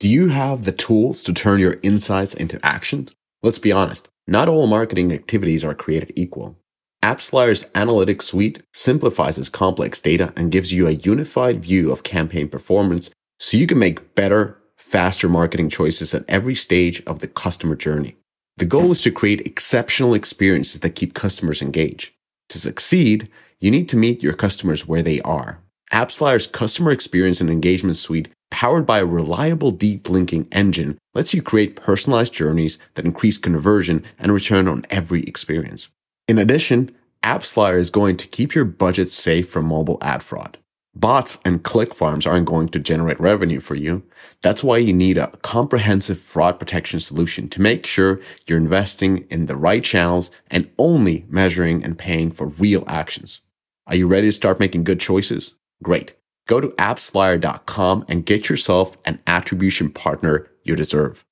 Do 0.00 0.06
you 0.06 0.28
have 0.28 0.62
the 0.62 0.70
tools 0.70 1.24
to 1.24 1.32
turn 1.32 1.58
your 1.58 1.80
insights 1.82 2.32
into 2.32 2.64
action? 2.64 3.08
Let's 3.42 3.58
be 3.58 3.72
honest, 3.72 4.08
not 4.28 4.48
all 4.48 4.68
marketing 4.68 5.12
activities 5.12 5.64
are 5.64 5.74
created 5.74 6.12
equal. 6.14 6.56
AppsFlyer's 7.02 7.64
analytics 7.70 8.22
suite 8.22 8.62
simplifies 8.72 9.48
complex 9.48 9.98
data 9.98 10.32
and 10.36 10.52
gives 10.52 10.72
you 10.72 10.86
a 10.86 10.92
unified 10.92 11.60
view 11.60 11.90
of 11.90 12.04
campaign 12.04 12.48
performance 12.48 13.10
so 13.40 13.56
you 13.56 13.66
can 13.66 13.80
make 13.80 14.14
better, 14.14 14.56
faster 14.76 15.28
marketing 15.28 15.68
choices 15.68 16.14
at 16.14 16.24
every 16.28 16.54
stage 16.54 17.02
of 17.04 17.18
the 17.18 17.26
customer 17.26 17.74
journey. 17.74 18.14
The 18.56 18.66
goal 18.66 18.92
is 18.92 19.02
to 19.02 19.10
create 19.10 19.40
exceptional 19.40 20.14
experiences 20.14 20.78
that 20.80 20.94
keep 20.94 21.12
customers 21.12 21.60
engaged. 21.60 22.12
To 22.50 22.58
succeed, 22.60 23.28
you 23.58 23.72
need 23.72 23.88
to 23.88 23.96
meet 23.96 24.22
your 24.22 24.34
customers 24.34 24.86
where 24.86 25.02
they 25.02 25.20
are. 25.22 25.58
AppsFlyer's 25.92 26.46
customer 26.46 26.92
experience 26.92 27.40
and 27.40 27.50
engagement 27.50 27.96
suite, 27.96 28.28
powered 28.50 28.86
by 28.86 28.98
a 28.98 29.06
reliable 29.06 29.70
deep 29.70 30.08
linking 30.08 30.48
engine, 30.52 30.98
lets 31.14 31.34
you 31.34 31.42
create 31.42 31.76
personalized 31.76 32.32
journeys 32.32 32.78
that 32.94 33.04
increase 33.04 33.38
conversion 33.38 34.04
and 34.18 34.32
return 34.32 34.68
on 34.68 34.84
every 34.90 35.22
experience. 35.24 35.88
In 36.26 36.38
addition, 36.38 36.90
AppsFlyer 37.22 37.78
is 37.78 37.90
going 37.90 38.16
to 38.16 38.28
keep 38.28 38.54
your 38.54 38.64
budget 38.64 39.12
safe 39.12 39.48
from 39.48 39.66
mobile 39.66 39.98
ad 40.00 40.22
fraud. 40.22 40.58
Bots 40.94 41.38
and 41.44 41.62
click 41.62 41.94
farms 41.94 42.26
aren't 42.26 42.46
going 42.46 42.68
to 42.70 42.78
generate 42.78 43.20
revenue 43.20 43.60
for 43.60 43.76
you. 43.76 44.02
That's 44.42 44.64
why 44.64 44.78
you 44.78 44.92
need 44.92 45.16
a 45.16 45.28
comprehensive 45.42 46.18
fraud 46.18 46.58
protection 46.58 46.98
solution 46.98 47.48
to 47.50 47.62
make 47.62 47.86
sure 47.86 48.20
you're 48.46 48.58
investing 48.58 49.24
in 49.30 49.46
the 49.46 49.56
right 49.56 49.84
channels 49.84 50.30
and 50.50 50.68
only 50.76 51.24
measuring 51.28 51.84
and 51.84 51.96
paying 51.96 52.32
for 52.32 52.48
real 52.48 52.82
actions. 52.88 53.40
Are 53.86 53.94
you 53.94 54.08
ready 54.08 54.28
to 54.28 54.32
start 54.32 54.58
making 54.58 54.84
good 54.84 54.98
choices? 54.98 55.54
Great. 55.82 56.14
Go 56.48 56.60
to 56.60 56.68
appsflyer.com 56.70 58.06
and 58.08 58.26
get 58.26 58.48
yourself 58.48 58.96
an 59.04 59.20
attribution 59.26 59.90
partner 59.90 60.50
you 60.64 60.74
deserve. 60.74 61.24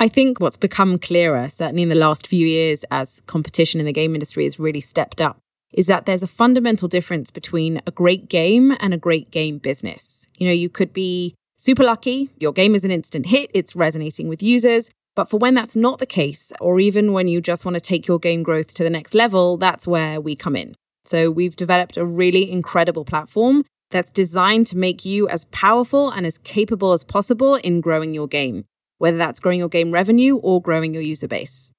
I 0.00 0.08
think 0.08 0.40
what's 0.40 0.56
become 0.56 0.98
clearer, 0.98 1.48
certainly 1.48 1.82
in 1.82 1.88
the 1.88 1.94
last 1.94 2.26
few 2.26 2.44
years, 2.44 2.84
as 2.90 3.22
competition 3.26 3.78
in 3.78 3.86
the 3.86 3.92
game 3.92 4.14
industry 4.14 4.42
has 4.42 4.58
really 4.58 4.80
stepped 4.80 5.20
up, 5.20 5.38
is 5.72 5.86
that 5.86 6.04
there's 6.04 6.24
a 6.24 6.28
fundamental 6.28 6.88
difference 6.88 7.30
between 7.30 7.80
a 7.86 7.92
great 7.92 8.28
game 8.28 8.76
and 8.80 8.92
a 8.92 8.98
great 8.98 9.30
game 9.30 9.58
business. 9.58 10.28
You 10.36 10.48
know, 10.48 10.52
you 10.52 10.68
could 10.68 10.92
be 10.92 11.36
super 11.56 11.84
lucky, 11.84 12.28
your 12.38 12.52
game 12.52 12.74
is 12.74 12.84
an 12.84 12.90
instant 12.90 13.26
hit, 13.26 13.52
it's 13.54 13.76
resonating 13.76 14.28
with 14.28 14.42
users. 14.42 14.90
But 15.14 15.30
for 15.30 15.36
when 15.36 15.54
that's 15.54 15.76
not 15.76 16.00
the 16.00 16.06
case, 16.06 16.52
or 16.60 16.80
even 16.80 17.12
when 17.12 17.28
you 17.28 17.40
just 17.40 17.64
want 17.64 17.76
to 17.76 17.80
take 17.80 18.08
your 18.08 18.18
game 18.18 18.42
growth 18.42 18.74
to 18.74 18.82
the 18.82 18.90
next 18.90 19.14
level, 19.14 19.56
that's 19.56 19.86
where 19.86 20.20
we 20.20 20.34
come 20.34 20.56
in. 20.56 20.74
So 21.04 21.30
we've 21.30 21.54
developed 21.54 21.96
a 21.96 22.04
really 22.04 22.50
incredible 22.50 23.04
platform 23.04 23.64
that's 23.94 24.10
designed 24.10 24.66
to 24.66 24.76
make 24.76 25.04
you 25.04 25.28
as 25.28 25.44
powerful 25.46 26.10
and 26.10 26.26
as 26.26 26.36
capable 26.36 26.92
as 26.92 27.04
possible 27.04 27.54
in 27.54 27.80
growing 27.80 28.12
your 28.12 28.26
game, 28.26 28.64
whether 28.98 29.16
that's 29.16 29.38
growing 29.38 29.60
your 29.60 29.68
game 29.68 29.92
revenue 29.92 30.36
or 30.38 30.60
growing 30.60 30.92
your 30.92 31.02
user 31.02 31.28
base. 31.28 31.70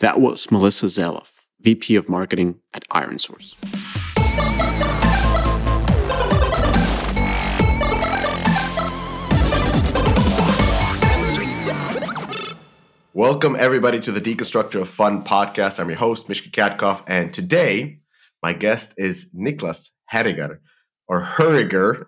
That 0.00 0.20
was 0.20 0.50
Melissa 0.50 0.86
Zaloff. 0.86 1.42
VP 1.60 1.94
of 1.94 2.08
Marketing 2.08 2.56
at 2.74 2.82
IronSource. 2.88 3.54
Welcome, 13.14 13.54
everybody, 13.56 14.00
to 14.00 14.10
the 14.10 14.20
Deconstructor 14.20 14.80
of 14.80 14.88
Fun 14.88 15.22
podcast. 15.22 15.78
I'm 15.78 15.88
your 15.90 15.98
host, 15.98 16.28
Mishka 16.28 16.50
Katkoff, 16.50 17.04
and 17.06 17.32
today 17.32 17.98
my 18.42 18.52
guest 18.52 18.94
is 18.96 19.30
Niklas 19.32 19.90
Herriger, 20.12 20.58
or 21.08 21.22
Herriger, 21.22 22.06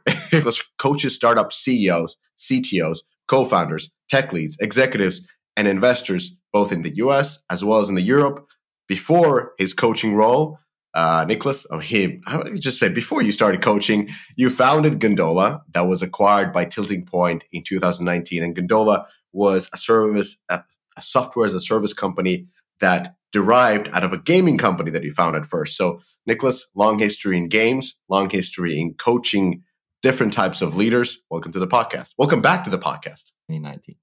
coaches, 0.79 1.15
startup 1.15 1.53
CEOs, 1.53 2.17
CTOs, 2.39 2.99
co 3.29 3.45
founders, 3.45 3.93
tech 4.09 4.33
leads, 4.33 4.59
executives, 4.61 5.27
and 5.57 5.69
investors, 5.69 6.37
both 6.53 6.73
in 6.73 6.83
the 6.83 6.97
US 6.97 7.43
as 7.51 7.65
well 7.65 7.79
as 7.79 7.89
in 7.89 7.95
the 7.95 8.03
Europe, 8.03 8.47
before 8.89 9.53
his 9.59 9.73
coaching 9.73 10.15
role, 10.15 10.59
uh, 10.95 11.25
Nicholas, 11.27 11.67
or 11.67 11.81
him, 11.81 12.21
I 12.27 12.39
would 12.39 12.61
just 12.61 12.79
say 12.79 12.89
before 12.89 13.23
you 13.23 13.33
started 13.33 13.63
coaching, 13.63 14.09
you 14.37 14.49
founded 14.49 15.01
Gondola 15.01 15.63
that 15.73 15.89
was 15.89 16.03
acquired 16.03 16.53
by 16.53 16.65
Tilting 16.65 17.05
Point 17.05 17.45
in 17.53 17.63
2019. 17.63 18.43
And 18.45 18.55
Gondola 18.55 19.07
was 19.33 19.69
a 19.73 19.77
service, 19.77 20.37
a, 20.49 20.63
a 20.97 21.03
software 21.03 21.47
as 21.47 21.55
a 21.55 21.61
service 21.61 21.93
company 21.93 22.47
that 22.81 23.17
derived 23.35 23.89
out 23.93 24.05
of 24.05 24.13
a 24.13 24.19
gaming 24.19 24.57
company 24.57 24.93
that 24.93 25.03
he 25.03 25.11
founded 25.11 25.45
first. 25.45 25.77
So, 25.77 26.01
Nicholas, 26.25 26.71
long 26.77 27.01
history 27.01 27.37
in 27.37 27.49
games, 27.49 27.99
long 28.09 28.31
history 28.31 28.81
in 28.81 28.95
coaching 28.95 29.65
different 30.03 30.33
types 30.33 30.63
of 30.63 30.77
leaders. 30.77 31.21
Welcome 31.29 31.51
to 31.51 31.59
the 31.59 31.67
podcast. 31.67 32.15
Welcome 32.17 32.41
back 32.41 32.63
to 32.65 32.71
the 32.71 32.79
podcast. 32.79 33.33
2019. 33.51 33.97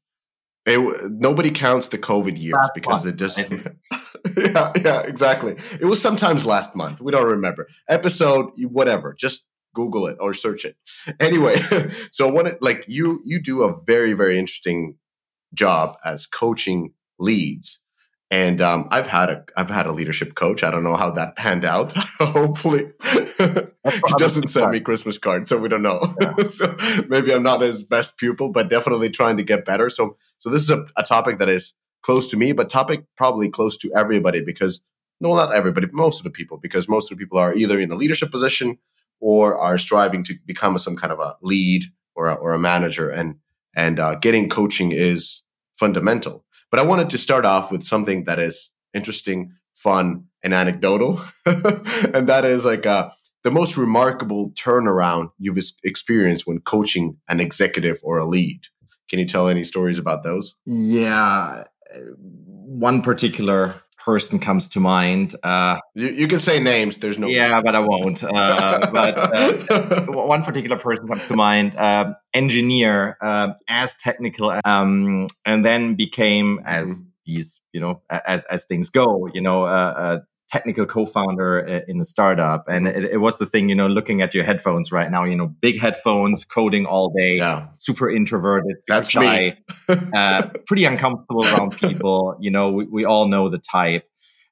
It, 0.66 0.81
nobody 1.10 1.50
counts 1.50 1.88
the 1.88 1.98
COVID 1.98 2.41
years 2.41 2.54
last 2.54 2.70
because 2.75 3.04
month, 3.04 3.14
it 3.14 3.19
just 3.19 3.38
yeah 4.54 4.72
yeah 4.82 5.00
exactly. 5.03 5.56
It 5.78 5.84
was 5.84 6.00
sometimes 6.00 6.47
last 6.47 6.75
month. 6.75 7.03
We 7.03 7.12
don't 7.12 7.28
remember 7.28 7.69
episode 7.87 8.48
whatever. 8.56 9.12
Just 9.12 9.47
Google 9.75 10.06
it 10.06 10.16
or 10.20 10.32
search 10.32 10.64
it. 10.64 10.76
Anyway, 11.20 11.56
so 12.12 12.32
when 12.32 12.47
it 12.47 12.62
like 12.62 12.87
you 12.88 13.20
you 13.26 13.43
do 13.43 13.62
a 13.62 13.78
very 13.84 14.14
very 14.14 14.38
interesting 14.38 14.97
job 15.53 15.97
as 16.03 16.26
coaching 16.26 16.94
leads 17.19 17.80
and 18.34 18.60
um, 18.60 18.88
I've 18.91 19.06
had 19.06 19.30
a 19.30 19.44
I've 19.56 19.70
had 19.70 19.86
a 19.86 19.92
leadership 19.92 20.34
coach. 20.34 20.64
I 20.64 20.70
don't 20.72 20.82
know 20.82 20.97
how 20.97 21.12
that 21.12 21.36
panned 21.36 21.64
out. 21.64 21.92
Hopefully, 22.19 22.91
he 23.38 24.14
doesn't 24.19 24.48
send 24.48 24.72
me 24.72 24.80
Christmas 24.80 25.19
cards, 25.19 25.50
so 25.50 25.58
we 25.58 25.69
don't 25.69 25.82
know. 25.82 26.00
Yeah. 26.20 26.34
so 26.48 26.76
maybe 27.08 27.32
I'm 27.32 27.44
not 27.44 27.60
his 27.60 27.84
best 27.84 28.19
pupil, 28.19 28.50
but 28.50 28.69
definitely 28.69 29.10
trying 29.10 29.36
to 29.36 29.44
get 29.44 29.64
better. 29.64 29.88
So 29.88 30.16
so 30.38 30.50
this 30.50 30.62
is 30.62 30.70
a, 30.70 30.84
a 30.97 31.04
topic 31.04 31.38
that 31.38 31.48
is 31.48 31.75
close 32.02 32.30
to 32.30 32.36
me, 32.36 32.52
but 32.52 32.69
topic 32.69 33.04
probably 33.16 33.48
close 33.48 33.76
to 33.78 33.92
everybody 33.94 34.42
because 34.42 34.81
no, 35.20 35.34
not 35.36 35.54
everybody, 35.54 35.86
but 35.86 35.94
most 35.94 36.19
of 36.19 36.25
the 36.25 36.31
people, 36.31 36.58
because 36.58 36.88
most 36.88 37.12
of 37.12 37.16
the 37.16 37.25
people 37.25 37.38
are 37.38 37.54
either 37.54 37.78
in 37.78 37.92
a 37.92 37.94
leadership 37.94 38.32
position 38.32 38.78
or 39.20 39.56
are 39.56 39.78
striving 39.78 40.25
to 40.25 40.34
become 40.44 40.76
some 40.78 40.96
kind 40.96 41.12
of 41.12 41.20
a 41.20 41.36
lead 41.41 41.84
or 42.16 42.28
a, 42.28 42.34
or 42.34 42.52
a 42.52 42.58
manager, 42.58 43.10
and 43.10 43.36
and 43.76 44.00
uh, 44.00 44.16
getting 44.16 44.48
coaching 44.48 44.91
is 44.91 45.44
fundamental. 45.72 46.44
But 46.70 46.80
I 46.80 46.84
wanted 46.84 47.10
to 47.10 47.19
start 47.19 47.44
off 47.44 47.70
with 47.70 47.82
something 47.82 48.25
that 48.25 48.38
is 48.38 48.72
interesting, 48.92 49.52
fun, 49.75 50.25
and 50.42 50.54
anecdotal. 50.54 51.20
and 51.47 52.28
that 52.28 52.44
is 52.44 52.64
like 52.64 52.86
uh, 52.86 53.10
the 53.42 53.50
most 53.50 53.76
remarkable 53.76 54.50
turnaround 54.50 55.30
you've 55.38 55.58
experienced 55.84 56.47
when 56.47 56.60
coaching 56.60 57.16
an 57.28 57.41
executive 57.41 58.00
or 58.02 58.19
a 58.19 58.25
lead. 58.25 58.60
Can 59.08 59.19
you 59.19 59.26
tell 59.26 59.48
any 59.48 59.64
stories 59.64 59.98
about 59.98 60.22
those? 60.22 60.56
Yeah. 60.64 61.64
One 62.16 63.02
particular 63.02 63.84
person 64.04 64.38
comes 64.38 64.69
to 64.70 64.81
mind. 64.81 65.34
Uh, 65.42 65.78
you, 65.94 66.09
you, 66.09 66.28
can 66.28 66.38
say 66.38 66.60
names. 66.60 66.98
There's 66.98 67.19
no. 67.19 67.28
Yeah, 67.28 67.62
but 67.62 67.75
I 67.75 67.81
won't. 67.81 68.22
Uh, 68.22 68.91
but 68.92 69.15
uh, 69.16 70.04
one 70.09 70.42
particular 70.42 70.76
person 70.76 71.09
comes 71.09 71.26
to 71.28 71.34
mind. 71.34 71.75
Uh, 71.76 72.14
engineer, 72.34 73.16
uh, 73.20 73.54
as 73.69 73.97
technical, 73.97 74.59
um, 74.64 75.26
and 75.47 75.64
then 75.64 75.94
became 75.94 76.60
as 76.64 76.98
mm-hmm. 76.98 77.09
these, 77.26 77.62
you 77.72 77.81
know, 77.81 78.03
as 78.10 78.44
as 78.44 78.66
things 78.66 78.91
go, 78.91 79.26
you 79.32 79.41
know, 79.41 79.66
a 79.66 80.22
technical 80.54 80.87
co-founder 80.87 81.59
in 81.88 82.00
a 82.00 82.04
startup 82.04 82.65
and 82.69 82.87
it, 82.87 83.04
it, 83.15 83.16
was 83.16 83.38
the 83.38 83.47
thing 83.47 83.69
you 83.69 83.75
know 83.75 83.88
looking 83.88 84.22
at 84.22 84.32
your 84.32 84.44
headphones 84.44 84.92
right 84.92 85.10
now 85.10 85.25
you 85.25 85.34
know 85.34 85.48
big 85.48 85.81
headphones 85.81 86.44
coding 86.44 86.87
all 86.87 87.12
day 87.19 87.38
yeah. 87.38 87.66
super 87.76 88.09
introverted 88.09 88.76
that's 88.87 89.10
shy 89.10 89.59
uh, 90.14 90.43
pretty 90.69 90.84
uncomfortable 90.84 91.44
around 91.44 91.76
people 91.76 92.37
you 92.38 92.53
know 92.53 92.70
we, 92.70 92.84
we, 92.84 93.04
all 93.04 93.26
know 93.26 93.48
the 93.48 93.59
type 93.59 94.09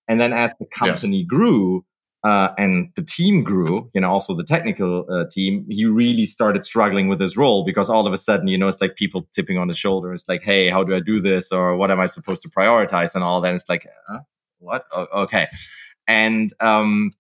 and 0.09 0.21
then 0.21 0.33
as 0.33 0.53
the 0.59 0.67
company 0.67 1.19
yes. 1.19 1.27
grew 1.29 1.85
uh, 2.25 2.51
and 2.57 2.91
the 2.95 3.03
team 3.03 3.43
grew, 3.43 3.89
you 3.97 4.01
know, 4.01 4.09
also 4.09 4.33
the 4.33 4.45
technical 4.45 5.05
uh, 5.11 5.25
team, 5.29 5.67
he 5.69 5.85
really 5.87 6.25
started 6.25 6.65
struggling 6.65 7.09
with 7.09 7.21
his 7.21 7.37
role 7.37 7.65
because 7.65 7.91
all 7.91 8.07
of 8.07 8.13
a 8.13 8.17
sudden, 8.17 8.47
you 8.47 8.57
know, 8.57 8.69
it's 8.69 8.81
like 8.81 8.95
people 8.95 9.27
tipping 9.35 9.59
on 9.59 9.67
his 9.67 9.77
shoulder. 9.77 10.13
It's 10.13 10.29
like, 10.29 10.45
hey, 10.45 10.69
how 10.69 10.85
do 10.85 10.95
I 10.95 11.01
do 11.01 11.21
this? 11.21 11.51
Or 11.51 11.77
what 11.77 11.91
am 11.91 11.99
I 11.99 12.07
supposed 12.07 12.43
to 12.43 12.49
prioritize 12.49 13.17
and 13.17 13.25
all 13.25 13.41
that? 13.41 13.53
It's 13.55 13.69
like, 13.69 13.89
huh? 14.07 14.21
what? 14.63 14.87
okay. 14.95 15.49
And 16.07 16.53
um, 16.61 17.13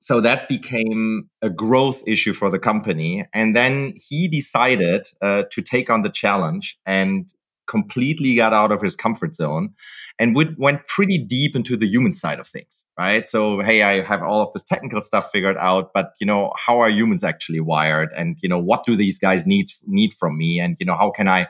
so 0.00 0.20
that 0.20 0.48
became 0.48 1.28
a 1.42 1.50
growth 1.50 2.02
issue 2.06 2.32
for 2.32 2.50
the 2.50 2.58
company. 2.58 3.26
And 3.32 3.54
then 3.54 3.94
he 3.96 4.28
decided 4.28 5.06
uh, 5.20 5.44
to 5.50 5.62
take 5.62 5.90
on 5.90 6.02
the 6.02 6.10
challenge 6.10 6.78
and 6.86 7.32
completely 7.66 8.34
got 8.34 8.54
out 8.54 8.72
of 8.72 8.80
his 8.80 8.96
comfort 8.96 9.34
zone 9.34 9.74
and 10.18 10.34
went 10.34 10.86
pretty 10.88 11.18
deep 11.18 11.54
into 11.54 11.76
the 11.76 11.86
human 11.86 12.14
side 12.14 12.40
of 12.40 12.46
things, 12.46 12.84
right? 12.98 13.26
So, 13.28 13.60
hey, 13.60 13.82
I 13.82 14.02
have 14.02 14.22
all 14.22 14.42
of 14.42 14.52
this 14.52 14.64
technical 14.64 15.00
stuff 15.02 15.30
figured 15.30 15.56
out, 15.58 15.92
but 15.94 16.12
you 16.20 16.26
know, 16.26 16.52
how 16.56 16.78
are 16.78 16.90
humans 16.90 17.22
actually 17.22 17.60
wired? 17.60 18.08
And 18.16 18.36
you 18.42 18.48
know, 18.48 18.58
what 18.58 18.84
do 18.84 18.96
these 18.96 19.18
guys 19.18 19.46
need 19.46 19.66
need 19.86 20.12
from 20.14 20.36
me? 20.36 20.58
And 20.58 20.76
you 20.80 20.86
know, 20.86 20.96
how 20.96 21.10
can 21.10 21.28
I 21.28 21.46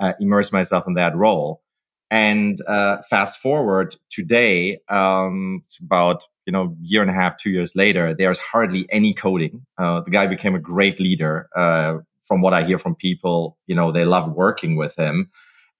uh, 0.00 0.12
immerse 0.20 0.52
myself 0.52 0.84
in 0.86 0.94
that 0.94 1.16
role? 1.16 1.62
And 2.12 2.58
uh, 2.68 2.98
fast 3.08 3.38
forward 3.38 3.96
today, 4.10 4.78
um, 4.90 5.64
about 5.82 6.24
you 6.46 6.52
know 6.52 6.76
year 6.82 7.00
and 7.00 7.10
a 7.10 7.14
half, 7.14 7.38
two 7.38 7.50
years 7.50 7.74
later, 7.74 8.14
there's 8.14 8.38
hardly 8.38 8.86
any 8.90 9.14
coding. 9.14 9.64
Uh, 9.78 10.02
the 10.02 10.10
guy 10.10 10.26
became 10.26 10.54
a 10.54 10.60
great 10.60 11.00
leader 11.00 11.48
uh, 11.56 11.98
from 12.22 12.42
what 12.42 12.54
I 12.54 12.62
hear 12.64 12.78
from 12.78 12.94
people, 12.94 13.58
you 13.66 13.74
know, 13.74 13.90
they 13.92 14.04
love 14.04 14.30
working 14.32 14.76
with 14.76 14.94
him. 14.96 15.30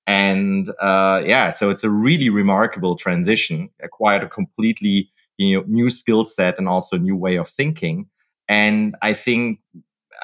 And 0.07 0.67
uh, 0.81 1.23
yeah, 1.25 1.51
so 1.51 1.71
it's 1.71 1.85
a 1.85 1.91
really 1.91 2.29
remarkable 2.29 2.97
transition, 2.97 3.71
acquired 3.83 4.25
a 4.25 4.29
completely 4.29 5.11
you 5.37 5.57
know 5.57 5.65
new 5.69 5.91
skill 5.91 6.25
set 6.25 6.59
and 6.59 6.69
also 6.69 6.97
a 6.97 6.99
new 6.99 7.17
way 7.17 7.37
of 7.37 7.49
thinking. 7.49 8.09
And 8.49 8.97
I 9.03 9.13
think 9.15 9.61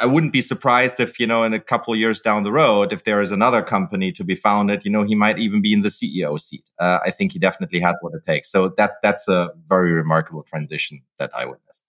I 0.00 0.06
wouldn't 0.06 0.32
be 0.32 0.43
surprised 0.43 1.00
if, 1.00 1.19
you 1.19 1.26
know, 1.26 1.43
in 1.43 1.55
a 1.55 1.61
couple 1.61 1.93
of 1.93 1.99
years 1.99 2.20
down 2.20 2.43
the 2.43 2.52
road, 2.52 2.93
if 2.93 3.05
there 3.05 3.20
is 3.20 3.32
another 3.32 3.62
company 3.62 4.12
to 4.12 4.25
be 4.25 4.35
founded, 4.35 4.85
you 4.85 4.90
know, 4.90 5.02
he 5.02 5.14
might 5.14 5.38
even 5.38 5.61
be 5.61 5.73
in 5.73 5.82
the 5.82 5.88
CEO 5.88 6.40
seat. 6.40 6.69
Uh, 6.79 6.99
I 7.05 7.11
think 7.11 7.32
he 7.32 7.38
definitely 7.38 7.81
has 7.81 7.96
what 8.00 8.14
it 8.14 8.25
takes. 8.25 8.50
So 8.50 8.69
that 8.76 8.93
that's 9.02 9.29
a 9.29 9.50
very 9.67 9.93
remarkable 9.93 10.43
transition 10.43 11.02
that 11.19 11.31
I 11.35 11.46
witnessed. 11.46 11.85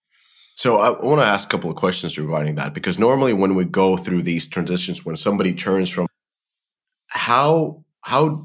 So 0.56 0.78
I 0.78 0.90
want 0.90 1.22
to 1.22 1.26
ask 1.26 1.48
a 1.48 1.52
couple 1.52 1.70
of 1.70 1.78
questions 1.78 2.20
regarding 2.20 2.56
that 2.56 2.74
because 2.74 3.00
normally 3.00 3.32
when 3.34 3.56
we 3.56 3.64
go 3.64 3.96
through 3.96 4.24
these 4.24 4.48
transitions, 4.48 5.06
when 5.06 5.16
somebody 5.16 5.54
turns 5.54 5.90
from 5.90 6.08
how 7.08 7.86
how 8.02 8.44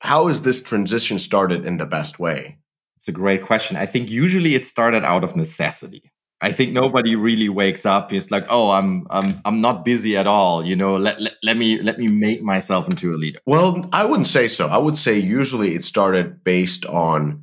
how 0.00 0.28
is 0.28 0.42
this 0.42 0.62
transition 0.62 1.18
started 1.18 1.66
in 1.66 1.78
the 1.78 1.86
best 1.86 2.18
way? 2.18 2.58
It's 2.96 3.08
a 3.08 3.12
great 3.12 3.42
question. 3.42 3.76
I 3.76 3.86
think 3.86 4.10
usually 4.10 4.54
it 4.54 4.64
started 4.64 5.04
out 5.04 5.24
of 5.24 5.36
necessity. 5.36 6.02
I 6.40 6.52
think 6.52 6.72
nobody 6.72 7.16
really 7.16 7.48
wakes 7.48 7.86
up. 7.86 8.12
It's 8.12 8.30
like, 8.30 8.46
oh, 8.50 8.70
I'm 8.70 9.06
I'm 9.08 9.40
I'm 9.44 9.60
not 9.60 9.84
busy 9.84 10.16
at 10.16 10.26
all. 10.26 10.64
You 10.64 10.76
know, 10.76 10.96
let, 10.96 11.20
let 11.20 11.34
let 11.42 11.56
me 11.56 11.80
let 11.80 11.98
me 11.98 12.08
make 12.08 12.42
myself 12.42 12.88
into 12.88 13.14
a 13.14 13.16
leader. 13.16 13.38
Well, 13.46 13.88
I 13.92 14.04
wouldn't 14.04 14.26
say 14.26 14.48
so. 14.48 14.66
I 14.68 14.78
would 14.78 14.98
say 14.98 15.18
usually 15.18 15.70
it 15.70 15.84
started 15.84 16.44
based 16.44 16.84
on 16.86 17.42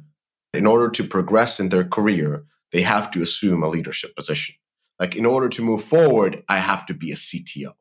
in 0.53 0.67
order 0.67 0.89
to 0.91 1.03
progress 1.03 1.59
in 1.59 1.69
their 1.69 1.83
career, 1.83 2.45
they 2.71 2.81
have 2.81 3.09
to 3.11 3.21
assume 3.21 3.63
a 3.63 3.67
leadership 3.67 4.15
position. 4.15 4.55
Like 4.99 5.15
in 5.15 5.25
order 5.25 5.49
to 5.49 5.63
move 5.63 5.83
forward, 5.83 6.43
I 6.47 6.59
have 6.59 6.85
to 6.85 6.93
be 6.93 7.11
a 7.11 7.15
CTO. 7.15 7.71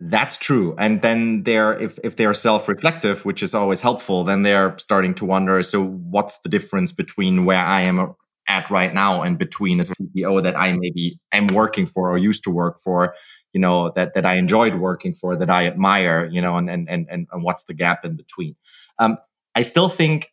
That's 0.00 0.38
true. 0.38 0.74
And 0.78 1.00
then 1.00 1.44
they're 1.44 1.78
if 1.78 1.98
if 2.02 2.16
they're 2.16 2.34
self-reflective, 2.34 3.24
which 3.24 3.42
is 3.42 3.54
always 3.54 3.80
helpful, 3.80 4.24
then 4.24 4.42
they're 4.42 4.76
starting 4.78 5.14
to 5.14 5.24
wonder, 5.24 5.62
so 5.62 5.84
what's 5.84 6.40
the 6.40 6.48
difference 6.48 6.90
between 6.90 7.44
where 7.44 7.64
I 7.64 7.82
am 7.82 8.14
at 8.48 8.70
right 8.70 8.92
now 8.92 9.22
and 9.22 9.38
between 9.38 9.80
a 9.80 9.82
mm-hmm. 9.82 10.18
CTO 10.18 10.42
that 10.42 10.58
I 10.58 10.72
maybe 10.72 11.18
am 11.32 11.48
working 11.48 11.86
for 11.86 12.10
or 12.10 12.18
used 12.18 12.44
to 12.44 12.50
work 12.50 12.80
for, 12.80 13.14
you 13.52 13.60
know, 13.60 13.90
that 13.90 14.14
that 14.14 14.26
I 14.26 14.34
enjoyed 14.34 14.76
working 14.76 15.12
for, 15.12 15.36
that 15.36 15.50
I 15.50 15.66
admire, 15.66 16.26
you 16.26 16.40
know, 16.40 16.56
and 16.56 16.70
and 16.70 16.88
and 16.88 17.06
and, 17.10 17.26
what's 17.42 17.64
the 17.64 17.74
gap 17.74 18.04
in 18.04 18.16
between? 18.16 18.56
Um, 18.98 19.18
I 19.54 19.62
still 19.62 19.88
think 19.88 20.32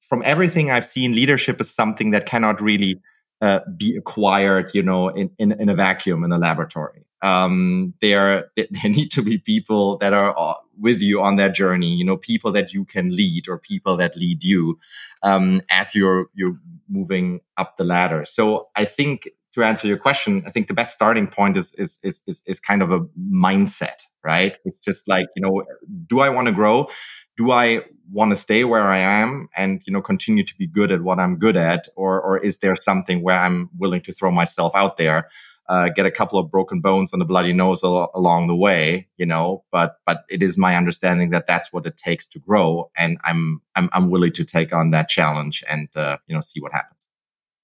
from 0.00 0.22
everything 0.24 0.70
I've 0.70 0.84
seen, 0.84 1.14
leadership 1.14 1.60
is 1.60 1.72
something 1.72 2.10
that 2.10 2.26
cannot 2.26 2.60
really 2.60 3.00
uh, 3.40 3.60
be 3.76 3.96
acquired, 3.96 4.70
you 4.74 4.82
know, 4.82 5.08
in, 5.08 5.30
in, 5.38 5.52
in 5.52 5.68
a 5.68 5.74
vacuum 5.74 6.24
in 6.24 6.32
a 6.32 6.38
laboratory. 6.38 7.06
Um, 7.22 7.94
there, 8.00 8.50
there 8.56 8.90
need 8.90 9.10
to 9.12 9.22
be 9.22 9.38
people 9.38 9.98
that 9.98 10.12
are 10.12 10.34
uh, 10.36 10.54
with 10.80 11.00
you 11.00 11.20
on 11.20 11.36
that 11.36 11.54
journey, 11.54 11.94
you 11.94 12.04
know, 12.04 12.16
people 12.16 12.52
that 12.52 12.72
you 12.72 12.84
can 12.84 13.14
lead 13.14 13.48
or 13.48 13.58
people 13.58 13.96
that 13.98 14.16
lead 14.16 14.42
you, 14.42 14.78
um, 15.22 15.60
as 15.70 15.94
you're, 15.94 16.28
you're 16.34 16.58
moving 16.88 17.40
up 17.56 17.76
the 17.76 17.84
ladder. 17.84 18.24
So 18.24 18.68
I 18.74 18.84
think 18.84 19.28
to 19.52 19.64
answer 19.64 19.86
your 19.88 19.98
question, 19.98 20.42
I 20.46 20.50
think 20.50 20.68
the 20.68 20.74
best 20.74 20.94
starting 20.94 21.26
point 21.26 21.56
is, 21.56 21.72
is, 21.74 21.98
is, 22.02 22.22
is, 22.26 22.42
is 22.46 22.60
kind 22.60 22.82
of 22.82 22.92
a 22.92 23.00
mindset, 23.18 24.06
right? 24.24 24.56
It's 24.64 24.78
just 24.78 25.08
like, 25.08 25.26
you 25.34 25.42
know, 25.42 25.64
do 26.06 26.20
I 26.20 26.28
want 26.28 26.46
to 26.46 26.52
grow? 26.54 26.88
Do 27.36 27.50
I 27.50 27.82
want 28.12 28.30
to 28.30 28.36
stay 28.36 28.64
where 28.64 28.82
I 28.82 28.98
am 28.98 29.48
and, 29.56 29.82
you 29.86 29.92
know, 29.92 30.02
continue 30.02 30.44
to 30.44 30.54
be 30.56 30.66
good 30.66 30.92
at 30.92 31.02
what 31.02 31.18
I'm 31.18 31.36
good 31.36 31.56
at? 31.56 31.88
Or, 31.96 32.20
or 32.20 32.38
is 32.38 32.58
there 32.58 32.76
something 32.76 33.22
where 33.22 33.38
I'm 33.38 33.70
willing 33.76 34.00
to 34.02 34.12
throw 34.12 34.30
myself 34.30 34.72
out 34.74 34.96
there? 34.96 35.28
Uh, 35.70 35.88
get 35.88 36.04
a 36.04 36.10
couple 36.10 36.36
of 36.36 36.50
broken 36.50 36.80
bones 36.80 37.12
and 37.12 37.22
a 37.22 37.24
bloody 37.24 37.52
nose 37.52 37.84
al- 37.84 38.10
along 38.12 38.48
the 38.48 38.56
way, 38.56 39.06
you 39.18 39.24
know. 39.24 39.62
But 39.70 39.98
but 40.04 40.24
it 40.28 40.42
is 40.42 40.58
my 40.58 40.76
understanding 40.76 41.30
that 41.30 41.46
that's 41.46 41.72
what 41.72 41.86
it 41.86 41.96
takes 41.96 42.26
to 42.30 42.40
grow, 42.40 42.90
and 42.96 43.18
I'm 43.22 43.62
I'm, 43.76 43.88
I'm 43.92 44.10
willing 44.10 44.32
to 44.32 44.44
take 44.44 44.74
on 44.74 44.90
that 44.90 45.08
challenge 45.08 45.62
and 45.70 45.88
uh, 45.94 46.16
you 46.26 46.34
know 46.34 46.40
see 46.40 46.60
what 46.60 46.72
happens. 46.72 47.06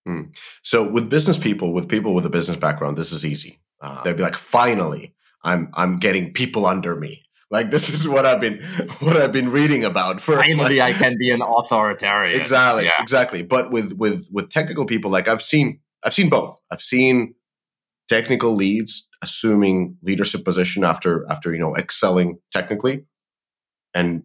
Mm. 0.06 0.38
So 0.62 0.88
with 0.88 1.11
business 1.11 1.37
people, 1.37 1.73
with 1.73 1.88
people 1.88 2.14
with 2.14 2.25
a 2.25 2.31
business 2.31 2.56
background, 2.56 2.97
this 2.97 3.11
is 3.11 3.26
easy. 3.26 3.58
Uh, 3.81 4.05
they'd 4.05 4.17
be 4.17 4.23
like, 4.23 4.37
finally, 4.37 5.12
I'm 5.43 5.70
I'm 5.75 5.97
getting 5.97 6.32
people 6.32 6.64
under 6.64 6.94
me. 6.94 7.25
Like 7.50 7.73
this 7.73 7.91
is 7.91 8.08
what 8.08 8.25
I've 8.25 8.41
been 8.41 8.61
what 9.00 9.17
I've 9.17 9.32
been 9.32 9.50
reading 9.50 9.85
about 9.85 10.20
for 10.20 10.37
finally 10.37 10.79
like, 10.79 10.94
I 10.94 10.99
can 10.99 11.19
be 11.19 11.32
an 11.32 11.43
authoritarian. 11.43 12.38
Exactly, 12.41 12.85
yeah. 12.85 12.93
exactly. 13.00 13.43
But 13.43 13.73
with 13.73 13.94
with 13.94 14.29
with 14.31 14.49
technical 14.49 14.87
people, 14.87 15.11
like 15.11 15.26
I've 15.26 15.43
seen 15.43 15.81
I've 16.05 16.14
seen 16.14 16.29
both. 16.29 16.56
I've 16.70 16.81
seen 16.81 17.35
technical 18.08 18.55
leads 18.55 19.08
assuming 19.23 19.97
leadership 20.03 20.44
position 20.44 20.85
after 20.85 21.26
after 21.31 21.53
you 21.53 21.58
know 21.58 21.75
excelling 21.76 22.38
technically 22.53 23.05
and 23.94 24.23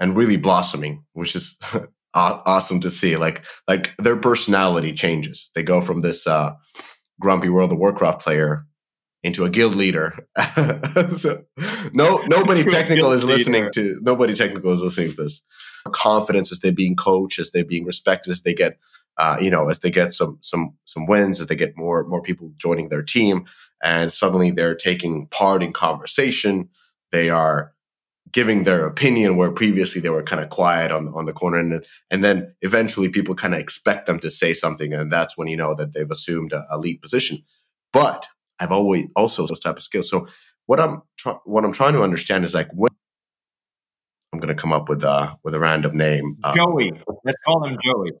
and 0.00 0.16
really 0.16 0.36
blossoming 0.36 1.04
which 1.12 1.36
is 1.36 1.58
awesome 2.14 2.80
to 2.80 2.90
see. 2.90 3.16
Like 3.16 3.44
like 3.68 3.96
their 3.98 4.16
personality 4.16 4.92
changes. 4.92 5.50
They 5.54 5.62
go 5.62 5.80
from 5.80 6.00
this 6.00 6.26
uh 6.26 6.52
grumpy 7.20 7.48
world 7.48 7.72
of 7.72 7.78
warcraft 7.78 8.20
player 8.20 8.66
into 9.22 9.44
a 9.44 9.50
guild 9.50 9.74
leader. 9.74 10.26
So 11.16 11.44
no 11.92 12.18
nobody 12.26 12.62
technical 12.64 13.12
is 13.12 13.24
listening 13.24 13.68
to 13.74 13.98
nobody 14.02 14.34
technical 14.34 14.72
is 14.72 14.82
listening 14.82 15.10
to 15.10 15.24
this. 15.24 15.42
Confidence 15.90 16.52
as 16.52 16.60
they're 16.60 16.72
being 16.72 16.96
coached 16.96 17.38
as 17.38 17.50
they're 17.50 17.64
being 17.64 17.84
respected 17.84 18.30
as 18.30 18.42
they 18.42 18.54
get 18.54 18.78
uh, 19.18 19.38
you 19.40 19.50
know, 19.50 19.68
as 19.68 19.80
they 19.80 19.90
get 19.90 20.12
some 20.12 20.38
some 20.40 20.74
some 20.84 21.06
wins, 21.06 21.40
as 21.40 21.46
they 21.46 21.56
get 21.56 21.76
more 21.76 22.04
more 22.04 22.22
people 22.22 22.52
joining 22.56 22.88
their 22.88 23.02
team, 23.02 23.44
and 23.82 24.12
suddenly 24.12 24.50
they're 24.50 24.74
taking 24.74 25.26
part 25.28 25.62
in 25.62 25.72
conversation. 25.72 26.68
They 27.12 27.30
are 27.30 27.72
giving 28.32 28.64
their 28.64 28.86
opinion 28.86 29.36
where 29.36 29.52
previously 29.52 30.00
they 30.00 30.10
were 30.10 30.22
kind 30.22 30.42
of 30.42 30.50
quiet 30.50 30.90
on 30.90 31.08
on 31.08 31.26
the 31.26 31.32
corner, 31.32 31.58
and 31.58 31.84
and 32.10 32.24
then 32.24 32.54
eventually 32.62 33.08
people 33.08 33.34
kind 33.34 33.54
of 33.54 33.60
expect 33.60 34.06
them 34.06 34.18
to 34.18 34.30
say 34.30 34.52
something, 34.52 34.92
and 34.92 35.12
that's 35.12 35.36
when 35.38 35.48
you 35.48 35.56
know 35.56 35.74
that 35.74 35.92
they've 35.92 36.10
assumed 36.10 36.52
a, 36.52 36.64
a 36.70 36.78
lead 36.78 37.00
position. 37.00 37.38
But 37.92 38.26
I've 38.58 38.72
always 38.72 39.06
also 39.14 39.46
those 39.46 39.60
type 39.60 39.76
of 39.76 39.82
skills. 39.82 40.10
So 40.10 40.26
what 40.66 40.80
I'm 40.80 41.02
tr- 41.18 41.40
what 41.44 41.64
I'm 41.64 41.72
trying 41.72 41.92
to 41.94 42.02
understand 42.02 42.44
is 42.44 42.54
like 42.54 42.70
when 42.72 42.90
I'm 44.32 44.40
going 44.40 44.54
to 44.54 44.60
come 44.60 44.72
up 44.72 44.88
with 44.88 45.04
a 45.04 45.36
with 45.44 45.54
a 45.54 45.60
random 45.60 45.96
name. 45.96 46.36
Joey, 46.56 46.92
let's 47.24 47.40
call 47.46 47.64
him 47.64 47.78
Joey. 47.80 48.12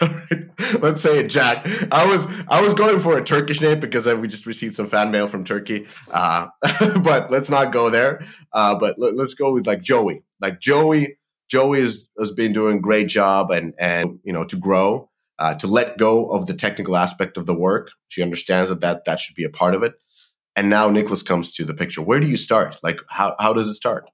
Let's 0.80 1.00
say 1.00 1.20
it, 1.20 1.28
Jack. 1.28 1.66
I 1.92 2.06
was 2.06 2.26
I 2.48 2.60
was 2.62 2.74
going 2.74 2.98
for 2.98 3.16
a 3.18 3.22
Turkish 3.22 3.60
name 3.60 3.80
because 3.80 4.06
we 4.06 4.28
just 4.28 4.46
received 4.46 4.74
some 4.74 4.86
fan 4.86 5.10
mail 5.10 5.26
from 5.26 5.44
Turkey. 5.44 5.86
Uh, 6.12 6.48
but 7.02 7.30
let's 7.30 7.50
not 7.50 7.72
go 7.72 7.90
there. 7.90 8.24
Uh, 8.52 8.78
but 8.78 8.98
let, 8.98 9.18
us 9.18 9.34
go 9.34 9.52
with 9.52 9.66
like 9.66 9.80
Joey. 9.80 10.22
Like 10.40 10.60
Joey, 10.60 11.18
Joey 11.48 11.80
has, 11.80 12.08
has 12.18 12.32
been 12.32 12.52
doing 12.52 12.78
a 12.78 12.80
great 12.80 13.08
job 13.08 13.50
and 13.50 13.74
and 13.78 14.18
you 14.24 14.32
know 14.32 14.44
to 14.44 14.56
grow, 14.56 15.10
uh, 15.38 15.54
to 15.54 15.66
let 15.66 15.98
go 15.98 16.26
of 16.26 16.46
the 16.46 16.54
technical 16.54 16.96
aspect 16.96 17.36
of 17.36 17.46
the 17.46 17.54
work. 17.54 17.90
She 18.08 18.22
understands 18.22 18.70
that 18.70 18.80
that 18.80 19.04
that 19.04 19.20
should 19.20 19.36
be 19.36 19.44
a 19.44 19.50
part 19.50 19.74
of 19.74 19.82
it. 19.82 19.94
And 20.54 20.70
now 20.70 20.88
Nicholas 20.88 21.22
comes 21.22 21.52
to 21.54 21.64
the 21.64 21.74
picture. 21.74 22.02
Where 22.02 22.20
do 22.20 22.28
you 22.28 22.36
start? 22.36 22.76
Like 22.82 23.00
how 23.10 23.34
how 23.38 23.52
does 23.52 23.68
it 23.68 23.74
start? 23.74 24.10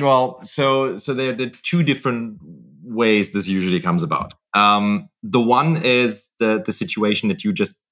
Well, 0.00 0.44
so 0.44 0.96
so 0.98 1.14
there 1.14 1.30
are 1.30 1.36
the 1.36 1.50
two 1.50 1.82
different 1.82 2.38
ways 2.84 3.32
this 3.32 3.48
usually 3.48 3.80
comes 3.80 4.02
about. 4.02 4.34
Um, 4.54 5.08
the 5.22 5.40
one 5.40 5.76
is 5.78 6.32
the 6.38 6.62
the 6.64 6.72
situation 6.72 7.28
that 7.28 7.44
you 7.44 7.52
just 7.52 7.82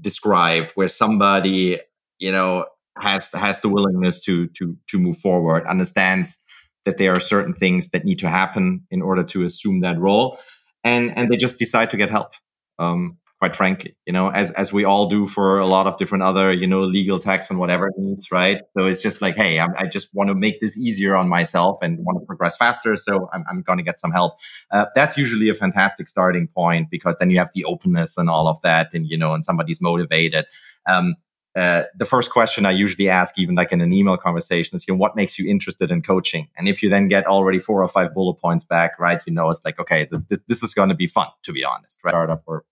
described, 0.00 0.72
where 0.74 0.88
somebody 0.88 1.78
you 2.18 2.32
know 2.32 2.66
has 2.98 3.30
has 3.32 3.60
the 3.60 3.68
willingness 3.68 4.22
to 4.24 4.48
to 4.48 4.76
to 4.88 4.98
move 4.98 5.16
forward, 5.16 5.66
understands 5.66 6.42
that 6.84 6.98
there 6.98 7.12
are 7.12 7.20
certain 7.20 7.52
things 7.52 7.90
that 7.90 8.04
need 8.04 8.18
to 8.20 8.28
happen 8.28 8.86
in 8.90 9.02
order 9.02 9.24
to 9.24 9.42
assume 9.42 9.80
that 9.80 9.98
role, 9.98 10.38
and 10.84 11.16
and 11.16 11.28
they 11.28 11.36
just 11.36 11.58
decide 11.58 11.90
to 11.90 11.96
get 11.96 12.10
help. 12.10 12.34
Um, 12.78 13.18
quite 13.38 13.54
frankly, 13.54 13.94
you 14.06 14.12
know, 14.12 14.30
as, 14.30 14.50
as 14.52 14.72
we 14.72 14.84
all 14.84 15.08
do 15.08 15.26
for 15.26 15.58
a 15.58 15.66
lot 15.66 15.86
of 15.86 15.98
different 15.98 16.24
other, 16.24 16.52
you 16.52 16.66
know, 16.66 16.84
legal 16.84 17.18
tax 17.18 17.50
and 17.50 17.58
whatever 17.58 17.92
needs, 17.98 18.32
right? 18.32 18.62
So 18.76 18.86
it's 18.86 19.02
just 19.02 19.20
like, 19.20 19.36
hey, 19.36 19.60
I, 19.60 19.66
I 19.76 19.86
just 19.86 20.14
want 20.14 20.28
to 20.28 20.34
make 20.34 20.60
this 20.62 20.78
easier 20.78 21.14
on 21.14 21.28
myself 21.28 21.82
and 21.82 21.98
want 21.98 22.18
to 22.18 22.24
progress 22.24 22.56
faster. 22.56 22.96
So 22.96 23.28
I'm, 23.34 23.44
I'm 23.50 23.60
going 23.60 23.76
to 23.76 23.84
get 23.84 23.98
some 23.98 24.10
help. 24.10 24.38
Uh, 24.70 24.86
that's 24.94 25.18
usually 25.18 25.50
a 25.50 25.54
fantastic 25.54 26.08
starting 26.08 26.48
point 26.48 26.88
because 26.90 27.14
then 27.20 27.28
you 27.28 27.36
have 27.38 27.50
the 27.54 27.66
openness 27.66 28.16
and 28.16 28.30
all 28.30 28.48
of 28.48 28.58
that 28.62 28.94
and, 28.94 29.06
you 29.06 29.18
know, 29.18 29.34
and 29.34 29.44
somebody's 29.44 29.82
motivated. 29.82 30.46
Um, 30.86 31.16
uh, 31.54 31.84
the 31.94 32.04
first 32.04 32.30
question 32.30 32.64
I 32.66 32.70
usually 32.70 33.08
ask, 33.08 33.38
even 33.38 33.54
like 33.54 33.72
in 33.72 33.80
an 33.80 33.92
email 33.92 34.16
conversation, 34.16 34.76
is, 34.76 34.86
you 34.86 34.94
know, 34.94 34.98
what 34.98 35.16
makes 35.16 35.38
you 35.38 35.50
interested 35.50 35.90
in 35.90 36.02
coaching? 36.02 36.48
And 36.56 36.68
if 36.68 36.82
you 36.82 36.90
then 36.90 37.08
get 37.08 37.26
already 37.26 37.60
four 37.60 37.82
or 37.82 37.88
five 37.88 38.14
bullet 38.14 38.34
points 38.34 38.64
back, 38.64 38.98
right, 38.98 39.20
you 39.26 39.32
know, 39.32 39.48
it's 39.50 39.64
like, 39.64 39.78
okay, 39.78 40.06
this, 40.10 40.38
this 40.48 40.62
is 40.62 40.74
going 40.74 40.90
to 40.90 40.94
be 40.94 41.06
fun, 41.06 41.28
to 41.44 41.52
be 41.52 41.64
honest, 41.64 41.98
right? 42.04 42.12
Startup 42.12 42.42
or 42.46 42.64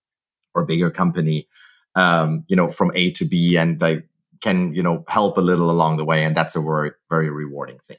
or 0.55 0.65
bigger 0.65 0.91
company, 0.91 1.49
um, 1.95 2.45
you 2.49 2.57
know, 2.57 2.71
from 2.71 2.91
A 2.95 3.11
to 3.13 3.25
B, 3.25 3.57
and 3.57 3.83
I 3.83 4.03
can, 4.41 4.75
you 4.75 4.83
know, 4.83 5.05
help 5.09 5.39
a 5.39 5.41
little 5.41 5.71
along 5.71 5.97
the 5.97 6.05
way, 6.05 6.25
and 6.25 6.37
that's 6.37 6.57
a 6.57 6.61
very, 6.61 6.93
very 7.09 7.31
rewarding 7.31 7.79
thing. 7.79 7.97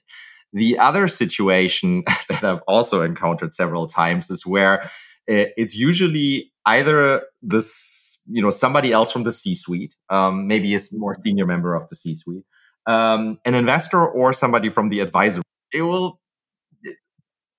The 0.53 0.79
other 0.79 1.07
situation 1.07 2.03
that 2.29 2.43
I've 2.43 2.62
also 2.67 3.01
encountered 3.01 3.53
several 3.53 3.88
times 3.88 4.29
is 4.29 4.45
where 4.45 4.89
it's 5.27 5.75
usually 5.75 6.51
either 6.65 7.24
this 7.41 8.21
you 8.27 8.41
know 8.41 8.50
somebody 8.50 8.91
else 8.91 9.12
from 9.12 9.24
the 9.24 9.31
C-suite, 9.31 9.95
um, 10.09 10.47
maybe 10.47 10.75
a 10.75 10.79
more 10.93 11.15
senior 11.19 11.45
member 11.45 11.75
of 11.75 11.88
the 11.89 11.95
C-suite, 11.95 12.43
um, 12.88 13.39
an 13.45 13.55
investor, 13.55 14.05
or 14.05 14.33
somebody 14.33 14.69
from 14.69 14.89
the 14.89 15.00
advisor. 15.00 15.41
It 15.71 15.83
will 15.83 16.19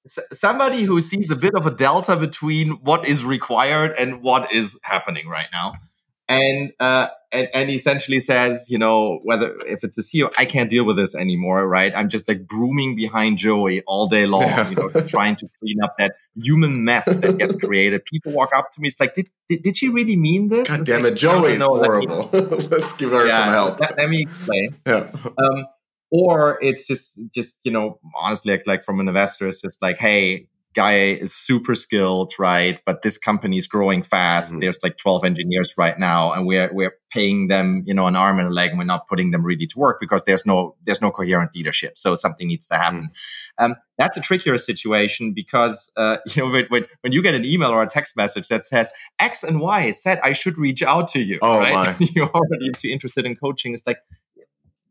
somebody 0.07 0.83
who 0.83 1.01
sees 1.01 1.31
a 1.31 1.37
bit 1.37 1.55
of 1.55 1.67
a 1.67 1.71
delta 1.71 2.17
between 2.17 2.73
what 2.83 3.09
is 3.09 3.25
required 3.25 3.95
and 3.99 4.23
what 4.23 4.53
is 4.53 4.79
happening 4.83 5.29
right 5.29 5.49
now 5.53 5.75
and 6.29 6.73
uh, 6.81 7.09
and 7.31 7.49
and 7.55 7.71
essentially 7.71 8.21
says, 8.21 8.67
you 8.69 8.79
know, 8.79 9.21
whether 9.23 9.57
if 9.67 9.85
it's 9.85 9.97
a 9.99 10.03
CEO, 10.03 10.33
I 10.37 10.45
can't 10.45 10.69
deal 10.69 10.85
with 10.85 10.97
this 10.97 11.15
anymore, 11.15 11.69
right? 11.69 11.93
I'm 11.95 12.09
just 12.09 12.29
like 12.29 12.47
brooming 12.47 12.97
behind 12.97 13.39
Joey 13.39 13.83
all 13.83 14.09
day 14.09 14.27
long, 14.27 14.43
you 14.71 14.77
know, 14.77 14.89
trying 15.07 15.37
to 15.37 15.49
clean 15.61 15.83
up 15.83 15.97
that 15.99 16.15
human 16.35 16.85
mess 16.85 17.07
that 17.07 17.39
gets 17.39 17.57
created. 17.65 18.05
People 18.05 18.33
walk 18.33 18.53
up 18.55 18.71
to 18.73 18.81
me, 18.81 18.89
it's 18.89 18.99
like, 18.99 19.15
did 19.15 19.29
did, 19.49 19.63
did 19.63 19.77
she 19.77 19.89
really 19.89 20.17
mean 20.17 20.49
this? 20.49 20.69
God 20.69 20.85
damn 20.85 21.05
it, 21.07 21.15
Joey 21.15 21.53
is 21.53 21.63
horrible. 21.63 22.29
Let's 22.33 22.93
give 22.93 23.11
her 23.11 23.27
yeah, 23.27 23.39
some 23.39 23.49
help. 23.51 23.81
Let, 23.81 23.97
let 23.97 24.11
me 24.11 24.23
explain. 24.23 24.77
Yeah. 24.87 25.11
Um, 25.25 25.67
or 26.11 26.59
it's 26.63 26.87
just 26.87 27.19
just 27.35 27.61
you 27.65 27.73
know 27.73 27.99
honestly 28.21 28.53
like, 28.53 28.67
like 28.67 28.85
from 28.85 29.01
an 29.01 29.09
investor 29.09 29.49
it's 29.49 29.61
just 29.61 29.81
like 29.83 29.99
hey 29.99 30.49
guy 30.77 30.93
is 30.93 31.35
super 31.35 31.75
skilled, 31.75 32.35
right? 32.39 32.79
But 32.85 33.01
this 33.01 33.17
company 33.17 33.57
is 33.57 33.67
growing 33.67 34.03
fast. 34.03 34.51
Mm-hmm. 34.51 34.61
There's 34.61 34.79
like 34.83 34.99
12 34.99 35.25
engineers 35.25 35.75
right 35.77 35.99
now, 35.99 36.33
and 36.33 36.47
we're 36.47 36.73
we're 36.73 36.95
paying 37.11 37.49
them, 37.49 37.83
you 37.87 37.95
know, 37.95 38.07
an 38.07 38.15
arm 38.15 38.39
and 38.39 38.49
a 38.49 38.53
leg, 38.53 38.71
and 38.71 38.79
we're 38.79 38.85
not 38.85 39.09
putting 39.09 39.31
them 39.31 39.43
really 39.43 39.67
to 39.67 39.79
work 39.79 39.99
because 39.99 40.25
there's 40.25 40.47
no 40.47 40.77
there's 40.85 41.01
no 41.01 41.11
coherent 41.11 41.57
leadership. 41.57 41.99
So 41.99 42.15
something 42.15 42.47
needs 42.47 42.69
to 42.69 42.77
happen. 42.77 43.05
Mm-hmm. 43.05 43.65
Um, 43.65 43.77
that's 43.99 44.19
a 44.19 44.21
trickier 44.21 44.59
situation 44.59 45.33
because 45.33 45.91
uh, 45.97 46.19
you 46.37 46.45
know 46.45 46.53
when, 46.53 46.67
when, 46.69 46.85
when 47.01 47.13
you 47.13 47.23
get 47.23 47.35
an 47.35 47.45
email 47.45 47.71
or 47.71 47.83
a 47.83 47.89
text 47.89 48.17
message 48.17 48.49
that 48.49 48.67
says 48.67 48.93
X 49.19 49.43
and 49.43 49.61
Y 49.61 49.91
said 49.93 50.21
I 50.23 50.35
should 50.35 50.59
reach 50.59 50.83
out 50.83 51.09
to 51.09 51.21
you, 51.21 51.39
oh, 51.43 51.59
right? 51.59 51.97
You're 52.15 52.31
already 52.31 52.71
interested 52.85 53.25
in 53.25 53.35
coaching. 53.35 53.73
It's 53.73 53.87
like 53.87 53.99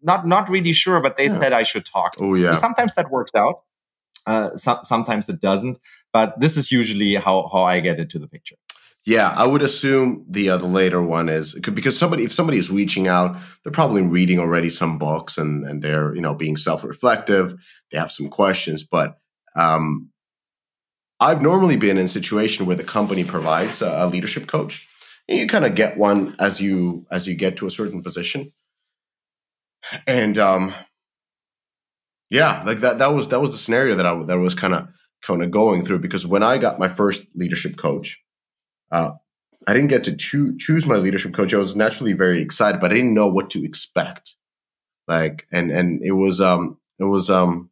not 0.05 0.25
not 0.27 0.49
really 0.49 0.73
sure, 0.73 1.01
but 1.01 1.17
they 1.17 1.25
yeah. 1.25 1.39
said 1.39 1.53
I 1.53 1.63
should 1.63 1.85
talk. 1.85 2.15
Oh 2.19 2.35
yeah. 2.35 2.53
So 2.53 2.59
sometimes 2.59 2.95
that 2.95 3.11
works 3.11 3.33
out. 3.35 3.61
Uh, 4.27 4.55
so, 4.57 4.79
sometimes 4.83 5.29
it 5.29 5.39
doesn't, 5.39 5.77
but 6.11 6.39
this 6.39 6.57
is 6.57 6.71
usually 6.71 7.13
how, 7.13 7.47
how 7.53 7.61
I 7.61 7.79
get 7.79 7.99
into 7.99 8.17
the 8.17 8.27
picture. 8.27 8.55
Yeah, 9.05 9.31
I 9.35 9.45
would 9.45 9.61
assume 9.61 10.25
the 10.27 10.49
uh, 10.49 10.57
the 10.57 10.65
later 10.65 11.01
one 11.01 11.29
is 11.29 11.53
because 11.59 11.95
somebody 11.95 12.23
if 12.23 12.33
somebody 12.33 12.57
is 12.57 12.71
reaching 12.71 13.07
out, 13.07 13.37
they're 13.63 13.71
probably 13.71 14.01
reading 14.01 14.39
already 14.39 14.71
some 14.71 14.97
books 14.97 15.37
and 15.37 15.63
and 15.63 15.83
they're 15.83 16.15
you 16.15 16.21
know 16.21 16.33
being 16.33 16.57
self 16.57 16.83
reflective. 16.83 17.53
They 17.91 17.99
have 17.99 18.11
some 18.11 18.29
questions, 18.29 18.83
but 18.83 19.19
um, 19.55 20.09
I've 21.19 21.43
normally 21.43 21.77
been 21.77 21.97
in 21.97 22.05
a 22.05 22.09
situation 22.09 22.65
where 22.65 22.75
the 22.75 22.83
company 22.83 23.23
provides 23.23 23.83
a, 23.83 24.05
a 24.05 24.07
leadership 24.07 24.47
coach. 24.47 24.87
And 25.29 25.39
you 25.39 25.47
kind 25.47 25.65
of 25.65 25.75
get 25.75 25.97
one 25.97 26.35
as 26.39 26.59
you 26.59 27.05
as 27.11 27.27
you 27.27 27.35
get 27.35 27.57
to 27.57 27.67
a 27.67 27.71
certain 27.71 28.01
position, 28.01 28.51
and 30.07 30.37
um, 30.37 30.73
yeah, 32.29 32.63
like 32.65 32.79
that. 32.79 32.99
That 32.99 33.13
was 33.13 33.29
that 33.29 33.41
was 33.41 33.51
the 33.51 33.57
scenario 33.57 33.95
that 33.95 34.05
I 34.05 34.23
that 34.23 34.39
was 34.39 34.55
kind 34.55 34.73
of 34.73 34.87
kind 35.21 35.43
of 35.43 35.51
going 35.51 35.83
through 35.83 35.99
because 35.99 36.25
when 36.27 36.43
I 36.43 36.57
got 36.57 36.79
my 36.79 36.87
first 36.87 37.27
leadership 37.35 37.77
coach, 37.77 38.21
uh, 38.91 39.11
I 39.67 39.73
didn't 39.73 39.89
get 39.89 40.03
to 40.05 40.15
choo- 40.15 40.57
choose 40.57 40.87
my 40.87 40.95
leadership 40.95 41.33
coach. 41.33 41.53
I 41.53 41.57
was 41.57 41.75
naturally 41.75 42.13
very 42.13 42.41
excited, 42.41 42.81
but 42.81 42.91
I 42.91 42.95
didn't 42.95 43.13
know 43.13 43.27
what 43.27 43.49
to 43.51 43.63
expect. 43.63 44.35
Like, 45.07 45.47
and 45.51 45.71
and 45.71 46.03
it 46.03 46.13
was 46.13 46.41
um 46.41 46.77
it 46.99 47.05
was 47.05 47.29
um 47.29 47.69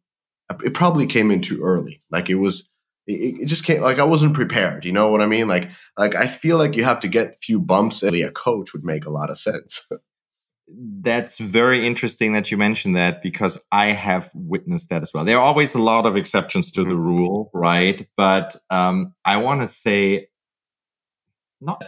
it 0.64 0.74
probably 0.74 1.06
came 1.06 1.30
in 1.30 1.40
too 1.40 1.60
early. 1.62 2.02
Like 2.10 2.30
it 2.30 2.36
was 2.36 2.68
it, 3.06 3.42
it 3.42 3.46
just 3.46 3.64
came 3.64 3.82
like 3.82 3.98
I 3.98 4.04
wasn't 4.04 4.34
prepared. 4.34 4.84
You 4.84 4.92
know 4.92 5.10
what 5.10 5.20
I 5.20 5.26
mean? 5.26 5.48
Like 5.48 5.70
like 5.98 6.14
I 6.14 6.26
feel 6.26 6.58
like 6.58 6.76
you 6.76 6.84
have 6.84 7.00
to 7.00 7.08
get 7.08 7.32
a 7.32 7.36
few 7.36 7.60
bumps. 7.60 8.02
And 8.02 8.14
a 8.14 8.30
coach 8.30 8.72
would 8.72 8.84
make 8.84 9.04
a 9.04 9.10
lot 9.10 9.30
of 9.30 9.38
sense. 9.38 9.88
That's 10.66 11.38
very 11.38 11.86
interesting 11.86 12.32
that 12.32 12.50
you 12.50 12.56
mentioned 12.56 12.96
that 12.96 13.22
because 13.22 13.62
I 13.70 13.86
have 13.86 14.30
witnessed 14.34 14.88
that 14.90 15.02
as 15.02 15.12
well. 15.12 15.24
There 15.24 15.38
are 15.38 15.44
always 15.44 15.74
a 15.74 15.82
lot 15.82 16.06
of 16.06 16.16
exceptions 16.16 16.72
to 16.72 16.84
the 16.84 16.90
mm-hmm. 16.90 17.00
rule, 17.00 17.50
right? 17.52 18.08
But 18.16 18.56
um, 18.70 19.14
I 19.24 19.36
want 19.36 19.60
to 19.60 19.68
say 19.68 20.28
not 21.60 21.82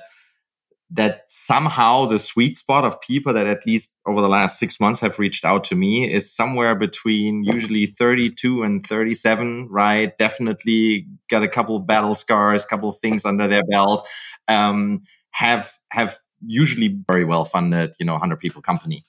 that 0.90 1.23
somehow 1.26 2.06
the 2.06 2.18
sweet 2.18 2.56
spot 2.56 2.85
of 2.85 3.00
people 3.00 3.33
that 3.33 3.47
at 3.47 3.66
least 3.66 3.95
over 4.06 4.21
the 4.21 4.28
last 4.28 4.59
six 4.59 4.78
months 4.78 5.00
have 5.00 5.18
reached 5.18 5.45
out 5.45 5.64
to 5.64 5.75
me 5.75 6.12
is 6.12 6.33
somewhere 6.33 6.76
between 6.76 7.42
usually 7.42 7.87
32 7.87 8.62
and 8.62 8.87
37, 8.87 9.68
right? 9.68 10.16
Definitely 10.16 11.09
got 11.28 11.42
a 11.42 11.49
couple 11.49 11.76
of 11.76 11.87
battle 11.87 12.14
scars, 12.14 12.62
a 12.62 12.68
couple 12.68 12.88
of 12.88 12.97
things 12.97 13.25
under 13.25 13.49
their 13.49 13.64
belt. 13.64 14.06
Um, 14.47 15.02
have 15.33 15.73
have 15.90 16.18
usually 16.45 16.99
very 17.07 17.25
well 17.25 17.45
funded, 17.45 17.95
you 17.99 18.07
know, 18.07 18.12
100 18.12 18.37
people 18.37 18.62
company. 18.62 19.02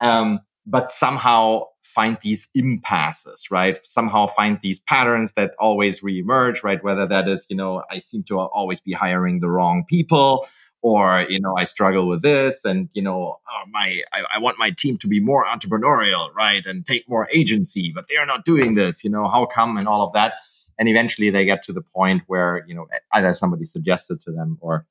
Um, 0.00 0.40
but 0.66 0.92
somehow 0.92 1.64
find 1.82 2.18
these 2.22 2.48
impasses, 2.54 3.50
right? 3.50 3.76
Somehow 3.82 4.26
find 4.26 4.58
these 4.62 4.80
patterns 4.80 5.32
that 5.32 5.54
always 5.58 6.00
reemerge, 6.00 6.62
right? 6.62 6.82
Whether 6.82 7.06
that 7.06 7.28
is, 7.28 7.46
you 7.50 7.56
know, 7.56 7.82
I 7.90 7.98
seem 7.98 8.22
to 8.24 8.38
always 8.38 8.80
be 8.80 8.92
hiring 8.92 9.40
the 9.40 9.50
wrong 9.50 9.84
people 9.88 10.46
or, 10.80 11.26
you 11.28 11.40
know, 11.40 11.54
I 11.56 11.64
struggle 11.64 12.08
with 12.08 12.22
this 12.22 12.64
and, 12.64 12.88
you 12.92 13.02
know, 13.02 13.40
oh, 13.48 13.62
my, 13.70 14.00
I, 14.12 14.24
I 14.34 14.38
want 14.38 14.58
my 14.58 14.70
team 14.70 14.98
to 14.98 15.08
be 15.08 15.20
more 15.20 15.44
entrepreneurial, 15.46 16.32
right? 16.34 16.64
And 16.64 16.86
take 16.86 17.08
more 17.08 17.28
agency, 17.32 17.92
but 17.94 18.06
they're 18.08 18.26
not 18.26 18.44
doing 18.44 18.74
this, 18.74 19.04
you 19.04 19.10
know, 19.10 19.28
how 19.28 19.46
come 19.46 19.76
and 19.76 19.88
all 19.88 20.02
of 20.06 20.12
that. 20.14 20.34
And 20.78 20.88
eventually 20.88 21.30
they 21.30 21.44
get 21.44 21.62
to 21.64 21.72
the 21.72 21.82
point 21.82 22.22
where, 22.26 22.64
you 22.66 22.74
know, 22.74 22.86
either 23.12 23.34
somebody 23.34 23.64
suggested 23.64 24.20
to 24.22 24.32
them 24.32 24.58
or 24.60 24.86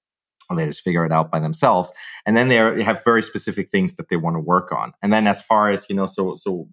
they 0.55 0.65
just 0.65 0.83
figure 0.83 1.05
it 1.05 1.11
out 1.11 1.31
by 1.31 1.39
themselves. 1.39 1.91
And 2.25 2.35
then 2.37 2.49
they 2.49 2.83
have 2.83 3.03
very 3.03 3.23
specific 3.23 3.69
things 3.69 3.95
that 3.95 4.09
they 4.09 4.17
want 4.17 4.35
to 4.35 4.39
work 4.39 4.71
on. 4.71 4.93
And 5.01 5.11
then 5.11 5.27
as 5.27 5.41
far 5.41 5.69
as 5.69 5.89
you 5.89 5.95
know 5.95 6.05
so 6.05 6.35
so 6.35 6.67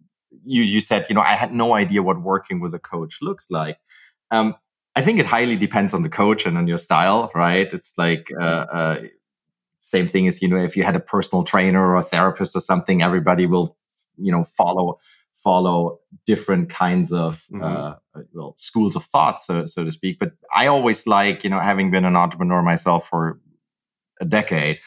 you 0.45 0.63
you 0.63 0.81
said 0.81 1.07
you 1.09 1.15
know 1.15 1.23
i 1.23 1.33
had 1.33 1.53
no 1.53 1.75
idea 1.75 2.03
what 2.03 2.21
working 2.23 2.61
with 2.61 2.75
a 2.75 2.79
coach 2.79 3.19
looks 3.23 3.51
like. 3.51 3.79
Um, 4.31 4.55
i 4.97 5.01
think 5.01 5.19
it 5.19 5.27
highly 5.27 5.57
depends 5.57 5.95
on 5.95 6.03
the 6.03 6.09
coach 6.09 6.47
and 6.47 6.59
on 6.59 6.67
your 6.67 6.79
style 6.79 7.31
right? 7.35 7.73
It's 7.73 7.95
like 7.97 8.31
uh, 8.41 8.67
uh, 8.79 9.01
same 9.81 10.07
thing 10.07 10.27
as 10.29 10.43
you 10.43 10.49
know 10.49 10.59
if 10.59 10.77
you 10.77 10.83
had 10.83 10.97
a 10.97 11.01
personal 11.01 11.45
trainer 11.45 11.85
or 11.87 11.97
a 11.97 12.03
therapist 12.03 12.55
or 12.57 12.61
something 12.61 13.03
everybody 13.03 13.47
will 13.47 13.77
you 14.17 14.33
know 14.33 14.45
follow 14.45 14.99
follow 15.39 16.01
different 16.27 16.69
kinds 16.69 17.13
of 17.13 17.47
mm-hmm. 17.53 17.63
uh, 17.63 17.95
well 18.33 18.55
schools 18.57 18.97
of 18.97 19.05
thought 19.05 19.41
so, 19.41 19.65
so 19.67 19.85
to 19.85 19.93
speak. 19.93 20.19
But 20.19 20.33
i 20.55 20.67
always 20.67 21.07
like 21.07 21.45
you 21.45 21.51
know 21.51 21.61
having 21.61 21.91
been 21.91 22.05
an 22.05 22.17
entrepreneur 22.17 22.63
myself 22.63 23.09
for 23.09 23.41
a 24.21 24.25
decade. 24.25 24.79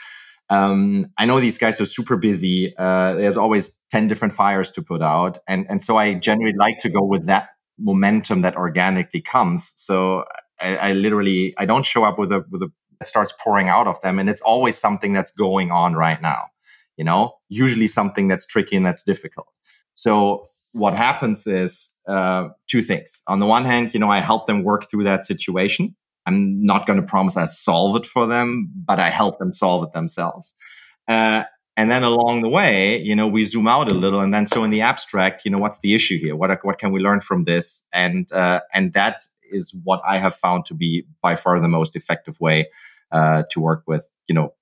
Um, 0.51 1.07
I 1.17 1.25
know 1.25 1.39
these 1.39 1.57
guys 1.57 1.79
are 1.79 1.85
super 1.85 2.17
busy. 2.17 2.73
Uh, 2.77 3.13
there's 3.13 3.37
always 3.37 3.81
10 3.91 4.09
different 4.09 4.33
fires 4.33 4.69
to 4.71 4.81
put 4.81 5.01
out. 5.01 5.37
And, 5.47 5.65
and 5.69 5.81
so 5.81 5.95
I 5.97 6.13
generally 6.13 6.53
like 6.57 6.79
to 6.79 6.89
go 6.89 7.03
with 7.03 7.25
that 7.27 7.49
momentum 7.79 8.41
that 8.41 8.57
organically 8.57 9.21
comes. 9.21 9.73
So 9.77 10.25
I, 10.59 10.75
I 10.75 10.93
literally, 10.93 11.53
I 11.57 11.65
don't 11.65 11.85
show 11.85 12.03
up 12.03 12.19
with 12.19 12.33
a, 12.33 12.43
with 12.51 12.63
a, 12.63 12.71
starts 13.01 13.33
pouring 13.41 13.69
out 13.69 13.87
of 13.87 13.99
them. 14.01 14.19
And 14.19 14.29
it's 14.29 14.41
always 14.41 14.77
something 14.77 15.13
that's 15.13 15.31
going 15.31 15.71
on 15.71 15.93
right 15.93 16.21
now, 16.21 16.47
you 16.97 17.05
know, 17.05 17.33
usually 17.47 17.87
something 17.87 18.27
that's 18.27 18.45
tricky 18.45 18.75
and 18.75 18.85
that's 18.85 19.03
difficult. 19.03 19.47
So 19.93 20.45
what 20.73 20.95
happens 20.95 21.47
is, 21.47 21.97
uh, 22.07 22.49
two 22.67 22.81
things. 22.81 23.23
On 23.27 23.39
the 23.39 23.45
one 23.45 23.63
hand, 23.63 23.93
you 23.93 24.01
know, 24.01 24.09
I 24.09 24.19
help 24.19 24.47
them 24.47 24.63
work 24.63 24.89
through 24.89 25.05
that 25.05 25.23
situation. 25.23 25.95
I'm 26.31 26.63
not 26.63 26.85
going 26.85 26.99
to 26.99 27.05
promise 27.05 27.37
I 27.37 27.45
solve 27.45 27.95
it 27.97 28.05
for 28.05 28.27
them, 28.27 28.71
but 28.73 28.99
I 28.99 29.09
help 29.09 29.39
them 29.39 29.53
solve 29.53 29.83
it 29.83 29.91
themselves. 29.91 30.53
Uh, 31.07 31.43
and 31.77 31.89
then 31.89 32.03
along 32.03 32.41
the 32.41 32.49
way, 32.49 33.01
you 33.01 33.15
know, 33.15 33.27
we 33.27 33.43
zoom 33.45 33.67
out 33.67 33.91
a 33.91 33.93
little, 33.93 34.19
and 34.19 34.33
then 34.33 34.45
so 34.45 34.63
in 34.63 34.71
the 34.71 34.81
abstract, 34.81 35.43
you 35.45 35.51
know, 35.51 35.57
what's 35.57 35.79
the 35.79 35.93
issue 35.93 36.17
here? 36.17 36.35
What 36.35 36.57
what 36.63 36.77
can 36.77 36.91
we 36.91 36.99
learn 36.99 37.21
from 37.21 37.45
this? 37.45 37.87
And 37.93 38.31
uh, 38.31 38.59
and 38.73 38.93
that 38.93 39.23
is 39.51 39.73
what 39.83 40.01
I 40.07 40.17
have 40.19 40.35
found 40.35 40.65
to 40.65 40.73
be 40.73 41.05
by 41.21 41.35
far 41.35 41.59
the 41.59 41.69
most 41.69 41.95
effective 41.95 42.39
way 42.39 42.67
uh, 43.11 43.43
to 43.51 43.59
work 43.59 43.83
with, 43.87 44.07
you 44.27 44.35
know, 44.35 44.53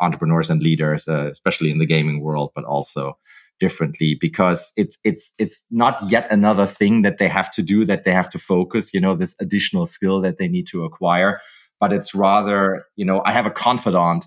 entrepreneurs 0.00 0.50
and 0.50 0.62
leaders, 0.62 1.08
uh, 1.08 1.28
especially 1.30 1.70
in 1.70 1.78
the 1.78 1.86
gaming 1.86 2.20
world, 2.20 2.52
but 2.54 2.64
also 2.64 3.18
differently 3.64 4.10
because 4.26 4.60
it's 4.76 4.96
it's 5.04 5.32
it's 5.38 5.58
not 5.70 5.94
yet 6.14 6.26
another 6.38 6.66
thing 6.66 7.02
that 7.02 7.16
they 7.18 7.30
have 7.38 7.50
to 7.56 7.62
do 7.62 7.78
that 7.90 8.04
they 8.04 8.14
have 8.20 8.30
to 8.34 8.38
focus 8.38 8.92
you 8.94 9.00
know 9.04 9.14
this 9.14 9.34
additional 9.40 9.86
skill 9.86 10.20
that 10.20 10.36
they 10.38 10.48
need 10.48 10.66
to 10.66 10.84
acquire. 10.84 11.40
But 11.80 11.92
it's 11.96 12.14
rather 12.14 12.60
you 13.00 13.06
know 13.08 13.18
i 13.28 13.32
have 13.38 13.46
a 13.46 13.54
confidant 13.66 14.22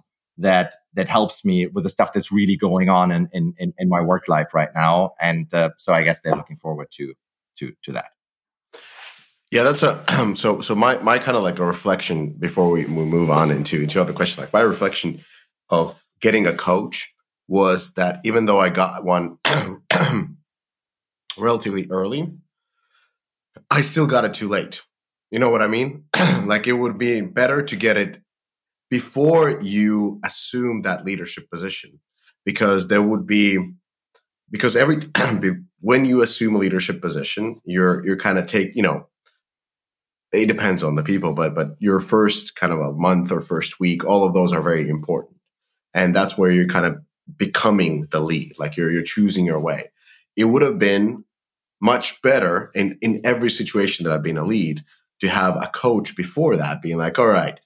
that 0.47 0.69
that 0.97 1.07
helps 1.17 1.45
me 1.49 1.57
with 1.73 1.83
the 1.83 1.89
stuff 1.97 2.13
that's 2.13 2.31
really 2.39 2.57
going 2.67 2.89
on 2.89 3.11
in 3.11 3.23
in, 3.31 3.73
in 3.81 3.87
my 3.95 4.01
work 4.11 4.25
life 4.27 4.53
right 4.59 4.73
now. 4.85 4.95
And 5.29 5.53
uh, 5.53 5.69
so 5.77 5.93
i 5.93 6.01
guess 6.05 6.21
they're 6.21 6.39
looking 6.41 6.57
forward 6.65 6.87
to 6.97 7.13
to 7.59 7.73
to 7.83 7.91
that. 7.97 8.09
Yeah 9.51 9.63
that's 9.67 9.83
a 9.83 9.93
so 10.43 10.61
so 10.67 10.73
my 10.85 10.97
my 11.09 11.17
kind 11.25 11.37
of 11.37 11.43
like 11.43 11.59
a 11.59 11.65
reflection 11.75 12.17
before 12.47 12.69
we, 12.75 12.81
we 12.85 13.05
move 13.17 13.29
on 13.39 13.51
into 13.57 13.75
into 13.85 14.01
other 14.01 14.13
questions. 14.13 14.39
Like 14.43 14.53
my 14.59 14.65
reflection 14.73 15.09
of 15.69 16.03
getting 16.25 16.47
a 16.47 16.53
coach 16.53 17.13
was 17.47 17.93
that 17.93 18.19
even 18.23 18.45
though 18.45 18.59
I 18.59 18.69
got 18.69 19.03
one 19.03 19.37
relatively 21.37 21.87
early, 21.89 22.33
I 23.69 23.81
still 23.81 24.07
got 24.07 24.25
it 24.25 24.33
too 24.33 24.47
late. 24.47 24.81
You 25.31 25.39
know 25.39 25.49
what 25.49 25.61
I 25.61 25.67
mean? 25.67 26.05
like 26.45 26.67
it 26.67 26.73
would 26.73 26.97
be 26.97 27.21
better 27.21 27.61
to 27.63 27.75
get 27.75 27.97
it 27.97 28.21
before 28.89 29.59
you 29.61 30.19
assume 30.23 30.83
that 30.83 31.05
leadership 31.05 31.49
position, 31.51 31.99
because 32.45 32.87
there 32.87 33.01
would 33.01 33.27
be 33.27 33.57
because 34.49 34.75
every 34.75 34.97
when 35.81 36.05
you 36.05 36.21
assume 36.21 36.55
a 36.55 36.59
leadership 36.59 37.01
position, 37.01 37.59
you're 37.65 38.05
you're 38.05 38.17
kind 38.17 38.37
of 38.37 38.45
take 38.45 38.75
you 38.75 38.83
know 38.83 39.07
it 40.31 40.47
depends 40.47 40.83
on 40.83 40.95
the 40.95 41.03
people, 41.03 41.33
but 41.33 41.55
but 41.55 41.75
your 41.79 41.99
first 41.99 42.55
kind 42.55 42.73
of 42.73 42.79
a 42.79 42.93
month 42.93 43.31
or 43.31 43.41
first 43.41 43.79
week, 43.79 44.05
all 44.05 44.25
of 44.25 44.33
those 44.33 44.53
are 44.53 44.61
very 44.61 44.87
important, 44.89 45.37
and 45.93 46.15
that's 46.15 46.37
where 46.37 46.51
you're 46.51 46.67
kind 46.67 46.85
of 46.85 46.97
becoming 47.35 48.07
the 48.11 48.19
lead, 48.19 48.53
like 48.59 48.77
you're 48.77 48.91
you're 48.91 49.03
choosing 49.03 49.45
your 49.45 49.59
way. 49.59 49.91
It 50.35 50.45
would 50.45 50.61
have 50.61 50.79
been 50.79 51.23
much 51.81 52.21
better 52.21 52.71
in 52.73 52.97
in 53.01 53.21
every 53.23 53.49
situation 53.49 54.03
that 54.03 54.13
I've 54.13 54.23
been 54.23 54.37
a 54.37 54.45
lead 54.45 54.81
to 55.19 55.27
have 55.27 55.55
a 55.55 55.67
coach 55.73 56.15
before 56.15 56.55
that 56.57 56.81
being 56.81 56.97
like, 56.97 57.17
all 57.17 57.27
right, 57.27 57.59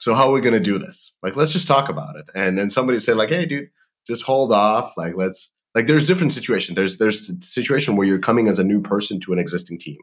so 0.00 0.14
how 0.14 0.28
are 0.28 0.32
we 0.32 0.40
going 0.40 0.54
to 0.54 0.60
do 0.60 0.78
this? 0.78 1.14
Like, 1.22 1.36
let's 1.36 1.52
just 1.52 1.68
talk 1.68 1.90
about 1.90 2.16
it. 2.16 2.28
And 2.34 2.58
then 2.58 2.70
somebody 2.70 2.98
say 2.98 3.12
like, 3.12 3.28
hey, 3.28 3.44
dude, 3.44 3.70
just 4.06 4.22
hold 4.22 4.50
off. 4.50 4.96
Like, 4.96 5.14
let's 5.14 5.50
like, 5.74 5.86
there's 5.86 6.06
different 6.06 6.32
situations. 6.32 6.74
There's 6.74 6.98
there's 6.98 7.28
a 7.28 7.40
situation 7.42 7.96
where 7.96 8.06
you're 8.06 8.18
coming 8.18 8.48
as 8.48 8.58
a 8.58 8.64
new 8.64 8.80
person 8.80 9.20
to 9.20 9.32
an 9.32 9.38
existing 9.38 9.78
team. 9.78 9.98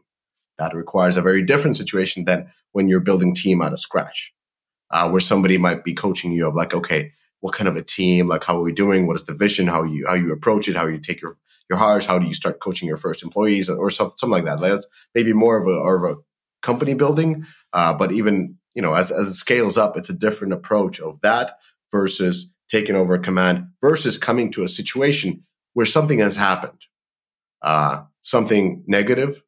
That 0.58 0.74
requires 0.74 1.16
a 1.16 1.22
very 1.22 1.42
different 1.42 1.76
situation 1.76 2.24
than 2.24 2.48
when 2.72 2.88
you're 2.88 3.00
building 3.00 3.34
team 3.34 3.60
out 3.60 3.72
of 3.72 3.80
scratch, 3.80 4.32
uh, 4.90 5.10
where 5.10 5.20
somebody 5.20 5.58
might 5.58 5.84
be 5.84 5.94
coaching 5.94 6.32
you 6.32 6.48
of 6.48 6.54
like, 6.54 6.74
okay, 6.74 7.12
what 7.40 7.54
kind 7.54 7.68
of 7.68 7.76
a 7.76 7.82
team? 7.82 8.28
Like, 8.28 8.44
how 8.44 8.58
are 8.58 8.62
we 8.62 8.72
doing? 8.72 9.06
What 9.06 9.16
is 9.16 9.24
the 9.24 9.34
vision? 9.34 9.66
How 9.66 9.84
you 9.84 10.06
how 10.06 10.14
you 10.14 10.32
approach 10.32 10.68
it? 10.68 10.76
How 10.76 10.86
you 10.86 10.98
take 10.98 11.20
your 11.22 11.34
your 11.70 11.78
hires? 11.78 12.06
How 12.06 12.18
do 12.18 12.26
you 12.26 12.34
start 12.34 12.60
coaching 12.60 12.88
your 12.88 12.96
first 12.96 13.22
employees 13.22 13.68
or 13.68 13.90
something, 13.90 14.16
something 14.18 14.32
like 14.32 14.44
that? 14.44 14.60
That's 14.60 14.86
maybe 15.14 15.32
more 15.32 15.58
of 15.58 15.66
a 15.66 15.76
or 15.76 16.04
of 16.04 16.16
a 16.16 16.20
company 16.62 16.94
building, 16.94 17.46
uh, 17.72 17.94
but 17.94 18.12
even 18.12 18.56
you 18.74 18.82
know 18.82 18.94
as 18.94 19.10
as 19.10 19.28
it 19.28 19.34
scales 19.34 19.78
up, 19.78 19.96
it's 19.96 20.10
a 20.10 20.14
different 20.14 20.52
approach 20.52 21.00
of 21.00 21.20
that 21.20 21.58
versus 21.90 22.52
taking 22.70 22.96
over 22.96 23.14
a 23.14 23.18
command 23.18 23.66
versus 23.80 24.18
coming 24.18 24.50
to 24.52 24.62
a 24.62 24.68
situation 24.68 25.42
where 25.72 25.86
something 25.86 26.18
has 26.18 26.36
happened, 26.36 26.86
uh, 27.62 28.02
something 28.22 28.84
negative 28.86 29.42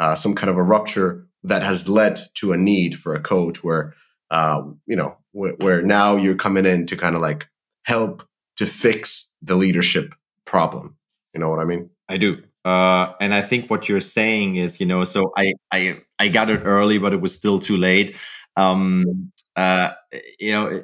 uh, 0.00 0.14
some 0.14 0.34
kind 0.34 0.48
of 0.48 0.56
a 0.56 0.62
rupture 0.62 1.26
that 1.44 1.62
has 1.62 1.86
led 1.86 2.18
to 2.34 2.52
a 2.52 2.56
need 2.56 2.96
for 2.96 3.14
a 3.14 3.20
coach 3.20 3.62
where 3.62 3.92
uh, 4.30 4.62
you 4.86 4.96
know 4.96 5.16
where, 5.32 5.54
where 5.54 5.82
now 5.82 6.16
you're 6.16 6.34
coming 6.34 6.66
in 6.66 6.86
to 6.86 6.96
kind 6.96 7.14
of 7.14 7.22
like 7.22 7.48
help 7.84 8.26
to 8.56 8.66
fix 8.66 9.30
the 9.42 9.56
leadership 9.56 10.14
problem. 10.44 10.96
You 11.34 11.40
know 11.40 11.50
what 11.50 11.60
i 11.60 11.64
mean? 11.64 11.90
I 12.08 12.16
do. 12.16 12.42
Uh, 12.64 13.12
and 13.20 13.32
i 13.32 13.40
think 13.40 13.70
what 13.70 13.88
you're 13.88 14.02
saying 14.02 14.56
is 14.56 14.80
you 14.80 14.86
know 14.86 15.02
so 15.04 15.32
i 15.34 15.54
i 15.72 15.98
i 16.18 16.28
got 16.28 16.50
it 16.50 16.60
early 16.64 16.98
but 16.98 17.14
it 17.14 17.20
was 17.22 17.34
still 17.34 17.58
too 17.58 17.76
late. 17.76 18.16
Um 18.56 19.32
uh 19.56 19.92
you 20.38 20.52
know 20.52 20.82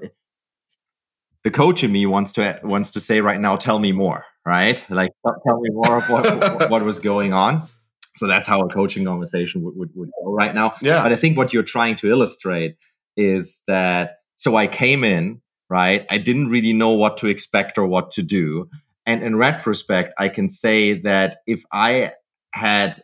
the 1.45 1.50
coach 1.50 1.85
in 1.85 1.93
me 1.93 2.07
wants 2.07 2.33
to 2.35 2.59
wants 2.62 2.93
to 2.93 3.00
say 3.00 3.21
right 3.21 3.41
now 3.41 3.57
tell 3.57 3.79
me 3.79 3.93
more 3.93 4.25
right? 4.47 4.83
Like 4.88 5.11
tell 5.25 5.61
me 5.61 5.71
more 5.71 5.99
of 5.99 6.09
what 6.09 6.71
what 6.71 6.83
was 6.83 6.99
going 6.99 7.35
on. 7.35 7.69
So 8.15 8.26
that's 8.26 8.47
how 8.49 8.62
a 8.62 8.69
coaching 8.71 9.05
conversation 9.05 9.62
would, 9.62 9.76
would, 9.76 9.91
would 9.95 10.11
go 10.25 10.33
right 10.33 10.55
now. 10.55 10.75
Yeah. 10.81 11.03
But 11.03 11.12
I 11.12 11.17
think 11.17 11.37
what 11.37 11.53
you're 11.53 11.62
trying 11.62 11.97
to 11.97 12.09
illustrate 12.09 12.76
is 13.15 13.62
that 13.67 14.21
so 14.37 14.57
I 14.57 14.66
came 14.66 15.02
in, 15.05 15.40
right? 15.69 16.07
I 16.11 16.19
didn't 16.19 16.49
really 16.49 16.73
know 16.73 16.93
what 16.93 17.16
to 17.19 17.26
expect 17.26 17.78
or 17.78 17.87
what 17.87 18.11
to 18.12 18.23
do. 18.23 18.71
And 19.05 19.23
in 19.23 19.37
retrospect, 19.37 20.14
I 20.19 20.28
can 20.28 20.49
say 20.49 20.95
that 21.00 21.38
if 21.47 21.64
I 21.73 22.12
had 22.52 22.99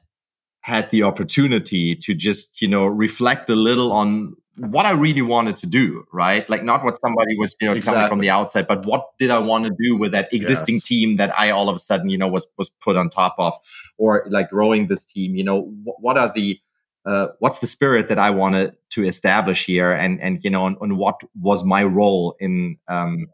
had 0.63 0.91
the 0.91 1.03
opportunity 1.03 1.97
to 1.97 2.15
just, 2.15 2.63
you 2.63 2.69
know, 2.69 2.87
reflect 2.87 3.51
a 3.51 3.57
little 3.57 3.93
on 3.93 4.37
what 4.57 4.85
I 4.85 4.93
really 4.93 5.23
wanted 5.23 5.57
to 5.57 5.67
do, 5.67 6.05
right? 6.13 6.49
Like 6.49 6.63
not 6.63 6.85
what 6.85 7.01
somebody 7.01 7.37
was, 7.39 7.57
you 7.61 7.67
know, 7.67 7.73
exactly. 7.73 7.95
telling 7.95 8.09
from 8.09 8.19
the 8.19 8.31
outside, 8.31 8.67
but 8.67 8.85
what 8.85 9.17
did 9.19 9.31
I 9.31 9.39
want 9.39 9.65
to 9.65 9.71
do 9.71 9.99
with 9.99 10.13
that 10.13 10.33
existing 10.33 10.77
yes. 10.77 10.85
team 10.85 11.17
that 11.17 11.37
I 11.39 11.51
all 11.51 11.69
of 11.69 11.77
a 11.77 11.79
sudden, 11.79 12.11
you 12.11 12.19
know, 12.19 12.29
was 12.29 12.47
was 12.59 12.69
put 12.69 12.97
on 12.97 13.09
top 13.09 13.35
of, 13.39 13.55
or 13.97 14.27
like 14.29 14.51
growing 14.51 14.89
this 14.89 15.07
team. 15.07 15.35
You 15.35 15.45
know, 15.45 15.63
what 15.85 16.19
are 16.19 16.31
the 16.33 16.61
uh, 17.05 17.29
what's 17.39 17.59
the 17.59 17.67
spirit 17.67 18.09
that 18.09 18.19
I 18.19 18.31
wanted 18.31 18.75
to 18.91 19.05
establish 19.05 19.65
here, 19.65 19.93
and 19.93 20.21
and 20.21 20.43
you 20.45 20.51
know, 20.51 20.67
and, 20.67 20.77
and 20.81 20.99
what 20.99 21.21
was 21.41 21.65
my 21.65 21.85
role 21.85 22.37
in 22.41 22.77
um, 22.89 23.27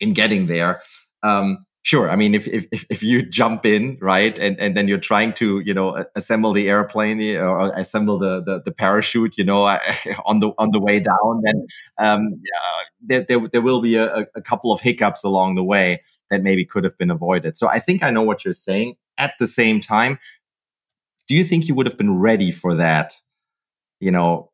in 0.00 0.12
getting 0.12 0.46
there. 0.46 0.82
Um, 1.22 1.66
sure 1.86 2.10
i 2.10 2.16
mean 2.16 2.34
if, 2.34 2.48
if 2.48 2.84
if 2.90 3.00
you 3.00 3.22
jump 3.22 3.64
in 3.64 3.96
right 4.00 4.40
and 4.40 4.58
and 4.58 4.76
then 4.76 4.88
you're 4.88 4.98
trying 4.98 5.32
to 5.32 5.60
you 5.60 5.72
know 5.72 6.04
assemble 6.16 6.52
the 6.52 6.68
airplane 6.68 7.20
eh, 7.20 7.38
or 7.38 7.72
assemble 7.78 8.18
the 8.18 8.42
the, 8.42 8.60
the 8.64 8.72
parachute 8.72 9.38
you 9.38 9.44
know 9.44 9.62
on 10.26 10.40
the 10.40 10.50
on 10.58 10.72
the 10.72 10.80
way 10.80 10.98
down 10.98 11.42
then 11.44 11.66
um, 11.98 12.42
there, 13.00 13.24
there, 13.28 13.38
there 13.52 13.62
will 13.62 13.80
be 13.80 13.94
a, 13.94 14.26
a 14.34 14.42
couple 14.42 14.72
of 14.72 14.80
hiccups 14.80 15.22
along 15.22 15.54
the 15.54 15.62
way 15.62 16.02
that 16.28 16.42
maybe 16.42 16.64
could 16.64 16.82
have 16.82 16.98
been 16.98 17.10
avoided. 17.10 17.56
So 17.56 17.68
i 17.68 17.78
think 17.78 18.02
i 18.02 18.10
know 18.10 18.24
what 18.24 18.44
you're 18.44 18.54
saying. 18.68 18.96
At 19.18 19.32
the 19.38 19.46
same 19.46 19.80
time 19.80 20.18
do 21.28 21.34
you 21.34 21.44
think 21.44 21.66
you 21.66 21.74
would 21.74 21.86
have 21.86 21.98
been 21.98 22.18
ready 22.18 22.50
for 22.50 22.74
that 22.74 23.12
you 24.00 24.10
know 24.10 24.50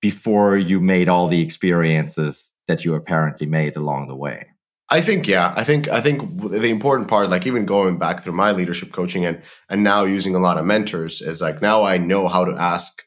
before 0.00 0.56
you 0.56 0.80
made 0.80 1.08
all 1.08 1.28
the 1.28 1.40
experiences 1.40 2.54
that 2.66 2.84
you 2.84 2.94
apparently 2.94 3.46
made 3.46 3.76
along 3.76 4.08
the 4.08 4.16
way 4.16 4.46
I 4.92 5.00
think 5.00 5.26
yeah. 5.26 5.54
I 5.56 5.64
think 5.64 5.88
I 5.88 6.02
think 6.02 6.20
the 6.50 6.68
important 6.68 7.08
part, 7.08 7.30
like 7.30 7.46
even 7.46 7.64
going 7.64 7.98
back 7.98 8.20
through 8.20 8.34
my 8.34 8.52
leadership 8.52 8.92
coaching 8.92 9.24
and 9.24 9.40
and 9.70 9.82
now 9.82 10.04
using 10.04 10.34
a 10.34 10.38
lot 10.38 10.58
of 10.58 10.66
mentors, 10.66 11.22
is 11.22 11.40
like 11.40 11.62
now 11.62 11.82
I 11.82 11.96
know 11.96 12.28
how 12.28 12.44
to 12.44 12.52
ask 12.52 13.02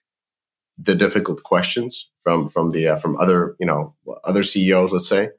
the 0.79 0.95
difficult 0.95 1.43
questions 1.43 2.11
from 2.17 2.47
from 2.47 2.71
the 2.71 2.87
uh, 2.87 2.95
from 2.97 3.15
other 3.17 3.55
you 3.59 3.67
know 3.67 3.93
other 4.23 4.41
CEOs, 4.41 4.93
let's 4.93 5.07
say, 5.07 5.29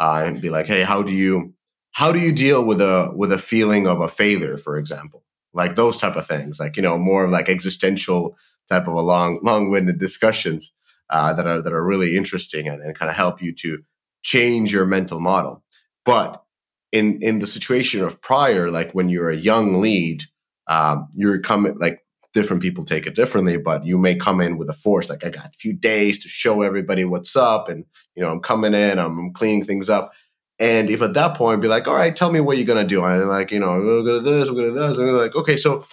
uh, 0.00 0.24
and 0.26 0.42
be 0.42 0.50
like, 0.50 0.66
hey, 0.66 0.82
how 0.82 1.02
do 1.02 1.12
you 1.12 1.54
how 1.92 2.10
do 2.10 2.18
you 2.18 2.32
deal 2.32 2.64
with 2.64 2.80
a 2.80 3.12
with 3.14 3.30
a 3.30 3.38
feeling 3.38 3.86
of 3.86 4.00
a 4.00 4.08
failure, 4.08 4.58
for 4.58 4.76
example, 4.76 5.22
like 5.54 5.74
those 5.74 5.98
type 5.98 6.16
of 6.16 6.26
things, 6.26 6.58
like 6.60 6.76
you 6.76 6.82
know 6.82 6.98
more 6.98 7.24
of 7.24 7.30
like 7.30 7.48
existential 7.48 8.36
type 8.68 8.86
of 8.86 8.94
a 8.94 9.00
long 9.00 9.40
long 9.42 9.70
winded 9.70 9.98
discussions 9.98 10.72
uh, 11.10 11.32
that 11.34 11.46
are 11.46 11.62
that 11.62 11.72
are 11.72 11.84
really 11.84 12.16
interesting 12.16 12.68
and, 12.68 12.82
and 12.82 12.94
kind 12.94 13.10
of 13.10 13.16
help 13.16 13.42
you 13.42 13.54
to 13.54 13.82
change 14.22 14.72
your 14.72 14.86
mental 14.86 15.20
model. 15.20 15.62
But 16.04 16.42
in 16.90 17.18
in 17.22 17.38
the 17.38 17.46
situation 17.46 18.02
of 18.02 18.20
prior, 18.20 18.70
like 18.70 18.92
when 18.92 19.08
you're 19.08 19.30
a 19.30 19.36
young 19.36 19.80
lead, 19.80 20.24
um, 20.66 21.08
you're 21.14 21.40
coming 21.40 21.78
like 21.78 22.00
different 22.32 22.62
people 22.62 22.84
take 22.84 23.06
it 23.06 23.14
differently, 23.14 23.58
but 23.58 23.84
you 23.84 23.98
may 23.98 24.14
come 24.14 24.40
in 24.40 24.56
with 24.56 24.68
a 24.70 24.74
force. 24.74 25.10
Like 25.10 25.24
I 25.24 25.30
got 25.30 25.46
a 25.46 25.58
few 25.58 25.74
days 25.74 26.18
to 26.20 26.28
show 26.28 26.62
everybody 26.62 27.04
what's 27.04 27.36
up, 27.36 27.68
and 27.68 27.84
you 28.14 28.22
know 28.22 28.30
I'm 28.30 28.40
coming 28.40 28.74
in, 28.74 28.98
I'm 28.98 29.32
cleaning 29.32 29.64
things 29.64 29.90
up. 29.90 30.12
And 30.58 30.90
if 30.90 31.02
at 31.02 31.14
that 31.14 31.36
point 31.36 31.62
be 31.62 31.68
like, 31.68 31.88
all 31.88 31.94
right, 31.94 32.14
tell 32.14 32.30
me 32.30 32.40
what 32.40 32.56
you're 32.56 32.66
gonna 32.66 32.84
do, 32.84 33.04
and 33.04 33.28
like 33.28 33.50
you 33.50 33.58
know 33.58 33.78
we're 33.78 34.04
gonna 34.04 34.18
do 34.18 34.24
this, 34.24 34.50
we're 34.50 34.56
gonna 34.56 34.68
do 34.68 34.74
this, 34.74 34.98
and 34.98 35.08
they're 35.08 35.14
like, 35.14 35.34
okay, 35.34 35.56
so 35.56 35.84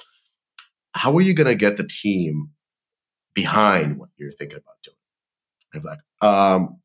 how 0.93 1.15
are 1.15 1.21
you 1.21 1.33
gonna 1.33 1.55
get 1.55 1.77
the 1.77 1.87
team 1.87 2.49
behind 3.33 3.97
what 3.97 4.09
you're 4.17 4.31
thinking 4.31 4.57
about 4.57 4.75
doing? 4.83 4.95
I'm 5.73 5.81
like, 5.81 5.99
um, 6.21 6.79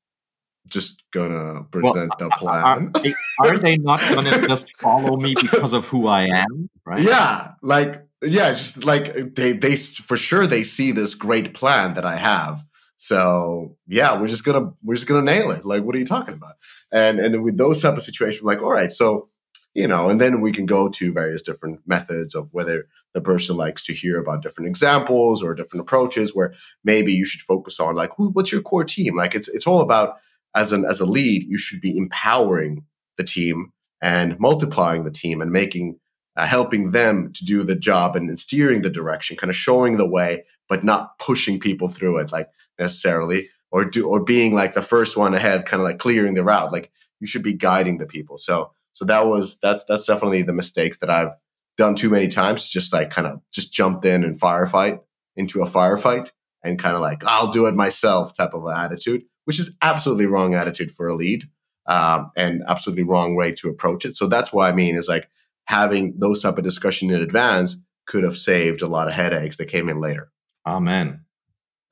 just 0.68 1.02
gonna 1.12 1.64
present 1.64 2.12
well, 2.18 2.28
the 2.28 2.30
plan. 2.36 2.92
Are, 3.40 3.48
are 3.48 3.58
they 3.58 3.76
not 3.76 4.00
gonna 4.14 4.30
just 4.48 4.78
follow 4.80 5.16
me 5.16 5.34
because 5.40 5.72
of 5.72 5.86
who 5.86 6.06
I 6.06 6.22
am? 6.24 6.70
Right? 6.86 7.02
Yeah, 7.02 7.52
like 7.62 8.02
yeah, 8.22 8.50
just 8.50 8.84
like 8.84 9.34
they 9.34 9.52
they 9.52 9.76
for 9.76 10.16
sure 10.16 10.46
they 10.46 10.62
see 10.62 10.90
this 10.90 11.14
great 11.14 11.54
plan 11.54 11.94
that 11.94 12.04
I 12.04 12.16
have. 12.16 12.64
So 12.96 13.76
yeah, 13.86 14.18
we're 14.20 14.28
just 14.28 14.44
gonna 14.44 14.72
we're 14.82 14.94
just 14.94 15.08
gonna 15.08 15.22
nail 15.22 15.50
it. 15.50 15.64
Like, 15.64 15.82
what 15.82 15.96
are 15.96 15.98
you 15.98 16.04
talking 16.04 16.34
about? 16.34 16.54
And 16.92 17.18
and 17.18 17.42
with 17.42 17.56
those 17.58 17.82
type 17.82 17.96
of 17.96 18.02
situations, 18.02 18.42
like, 18.42 18.62
all 18.62 18.72
right, 18.72 18.92
so 18.92 19.28
you 19.74 19.88
know, 19.88 20.08
and 20.08 20.20
then 20.20 20.40
we 20.40 20.52
can 20.52 20.66
go 20.66 20.88
to 20.88 21.12
various 21.12 21.42
different 21.42 21.80
methods 21.84 22.34
of 22.36 22.48
whether 22.52 22.86
the 23.12 23.20
person 23.20 23.56
likes 23.56 23.84
to 23.86 23.92
hear 23.92 24.20
about 24.20 24.40
different 24.42 24.68
examples 24.68 25.42
or 25.42 25.54
different 25.54 25.80
approaches 25.80 26.34
where 26.34 26.54
maybe 26.84 27.12
you 27.12 27.24
should 27.24 27.40
focus 27.40 27.80
on 27.80 27.96
like, 27.96 28.12
what's 28.18 28.52
your 28.52 28.62
core 28.62 28.84
team? 28.84 29.16
Like, 29.16 29.34
it's 29.34 29.48
it's 29.48 29.66
all 29.66 29.80
about 29.80 30.18
as 30.54 30.72
an 30.72 30.84
as 30.84 31.00
a 31.00 31.06
lead, 31.06 31.44
you 31.48 31.58
should 31.58 31.80
be 31.80 31.96
empowering 31.96 32.84
the 33.16 33.24
team 33.24 33.72
and 34.00 34.38
multiplying 34.38 35.04
the 35.04 35.10
team 35.10 35.40
and 35.40 35.50
making 35.50 35.98
uh, 36.36 36.46
helping 36.46 36.90
them 36.90 37.32
to 37.32 37.44
do 37.44 37.62
the 37.62 37.76
job 37.76 38.16
and 38.16 38.38
steering 38.38 38.82
the 38.82 38.90
direction, 38.90 39.36
kind 39.36 39.50
of 39.50 39.56
showing 39.56 39.96
the 39.96 40.08
way, 40.08 40.44
but 40.68 40.84
not 40.84 41.18
pushing 41.18 41.60
people 41.60 41.88
through 41.88 42.18
it 42.18 42.32
like 42.32 42.48
necessarily, 42.78 43.48
or 43.70 43.84
do 43.84 44.08
or 44.08 44.22
being 44.22 44.54
like 44.54 44.74
the 44.74 44.82
first 44.82 45.16
one 45.16 45.34
ahead, 45.34 45.66
kind 45.66 45.80
of 45.80 45.84
like 45.84 45.98
clearing 45.98 46.34
the 46.34 46.44
route. 46.44 46.72
Like 46.72 46.90
you 47.20 47.26
should 47.26 47.42
be 47.42 47.54
guiding 47.54 47.98
the 47.98 48.06
people. 48.06 48.38
So 48.38 48.72
so 48.92 49.04
that 49.04 49.26
was 49.26 49.58
that's 49.58 49.84
that's 49.84 50.06
definitely 50.06 50.42
the 50.42 50.52
mistakes 50.52 50.98
that 50.98 51.10
I've 51.10 51.34
done 51.76 51.94
too 51.94 52.10
many 52.10 52.28
times. 52.28 52.68
Just 52.68 52.92
like 52.92 53.10
kind 53.10 53.26
of 53.26 53.40
just 53.52 53.72
jumped 53.72 54.04
in 54.04 54.24
and 54.24 54.38
firefight 54.38 55.00
into 55.36 55.62
a 55.62 55.66
firefight 55.66 56.30
and 56.62 56.78
kind 56.78 56.94
of 56.94 57.00
like 57.00 57.22
I'll 57.24 57.50
do 57.50 57.66
it 57.66 57.74
myself 57.74 58.36
type 58.36 58.54
of 58.54 58.68
attitude 58.68 59.24
which 59.44 59.58
is 59.58 59.76
absolutely 59.82 60.26
wrong 60.26 60.54
attitude 60.54 60.90
for 60.90 61.08
a 61.08 61.14
lead 61.14 61.44
um, 61.86 62.30
and 62.36 62.62
absolutely 62.66 63.04
wrong 63.04 63.36
way 63.36 63.52
to 63.52 63.68
approach 63.68 64.04
it. 64.04 64.16
So 64.16 64.26
that's 64.26 64.52
why 64.52 64.68
I 64.68 64.72
mean 64.72 64.96
is 64.96 65.08
like 65.08 65.28
having 65.66 66.14
those 66.18 66.42
type 66.42 66.58
of 66.58 66.64
discussion 66.64 67.10
in 67.10 67.20
advance 67.20 67.76
could 68.06 68.24
have 68.24 68.36
saved 68.36 68.82
a 68.82 68.86
lot 68.86 69.08
of 69.08 69.14
headaches 69.14 69.56
that 69.56 69.66
came 69.66 69.88
in 69.88 70.00
later. 70.00 70.30
Amen. 70.66 71.20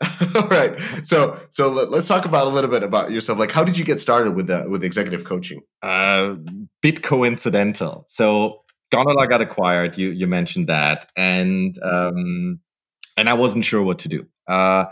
All 0.35 0.49
right. 0.49 0.79
So 1.05 1.39
so 1.51 1.71
let, 1.71 1.93
us 1.93 2.09
talk 2.09 2.25
about 2.25 2.47
a 2.47 2.51
little 2.51 2.71
bit 2.71 2.83
about 2.83 3.13
yourself. 3.13 3.39
Like, 3.39 3.53
how 3.53 3.65
did 3.65 3.79
you 3.79 3.85
get 3.85 4.01
started 4.01 4.35
with 4.35 4.49
the 4.49 4.67
with 4.69 4.83
executive 4.83 5.25
coaching? 5.25 5.63
Uh, 5.81 6.37
bit 6.81 7.03
coincidental. 7.03 8.05
So 8.09 8.63
Gondola 8.91 9.29
got 9.29 9.41
acquired. 9.41 9.97
You 9.97 10.11
you 10.11 10.27
mentioned 10.27 10.69
that, 10.69 11.11
and 11.17 11.77
um, 11.83 12.61
and 13.17 13.29
I 13.29 13.35
wasn't 13.35 13.65
sure 13.65 13.83
what 13.83 14.01
to 14.01 14.09
do. 14.09 14.27
Uh, 14.49 14.87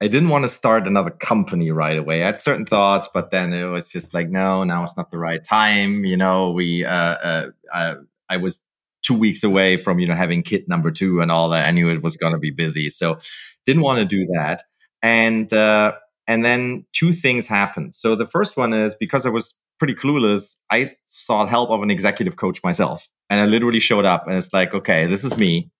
I 0.00 0.08
didn't 0.08 0.28
want 0.28 0.44
to 0.44 0.48
start 0.48 0.86
another 0.86 1.10
company 1.10 1.70
right 1.70 1.96
away. 1.96 2.22
I 2.22 2.26
had 2.26 2.40
certain 2.40 2.66
thoughts, 2.66 3.08
but 3.14 3.30
then 3.30 3.54
it 3.54 3.64
was 3.64 3.90
just 3.90 4.12
like, 4.12 4.28
no, 4.28 4.62
now 4.62 4.84
it's 4.84 4.96
not 4.96 5.10
the 5.10 5.16
right 5.16 5.42
time. 5.42 6.04
You 6.04 6.18
know, 6.18 6.50
we, 6.50 6.84
uh, 6.84 6.92
uh, 6.92 7.46
uh 7.72 7.94
I 8.28 8.36
was 8.36 8.62
two 9.02 9.18
weeks 9.18 9.44
away 9.44 9.76
from, 9.76 9.98
you 9.98 10.06
know, 10.06 10.14
having 10.14 10.42
kid 10.42 10.68
number 10.68 10.90
two 10.90 11.20
and 11.20 11.30
all 11.30 11.48
that. 11.50 11.66
I 11.66 11.70
knew 11.70 11.90
it 11.90 12.02
was 12.02 12.16
going 12.16 12.32
to 12.32 12.38
be 12.38 12.50
busy. 12.50 12.88
So 12.88 13.18
didn't 13.64 13.82
want 13.82 13.98
to 13.98 14.04
do 14.04 14.26
that. 14.32 14.62
And, 15.02 15.52
uh, 15.52 15.92
and 16.26 16.44
then 16.44 16.84
two 16.92 17.12
things 17.12 17.46
happened. 17.46 17.94
So 17.94 18.16
the 18.16 18.26
first 18.26 18.56
one 18.56 18.72
is 18.72 18.94
because 18.94 19.26
I 19.26 19.30
was 19.30 19.56
pretty 19.78 19.94
clueless, 19.94 20.56
I 20.70 20.86
sought 21.04 21.48
help 21.48 21.70
of 21.70 21.82
an 21.82 21.90
executive 21.90 22.36
coach 22.36 22.60
myself. 22.64 23.08
And 23.30 23.40
I 23.40 23.44
literally 23.44 23.80
showed 23.80 24.04
up 24.04 24.26
and 24.26 24.36
it's 24.36 24.52
like, 24.52 24.74
okay, 24.74 25.06
this 25.06 25.24
is 25.24 25.36
me. 25.36 25.70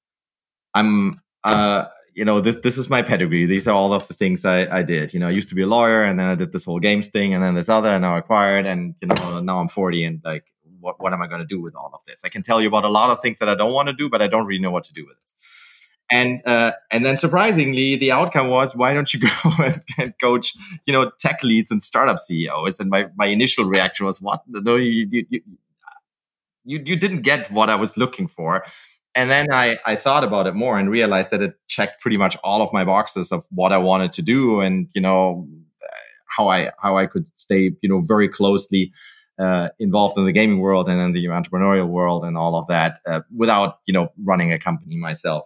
I'm, 0.74 1.20
uh, 1.42 1.86
you 2.16 2.24
know, 2.24 2.40
this 2.40 2.56
this 2.56 2.78
is 2.78 2.88
my 2.88 3.02
pedigree. 3.02 3.46
These 3.46 3.68
are 3.68 3.74
all 3.74 3.92
of 3.92 4.08
the 4.08 4.14
things 4.14 4.44
I, 4.44 4.78
I 4.78 4.82
did. 4.82 5.12
You 5.12 5.20
know, 5.20 5.28
I 5.28 5.32
used 5.32 5.50
to 5.50 5.54
be 5.54 5.62
a 5.62 5.66
lawyer, 5.66 6.02
and 6.02 6.18
then 6.18 6.28
I 6.28 6.34
did 6.34 6.50
this 6.50 6.64
whole 6.64 6.80
games 6.80 7.08
thing, 7.08 7.34
and 7.34 7.44
then 7.44 7.54
this 7.54 7.68
other, 7.68 7.90
and 7.90 8.02
now 8.02 8.14
I 8.14 8.18
acquired, 8.18 8.64
and 8.64 8.94
you 9.02 9.08
know, 9.08 9.40
now 9.40 9.58
I'm 9.58 9.68
40, 9.68 10.04
and 10.04 10.20
like, 10.24 10.44
what 10.86 11.00
what 11.02 11.12
am 11.12 11.20
I 11.20 11.26
going 11.26 11.40
to 11.40 11.46
do 11.46 11.60
with 11.60 11.74
all 11.74 11.90
of 11.92 12.00
this? 12.06 12.24
I 12.24 12.28
can 12.28 12.42
tell 12.42 12.60
you 12.60 12.68
about 12.68 12.84
a 12.84 12.94
lot 13.00 13.10
of 13.10 13.20
things 13.20 13.38
that 13.40 13.48
I 13.48 13.54
don't 13.54 13.72
want 13.72 13.88
to 13.88 13.94
do, 13.94 14.08
but 14.08 14.22
I 14.22 14.28
don't 14.28 14.46
really 14.46 14.62
know 14.62 14.70
what 14.70 14.84
to 14.84 14.92
do 14.92 15.04
with 15.04 15.16
it. 15.16 15.32
And 16.10 16.40
uh, 16.46 16.72
and 16.92 17.04
then 17.04 17.18
surprisingly, 17.18 17.96
the 17.96 18.12
outcome 18.12 18.48
was, 18.48 18.76
why 18.76 18.94
don't 18.94 19.12
you 19.12 19.20
go 19.28 19.50
and 19.98 20.18
coach, 20.18 20.54
you 20.86 20.92
know, 20.92 21.10
tech 21.18 21.42
leads 21.42 21.70
and 21.70 21.82
startup 21.82 22.18
CEOs? 22.18 22.80
And 22.80 22.88
my 22.90 23.08
my 23.16 23.26
initial 23.26 23.64
reaction 23.64 24.06
was, 24.06 24.22
what? 24.22 24.42
No, 24.46 24.76
you 24.76 25.08
you 25.10 25.26
you, 25.28 25.40
you, 26.64 26.82
you 26.86 26.96
didn't 26.96 27.22
get 27.22 27.50
what 27.50 27.68
I 27.68 27.74
was 27.74 27.96
looking 27.96 28.28
for 28.28 28.64
and 29.16 29.30
then 29.30 29.46
I, 29.50 29.78
I 29.86 29.96
thought 29.96 30.24
about 30.24 30.46
it 30.46 30.54
more 30.54 30.78
and 30.78 30.90
realized 30.90 31.30
that 31.30 31.40
it 31.40 31.54
checked 31.68 32.02
pretty 32.02 32.18
much 32.18 32.36
all 32.44 32.60
of 32.60 32.70
my 32.74 32.84
boxes 32.84 33.32
of 33.32 33.46
what 33.50 33.72
I 33.72 33.78
wanted 33.78 34.12
to 34.12 34.22
do 34.22 34.60
and, 34.60 34.88
you 34.94 35.00
know, 35.00 35.48
how 36.36 36.48
I, 36.48 36.70
how 36.78 36.98
I 36.98 37.06
could 37.06 37.24
stay, 37.34 37.74
you 37.80 37.88
know, 37.88 38.02
very 38.02 38.28
closely, 38.28 38.92
uh, 39.38 39.68
involved 39.78 40.16
in 40.18 40.24
the 40.24 40.32
gaming 40.32 40.58
world 40.58 40.88
and 40.88 41.00
in 41.00 41.12
the 41.12 41.24
entrepreneurial 41.26 41.88
world 41.88 42.24
and 42.24 42.36
all 42.36 42.56
of 42.56 42.66
that, 42.68 43.00
uh, 43.06 43.20
without, 43.34 43.78
you 43.86 43.92
know, 43.92 44.08
running 44.24 44.52
a 44.52 44.58
company 44.58 44.96
myself. 44.96 45.44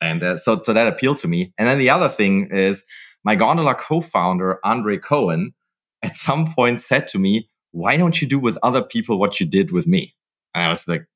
And, 0.00 0.22
uh, 0.22 0.36
so, 0.36 0.60
so 0.62 0.72
that 0.72 0.86
appealed 0.86 1.18
to 1.18 1.28
me. 1.28 1.52
And 1.58 1.68
then 1.68 1.78
the 1.78 1.90
other 1.90 2.08
thing 2.08 2.48
is 2.50 2.84
my 3.24 3.34
Gondola 3.34 3.74
co-founder, 3.74 4.58
Andre 4.64 4.98
Cohen, 4.98 5.54
at 6.02 6.16
some 6.16 6.52
point 6.52 6.80
said 6.80 7.06
to 7.08 7.18
me, 7.18 7.48
why 7.70 7.96
don't 7.96 8.20
you 8.20 8.28
do 8.28 8.38
with 8.38 8.58
other 8.62 8.82
people 8.82 9.18
what 9.18 9.38
you 9.38 9.46
did 9.46 9.70
with 9.70 9.86
me? 9.86 10.14
And 10.54 10.64
I 10.64 10.68
was 10.68 10.88
like, 10.88 11.06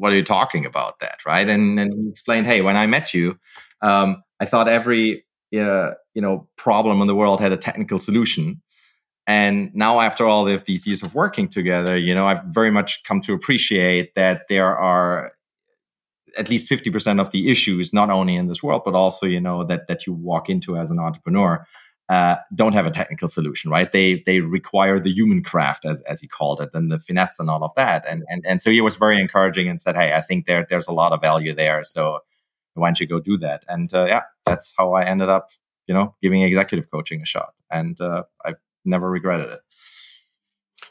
what 0.00 0.12
are 0.12 0.16
you 0.16 0.24
talking 0.24 0.64
about 0.64 0.98
that 1.00 1.18
right 1.26 1.48
and 1.48 1.78
and 1.78 1.92
he 1.92 2.08
explained 2.08 2.46
hey 2.46 2.62
when 2.62 2.76
i 2.76 2.86
met 2.86 3.12
you 3.12 3.38
um, 3.82 4.22
i 4.40 4.44
thought 4.44 4.68
every 4.68 5.24
uh, 5.54 5.90
you 6.14 6.22
know 6.22 6.48
problem 6.56 7.00
in 7.00 7.06
the 7.06 7.14
world 7.14 7.40
had 7.40 7.52
a 7.52 7.56
technical 7.56 7.98
solution 7.98 8.60
and 9.26 9.70
now 9.74 10.00
after 10.00 10.24
all 10.24 10.48
of 10.48 10.64
these 10.64 10.86
years 10.86 11.02
of 11.02 11.14
working 11.14 11.48
together 11.48 11.96
you 11.96 12.14
know 12.14 12.26
i've 12.26 12.42
very 12.44 12.70
much 12.70 13.02
come 13.04 13.20
to 13.20 13.32
appreciate 13.32 14.14
that 14.14 14.42
there 14.48 14.76
are 14.76 15.32
at 16.38 16.48
least 16.48 16.70
50% 16.70 17.20
of 17.20 17.32
the 17.32 17.50
issues 17.50 17.92
not 17.92 18.08
only 18.08 18.36
in 18.36 18.46
this 18.46 18.62
world 18.62 18.82
but 18.84 18.94
also 18.94 19.26
you 19.26 19.40
know 19.40 19.64
that 19.64 19.88
that 19.88 20.06
you 20.06 20.12
walk 20.12 20.48
into 20.48 20.76
as 20.76 20.90
an 20.90 20.98
entrepreneur 20.98 21.66
uh, 22.10 22.36
don't 22.56 22.72
have 22.72 22.86
a 22.86 22.90
technical 22.90 23.28
solution, 23.28 23.70
right? 23.70 23.92
They 23.92 24.20
they 24.26 24.40
require 24.40 24.98
the 24.98 25.12
human 25.12 25.44
craft, 25.44 25.84
as 25.84 26.02
as 26.02 26.20
he 26.20 26.26
called 26.26 26.60
it, 26.60 26.70
and 26.74 26.90
the 26.90 26.98
finesse 26.98 27.38
and 27.38 27.48
all 27.48 27.62
of 27.62 27.70
that. 27.76 28.04
And 28.06 28.24
and 28.28 28.44
and 28.44 28.60
so 28.60 28.72
he 28.72 28.80
was 28.80 28.96
very 28.96 29.20
encouraging 29.20 29.68
and 29.68 29.80
said, 29.80 29.94
"Hey, 29.94 30.12
I 30.12 30.20
think 30.20 30.46
there 30.46 30.66
there's 30.68 30.88
a 30.88 30.92
lot 30.92 31.12
of 31.12 31.20
value 31.20 31.54
there. 31.54 31.84
So 31.84 32.18
why 32.74 32.88
don't 32.88 32.98
you 32.98 33.06
go 33.06 33.20
do 33.20 33.36
that?" 33.38 33.64
And 33.68 33.94
uh, 33.94 34.06
yeah, 34.06 34.22
that's 34.44 34.74
how 34.76 34.92
I 34.94 35.04
ended 35.04 35.28
up, 35.28 35.50
you 35.86 35.94
know, 35.94 36.16
giving 36.20 36.42
executive 36.42 36.90
coaching 36.90 37.22
a 37.22 37.26
shot, 37.26 37.54
and 37.70 38.00
uh, 38.00 38.24
I've 38.44 38.56
never 38.84 39.10
regretted 39.10 39.50
it. 39.50 39.60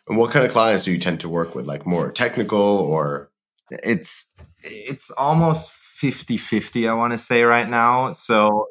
And 0.08 0.18
what 0.18 0.32
kind 0.32 0.46
of 0.46 0.52
clients 0.52 0.84
do 0.84 0.92
you 0.92 1.00
tend 1.00 1.20
to 1.22 1.30
work 1.30 1.56
with? 1.56 1.68
Like 1.68 1.86
more 1.86 2.12
technical 2.12 2.60
or? 2.60 3.30
It's 3.70 4.36
it's 4.64 5.12
almost 5.12 5.70
50 5.72 6.38
50, 6.38 6.88
I 6.88 6.94
want 6.94 7.14
to 7.14 7.18
say 7.18 7.44
right 7.44 7.70
now. 7.70 8.12
So 8.12 8.68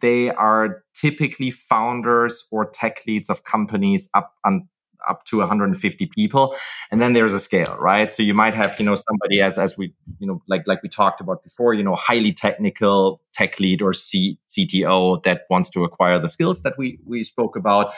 they 0.00 0.30
are 0.30 0.84
typically 0.94 1.50
founders 1.50 2.46
or 2.50 2.68
tech 2.68 3.06
leads 3.06 3.30
of 3.30 3.44
companies 3.44 4.10
up 4.14 4.34
on 4.44 4.68
up 5.08 5.24
to 5.24 5.38
150 5.38 6.06
people 6.06 6.54
and 6.92 7.02
then 7.02 7.12
there's 7.12 7.34
a 7.34 7.40
scale 7.40 7.76
right 7.80 8.12
so 8.12 8.22
you 8.22 8.34
might 8.34 8.54
have 8.54 8.78
you 8.78 8.84
know 8.84 8.94
somebody 8.94 9.40
as 9.40 9.58
as 9.58 9.76
we 9.76 9.92
you 10.20 10.28
know 10.28 10.40
like 10.46 10.64
like 10.68 10.80
we 10.80 10.88
talked 10.88 11.20
about 11.20 11.42
before 11.42 11.74
you 11.74 11.82
know 11.82 11.96
highly 11.96 12.32
technical 12.32 13.20
tech 13.32 13.58
lead 13.58 13.82
or 13.82 13.92
C, 13.92 14.38
cto 14.48 15.20
that 15.24 15.42
wants 15.50 15.70
to 15.70 15.82
acquire 15.82 16.20
the 16.20 16.28
skills 16.28 16.62
that 16.62 16.78
we 16.78 17.00
we 17.04 17.24
spoke 17.24 17.56
about 17.56 17.92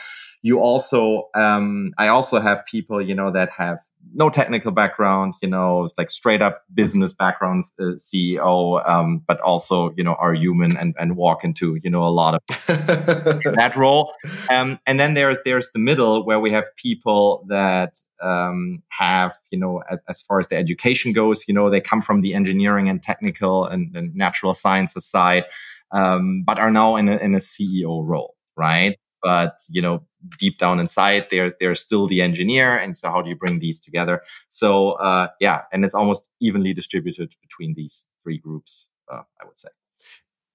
you 0.45 0.61
also 0.61 1.29
um 1.35 1.93
i 1.99 2.07
also 2.07 2.39
have 2.39 2.65
people 2.67 3.03
you 3.03 3.15
know 3.15 3.33
that 3.33 3.51
have 3.51 3.79
no 4.13 4.31
technical 4.31 4.71
background, 4.71 5.35
you 5.43 5.49
know, 5.49 5.89
like 5.99 6.11
straight 6.11 6.43
up 6.43 6.63
business 6.73 7.13
backgrounds, 7.13 7.73
uh, 7.81 7.95
CEO, 7.97 8.87
um, 8.89 9.23
but 9.27 9.41
also, 9.41 9.93
you 9.97 10.05
know, 10.05 10.15
are 10.15 10.35
human 10.35 10.77
and, 10.77 10.95
and 10.99 11.17
walk 11.17 11.45
into, 11.45 11.79
you 11.83 11.91
know, 11.91 12.05
a 12.05 12.11
lot 12.11 12.35
of 12.35 12.41
that 12.49 13.75
role. 13.77 14.13
Um, 14.51 14.79
and 14.87 15.01
then 15.01 15.15
there's, 15.15 15.39
there's 15.45 15.71
the 15.73 15.79
middle 15.79 16.25
where 16.25 16.41
we 16.41 16.51
have 16.53 16.65
people 16.77 17.45
that, 17.49 17.99
um, 18.23 18.83
have, 18.91 19.35
you 19.51 19.59
know, 19.59 19.83
as, 19.91 20.01
as, 20.09 20.23
far 20.23 20.39
as 20.39 20.49
the 20.49 20.57
education 20.57 21.13
goes, 21.13 21.47
you 21.49 21.55
know, 21.55 21.69
they 21.69 21.81
come 21.81 22.01
from 22.01 22.21
the 22.21 22.35
engineering 22.35 22.89
and 22.89 23.03
technical 23.03 23.67
and, 23.67 23.95
and 23.97 24.15
natural 24.15 24.55
sciences 24.55 25.05
side, 25.05 25.45
um, 25.91 26.45
but 26.47 26.59
are 26.59 26.71
now 26.71 26.97
in 26.97 27.09
a, 27.09 27.17
in 27.17 27.35
a 27.35 27.39
CEO 27.39 28.07
role, 28.07 28.35
right? 28.57 28.97
But, 29.25 29.55
you 29.71 29.83
know, 29.83 30.05
deep 30.39 30.57
down 30.59 30.81
inside 30.81 31.27
they're 31.31 31.51
they're 31.61 31.75
still 31.75 32.07
the 32.07 32.23
engineer 32.23 32.77
and 32.77 32.97
so 32.97 33.11
how 33.11 33.21
do 33.23 33.29
you 33.29 33.37
bring 33.37 33.59
these 33.59 33.81
together? 33.81 34.23
So 34.49 34.93
uh, 34.93 35.29
yeah 35.41 35.63
and 35.73 35.85
it's 35.85 35.95
almost 35.95 36.31
evenly 36.41 36.73
distributed 36.75 37.35
between 37.43 37.75
these 37.75 38.07
three 38.23 38.39
groups 38.39 38.89
uh, 39.13 39.23
i 39.41 39.45
would 39.47 39.59
say. 39.59 39.69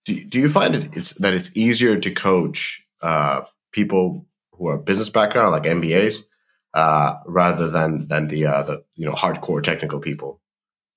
Do, 0.06 0.24
do 0.26 0.40
you 0.40 0.50
find 0.50 0.76
it 0.76 0.98
it's 0.98 1.14
that 1.16 1.34
it's 1.34 1.56
easier 1.56 2.00
to 2.00 2.12
coach 2.12 2.86
uh, 3.02 3.42
people 3.72 4.26
who 4.54 4.68
are 4.68 4.78
business 4.78 5.10
background 5.10 5.52
like 5.52 5.64
mbas 5.64 6.24
uh, 6.74 7.16
rather 7.26 7.70
than 7.70 8.08
than 8.08 8.28
the 8.28 8.46
uh, 8.48 8.64
the 8.64 8.84
you 8.96 9.06
know 9.06 9.14
hardcore 9.14 9.62
technical 9.62 10.00
people? 10.00 10.42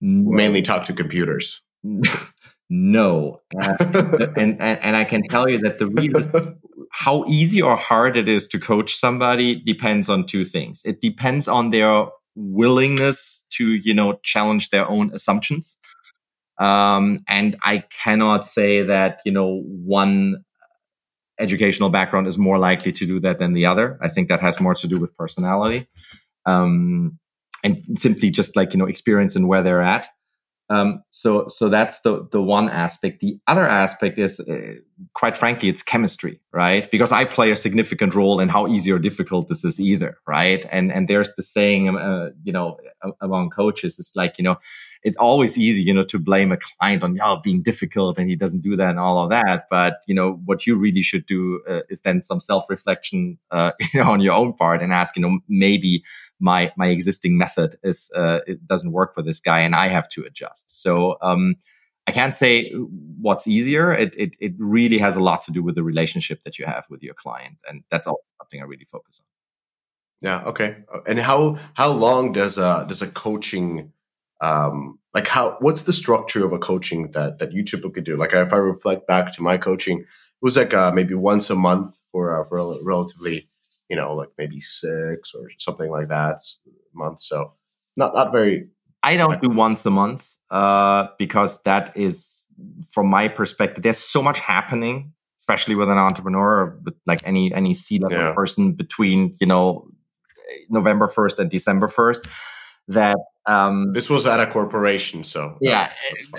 No. 0.00 0.32
mainly 0.32 0.62
talk 0.62 0.84
to 0.86 0.92
computers. 0.92 1.62
No. 2.74 3.42
And, 4.34 4.60
and 4.62 4.78
and 4.80 4.96
i 4.96 5.04
can 5.04 5.22
tell 5.22 5.46
you 5.46 5.58
that 5.58 5.78
the 5.78 5.88
reason 5.88 6.58
how 6.92 7.24
easy 7.26 7.60
or 7.60 7.76
hard 7.76 8.16
it 8.16 8.28
is 8.28 8.46
to 8.48 8.58
coach 8.58 8.94
somebody 8.94 9.56
depends 9.56 10.08
on 10.08 10.24
two 10.26 10.44
things. 10.44 10.82
It 10.84 11.00
depends 11.00 11.48
on 11.48 11.70
their 11.70 12.06
willingness 12.34 13.44
to, 13.54 13.74
you 13.74 13.94
know, 13.94 14.18
challenge 14.22 14.70
their 14.70 14.88
own 14.88 15.12
assumptions. 15.14 15.78
Um, 16.58 17.18
and 17.28 17.56
I 17.62 17.84
cannot 18.04 18.44
say 18.44 18.82
that, 18.82 19.20
you 19.24 19.32
know, 19.32 19.62
one 19.64 20.44
educational 21.40 21.88
background 21.88 22.26
is 22.26 22.38
more 22.38 22.58
likely 22.58 22.92
to 22.92 23.06
do 23.06 23.18
that 23.20 23.38
than 23.38 23.54
the 23.54 23.66
other. 23.66 23.98
I 24.02 24.08
think 24.08 24.28
that 24.28 24.40
has 24.40 24.60
more 24.60 24.74
to 24.74 24.86
do 24.86 24.98
with 24.98 25.14
personality. 25.16 25.88
Um, 26.46 27.18
and 27.64 27.76
simply 27.98 28.30
just 28.30 28.54
like, 28.54 28.74
you 28.74 28.78
know, 28.78 28.86
experience 28.86 29.34
and 29.34 29.48
where 29.48 29.62
they're 29.62 29.82
at. 29.82 30.08
Um, 30.68 31.02
so, 31.10 31.48
so 31.48 31.68
that's 31.68 32.00
the 32.00 32.26
the 32.30 32.40
one 32.40 32.68
aspect. 32.68 33.20
The 33.20 33.38
other 33.46 33.68
aspect 33.68 34.18
is, 34.18 34.40
uh, 34.40 34.76
quite 35.14 35.36
frankly, 35.36 35.68
it's 35.68 35.82
chemistry, 35.82 36.40
right? 36.52 36.90
Because 36.90 37.12
I 37.12 37.24
play 37.24 37.50
a 37.50 37.56
significant 37.56 38.14
role 38.14 38.40
in 38.40 38.48
how 38.48 38.66
easy 38.68 38.90
or 38.92 38.98
difficult 38.98 39.48
this 39.48 39.64
is, 39.64 39.80
either, 39.80 40.18
right? 40.26 40.64
And 40.70 40.92
and 40.92 41.08
there's 41.08 41.34
the 41.34 41.42
saying, 41.42 41.88
uh, 41.88 42.30
you 42.42 42.52
know, 42.52 42.78
among 43.20 43.50
coaches, 43.50 43.98
it's 43.98 44.14
like, 44.14 44.38
you 44.38 44.44
know, 44.44 44.56
it's 45.02 45.16
always 45.16 45.58
easy, 45.58 45.82
you 45.82 45.92
know, 45.92 46.02
to 46.04 46.18
blame 46.18 46.52
a 46.52 46.56
client 46.56 47.02
on 47.02 47.16
yeah 47.16 47.36
being 47.42 47.62
difficult 47.62 48.18
and 48.18 48.28
he 48.28 48.36
doesn't 48.36 48.62
do 48.62 48.76
that 48.76 48.90
and 48.90 49.00
all 49.00 49.22
of 49.22 49.30
that. 49.30 49.66
But 49.70 50.02
you 50.06 50.14
know, 50.14 50.40
what 50.44 50.66
you 50.66 50.76
really 50.76 51.02
should 51.02 51.26
do 51.26 51.60
uh, 51.68 51.80
is 51.88 52.02
then 52.02 52.20
some 52.20 52.40
self 52.40 52.68
reflection, 52.68 53.38
uh, 53.50 53.72
you 53.92 54.00
know, 54.00 54.10
on 54.10 54.20
your 54.20 54.34
own 54.34 54.52
part 54.52 54.82
and 54.82 54.92
ask, 54.92 55.16
you 55.16 55.22
know, 55.22 55.40
maybe 55.48 56.04
my 56.40 56.72
my 56.76 56.88
existing 56.88 57.36
method 57.36 57.76
is 57.82 58.10
uh, 58.14 58.40
it 58.46 58.66
doesn't 58.66 58.92
work 58.92 59.14
for 59.14 59.22
this 59.22 59.40
guy 59.40 59.60
and 59.60 59.74
I 59.74 59.88
have 59.88 60.08
to 60.10 60.24
adjust. 60.24 60.80
So. 60.82 61.16
Um, 61.22 61.56
I 62.06 62.12
can't 62.12 62.34
say 62.34 62.70
what's 62.72 63.46
easier. 63.46 63.92
It, 63.92 64.14
it 64.16 64.36
it 64.40 64.54
really 64.58 64.98
has 64.98 65.16
a 65.16 65.22
lot 65.22 65.42
to 65.42 65.52
do 65.52 65.62
with 65.62 65.74
the 65.74 65.84
relationship 65.84 66.42
that 66.42 66.58
you 66.58 66.66
have 66.66 66.86
with 66.90 67.02
your 67.02 67.14
client, 67.14 67.62
and 67.68 67.84
that's 67.90 68.06
something 68.06 68.60
I 68.60 68.64
really 68.64 68.84
focus 68.84 69.20
on. 69.20 69.26
Yeah. 70.28 70.48
Okay. 70.48 70.76
And 71.06 71.18
how 71.18 71.56
how 71.74 71.92
long 71.92 72.32
does 72.32 72.58
a 72.58 72.84
does 72.88 73.02
a 73.02 73.08
coaching 73.08 73.92
um, 74.40 74.98
like 75.14 75.28
how 75.28 75.56
what's 75.60 75.82
the 75.82 75.92
structure 75.92 76.44
of 76.44 76.52
a 76.52 76.58
coaching 76.58 77.12
that 77.12 77.38
that 77.38 77.52
you 77.52 77.62
typically 77.62 78.02
do 78.02 78.16
like 78.16 78.32
if 78.34 78.52
i 78.52 78.56
reflect 78.56 79.06
back 79.06 79.32
to 79.32 79.40
my 79.42 79.56
coaching 79.56 80.00
it 80.00 80.06
was 80.40 80.56
like 80.56 80.74
uh, 80.74 80.90
maybe 80.90 81.14
once 81.14 81.48
a 81.48 81.54
month 81.54 82.00
for 82.10 82.40
uh, 82.40 82.44
for 82.44 82.58
a 82.58 82.84
relatively 82.84 83.44
you 83.88 83.94
know 83.94 84.14
like 84.14 84.30
maybe 84.38 84.60
six 84.60 85.32
or 85.34 85.48
something 85.58 85.90
like 85.90 86.08
that 86.08 86.38
month. 86.94 87.20
So 87.20 87.54
not 87.96 88.14
not 88.14 88.32
very. 88.32 88.68
I 89.02 89.16
don't 89.16 89.40
do 89.42 89.48
once 89.48 89.84
a 89.86 89.90
month 89.90 90.36
uh, 90.50 91.08
because 91.18 91.62
that 91.62 91.96
is 91.96 92.46
from 92.90 93.08
my 93.08 93.28
perspective. 93.28 93.82
There's 93.82 93.98
so 93.98 94.22
much 94.22 94.38
happening, 94.38 95.12
especially 95.38 95.74
with 95.74 95.90
an 95.90 95.98
entrepreneur, 95.98 96.78
with 96.84 96.94
like 97.06 97.20
any 97.26 97.52
any 97.52 97.74
C 97.74 97.98
level 97.98 98.18
yeah. 98.18 98.32
person 98.32 98.72
between 98.72 99.34
you 99.40 99.46
know 99.46 99.88
November 100.68 101.08
first 101.08 101.38
and 101.38 101.50
December 101.50 101.88
first 101.88 102.28
that 102.88 103.16
um, 103.46 103.92
this 103.92 104.08
was 104.08 104.24
at 104.26 104.38
a 104.38 104.46
corporation, 104.46 105.24
so 105.24 105.56
yeah, 105.60 105.88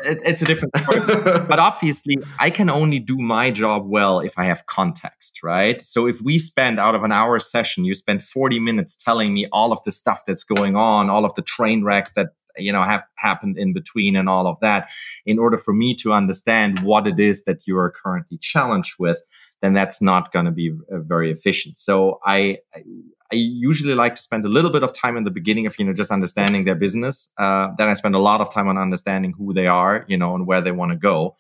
it, 0.06 0.22
it's 0.26 0.42
a 0.42 0.46
different 0.46 0.76
story. 0.78 1.02
but 1.50 1.60
obviously, 1.60 2.18
I 2.40 2.50
can 2.50 2.70
only 2.70 3.00
do 3.00 3.18
my 3.18 3.52
job 3.52 3.84
well 3.86 4.22
if 4.22 4.38
I 4.38 4.46
have 4.46 4.66
context, 4.68 5.44
right? 5.44 5.82
So 5.82 6.08
if 6.08 6.22
we 6.22 6.40
spend 6.40 6.80
out 6.80 6.96
of 6.96 7.04
an 7.04 7.12
hour 7.12 7.40
session, 7.40 7.84
you 7.84 7.94
spend 7.94 8.24
40 8.24 8.60
minutes 8.60 8.96
telling 8.96 9.34
me 9.34 9.48
all 9.52 9.74
of 9.74 9.84
the 9.84 9.92
stuff 9.92 10.22
that's 10.26 10.46
going 10.46 10.78
on, 10.78 11.10
all 11.10 11.26
of 11.26 11.34
the 11.36 11.42
train 11.42 11.84
wrecks 11.84 12.14
that 12.14 12.28
you 12.58 12.72
know 12.72 12.84
have 12.84 13.04
happened 13.16 13.58
in 13.58 13.74
between 13.74 14.16
and 14.16 14.30
all 14.30 14.48
of 14.48 14.60
that 14.62 14.90
in 15.26 15.40
order 15.40 15.58
for 15.58 15.74
me 15.74 15.96
to 15.96 16.14
understand 16.14 16.80
what 16.80 17.08
it 17.08 17.20
is 17.20 17.44
that 17.44 17.68
you 17.68 17.78
are 17.78 17.92
currently 17.92 18.38
challenged 18.38 18.96
with 19.00 19.22
then 19.64 19.74
that's 19.74 20.02
not 20.02 20.34
going 20.34 20.46
to 20.46 20.52
be 20.52 20.74
uh, 20.92 21.00
very 21.00 21.32
efficient. 21.32 21.78
So 21.78 22.20
I, 22.26 22.58
I 22.76 23.36
usually 23.36 23.96
like 23.96 24.16
to 24.16 24.22
spend 24.22 24.46
a 24.46 24.50
little 24.50 24.70
bit 24.70 24.84
of 24.84 24.92
time 24.92 25.16
in 25.16 25.24
the 25.24 25.32
beginning 25.32 25.66
of 25.66 25.80
you 25.80 25.86
know 25.86 25.94
just 25.94 26.12
understanding 26.12 26.66
their 26.66 26.76
business 26.76 27.32
uh, 27.40 27.70
then 27.78 27.88
i 27.88 27.94
spend 27.94 28.14
a 28.14 28.20
lot 28.20 28.42
of 28.42 28.54
time 28.54 28.68
on 28.68 28.78
understanding 28.78 29.34
who 29.36 29.54
they 29.54 29.66
are 29.66 30.06
you 30.08 30.18
know 30.18 30.36
and 30.36 30.46
where 30.46 30.62
they 30.62 30.72
want 30.72 30.92
to 30.92 30.98
go. 30.98 31.36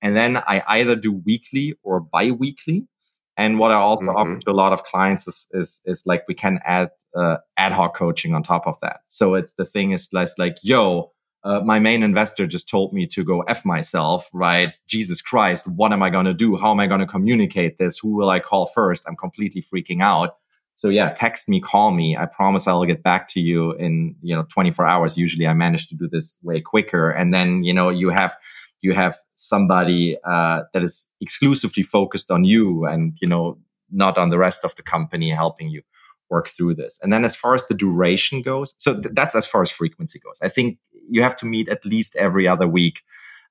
And 0.00 0.16
then 0.16 0.36
i 0.36 0.62
either 0.68 0.94
do 0.94 1.12
weekly 1.12 1.74
or 1.82 2.00
bi-weekly 2.00 2.86
and 3.36 3.58
what 3.58 3.72
I 3.72 3.74
also 3.74 4.04
mm-hmm. 4.04 4.16
offer 4.16 4.38
to 4.38 4.50
a 4.50 4.52
lot 4.52 4.72
of 4.72 4.84
clients 4.84 5.26
is, 5.26 5.48
is, 5.52 5.82
is 5.86 6.06
like 6.06 6.24
we 6.28 6.34
can 6.34 6.60
add 6.64 6.90
uh, 7.16 7.38
ad 7.56 7.72
hoc 7.72 7.96
coaching 7.96 8.34
on 8.34 8.42
top 8.42 8.66
of 8.66 8.78
that. 8.80 9.00
So 9.08 9.34
it's 9.34 9.54
the 9.54 9.64
thing 9.64 9.90
is 9.90 10.08
less 10.12 10.38
like, 10.38 10.56
yo, 10.62 11.12
uh, 11.42 11.60
my 11.60 11.78
main 11.78 12.02
investor 12.02 12.46
just 12.46 12.68
told 12.68 12.92
me 12.92 13.06
to 13.08 13.24
go 13.24 13.42
f 13.42 13.64
myself, 13.64 14.30
right? 14.32 14.72
Jesus 14.86 15.20
Christ, 15.20 15.66
what 15.66 15.92
am 15.92 16.02
I 16.02 16.10
going 16.10 16.24
to 16.24 16.34
do? 16.34 16.56
How 16.56 16.70
am 16.70 16.80
I 16.80 16.86
going 16.86 17.00
to 17.00 17.06
communicate 17.06 17.76
this? 17.76 17.98
Who 17.98 18.14
will 18.16 18.30
I 18.30 18.40
call 18.40 18.66
first? 18.66 19.04
I'm 19.06 19.16
completely 19.16 19.62
freaking 19.62 20.00
out. 20.00 20.36
So 20.76 20.88
yeah, 20.88 21.10
text 21.10 21.48
me, 21.48 21.60
call 21.60 21.90
me. 21.90 22.16
I 22.16 22.26
promise 22.26 22.66
I'll 22.66 22.84
get 22.84 23.02
back 23.02 23.28
to 23.28 23.40
you 23.40 23.72
in, 23.72 24.16
you 24.22 24.34
know, 24.34 24.44
24 24.52 24.86
hours. 24.86 25.18
Usually 25.18 25.46
I 25.46 25.54
manage 25.54 25.88
to 25.88 25.96
do 25.96 26.08
this 26.08 26.34
way 26.42 26.60
quicker. 26.60 27.10
And 27.10 27.32
then, 27.32 27.62
you 27.62 27.72
know, 27.72 27.90
you 27.90 28.10
have 28.10 28.36
you 28.84 28.92
have 28.92 29.16
somebody 29.34 30.18
uh, 30.24 30.62
that 30.74 30.82
is 30.82 31.10
exclusively 31.20 31.82
focused 31.82 32.30
on 32.30 32.44
you 32.44 32.84
and 32.84 33.16
you 33.22 33.26
know 33.26 33.56
not 33.90 34.18
on 34.18 34.28
the 34.28 34.38
rest 34.38 34.64
of 34.64 34.74
the 34.74 34.82
company 34.82 35.30
helping 35.30 35.68
you 35.68 35.80
work 36.28 36.48
through 36.48 36.74
this. 36.74 36.98
And 37.02 37.12
then 37.12 37.24
as 37.24 37.34
far 37.36 37.54
as 37.54 37.66
the 37.66 37.74
duration 37.74 38.42
goes 38.42 38.74
so 38.78 38.92
th- 38.94 39.14
that's 39.14 39.34
as 39.34 39.46
far 39.46 39.62
as 39.62 39.70
frequency 39.70 40.18
goes. 40.18 40.38
I 40.42 40.48
think 40.48 40.78
you 41.08 41.22
have 41.22 41.36
to 41.36 41.46
meet 41.46 41.68
at 41.68 41.84
least 41.86 42.14
every 42.16 42.46
other 42.46 42.68
week 42.68 43.02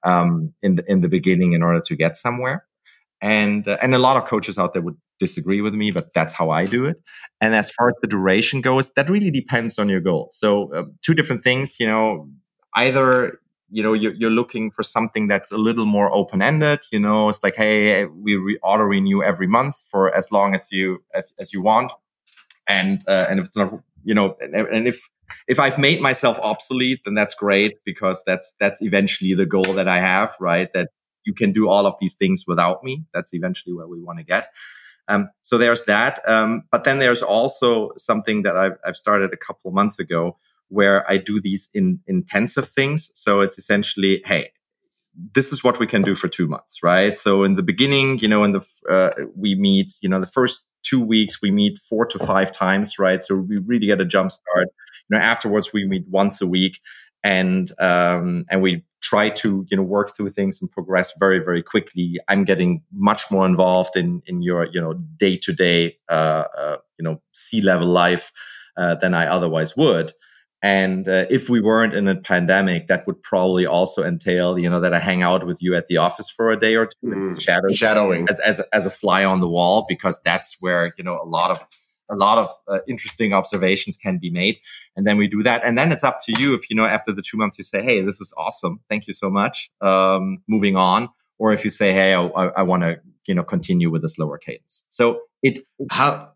um, 0.04 0.54
in 0.62 0.76
the 0.76 0.84
in 0.92 1.02
the 1.02 1.10
beginning 1.10 1.54
in 1.54 1.64
order 1.64 1.82
to 1.82 1.96
get 1.96 2.16
somewhere. 2.16 2.66
And 3.20 3.68
uh, 3.68 3.78
and 3.82 3.96
a 3.96 4.00
lot 4.08 4.18
of 4.18 4.26
coaches 4.26 4.60
out 4.60 4.74
there 4.74 4.84
would 4.84 4.98
disagree 5.20 5.62
with 5.62 5.74
me 5.74 5.92
but 5.92 6.14
that's 6.14 6.34
how 6.34 6.50
i 6.50 6.66
do 6.66 6.86
it. 6.86 6.98
And 7.42 7.56
as 7.56 7.72
far 7.72 7.90
as 7.90 7.96
the 8.02 8.08
duration 8.16 8.62
goes 8.62 8.92
that 8.94 9.10
really 9.10 9.32
depends 9.32 9.80
on 9.80 9.90
your 9.90 10.02
goal. 10.02 10.30
So 10.32 10.74
uh, 10.74 10.84
two 11.02 11.16
different 11.16 11.42
things 11.42 11.80
you 11.80 11.88
know 11.88 12.30
either 12.76 13.40
you 13.74 13.84
know 13.84 13.94
you're, 13.94 14.14
you're 14.14 14.30
looking 14.30 14.72
for 14.72 14.84
something 14.84 15.28
that's 15.28 15.52
a 15.52 15.58
little 15.58 15.86
more 15.86 16.14
open 16.14 16.42
ended 16.42 16.80
you 16.92 17.00
know 17.00 17.30
it's 17.30 17.44
like 17.44 17.56
hey 17.56 18.06
we 18.06 18.36
re- 18.36 18.60
auto 18.64 18.84
renew 18.84 19.22
every 19.24 19.48
month 19.48 19.76
for 19.90 20.16
as 20.16 20.32
long 20.32 20.54
as 20.54 20.72
you 20.72 21.04
as, 21.14 21.34
as 21.40 21.52
you 21.54 21.62
want 21.62 21.92
and 22.68 23.02
uh, 23.08 23.26
and 23.30 23.40
if 23.40 23.48
it's 23.48 23.58
not 23.58 23.74
you 24.04 24.14
know 24.14 24.38
and, 24.40 24.56
and 24.56 24.88
if 24.88 25.10
if 25.48 25.60
I've 25.60 25.80
made 25.80 26.02
myself 26.02 26.40
obsolete, 26.40 27.02
then 27.06 27.16
that's 27.16 27.36
great 27.36 27.84
because 27.86 28.24
that's 28.26 28.56
that's 28.60 28.82
eventually 28.82 29.34
the 29.34 29.46
goal 29.46 29.74
that 29.74 29.88
I 29.88 30.00
have, 30.00 30.36
right? 30.40 30.72
That 30.74 30.90
you 31.26 31.34
can 31.34 31.52
do 31.52 31.70
all 31.70 31.86
of 31.86 31.96
these 32.00 32.16
things 32.16 32.46
without 32.48 32.84
me. 32.84 33.04
That's 33.14 33.34
eventually 33.34 33.74
where 33.74 33.88
we 33.88 34.02
want 34.02 34.20
to 34.20 34.26
get. 34.26 34.48
Um, 35.08 35.28
so 35.42 35.58
there's 35.58 35.86
that. 35.86 36.20
Um, 36.28 36.64
but 36.72 36.84
then 36.84 37.00
there's 37.00 37.22
also 37.22 37.92
something 37.98 38.44
that 38.44 38.56
I've, 38.56 38.78
I've 38.86 38.96
started 38.96 39.34
a 39.34 39.38
couple 39.38 39.70
of 39.70 39.76
months 39.76 40.00
ago, 40.00 40.38
where 40.70 41.10
I 41.10 41.18
do 41.18 41.40
these 41.40 41.70
in 41.74 42.00
intensive 42.08 42.68
things. 42.68 43.12
So 43.14 43.42
it's 43.42 43.58
essentially, 43.58 44.22
hey, 44.26 44.50
this 45.36 45.54
is 45.54 45.64
what 45.64 45.80
we 45.80 45.88
can 45.88 46.02
do 46.02 46.16
for 46.16 46.28
two 46.28 46.48
months, 46.48 46.82
right? 46.82 47.16
So 47.16 47.44
in 47.44 47.54
the 47.54 47.64
beginning, 47.64 48.20
you 48.20 48.28
know, 48.28 48.44
in 48.44 48.52
the 48.54 48.66
uh, 48.90 49.12
we 49.36 49.56
meet, 49.56 49.94
you 50.02 50.10
know, 50.10 50.20
the 50.20 50.26
first 50.28 50.66
two 50.82 51.02
weeks 51.02 51.42
we 51.42 51.52
meet 51.52 51.78
four 51.78 52.06
to 52.06 52.20
five 52.20 52.52
times, 52.52 53.00
right? 53.00 53.24
So 53.24 53.36
we 53.36 53.58
really 53.58 53.88
get 53.88 54.02
a 54.02 54.06
jump 54.06 54.32
start. 54.32 54.68
You 55.10 55.18
know, 55.18 55.24
afterwards 55.24 55.72
we 55.72 55.88
meet 55.88 56.06
once 56.10 56.42
a 56.42 56.48
week, 56.48 56.80
and 57.24 57.70
um, 57.80 58.46
and 58.50 58.62
we 58.62 58.84
try 59.02 59.30
to 59.30 59.66
you 59.70 59.78
know 59.78 59.84
work 59.84 60.16
through 60.16 60.30
things 60.30 60.62
and 60.62 60.72
progress 60.72 61.14
very 61.20 61.40
very 61.40 61.62
quickly. 61.62 62.20
I'm 62.28 62.44
getting 62.44 62.82
much 62.92 63.30
more 63.30 63.46
involved 63.46 63.96
in 63.96 64.22
in 64.26 64.42
your 64.42 64.68
you 64.72 64.82
know 64.82 64.94
day 64.94 65.38
to 65.38 65.54
day 65.54 65.98
you 66.10 67.04
know 67.04 67.22
C 67.34 67.62
level 67.62 67.88
life 67.88 68.32
uh, 68.78 68.96
than 68.96 69.14
I 69.14 69.28
otherwise 69.28 69.76
would. 69.78 70.12
And 70.64 71.10
uh, 71.10 71.26
if 71.30 71.50
we 71.50 71.60
weren't 71.60 71.94
in 71.94 72.08
a 72.08 72.16
pandemic, 72.16 72.88
that 72.88 73.06
would 73.06 73.22
probably 73.22 73.66
also 73.66 74.02
entail, 74.02 74.58
you 74.58 74.70
know, 74.70 74.80
that 74.80 74.94
I 74.94 75.00
hang 75.00 75.22
out 75.22 75.46
with 75.46 75.62
you 75.62 75.76
at 75.76 75.88
the 75.88 75.98
office 75.98 76.30
for 76.30 76.52
a 76.52 76.60
day 76.60 76.76
or 76.76 76.86
two, 76.86 77.08
mm, 77.08 77.40
shadowing, 77.40 77.76
shadowing. 77.76 78.30
As, 78.30 78.40
as, 78.40 78.62
as, 78.72 78.86
a 78.86 78.90
fly 78.90 79.26
on 79.26 79.42
the 79.42 79.48
wall, 79.48 79.86
because 79.90 80.22
that's 80.24 80.56
where, 80.62 80.94
you 80.98 81.04
know, 81.04 81.20
a 81.22 81.28
lot 81.28 81.52
of, 81.52 81.68
a 82.10 82.16
lot 82.16 82.38
of 82.38 82.50
uh, 82.70 82.80
interesting 82.88 83.34
observations 83.34 83.98
can 83.98 84.20
be 84.20 84.30
made. 84.30 84.58
And 84.96 85.06
then 85.06 85.18
we 85.18 85.28
do 85.28 85.44
that. 85.44 85.66
And 85.66 85.78
then 85.78 85.92
it's 85.92 86.04
up 86.04 86.22
to 86.28 86.42
you 86.42 86.54
if, 86.56 86.70
you 86.70 86.78
know, 86.78 86.86
after 86.86 87.12
the 87.12 87.22
two 87.22 87.36
months 87.36 87.58
you 87.58 87.66
say, 87.66 87.84
Hey, 87.84 88.00
this 88.00 88.22
is 88.22 88.34
awesome. 88.38 88.80
Thank 88.90 89.06
you 89.06 89.12
so 89.12 89.30
much. 89.30 89.70
Um, 89.82 90.44
moving 90.48 90.78
on. 90.78 91.10
Or 91.40 91.52
if 91.52 91.66
you 91.66 91.72
say, 91.72 91.92
Hey, 91.92 92.14
I, 92.14 92.22
I 92.24 92.64
want 92.64 92.84
to, 92.84 93.02
you 93.28 93.36
know, 93.36 93.44
continue 93.44 93.92
with 93.92 94.06
a 94.06 94.10
slower 94.10 94.38
cadence. 94.38 94.88
So 94.90 95.24
it, 95.42 95.60
how, 95.92 96.30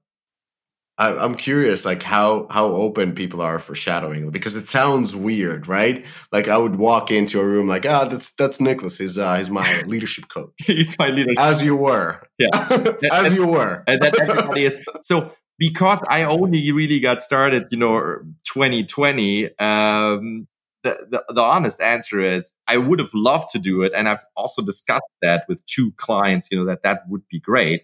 I, 0.98 1.24
am 1.24 1.36
curious, 1.36 1.86
like 1.86 2.02
how 2.02 2.48
how 2.50 2.68
open 2.68 3.14
people 3.14 3.42
are 3.42 3.60
for 3.60 3.76
shadowing 3.76 4.32
because 4.32 4.56
it 4.56 4.68
sounds 4.68 5.16
weird, 5.16 5.68
right? 5.68 6.04
Like 6.32 6.48
I 6.48 6.58
would 6.58 6.78
walk 6.78 7.12
into 7.12 7.40
a 7.40 7.46
room 7.46 7.68
like, 7.68 7.86
ah, 7.88 8.04
oh, 8.04 8.10
that's 8.10 8.32
that's 8.32 8.60
Nicholas. 8.60 8.98
He's 8.98 9.18
uh, 9.18 9.36
he's 9.36 9.52
my 9.52 9.82
leadership 9.86 10.28
coach. 10.28 10.54
he's 10.66 10.98
my 10.98 11.10
leadership. 11.10 11.40
As 11.40 11.64
you 11.64 11.76
were, 11.76 12.24
yeah, 12.40 12.50
as 13.12 13.36
you 13.36 13.48
were. 13.48 13.84
and 13.86 14.02
that 14.02 14.20
everybody 14.20 14.66
is 14.66 14.84
so 15.04 15.32
because 15.60 16.04
I 16.10 16.24
only 16.24 16.72
really 16.72 17.00
got 17.00 17.22
started, 17.22 17.68
you 17.72 17.78
know, 17.78 18.20
2020. 18.46 19.58
Um, 19.60 20.48
the, 20.84 21.06
the, 21.10 21.34
the 21.34 21.42
honest 21.42 21.82
answer 21.82 22.22
is 22.22 22.54
I 22.68 22.78
would 22.78 23.00
have 23.00 23.14
loved 23.14 23.50
to 23.50 23.60
do 23.60 23.84
it, 23.84 23.92
and 23.96 24.10
I've 24.10 24.24
also 24.36 24.64
discussed 24.64 25.04
that 25.22 25.46
with 25.48 25.64
two 25.68 25.92
clients. 25.98 26.50
You 26.52 26.58
know 26.58 26.66
that 26.66 26.82
that 26.84 27.04
would 27.08 27.28
be 27.28 27.40
great 27.40 27.84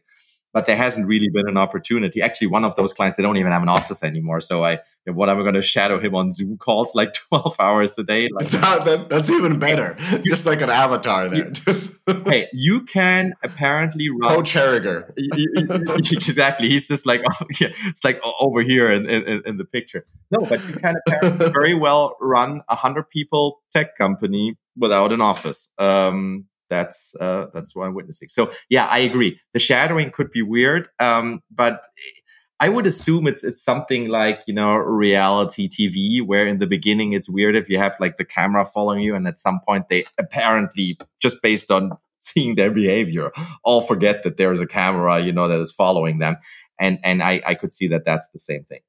but 0.54 0.68
there 0.68 0.76
hasn't 0.76 1.08
really 1.08 1.30
been 1.30 1.48
an 1.48 1.58
opportunity. 1.58 2.22
Actually, 2.22 2.48
one 2.48 2.64
of 2.64 2.76
those 2.76 2.94
clients, 2.94 3.18
they 3.18 3.24
don't 3.24 3.38
even 3.38 3.52
have 3.52 3.64
an 3.64 3.70
office 3.70 4.04
anymore. 4.04 4.40
So 4.40 4.64
I, 4.64 4.80
what 5.08 5.28
am 5.28 5.40
I 5.40 5.42
going 5.42 5.56
to 5.56 5.64
shadow 5.64 6.00
him 6.00 6.14
on 6.14 6.32
Zoom 6.32 6.58
calls 6.58 6.94
like 6.94 7.14
12 7.30 7.56
hours 7.60 7.98
a 7.98 8.04
day? 8.04 8.30
Like, 8.34 8.48
that, 8.50 8.86
that, 8.86 9.10
that's 9.10 9.30
even 9.30 9.60
better. 9.60 9.96
Just 10.26 10.46
like 10.48 10.62
an 10.62 10.70
avatar 10.70 11.30
there. 11.30 11.52
You, 11.68 12.24
hey, 12.26 12.48
you 12.52 12.82
can 12.82 13.34
apparently 13.44 14.10
run. 14.10 14.38
Coach 14.38 14.54
Herriger. 14.54 15.12
exactly. 16.12 16.70
He's 16.70 16.88
just 16.88 17.06
like, 17.06 17.22
oh, 17.30 17.46
yeah, 17.60 17.68
it's 17.86 18.04
like 18.04 18.20
over 18.40 18.62
here 18.62 18.92
in, 18.92 19.08
in, 19.08 19.44
in 19.46 19.58
the 19.58 19.66
picture. 19.66 20.06
No, 20.32 20.46
but 20.46 20.68
you 20.68 20.76
can 20.76 20.96
apparently 21.06 21.50
very 21.50 21.76
well 21.76 22.16
run 22.20 22.62
a 22.70 22.76
hundred 22.76 23.10
people 23.10 23.62
tech 23.72 23.96
company 23.96 24.58
without 24.76 25.12
an 25.12 25.22
office. 25.22 25.72
Um, 25.78 26.46
that's 26.74 27.16
uh, 27.22 27.48
that's 27.54 27.76
what 27.76 27.86
I'm 27.86 27.94
witnessing. 27.94 28.30
So 28.30 28.52
yeah, 28.70 28.88
I 28.88 29.00
agree. 29.00 29.40
The 29.54 29.60
shadowing 29.60 30.12
could 30.12 30.32
be 30.32 30.42
weird, 30.42 30.88
um, 31.00 31.42
but 31.52 31.86
I 32.60 32.70
would 32.70 32.88
assume 32.88 33.28
it's 33.28 33.44
it's 33.44 33.64
something 33.64 34.08
like 34.08 34.42
you 34.48 34.54
know 34.54 34.76
reality 34.78 35.68
TV, 35.70 36.26
where 36.26 36.48
in 36.48 36.60
the 36.60 36.68
beginning 36.68 37.14
it's 37.14 37.30
weird 37.30 37.56
if 37.56 37.70
you 37.70 37.78
have 37.78 37.96
like 38.00 38.18
the 38.18 38.26
camera 38.26 38.66
following 38.66 39.02
you, 39.02 39.16
and 39.16 39.28
at 39.28 39.40
some 39.40 39.60
point 39.68 39.90
they 39.90 40.06
apparently 40.18 40.98
just 41.22 41.42
based 41.42 41.70
on 41.72 41.92
seeing 42.22 42.56
their 42.56 42.72
behavior 42.72 43.32
all 43.64 43.82
forget 43.82 44.24
that 44.24 44.38
there 44.38 44.54
is 44.54 44.62
a 44.62 44.68
camera, 44.68 45.20
you 45.20 45.34
know, 45.34 45.48
that 45.48 45.60
is 45.60 45.72
following 45.72 46.20
them, 46.20 46.38
and 46.80 47.00
and 47.04 47.22
I 47.22 47.42
I 47.46 47.54
could 47.56 47.74
see 47.74 47.88
that 47.90 48.06
that's 48.06 48.30
the 48.30 48.40
same 48.40 48.64
thing. 48.64 48.82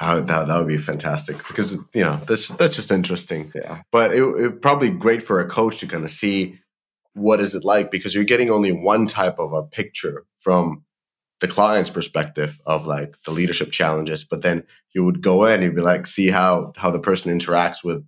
That 0.00 0.26
that 0.26 0.58
would 0.58 0.68
be 0.68 0.78
fantastic 0.78 1.36
because 1.48 1.76
you 1.94 2.02
know 2.02 2.16
that's 2.16 2.48
that's 2.48 2.76
just 2.76 2.92
interesting. 2.92 3.50
Yeah. 3.54 3.82
But 3.90 4.14
it, 4.14 4.22
it 4.22 4.62
probably 4.62 4.90
great 4.90 5.22
for 5.22 5.40
a 5.40 5.48
coach 5.48 5.80
to 5.80 5.88
kind 5.88 6.04
of 6.04 6.10
see 6.10 6.58
what 7.14 7.40
is 7.40 7.54
it 7.54 7.64
like 7.64 7.90
because 7.90 8.14
you're 8.14 8.24
getting 8.24 8.50
only 8.50 8.70
one 8.70 9.08
type 9.08 9.38
of 9.38 9.52
a 9.52 9.64
picture 9.64 10.24
from 10.36 10.84
the 11.40 11.48
client's 11.48 11.90
perspective 11.90 12.60
of 12.64 12.86
like 12.86 13.20
the 13.22 13.32
leadership 13.32 13.70
challenges, 13.70 14.24
but 14.24 14.42
then 14.42 14.64
you 14.94 15.04
would 15.04 15.20
go 15.20 15.44
in 15.44 15.54
and 15.54 15.62
you'd 15.64 15.76
be 15.76 15.82
like, 15.82 16.06
see 16.06 16.28
how 16.28 16.72
how 16.76 16.90
the 16.90 17.00
person 17.00 17.36
interacts 17.36 17.82
with 17.82 18.04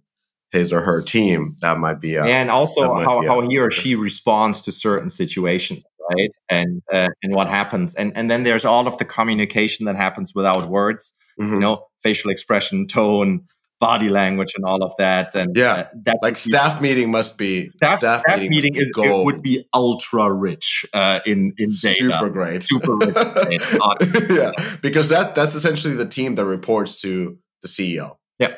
his 0.53 0.73
or 0.73 0.83
her 0.83 1.03
team. 1.03 1.57
That 1.61 1.79
might 1.79 2.01
be, 2.01 2.15
a, 2.17 2.25
and 2.25 2.51
also 2.51 2.95
how, 2.95 3.25
how 3.27 3.41
he 3.49 3.59
or 3.59 3.71
she 3.71 3.97
responds 3.97 4.63
to 4.63 4.73
certain 4.73 5.11
situations 5.11 5.85
right? 6.11 6.31
And 6.49 6.83
uh, 6.93 7.09
and 7.23 7.35
what 7.35 7.49
happens, 7.49 7.95
and 7.95 8.13
and 8.17 8.31
then 8.31 8.43
there's 8.43 8.65
all 8.65 8.87
of 8.87 8.99
the 8.99 9.05
communication 9.05 9.87
that 9.87 9.97
happens 9.97 10.35
without 10.35 10.69
words, 10.69 11.15
mm-hmm. 11.39 11.55
you 11.55 11.61
know, 11.61 11.87
facial 12.03 12.31
expression, 12.31 12.87
tone, 12.87 13.45
body 13.81 14.09
language, 14.09 14.53
and 14.55 14.65
all 14.65 14.85
of 14.85 14.93
that. 14.99 15.35
And 15.35 15.57
yeah, 15.57 15.73
uh, 15.73 15.89
that 16.05 16.19
like 16.23 16.37
staff 16.37 16.81
meeting 16.81 17.11
must 17.11 17.39
be 17.39 17.67
staff, 17.69 17.99
staff, 17.99 18.21
staff 18.21 18.39
meeting, 18.39 18.51
meeting 18.51 18.77
is 18.77 18.93
it 18.97 19.25
would 19.25 19.43
be 19.43 19.67
ultra 19.75 20.33
rich 20.33 20.87
uh, 20.93 21.21
in 21.27 21.53
in 21.59 21.71
data, 21.83 21.95
super 21.95 22.31
great, 22.31 22.63
super 22.63 22.97
rich. 22.97 23.17
yeah, 24.31 24.53
because 24.83 25.09
that 25.09 25.35
that's 25.35 25.55
essentially 25.55 25.95
the 25.95 26.07
team 26.07 26.37
that 26.37 26.45
reports 26.45 27.01
to 27.01 27.39
the 27.63 27.69
CEO. 27.69 28.17
Yeah. 28.39 28.57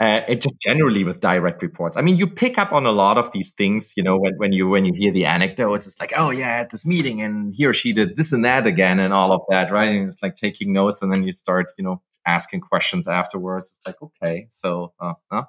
Uh, 0.00 0.22
it 0.28 0.40
just 0.40 0.56
generally 0.60 1.04
with 1.04 1.20
direct 1.20 1.62
reports. 1.62 1.96
I 1.96 2.02
mean, 2.02 2.16
you 2.16 2.26
pick 2.26 2.58
up 2.58 2.72
on 2.72 2.84
a 2.84 2.90
lot 2.90 3.16
of 3.16 3.30
these 3.32 3.52
things, 3.52 3.92
you 3.96 4.02
know, 4.02 4.18
when, 4.18 4.34
when 4.38 4.52
you 4.52 4.68
when 4.68 4.84
you 4.84 4.92
hear 4.92 5.12
the 5.12 5.24
anecdotes, 5.24 5.86
it's 5.86 6.00
like, 6.00 6.12
oh 6.16 6.30
yeah, 6.30 6.60
at 6.60 6.70
this 6.70 6.84
meeting, 6.84 7.20
and 7.22 7.54
he 7.54 7.64
or 7.64 7.72
she 7.72 7.92
did 7.92 8.16
this 8.16 8.32
and 8.32 8.44
that 8.44 8.66
again, 8.66 8.98
and 8.98 9.14
all 9.14 9.30
of 9.32 9.42
that, 9.50 9.70
right? 9.70 9.94
And 9.94 10.08
it's 10.08 10.22
like 10.22 10.34
taking 10.34 10.72
notes, 10.72 11.00
and 11.00 11.12
then 11.12 11.22
you 11.22 11.30
start, 11.32 11.66
you 11.78 11.84
know, 11.84 12.02
asking 12.26 12.60
questions 12.62 13.06
afterwards. 13.06 13.72
It's 13.76 13.86
like, 13.86 14.02
okay, 14.02 14.46
so, 14.50 14.92
uh, 14.98 15.14
uh. 15.30 15.44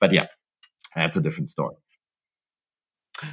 but 0.00 0.12
yeah, 0.12 0.26
that's 0.96 1.16
a 1.16 1.22
different 1.22 1.48
story. 1.48 1.76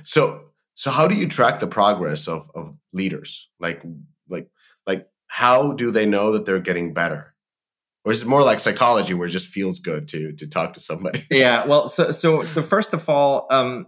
So, 0.04 0.52
so 0.76 0.92
how 0.92 1.08
do 1.08 1.16
you 1.16 1.28
track 1.28 1.60
the 1.60 1.68
progress 1.68 2.28
of 2.28 2.48
of 2.54 2.76
leaders? 2.94 3.50
Like, 3.60 3.84
like, 4.30 4.50
like, 4.86 5.08
how 5.28 5.74
do 5.74 5.90
they 5.90 6.06
know 6.06 6.32
that 6.34 6.46
they're 6.46 6.60
getting 6.60 6.94
better? 6.94 7.34
Or 8.08 8.12
is 8.12 8.24
it 8.24 8.28
more 8.28 8.42
like 8.42 8.62
psychology 8.62 9.14
where 9.14 9.28
it 9.28 9.32
just 9.32 9.48
feels 9.48 9.80
good 9.80 10.08
to 10.08 10.32
to 10.34 10.48
talk 10.48 10.74
to 10.74 10.80
somebody 10.80 11.20
yeah 11.30 11.66
well 11.66 11.90
so 11.90 12.12
so 12.12 12.42
the 12.44 12.64
first 12.64 12.94
of 12.94 13.08
all 13.10 13.48
um 13.52 13.86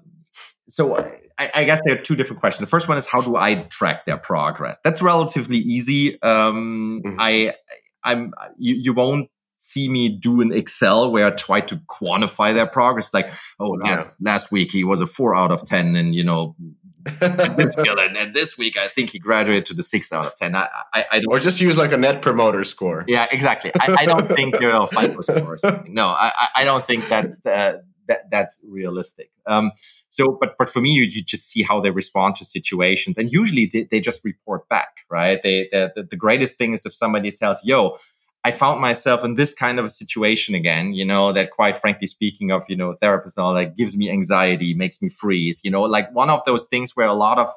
so 0.67 0.97
I, 1.39 1.49
I, 1.55 1.63
guess 1.63 1.81
there 1.83 1.97
are 1.97 2.01
two 2.01 2.15
different 2.15 2.41
questions. 2.41 2.67
The 2.67 2.69
first 2.69 2.87
one 2.87 2.99
is 2.99 3.07
how 3.07 3.21
do 3.21 3.35
I 3.35 3.55
track 3.55 4.05
their 4.05 4.17
progress? 4.17 4.77
That's 4.83 5.01
relatively 5.01 5.57
easy. 5.57 6.21
Um, 6.21 7.01
mm-hmm. 7.03 7.19
I, 7.19 7.55
I'm 8.03 8.33
you, 8.59 8.75
you 8.75 8.93
won't 8.93 9.31
see 9.59 9.89
me 9.89 10.09
do 10.09 10.41
an 10.41 10.51
Excel 10.51 11.11
where 11.11 11.27
I 11.27 11.31
try 11.31 11.61
to 11.61 11.75
quantify 11.75 12.53
their 12.53 12.65
progress. 12.65 13.13
Like, 13.13 13.31
oh, 13.59 13.77
last, 13.83 14.17
yeah. 14.19 14.31
last 14.31 14.51
week 14.51 14.71
he 14.71 14.83
was 14.83 15.01
a 15.01 15.07
four 15.07 15.35
out 15.35 15.51
of 15.51 15.63
ten, 15.63 15.95
and 15.95 16.15
you 16.15 16.23
know 16.23 16.55
this 17.03 17.77
and, 17.77 18.17
and 18.17 18.33
this 18.33 18.57
week 18.57 18.77
I 18.77 18.87
think 18.87 19.11
he 19.11 19.19
graduated 19.19 19.67
to 19.67 19.73
the 19.73 19.83
six 19.83 20.11
out 20.11 20.25
of 20.25 20.35
ten. 20.35 20.55
I, 20.55 20.67
I, 20.93 21.05
I 21.11 21.21
or 21.29 21.39
just 21.39 21.61
use 21.61 21.77
like 21.77 21.91
a 21.91 21.97
net 21.97 22.21
promoter 22.21 22.63
score. 22.63 23.05
Yeah, 23.07 23.27
exactly. 23.31 23.71
I, 23.79 23.95
I 23.99 24.05
don't 24.05 24.27
think 24.27 24.59
you 24.59 24.67
know 24.67 24.87
FICO 24.87 25.21
score 25.21 25.53
or 25.53 25.57
something. 25.57 25.93
No, 25.93 26.07
I, 26.07 26.47
I 26.55 26.63
don't 26.63 26.85
think 26.85 27.07
that's 27.07 27.45
uh, 27.45 27.79
that 28.07 28.29
that's 28.31 28.63
realistic. 28.67 29.29
Um, 29.45 29.71
so, 30.09 30.37
but 30.39 30.55
but 30.57 30.69
for 30.69 30.81
me, 30.81 30.91
you, 30.91 31.03
you 31.03 31.21
just 31.21 31.49
see 31.49 31.63
how 31.63 31.79
they 31.81 31.91
respond 31.91 32.35
to 32.37 32.45
situations, 32.45 33.17
and 33.17 33.31
usually 33.31 33.69
they, 33.71 33.83
they 33.83 33.99
just 33.99 34.23
report 34.23 34.67
back, 34.69 34.97
right? 35.09 35.41
They 35.41 35.69
the, 35.71 36.07
the 36.09 36.17
greatest 36.17 36.57
thing 36.57 36.73
is 36.73 36.85
if 36.85 36.93
somebody 36.93 37.31
tells, 37.31 37.63
"Yo." 37.65 37.97
I 38.43 38.51
found 38.51 38.79
myself 38.79 39.25
in 39.25 39.33
this 39.33 39.53
kind 39.53 39.79
of 39.79 39.85
a 39.85 39.89
situation 39.89 40.55
again, 40.55 40.93
you 40.93 41.03
know, 41.03 41.33
that 41.33 41.51
quite 41.51 41.77
frankly 41.77 42.07
speaking 42.07 42.51
of, 42.51 42.63
you 42.69 42.75
know, 42.77 42.95
therapists 43.01 43.35
and 43.35 43.43
all 43.43 43.53
that 43.53 43.75
gives 43.75 43.97
me 43.97 44.09
anxiety, 44.09 44.73
makes 44.73 45.01
me 45.01 45.09
freeze, 45.09 45.61
you 45.63 45.71
know, 45.71 45.81
like 45.81 46.13
one 46.13 46.29
of 46.29 46.41
those 46.45 46.65
things 46.67 46.95
where 46.95 47.07
a 47.07 47.13
lot 47.13 47.37
of, 47.37 47.49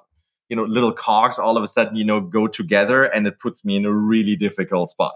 you 0.48 0.56
know, 0.56 0.64
little 0.64 0.92
cogs 0.92 1.38
all 1.38 1.56
of 1.56 1.62
a 1.62 1.68
sudden, 1.68 1.94
you 1.94 2.04
know, 2.04 2.20
go 2.20 2.48
together 2.48 3.04
and 3.04 3.26
it 3.26 3.38
puts 3.38 3.64
me 3.64 3.76
in 3.76 3.86
a 3.86 3.94
really 3.94 4.34
difficult 4.34 4.90
spot. 4.90 5.14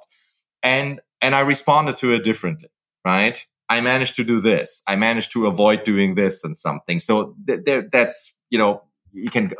And, 0.62 1.00
and 1.20 1.34
I 1.34 1.40
responded 1.40 1.96
to 1.98 2.14
it 2.14 2.22
differently, 2.22 2.68
right? 3.04 3.44
I 3.68 3.80
managed 3.80 4.14
to 4.16 4.24
do 4.24 4.40
this. 4.40 4.82
I 4.86 4.94
managed 4.94 5.32
to 5.32 5.46
avoid 5.46 5.82
doing 5.82 6.14
this 6.14 6.44
and 6.44 6.56
something. 6.56 7.00
So 7.00 7.34
th- 7.46 7.86
that's, 7.90 8.36
you 8.50 8.58
know, 8.58 8.82
you 9.12 9.30
can 9.30 9.52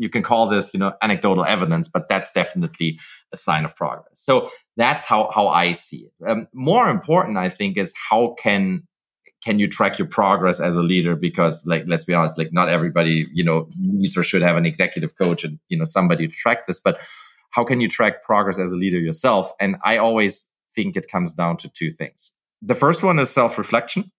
you 0.00 0.08
can 0.08 0.22
call 0.22 0.48
this, 0.48 0.72
you 0.72 0.80
know, 0.80 0.94
anecdotal 1.02 1.44
evidence, 1.44 1.86
but 1.86 2.08
that's 2.08 2.32
definitely 2.32 2.98
a 3.34 3.36
sign 3.36 3.66
of 3.66 3.76
progress. 3.76 4.18
So 4.18 4.50
that's 4.78 5.04
how 5.04 5.30
how 5.32 5.48
I 5.48 5.72
see 5.72 6.08
it. 6.08 6.12
Um, 6.26 6.48
more 6.54 6.88
important, 6.88 7.36
I 7.36 7.50
think, 7.50 7.76
is 7.76 7.92
how 8.08 8.34
can 8.42 8.88
can 9.44 9.58
you 9.58 9.68
track 9.68 9.98
your 9.98 10.08
progress 10.08 10.58
as 10.58 10.76
a 10.76 10.82
leader? 10.82 11.16
Because, 11.16 11.66
like, 11.66 11.84
let's 11.86 12.04
be 12.04 12.14
honest, 12.14 12.38
like, 12.38 12.52
not 12.52 12.68
everybody, 12.68 13.26
you 13.32 13.44
know, 13.44 13.68
needs 13.78 14.16
or 14.16 14.22
should 14.22 14.42
have 14.42 14.56
an 14.56 14.66
executive 14.66 15.16
coach 15.16 15.44
and 15.44 15.58
you 15.68 15.76
know 15.76 15.84
somebody 15.84 16.26
to 16.26 16.34
track 16.34 16.66
this. 16.66 16.80
But 16.80 16.98
how 17.50 17.64
can 17.64 17.82
you 17.82 17.88
track 17.88 18.22
progress 18.22 18.58
as 18.58 18.72
a 18.72 18.76
leader 18.76 18.98
yourself? 18.98 19.52
And 19.60 19.76
I 19.84 19.98
always 19.98 20.48
think 20.74 20.96
it 20.96 21.08
comes 21.08 21.34
down 21.34 21.58
to 21.58 21.68
two 21.68 21.90
things. 21.90 22.32
The 22.62 22.74
first 22.74 23.02
one 23.02 23.18
is 23.18 23.28
self 23.28 23.58
reflection 23.58 24.10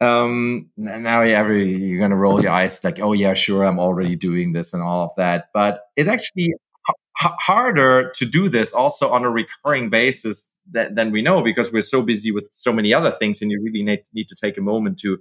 um, 0.00 0.70
now 0.76 1.22
you're 1.22 1.98
going 1.98 2.10
to 2.10 2.16
roll 2.16 2.42
your 2.42 2.52
eyes 2.52 2.82
like, 2.82 3.00
oh 3.00 3.12
yeah, 3.12 3.34
sure, 3.34 3.64
I'm 3.64 3.78
already 3.78 4.16
doing 4.16 4.52
this 4.52 4.72
and 4.72 4.82
all 4.82 5.04
of 5.04 5.10
that. 5.16 5.48
But 5.52 5.82
it's 5.96 6.08
actually 6.08 6.54
h- 6.88 6.94
harder 7.40 8.10
to 8.16 8.24
do 8.24 8.48
this 8.48 8.72
also 8.72 9.10
on 9.10 9.24
a 9.24 9.30
recurring 9.30 9.90
basis 9.90 10.52
that, 10.70 10.94
than 10.94 11.10
we 11.10 11.20
know 11.20 11.42
because 11.42 11.72
we're 11.72 11.82
so 11.82 12.02
busy 12.02 12.32
with 12.32 12.48
so 12.50 12.72
many 12.72 12.94
other 12.94 13.10
things 13.10 13.42
and 13.42 13.50
you 13.50 13.60
really 13.62 13.82
need, 13.82 14.02
need 14.14 14.28
to 14.28 14.34
take 14.34 14.56
a 14.56 14.62
moment 14.62 14.98
to, 15.00 15.18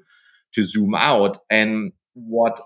to 0.54 0.63
zoom 0.63 0.96
out. 0.96 1.38
And 1.50 1.92
what 2.13 2.60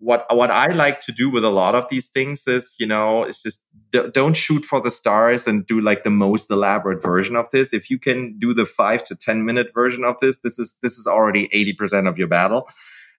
what 0.00 0.24
what 0.34 0.50
I 0.50 0.72
like 0.72 1.00
to 1.00 1.12
do 1.12 1.30
with 1.30 1.44
a 1.44 1.50
lot 1.50 1.74
of 1.74 1.88
these 1.88 2.08
things 2.08 2.46
is, 2.46 2.74
you 2.78 2.86
know, 2.86 3.24
it's 3.24 3.42
just 3.42 3.64
d- 3.92 4.08
don't 4.12 4.34
shoot 4.34 4.64
for 4.64 4.80
the 4.80 4.90
stars 4.90 5.46
and 5.46 5.66
do 5.66 5.80
like 5.80 6.04
the 6.04 6.10
most 6.10 6.50
elaborate 6.50 7.02
version 7.02 7.36
of 7.36 7.48
this. 7.50 7.74
If 7.74 7.90
you 7.90 7.98
can 7.98 8.38
do 8.38 8.54
the 8.54 8.64
five 8.64 9.04
to 9.04 9.14
ten 9.14 9.44
minute 9.44 9.72
version 9.74 10.04
of 10.04 10.18
this, 10.20 10.38
this 10.38 10.58
is 10.58 10.78
this 10.82 10.98
is 10.98 11.06
already 11.06 11.48
eighty 11.52 11.74
percent 11.74 12.08
of 12.08 12.18
your 12.18 12.28
battle. 12.28 12.68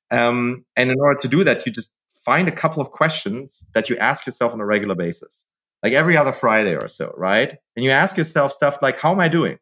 Um, 0.09 0.65
and 0.75 0.91
in 0.91 0.99
order 0.99 1.19
to 1.19 1.27
do 1.27 1.43
that, 1.43 1.65
you 1.65 1.71
just 1.71 1.91
find 2.09 2.47
a 2.47 2.51
couple 2.51 2.81
of 2.81 2.91
questions 2.91 3.67
that 3.73 3.89
you 3.89 3.95
ask 3.97 4.25
yourself 4.25 4.53
on 4.53 4.59
a 4.59 4.65
regular 4.65 4.95
basis, 4.95 5.47
like 5.83 5.93
every 5.93 6.17
other 6.17 6.33
Friday 6.33 6.75
or 6.75 6.87
so, 6.87 7.13
right? 7.15 7.57
And 7.75 7.85
you 7.85 7.91
ask 7.91 8.17
yourself 8.17 8.51
stuff 8.51 8.81
like, 8.81 8.99
"How 8.99 9.11
am 9.11 9.19
I 9.19 9.27
doing?" 9.27 9.59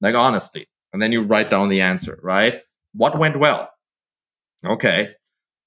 Like 0.00 0.16
honestly, 0.16 0.66
and 0.92 1.00
then 1.00 1.12
you 1.12 1.22
write 1.22 1.48
down 1.48 1.68
the 1.68 1.80
answer, 1.80 2.18
right? 2.22 2.60
What 2.92 3.18
went 3.18 3.38
well? 3.38 3.70
Okay, 4.64 5.10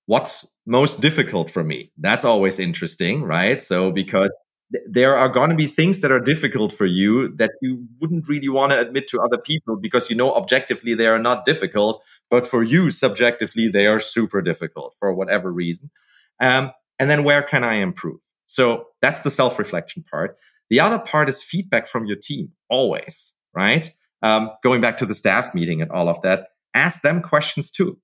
what's 0.10 0.58
most 0.66 1.02
difficult 1.02 1.52
for 1.52 1.64
me? 1.64 1.92
That's 2.00 2.26
always 2.26 2.58
interesting, 2.58 3.22
right? 3.22 3.62
So 3.62 3.92
because 3.92 4.32
th- 4.74 4.84
there 4.90 5.16
are 5.16 5.30
going 5.30 5.52
to 5.52 5.56
be 5.56 5.68
things 5.68 6.00
that 6.02 6.12
are 6.12 6.20
difficult 6.20 6.74
for 6.74 6.88
you 6.88 7.36
that 7.36 7.52
you 7.62 7.86
wouldn't 8.02 8.28
really 8.28 8.50
want 8.50 8.72
to 8.72 8.80
admit 8.80 9.08
to 9.10 9.22
other 9.22 9.38
people 9.38 9.78
because 9.80 10.10
you 10.10 10.16
know 10.16 10.34
objectively 10.34 10.96
they 10.96 11.06
are 11.06 11.20
not 11.20 11.46
difficult, 11.46 12.02
but 12.32 12.48
for 12.48 12.64
you 12.64 12.90
subjectively 12.90 13.68
they 13.68 13.86
are 13.86 14.00
super 14.00 14.42
difficult 14.42 14.96
for 14.98 15.14
whatever 15.14 15.54
reason. 15.54 15.92
Um, 16.40 16.72
and 16.98 17.08
then 17.08 17.24
where 17.24 17.44
can 17.44 17.64
I 17.64 17.76
improve? 17.76 18.20
So 18.48 18.88
that's 19.04 19.22
the 19.22 19.30
self-reflection 19.30 20.06
part. 20.10 20.40
The 20.72 20.80
other 20.80 20.98
part 20.98 21.30
is 21.30 21.44
feedback 21.44 21.88
from 21.88 22.08
your 22.08 22.18
team, 22.18 22.54
always, 22.68 23.36
right? 23.54 23.88
Um, 24.24 24.50
going 24.64 24.82
back 24.82 24.98
to 24.98 25.06
the 25.06 25.14
staff 25.14 25.54
meeting 25.54 25.84
and 25.84 25.92
all 25.92 26.10
of 26.10 26.20
that, 26.24 26.48
ask 26.74 27.04
them 27.04 27.22
questions 27.22 27.70
too. 27.70 28.00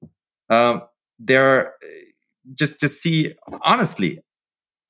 Um, 0.51 0.83
there 1.19 1.73
just 2.53 2.79
just 2.79 3.01
see 3.01 3.33
honestly 3.63 4.19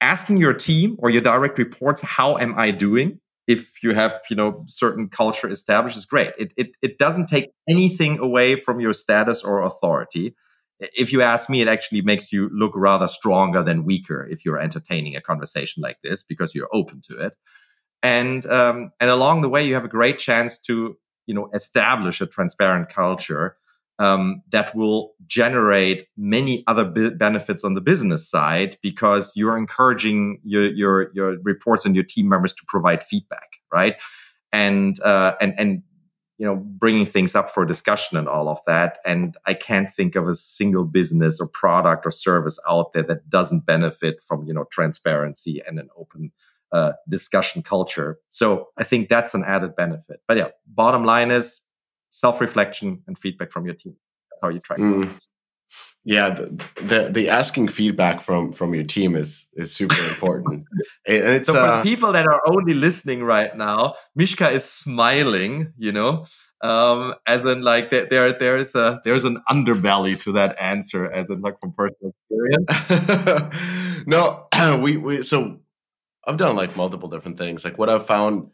asking 0.01 0.37
your 0.37 0.53
team 0.53 0.95
or 0.99 1.09
your 1.09 1.21
direct 1.21 1.57
reports 1.57 2.01
how 2.01 2.37
am 2.37 2.53
i 2.57 2.71
doing? 2.71 3.19
if 3.47 3.83
you 3.83 3.93
have 3.93 4.19
you 4.29 4.35
know 4.35 4.63
certain 4.67 5.07
culture 5.07 5.49
established 5.49 5.97
is 5.97 6.05
great. 6.05 6.31
It, 6.37 6.53
it, 6.57 6.77
it 6.81 6.97
doesn't 6.97 7.27
take 7.27 7.51
anything 7.69 8.17
away 8.19 8.55
from 8.55 8.79
your 8.79 8.93
status 8.93 9.43
or 9.43 9.61
authority. 9.61 10.35
If 10.79 11.13
you 11.13 11.21
ask 11.21 11.49
me 11.49 11.61
it 11.61 11.67
actually 11.67 12.01
makes 12.01 12.33
you 12.33 12.49
look 12.51 12.73
rather 12.75 13.07
stronger 13.07 13.63
than 13.63 13.85
weaker 13.85 14.27
if 14.29 14.43
you're 14.43 14.59
entertaining 14.59 15.15
a 15.15 15.21
conversation 15.21 15.81
like 15.81 15.97
this 16.03 16.23
because 16.23 16.55
you're 16.55 16.69
open 16.73 17.01
to 17.09 17.17
it. 17.17 17.35
And 18.03 18.45
um, 18.47 18.91
and 18.99 19.09
along 19.09 19.41
the 19.41 19.49
way 19.49 19.65
you 19.65 19.73
have 19.75 19.85
a 19.85 19.89
great 19.89 20.19
chance 20.19 20.59
to 20.63 20.97
you 21.27 21.33
know 21.33 21.49
establish 21.53 22.21
a 22.21 22.27
transparent 22.27 22.89
culture 22.89 23.57
um, 23.99 24.41
that 24.49 24.75
will 24.75 25.13
generate 25.27 26.07
many 26.17 26.63
other 26.67 26.85
benefits 26.85 27.63
on 27.63 27.73
the 27.73 27.81
business 27.81 28.29
side 28.29 28.77
because 28.81 29.31
you're 29.35 29.57
encouraging 29.57 30.39
your, 30.43 30.71
your 30.73 31.11
your 31.13 31.37
reports 31.43 31.85
and 31.85 31.95
your 31.95 32.03
team 32.03 32.27
members 32.27 32.53
to 32.53 32.63
provide 32.67 33.03
feedback, 33.03 33.57
right? 33.73 34.01
And 34.51 34.99
uh, 35.01 35.35
and 35.39 35.53
and 35.57 35.83
you 36.37 36.45
know 36.45 36.55
bringing 36.55 37.05
things 37.05 37.35
up 37.35 37.49
for 37.49 37.65
discussion 37.65 38.17
and 38.17 38.27
all 38.27 38.49
of 38.49 38.59
that. 38.67 38.97
And 39.05 39.35
I 39.45 39.53
can't 39.53 39.89
think 39.89 40.15
of 40.15 40.27
a 40.27 40.35
single 40.35 40.83
business 40.83 41.39
or 41.39 41.47
product 41.47 42.05
or 42.05 42.11
service 42.11 42.59
out 42.67 42.91
there 42.93 43.03
that 43.03 43.29
doesn't 43.29 43.65
benefit 43.65 44.21
from 44.21 44.45
you 44.45 44.53
know 44.53 44.65
transparency 44.71 45.61
and 45.67 45.79
an 45.79 45.89
open 45.97 46.31
uh, 46.71 46.93
discussion 47.07 47.61
culture. 47.61 48.19
So 48.27 48.69
I 48.77 48.83
think 48.83 49.07
that's 49.07 49.33
an 49.33 49.43
added 49.45 49.75
benefit. 49.75 50.19
But 50.27 50.37
yeah, 50.37 50.49
bottom 50.67 51.05
line 51.05 51.31
is 51.31 51.61
self 52.15 52.39
reflection 52.39 53.03
and 53.07 53.17
feedback 53.17 53.51
from 53.51 53.65
your 53.65 53.75
team. 53.75 53.95
That's 54.31 54.39
how 54.41 54.49
you 54.49 54.59
track. 54.59 54.79
Mm. 54.79 55.27
Yeah, 56.05 56.29
the, 56.29 56.45
the, 56.75 57.09
the 57.11 57.29
asking 57.29 57.69
feedback 57.69 58.21
from 58.21 58.53
from 58.53 58.73
your 58.75 58.83
team 58.83 59.15
is 59.15 59.49
is 59.53 59.75
super 59.75 59.95
important. 60.09 60.65
and 61.07 61.35
it's, 61.35 61.47
so 61.47 61.53
for 61.53 61.59
uh, 61.59 61.83
people 61.83 62.11
that 62.13 62.27
are 62.27 62.41
only 62.47 62.73
listening 62.73 63.23
right 63.23 63.55
now, 63.57 63.95
Mishka 64.15 64.49
is 64.49 64.63
smiling. 64.63 65.73
You 65.77 65.91
know, 65.91 66.25
um, 66.61 67.15
as 67.25 67.43
in 67.43 67.63
like 67.63 67.89
there, 67.89 68.05
there 68.05 68.31
there 68.33 68.57
is 68.57 68.75
a 68.75 69.01
there's 69.03 69.25
an 69.25 69.41
underbelly 69.49 70.21
to 70.23 70.31
that 70.33 70.55
answer, 70.61 71.11
as 71.11 71.31
in 71.31 71.41
like 71.41 71.59
from 71.59 71.73
personal 71.73 72.13
experience. 72.29 74.05
no, 74.07 74.47
we 74.81 74.97
we 74.97 75.23
so 75.23 75.59
I've 76.27 76.37
done 76.37 76.55
like 76.55 76.77
multiple 76.77 77.09
different 77.09 77.39
things. 77.39 77.65
Like 77.65 77.79
what 77.79 77.89
I've 77.89 78.05
found 78.05 78.51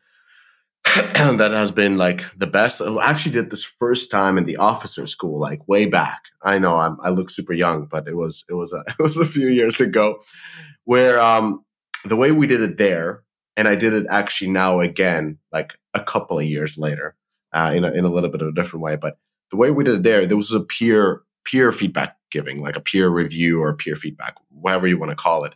that 1.37 1.51
has 1.51 1.71
been 1.71 1.97
like 1.97 2.23
the 2.37 2.47
best. 2.47 2.81
I 2.81 3.09
actually 3.09 3.33
did 3.33 3.51
this 3.51 3.63
first 3.63 4.09
time 4.09 4.37
in 4.37 4.45
the 4.45 4.57
officer 4.57 5.05
school, 5.05 5.39
like 5.39 5.67
way 5.67 5.85
back. 5.85 6.23
I 6.41 6.57
know 6.57 6.77
I'm, 6.77 6.97
I 7.03 7.09
look 7.09 7.29
super 7.29 7.53
young, 7.53 7.85
but 7.85 8.07
it 8.07 8.15
was 8.15 8.43
it 8.49 8.53
was 8.53 8.73
a, 8.73 8.83
it 8.99 9.03
was 9.03 9.17
a 9.17 9.25
few 9.25 9.47
years 9.47 9.79
ago, 9.79 10.21
where 10.85 11.21
um 11.21 11.63
the 12.03 12.15
way 12.15 12.31
we 12.31 12.47
did 12.47 12.61
it 12.61 12.77
there, 12.77 13.23
and 13.55 13.67
I 13.67 13.75
did 13.75 13.93
it 13.93 14.07
actually 14.09 14.51
now 14.51 14.79
again, 14.79 15.37
like 15.51 15.73
a 15.93 16.03
couple 16.03 16.39
of 16.39 16.45
years 16.45 16.77
later, 16.77 17.15
uh, 17.53 17.71
in 17.75 17.83
a, 17.83 17.91
in 17.91 18.05
a 18.05 18.09
little 18.09 18.29
bit 18.29 18.41
of 18.41 18.47
a 18.47 18.53
different 18.53 18.83
way. 18.83 18.95
But 18.95 19.17
the 19.51 19.57
way 19.57 19.69
we 19.69 19.83
did 19.83 19.95
it 19.95 20.03
there, 20.03 20.25
there 20.25 20.37
was 20.37 20.51
a 20.51 20.61
peer 20.61 21.21
peer 21.45 21.71
feedback 21.71 22.17
giving, 22.31 22.61
like 22.61 22.75
a 22.75 22.81
peer 22.81 23.09
review 23.09 23.61
or 23.61 23.75
peer 23.75 23.95
feedback, 23.95 24.35
whatever 24.49 24.87
you 24.87 24.97
want 24.97 25.11
to 25.11 25.15
call 25.15 25.43
it. 25.43 25.53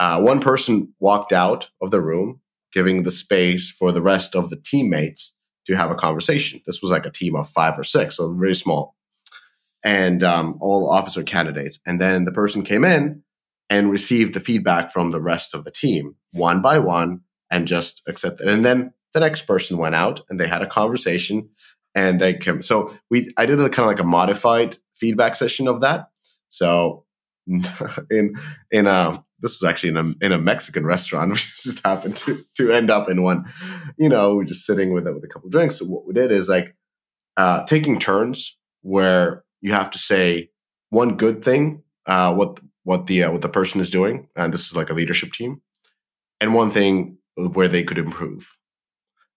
Uh, 0.00 0.20
one 0.20 0.40
person 0.40 0.92
walked 0.98 1.32
out 1.32 1.70
of 1.80 1.92
the 1.92 2.00
room, 2.00 2.40
giving 2.72 3.02
the 3.02 3.10
space 3.10 3.70
for 3.70 3.92
the 3.92 4.02
rest 4.02 4.34
of 4.34 4.50
the 4.50 4.56
teammates 4.56 5.34
to 5.66 5.76
have 5.76 5.90
a 5.90 5.96
conversation. 5.96 6.60
This 6.66 6.82
was 6.82 6.90
like 6.90 7.06
a 7.06 7.10
team 7.10 7.36
of 7.36 7.48
five 7.48 7.78
or 7.78 7.84
six, 7.84 8.16
so 8.16 8.32
very 8.34 8.54
small, 8.54 8.96
and 9.84 10.22
um, 10.22 10.58
all 10.60 10.90
officer 10.90 11.22
candidates. 11.22 11.78
And 11.86 12.00
then 12.00 12.24
the 12.24 12.32
person 12.32 12.62
came 12.62 12.84
in 12.84 13.22
and 13.70 13.90
received 13.90 14.34
the 14.34 14.40
feedback 14.40 14.90
from 14.90 15.10
the 15.10 15.20
rest 15.20 15.54
of 15.54 15.64
the 15.64 15.70
team 15.70 16.16
one 16.32 16.60
by 16.60 16.78
one 16.78 17.20
and 17.50 17.66
just 17.66 18.02
accepted. 18.08 18.48
And 18.48 18.64
then 18.64 18.92
the 19.14 19.20
next 19.20 19.46
person 19.46 19.78
went 19.78 19.94
out 19.94 20.20
and 20.28 20.40
they 20.40 20.48
had 20.48 20.62
a 20.62 20.66
conversation 20.66 21.48
and 21.94 22.20
they 22.20 22.34
came. 22.34 22.62
So 22.62 22.92
we, 23.10 23.32
I 23.36 23.46
did 23.46 23.60
a 23.60 23.68
kind 23.68 23.80
of 23.80 23.86
like 23.86 24.00
a 24.00 24.04
modified 24.04 24.76
feedback 24.94 25.36
session 25.36 25.68
of 25.68 25.82
that. 25.82 26.08
So 26.48 27.04
in 28.10 28.34
in 28.70 28.86
a 28.86 29.24
this 29.42 29.60
was 29.60 29.68
actually 29.68 29.90
in 29.90 29.96
a 29.96 30.24
in 30.24 30.32
a 30.32 30.38
Mexican 30.38 30.86
restaurant. 30.86 31.30
We 31.32 31.36
just 31.36 31.84
happened 31.84 32.16
to 32.18 32.38
to 32.56 32.70
end 32.70 32.90
up 32.90 33.10
in 33.10 33.22
one. 33.22 33.44
You 33.98 34.08
know, 34.08 34.36
we're 34.36 34.44
just 34.44 34.64
sitting 34.64 34.92
with 34.92 35.06
it 35.06 35.14
with 35.14 35.24
a 35.24 35.28
couple 35.28 35.50
drinks. 35.50 35.78
So 35.78 35.86
what 35.86 36.06
we 36.06 36.14
did 36.14 36.32
is 36.32 36.48
like 36.48 36.74
uh, 37.36 37.64
taking 37.64 37.98
turns 37.98 38.56
where 38.82 39.44
you 39.60 39.72
have 39.72 39.90
to 39.90 39.98
say 39.98 40.50
one 40.90 41.16
good 41.16 41.44
thing, 41.44 41.82
uh, 42.06 42.34
what 42.34 42.60
what 42.84 43.06
the 43.06 43.24
uh, 43.24 43.32
what 43.32 43.42
the 43.42 43.48
person 43.48 43.80
is 43.80 43.90
doing, 43.90 44.28
and 44.36 44.54
this 44.54 44.66
is 44.66 44.76
like 44.76 44.90
a 44.90 44.94
leadership 44.94 45.32
team, 45.32 45.60
and 46.40 46.54
one 46.54 46.70
thing 46.70 47.18
where 47.34 47.68
they 47.68 47.84
could 47.84 47.98
improve. 47.98 48.58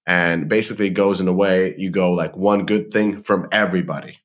And 0.07 0.47
basically, 0.47 0.89
goes 0.91 1.19
in 1.19 1.27
a 1.27 1.33
way 1.33 1.73
you 1.77 1.89
go 1.89 2.11
like 2.11 2.37
one 2.37 2.65
good 2.65 2.91
thing 2.91 3.21
from 3.21 3.47
everybody, 3.51 4.17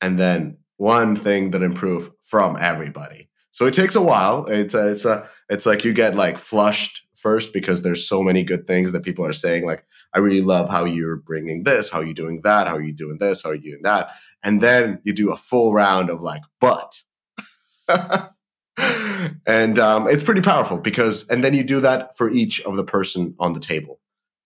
and 0.00 0.18
then 0.18 0.58
one 0.78 1.16
thing 1.16 1.50
that 1.50 1.62
improve 1.62 2.10
from 2.20 2.56
everybody. 2.58 3.28
So 3.56 3.64
it 3.64 3.72
takes 3.72 3.94
a 3.94 4.02
while. 4.02 4.44
It's 4.48 4.74
a, 4.74 4.90
it's 4.90 5.06
a, 5.06 5.26
it's 5.48 5.64
like 5.64 5.82
you 5.82 5.94
get 5.94 6.14
like 6.14 6.36
flushed 6.36 7.06
first 7.14 7.54
because 7.54 7.80
there's 7.80 8.06
so 8.06 8.22
many 8.22 8.42
good 8.42 8.66
things 8.66 8.92
that 8.92 9.02
people 9.02 9.24
are 9.24 9.32
saying. 9.32 9.64
Like, 9.64 9.82
I 10.12 10.18
really 10.18 10.42
love 10.42 10.68
how 10.68 10.84
you're 10.84 11.16
bringing 11.16 11.62
this, 11.62 11.88
how 11.88 12.00
are 12.00 12.04
you 12.04 12.12
doing 12.12 12.42
that, 12.42 12.66
how 12.66 12.76
are 12.76 12.82
you 12.82 12.92
doing 12.92 13.16
this, 13.16 13.42
how 13.42 13.48
are 13.48 13.54
you 13.54 13.70
doing 13.70 13.82
that, 13.84 14.10
and 14.42 14.60
then 14.60 15.00
you 15.04 15.14
do 15.14 15.32
a 15.32 15.38
full 15.38 15.72
round 15.72 16.10
of 16.10 16.20
like, 16.20 16.42
but. 16.60 17.02
and 19.46 19.78
um, 19.78 20.06
it's 20.06 20.22
pretty 20.22 20.42
powerful 20.42 20.78
because, 20.78 21.26
and 21.28 21.42
then 21.42 21.54
you 21.54 21.64
do 21.64 21.80
that 21.80 22.14
for 22.14 22.28
each 22.28 22.62
of 22.66 22.76
the 22.76 22.84
person 22.84 23.34
on 23.38 23.54
the 23.54 23.60
table, 23.60 24.00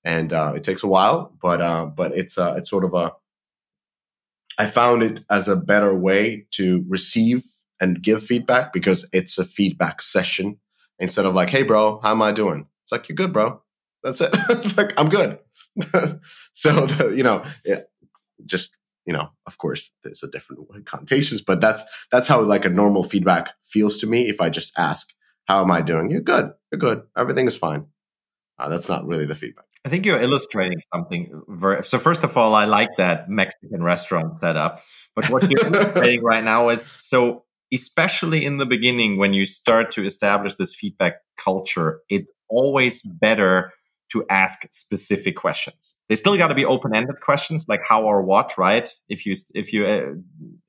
and 0.05 0.33
uh, 0.33 0.53
it 0.55 0.63
takes 0.63 0.85
a 0.85 0.89
while, 0.89 1.37
but 1.43 1.61
uh, 1.61 1.87
but 1.87 2.17
it's 2.17 2.39
uh, 2.39 2.55
it's 2.57 2.71
sort 2.71 2.85
of 2.85 2.95
a 2.95 3.11
I 4.57 4.67
found 4.67 5.03
it 5.03 5.25
as 5.29 5.49
a 5.49 5.57
better 5.57 5.93
way 5.93 6.47
to 6.53 6.85
receive 6.89 7.43
and 7.81 8.03
give 8.03 8.22
feedback 8.22 8.72
because 8.72 9.09
it's 9.12 9.39
a 9.39 9.45
feedback 9.45 10.03
session 10.03 10.59
instead 10.99 11.24
of 11.24 11.35
like, 11.35 11.51
hey, 11.51 11.62
bro, 11.62 12.01
how 12.03 12.12
am 12.12 12.22
I 12.22 12.33
doing? 12.33 12.66
It's 12.83 12.93
like, 12.93 13.09
you're 13.09 13.16
good, 13.16 13.33
bro. 13.33 13.62
That's 14.03 14.20
it. 14.20 14.31
it's 14.51 14.76
like, 14.76 14.99
I'm 14.99 15.09
good. 15.09 15.39
so, 16.53 16.87
the, 16.87 17.14
you 17.16 17.22
know, 17.22 17.43
yeah, 17.64 17.81
just, 18.45 18.76
you 19.07 19.12
know, 19.12 19.31
of 19.47 19.59
course, 19.59 19.93
there's 20.03 20.22
a 20.22 20.28
different 20.28 20.68
connotations, 20.85 21.41
but 21.41 21.61
that's, 21.61 21.83
that's 22.11 22.28
how 22.28 22.41
like 22.43 22.64
a 22.64 22.70
normal 22.70 23.03
feedback 23.03 23.53
feels 23.64 23.99
to 23.99 24.07
me. 24.07 24.28
If 24.28 24.41
I 24.41 24.51
just 24.51 24.78
ask, 24.78 25.12
how 25.47 25.62
am 25.62 25.70
I 25.70 25.81
doing? 25.81 26.11
You're 26.11 26.20
good. 26.20 26.53
You're 26.70 26.78
good. 26.78 27.03
Everything 27.16 27.47
is 27.47 27.57
fine. 27.57 27.87
Uh, 28.59 28.68
that's 28.68 28.89
not 28.89 29.07
really 29.07 29.24
the 29.24 29.35
feedback. 29.35 29.64
I 29.85 29.89
think 29.89 30.05
you're 30.05 30.20
illustrating 30.20 30.78
something. 30.95 31.43
Very, 31.49 31.83
so 31.85 31.99
first 31.99 32.22
of 32.22 32.37
all, 32.37 32.55
I 32.55 32.66
like 32.66 32.91
that 32.99 33.31
Mexican 33.31 33.83
restaurant 33.83 34.39
setup. 34.39 34.78
But 35.16 35.31
what 35.31 35.51
you're 35.51 35.66
illustrating 35.66 36.22
right 36.22 36.45
now 36.45 36.68
is 36.68 36.91
so, 37.01 37.45
especially 37.73 38.45
in 38.45 38.57
the 38.57 38.66
beginning, 38.66 39.16
when 39.16 39.33
you 39.33 39.47
start 39.47 39.91
to 39.93 40.05
establish 40.05 40.57
this 40.57 40.75
feedback 40.75 41.21
culture, 41.37 42.01
it's 42.09 42.31
always 42.49 43.03
better 43.03 43.73
to 44.12 44.25
ask 44.29 44.66
specific 44.73 45.37
questions. 45.37 46.01
They 46.09 46.16
still 46.16 46.37
got 46.37 46.49
to 46.49 46.55
be 46.55 46.64
open-ended 46.64 47.21
questions, 47.21 47.66
like 47.68 47.83
how 47.89 48.05
or 48.05 48.23
what, 48.23 48.59
right? 48.59 48.89
If 49.09 49.25
you 49.25 49.37
if 49.55 49.73
you 49.73 49.87
uh, 49.87 50.07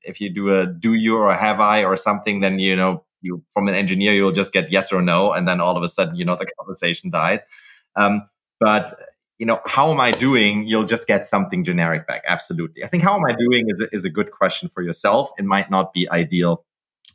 if 0.02 0.20
you 0.20 0.32
do 0.32 0.50
a 0.50 0.66
do 0.66 0.94
you 0.94 1.16
or 1.16 1.34
have 1.34 1.60
I 1.60 1.84
or 1.84 1.96
something, 1.96 2.40
then 2.40 2.60
you 2.60 2.76
know 2.76 3.04
you 3.20 3.42
from 3.50 3.68
an 3.68 3.74
engineer 3.74 4.12
you'll 4.12 4.32
just 4.32 4.52
get 4.52 4.70
yes 4.70 4.92
or 4.92 5.02
no, 5.02 5.32
and 5.32 5.48
then 5.48 5.60
all 5.60 5.76
of 5.76 5.82
a 5.82 5.88
sudden 5.88 6.14
you 6.14 6.24
know 6.24 6.36
the 6.36 6.46
conversation 6.58 7.10
dies. 7.10 7.42
Um, 7.96 8.22
but 8.60 8.92
you 9.38 9.46
know, 9.46 9.58
how 9.66 9.90
am 9.90 9.98
I 9.98 10.12
doing? 10.12 10.68
You'll 10.68 10.84
just 10.84 11.08
get 11.08 11.26
something 11.26 11.64
generic 11.64 12.06
back. 12.06 12.22
Absolutely. 12.28 12.84
I 12.84 12.86
think 12.86 13.02
how 13.02 13.16
am 13.16 13.24
I 13.28 13.34
doing 13.36 13.64
is 13.66 13.80
a, 13.80 13.88
is 13.92 14.04
a 14.04 14.10
good 14.10 14.30
question 14.30 14.68
for 14.68 14.82
yourself. 14.82 15.30
It 15.36 15.44
might 15.44 15.68
not 15.68 15.92
be 15.92 16.08
ideal 16.08 16.64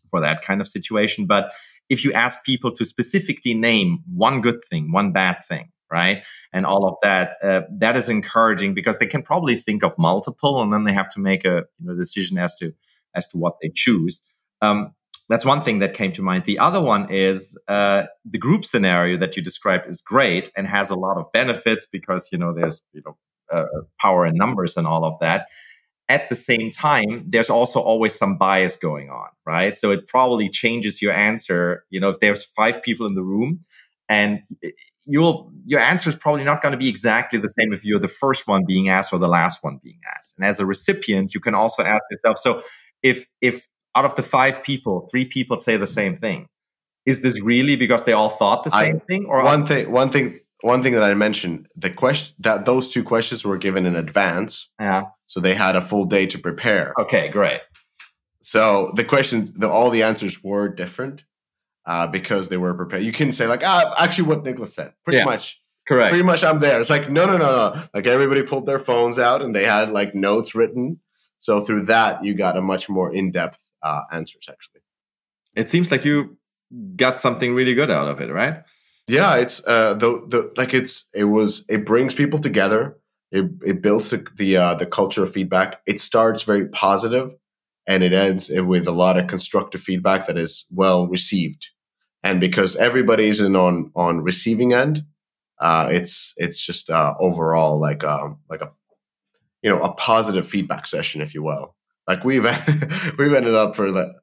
for 0.09 0.19
that 0.21 0.41
kind 0.41 0.61
of 0.61 0.67
situation, 0.67 1.25
but 1.25 1.51
if 1.89 2.03
you 2.03 2.11
ask 2.13 2.43
people 2.43 2.71
to 2.71 2.85
specifically 2.85 3.53
name 3.53 3.99
one 4.13 4.41
good 4.41 4.63
thing, 4.63 4.91
one 4.91 5.11
bad 5.11 5.43
thing, 5.43 5.71
right, 5.91 6.23
and 6.51 6.65
all 6.65 6.85
of 6.85 6.95
that, 7.01 7.37
uh, 7.43 7.61
that 7.79 7.95
is 7.95 8.09
encouraging 8.09 8.73
because 8.73 8.97
they 8.99 9.07
can 9.07 9.23
probably 9.23 9.55
think 9.55 9.83
of 9.83 9.97
multiple, 9.97 10.61
and 10.61 10.73
then 10.73 10.83
they 10.83 10.93
have 10.93 11.09
to 11.11 11.19
make 11.19 11.45
a 11.45 11.63
you 11.79 11.87
know, 11.87 11.95
decision 11.95 12.37
as 12.37 12.55
to 12.55 12.73
as 13.15 13.27
to 13.27 13.37
what 13.37 13.55
they 13.61 13.71
choose. 13.73 14.21
Um, 14.61 14.93
that's 15.29 15.45
one 15.45 15.61
thing 15.61 15.79
that 15.79 15.93
came 15.93 16.11
to 16.13 16.21
mind. 16.21 16.45
The 16.45 16.59
other 16.59 16.81
one 16.81 17.11
is 17.11 17.61
uh, 17.67 18.03
the 18.23 18.37
group 18.37 18.63
scenario 18.63 19.17
that 19.17 19.35
you 19.35 19.43
described 19.43 19.87
is 19.87 20.01
great 20.01 20.49
and 20.55 20.67
has 20.67 20.89
a 20.89 20.95
lot 20.95 21.17
of 21.17 21.31
benefits 21.33 21.85
because 21.85 22.29
you 22.31 22.37
know 22.37 22.53
there's 22.53 22.81
you 22.93 23.01
know 23.05 23.17
uh, 23.51 23.65
power 23.99 24.25
in 24.25 24.35
numbers 24.35 24.77
and 24.77 24.87
all 24.87 25.05
of 25.05 25.19
that. 25.19 25.47
At 26.09 26.29
the 26.29 26.35
same 26.35 26.69
time, 26.69 27.25
there's 27.27 27.49
also 27.49 27.81
always 27.81 28.15
some 28.15 28.37
bias 28.37 28.77
going 28.77 29.09
on, 29.09 29.27
right? 29.45 29.77
So 29.77 29.91
it 29.91 30.07
probably 30.07 30.49
changes 30.49 31.01
your 31.01 31.13
answer. 31.13 31.85
You 31.89 31.99
know, 31.99 32.09
if 32.09 32.19
there's 32.21 32.45
five 32.45 32.81
people 32.81 33.05
in 33.05 33.15
the 33.15 33.23
room, 33.23 33.59
and 34.07 34.39
eh, 34.63 34.69
you'll 35.05 35.51
your 35.65 35.79
answer 35.79 36.09
is 36.09 36.15
probably 36.15 36.43
not 36.43 36.61
going 36.61 36.71
to 36.71 36.77
be 36.77 36.87
exactly 36.87 37.39
the 37.39 37.49
same 37.49 37.73
if 37.73 37.83
you're 37.83 37.99
the 37.99 38.07
first 38.07 38.47
one 38.47 38.63
being 38.65 38.89
asked 38.89 39.11
or 39.11 39.19
the 39.19 39.27
last 39.27 39.63
one 39.63 39.79
being 39.83 39.99
asked. 40.15 40.37
And 40.37 40.47
as 40.47 40.59
a 40.59 40.65
recipient, 40.65 41.33
you 41.33 41.39
can 41.41 41.55
also 41.55 41.83
ask 41.83 42.03
yourself, 42.09 42.37
so 42.37 42.63
if 43.03 43.25
if 43.41 43.67
out 43.95 44.05
of 44.05 44.15
the 44.15 44.23
five 44.23 44.63
people, 44.63 45.07
three 45.09 45.25
people 45.25 45.59
say 45.59 45.75
the 45.75 45.87
same 45.87 46.13
thing. 46.13 46.47
Is 47.05 47.21
this 47.21 47.41
really 47.41 47.75
because 47.75 48.03
they 48.03 48.13
all 48.13 48.29
thought 48.29 48.63
the 48.63 48.71
same 48.71 48.97
I, 48.97 48.99
thing? 49.07 49.25
Or 49.25 49.43
one 49.43 49.65
thing, 49.65 49.91
one 49.91 50.09
thing, 50.09 50.39
one 50.61 50.83
thing 50.83 50.93
that 50.93 51.03
I 51.03 51.13
mentioned, 51.13 51.67
the 51.75 51.89
question 51.89 52.35
that 52.39 52.65
those 52.65 52.89
two 52.89 53.03
questions 53.03 53.45
were 53.45 53.57
given 53.57 53.85
in 53.85 53.95
advance. 53.95 54.69
Yeah. 54.79 55.03
So 55.37 55.41
they 55.41 55.53
had 55.53 55.75
a 55.75 55.81
full 55.81 56.05
day 56.05 56.25
to 56.25 56.39
prepare. 56.39 56.95
Okay, 56.97 57.29
great. 57.29 57.61
So 58.41 58.91
the 58.95 59.03
question, 59.03 59.47
the, 59.53 59.69
all 59.69 59.91
the 59.91 60.01
answers 60.01 60.43
were 60.43 60.67
different 60.67 61.25
uh, 61.85 62.07
because 62.07 62.49
they 62.49 62.57
were 62.57 62.73
prepared. 62.73 63.03
You 63.03 63.11
can 63.11 63.31
say 63.31 63.45
like, 63.45 63.61
ah, 63.63 63.93
actually, 63.99 64.29
what 64.29 64.43
Nicholas 64.43 64.73
said, 64.73 64.95
pretty 65.03 65.19
yeah. 65.19 65.25
much. 65.25 65.61
Correct. 65.87 66.09
Pretty 66.09 66.23
much, 66.23 66.43
I'm 66.43 66.57
there. 66.57 66.79
It's 66.79 66.89
like 66.89 67.11
no, 67.11 67.27
no, 67.27 67.37
no, 67.37 67.51
no. 67.51 67.83
Like 67.93 68.07
everybody 68.07 68.41
pulled 68.41 68.65
their 68.65 68.79
phones 68.79 69.19
out 69.19 69.43
and 69.43 69.55
they 69.55 69.63
had 69.63 69.91
like 69.91 70.15
notes 70.15 70.55
written. 70.55 71.01
So 71.37 71.61
through 71.61 71.85
that, 71.85 72.23
you 72.23 72.33
got 72.33 72.57
a 72.57 72.61
much 72.63 72.89
more 72.89 73.13
in 73.13 73.29
depth 73.29 73.63
uh, 73.83 74.01
answers 74.11 74.49
actually. 74.49 74.81
It 75.55 75.69
seems 75.69 75.91
like 75.91 76.03
you 76.03 76.39
got 76.95 77.19
something 77.19 77.53
really 77.53 77.75
good 77.75 77.91
out 77.91 78.07
of 78.07 78.21
it, 78.21 78.31
right? 78.31 78.63
Yeah, 79.07 79.35
it's 79.35 79.61
uh, 79.67 79.93
the 79.93 80.25
the 80.27 80.51
like 80.57 80.73
it's 80.73 81.07
it 81.13 81.25
was 81.25 81.63
it 81.69 81.85
brings 81.85 82.15
people 82.15 82.39
together. 82.39 82.97
It 83.31 83.45
it 83.65 83.81
builds 83.81 84.11
the 84.11 84.25
the, 84.37 84.57
uh, 84.57 84.75
the 84.75 84.85
culture 84.85 85.23
of 85.23 85.31
feedback. 85.31 85.81
It 85.85 85.99
starts 85.99 86.43
very 86.43 86.67
positive, 86.69 87.33
and 87.85 88.03
it 88.03 88.13
ends 88.13 88.49
with 88.53 88.87
a 88.87 88.91
lot 88.91 89.17
of 89.17 89.27
constructive 89.27 89.81
feedback 89.81 90.27
that 90.27 90.37
is 90.37 90.65
well 90.71 91.07
received. 91.07 91.69
And 92.23 92.39
because 92.39 92.75
everybody's 92.75 93.41
in 93.41 93.55
on 93.55 93.91
on 93.95 94.21
receiving 94.21 94.73
end, 94.73 95.03
uh, 95.59 95.89
it's 95.91 96.33
it's 96.37 96.65
just 96.65 96.89
uh, 96.89 97.15
overall 97.19 97.79
like 97.79 98.03
um 98.03 98.39
like 98.49 98.61
a 98.61 98.71
you 99.61 99.69
know 99.69 99.81
a 99.81 99.93
positive 99.93 100.47
feedback 100.47 100.87
session, 100.87 101.21
if 101.21 101.33
you 101.33 101.43
will. 101.43 101.75
Like 102.07 102.23
we've 102.23 102.43
we've 103.17 103.33
ended 103.33 103.55
up 103.55 103.75
for 103.75 103.91
that. 103.91 104.15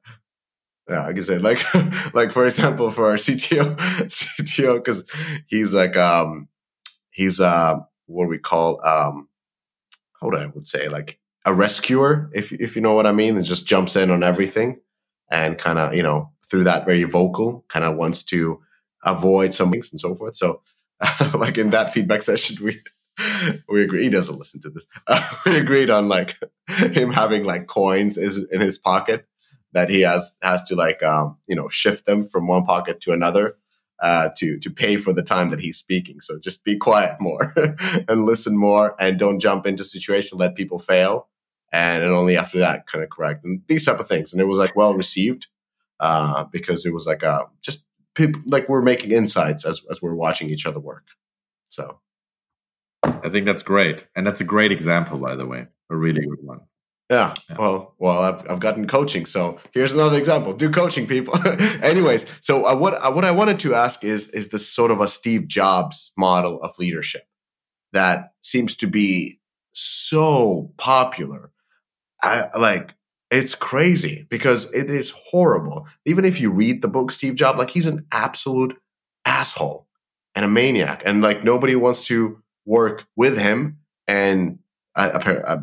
Yeah, 0.89 1.07
like 1.07 1.17
I 1.17 1.21
said, 1.21 1.41
like 1.41 1.59
like 2.13 2.31
for 2.31 2.45
example, 2.45 2.91
for 2.91 3.07
our 3.07 3.15
CTO, 3.15 3.75
CTO, 3.77 4.75
because 4.75 5.09
he's 5.47 5.73
like 5.73 5.97
um 5.97 6.47
he's 7.11 7.39
uh 7.39 7.79
what 8.07 8.29
we 8.29 8.37
call 8.37 8.85
um 8.85 9.27
how 10.19 10.27
would 10.27 10.39
I 10.39 10.47
would 10.47 10.67
say 10.67 10.87
like 10.89 11.19
a 11.45 11.53
rescuer 11.53 12.29
if 12.33 12.51
if 12.53 12.75
you 12.75 12.81
know 12.81 12.93
what 12.93 13.05
I 13.05 13.11
mean, 13.11 13.35
and 13.35 13.45
just 13.45 13.67
jumps 13.67 13.95
in 13.95 14.11
on 14.11 14.23
everything 14.23 14.79
and 15.31 15.57
kind 15.57 15.79
of 15.79 15.93
you 15.93 16.03
know 16.03 16.31
through 16.49 16.63
that 16.65 16.85
very 16.85 17.03
vocal, 17.03 17.65
kind 17.67 17.85
of 17.85 17.95
wants 17.95 18.23
to 18.23 18.59
avoid 19.03 19.53
some 19.53 19.71
things 19.71 19.91
and 19.91 19.99
so 19.99 20.15
forth. 20.15 20.35
So, 20.35 20.61
like 21.35 21.57
in 21.57 21.69
that 21.71 21.93
feedback 21.93 22.21
session, 22.21 22.57
we 22.63 22.79
we 23.69 23.83
agree. 23.83 24.03
He 24.03 24.09
doesn't 24.09 24.37
listen 24.37 24.61
to 24.61 24.69
this. 24.69 24.87
Uh, 25.07 25.21
we 25.45 25.57
agreed 25.57 25.89
on 25.89 26.07
like 26.07 26.35
him 26.67 27.11
having 27.11 27.43
like 27.43 27.67
coins 27.67 28.17
is 28.17 28.43
in 28.51 28.61
his 28.61 28.77
pocket 28.77 29.27
that 29.73 29.89
he 29.89 30.01
has 30.01 30.37
has 30.41 30.63
to 30.63 30.75
like 30.75 31.03
um, 31.03 31.37
you 31.47 31.55
know 31.55 31.69
shift 31.69 32.05
them 32.05 32.25
from 32.25 32.47
one 32.47 32.65
pocket 32.65 32.99
to 33.01 33.13
another 33.13 33.57
uh, 33.99 34.29
to 34.37 34.59
to 34.59 34.69
pay 34.69 34.97
for 34.97 35.13
the 35.13 35.23
time 35.23 35.49
that 35.49 35.61
he's 35.61 35.77
speaking. 35.77 36.19
So 36.21 36.37
just 36.39 36.63
be 36.63 36.77
quiet 36.77 37.17
more 37.19 37.53
and 38.07 38.25
listen 38.25 38.57
more, 38.57 38.95
and 38.99 39.19
don't 39.19 39.39
jump 39.39 39.65
into 39.65 39.83
situation. 39.83 40.37
Let 40.37 40.55
people 40.55 40.79
fail, 40.79 41.27
and, 41.71 42.03
and 42.03 42.11
only 42.11 42.37
after 42.37 42.59
that 42.59 42.87
kind 42.87 43.03
of 43.03 43.09
correct 43.09 43.43
and 43.43 43.61
these 43.67 43.85
type 43.85 43.99
of 43.99 44.07
things. 44.07 44.33
And 44.33 44.41
it 44.41 44.45
was 44.45 44.59
like 44.59 44.75
well 44.75 44.93
received 44.93 45.47
uh, 45.99 46.45
because 46.45 46.85
it 46.85 46.93
was 46.93 47.07
like 47.07 47.23
uh, 47.23 47.45
just 47.61 47.85
people 48.15 48.41
like 48.45 48.67
we're 48.69 48.81
making 48.81 49.11
insights 49.11 49.65
as 49.65 49.83
as 49.89 50.01
we're 50.01 50.15
watching 50.15 50.49
each 50.49 50.65
other 50.65 50.79
work. 50.79 51.07
So 51.69 51.99
I 53.03 53.29
think 53.29 53.45
that's 53.45 53.63
great, 53.63 54.07
and 54.15 54.25
that's 54.25 54.41
a 54.41 54.45
great 54.45 54.71
example, 54.71 55.19
by 55.19 55.35
the 55.35 55.45
way, 55.45 55.67
a 55.89 55.95
really 55.95 56.21
good 56.21 56.43
one. 56.43 56.61
Yeah. 57.09 57.35
Well, 57.57 57.93
well, 57.99 58.17
I've, 58.17 58.49
I've 58.49 58.59
gotten 58.59 58.87
coaching, 58.87 59.27
so 59.27 59.59
here's 59.73 59.93
another 59.93 60.17
example. 60.17 60.53
Do 60.53 60.71
coaching, 60.71 61.05
people. 61.05 61.35
Anyways, 61.83 62.25
so 62.41 62.65
uh, 62.65 62.75
what 62.75 62.95
uh, 62.95 63.11
what 63.11 63.23
I 63.23 63.31
wanted 63.31 63.59
to 63.59 63.75
ask 63.75 64.03
is 64.03 64.29
is 64.29 64.49
this 64.49 64.67
sort 64.67 64.89
of 64.89 65.01
a 65.01 65.07
Steve 65.07 65.47
Jobs 65.47 66.11
model 66.17 66.59
of 66.63 66.77
leadership 66.79 67.27
that 67.93 68.33
seems 68.41 68.75
to 68.77 68.87
be 68.87 69.39
so 69.71 70.71
popular. 70.77 71.51
I 72.23 72.49
like 72.57 72.95
it's 73.29 73.53
crazy 73.53 74.25
because 74.29 74.71
it 74.71 74.89
is 74.89 75.11
horrible. 75.11 75.87
Even 76.05 76.25
if 76.25 76.41
you 76.41 76.49
read 76.49 76.81
the 76.81 76.87
book 76.87 77.11
Steve 77.11 77.35
Jobs, 77.35 77.59
like 77.59 77.69
he's 77.69 77.87
an 77.87 78.07
absolute 78.11 78.75
asshole 79.25 79.87
and 80.33 80.43
a 80.43 80.47
maniac, 80.47 81.03
and 81.05 81.21
like 81.21 81.43
nobody 81.43 81.75
wants 81.75 82.07
to 82.07 82.41
work 82.65 83.05
with 83.15 83.37
him. 83.37 83.77
And 84.07 84.59
I, 84.95 85.09
I, 85.09 85.53
I 85.53 85.57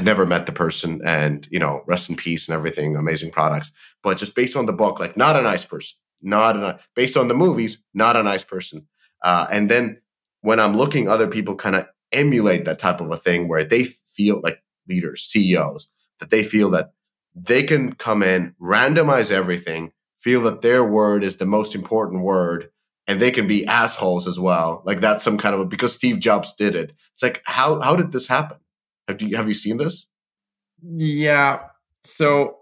never 0.00 0.24
met 0.24 0.46
the 0.46 0.52
person 0.52 1.00
and, 1.04 1.46
you 1.50 1.58
know, 1.58 1.82
rest 1.86 2.08
in 2.08 2.16
peace 2.16 2.48
and 2.48 2.54
everything, 2.54 2.96
amazing 2.96 3.30
products. 3.30 3.70
But 4.02 4.16
just 4.16 4.34
based 4.34 4.56
on 4.56 4.66
the 4.66 4.72
book, 4.72 4.98
like 4.98 5.16
not 5.16 5.36
a 5.36 5.42
nice 5.42 5.64
person, 5.64 5.98
not 6.22 6.56
a, 6.56 6.78
based 6.96 7.16
on 7.16 7.28
the 7.28 7.34
movies, 7.34 7.82
not 7.92 8.16
a 8.16 8.22
nice 8.22 8.44
person. 8.44 8.86
Uh, 9.22 9.46
and 9.52 9.70
then 9.70 10.00
when 10.40 10.60
I'm 10.60 10.76
looking, 10.76 11.08
other 11.08 11.28
people 11.28 11.54
kind 11.54 11.76
of 11.76 11.86
emulate 12.10 12.64
that 12.64 12.78
type 12.78 13.00
of 13.00 13.10
a 13.10 13.16
thing 13.16 13.48
where 13.48 13.64
they 13.64 13.84
feel 13.84 14.40
like 14.42 14.62
leaders, 14.88 15.22
CEOs, 15.22 15.88
that 16.20 16.30
they 16.30 16.42
feel 16.42 16.70
that 16.70 16.92
they 17.34 17.62
can 17.62 17.94
come 17.94 18.22
in, 18.22 18.54
randomize 18.60 19.32
everything, 19.32 19.92
feel 20.18 20.40
that 20.42 20.62
their 20.62 20.84
word 20.84 21.24
is 21.24 21.38
the 21.38 21.46
most 21.46 21.74
important 21.74 22.22
word, 22.22 22.70
and 23.06 23.20
they 23.20 23.30
can 23.30 23.46
be 23.46 23.66
assholes 23.66 24.28
as 24.28 24.38
well. 24.38 24.82
Like 24.84 25.00
that's 25.00 25.24
some 25.24 25.38
kind 25.38 25.54
of 25.54 25.60
a, 25.60 25.64
because 25.64 25.94
Steve 25.94 26.18
Jobs 26.20 26.54
did 26.54 26.74
it. 26.74 26.92
It's 27.12 27.22
like 27.22 27.42
how 27.44 27.80
how 27.80 27.96
did 27.96 28.12
this 28.12 28.28
happen? 28.28 28.58
Have 29.08 29.22
you 29.22 29.36
have 29.36 29.48
you 29.48 29.54
seen 29.54 29.76
this? 29.76 30.08
Yeah. 30.82 31.60
So 32.04 32.58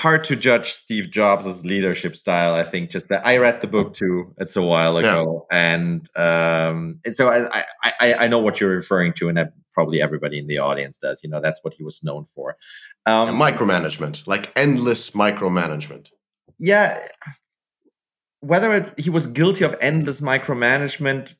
hard 0.00 0.24
to 0.24 0.34
judge 0.34 0.72
Steve 0.72 1.10
Jobs' 1.10 1.66
leadership 1.66 2.16
style. 2.16 2.54
I 2.54 2.62
think 2.62 2.90
just 2.90 3.10
that 3.10 3.26
I 3.26 3.36
read 3.36 3.60
the 3.60 3.66
book 3.66 3.92
too. 3.92 4.34
It's 4.38 4.56
a 4.56 4.62
while 4.62 4.96
ago, 4.96 5.46
yeah. 5.50 5.74
and 5.74 6.08
um, 6.16 7.00
and 7.04 7.14
so 7.14 7.28
I, 7.28 7.64
I 7.84 8.14
I 8.14 8.28
know 8.28 8.38
what 8.38 8.60
you're 8.60 8.74
referring 8.74 9.12
to, 9.14 9.28
and 9.28 9.38
probably 9.72 10.00
everybody 10.00 10.38
in 10.38 10.46
the 10.46 10.58
audience 10.58 10.96
does. 10.98 11.22
You 11.22 11.30
know, 11.30 11.40
that's 11.40 11.62
what 11.62 11.74
he 11.74 11.84
was 11.84 12.02
known 12.02 12.24
for. 12.24 12.56
Um, 13.06 13.38
micromanagement, 13.38 14.26
like 14.26 14.50
endless 14.56 15.10
micromanagement. 15.10 16.08
Yeah, 16.58 16.98
whether 18.40 18.72
it, 18.72 18.98
he 18.98 19.10
was 19.10 19.26
guilty 19.26 19.64
of 19.64 19.76
endless 19.80 20.20
micromanagement, 20.20 21.34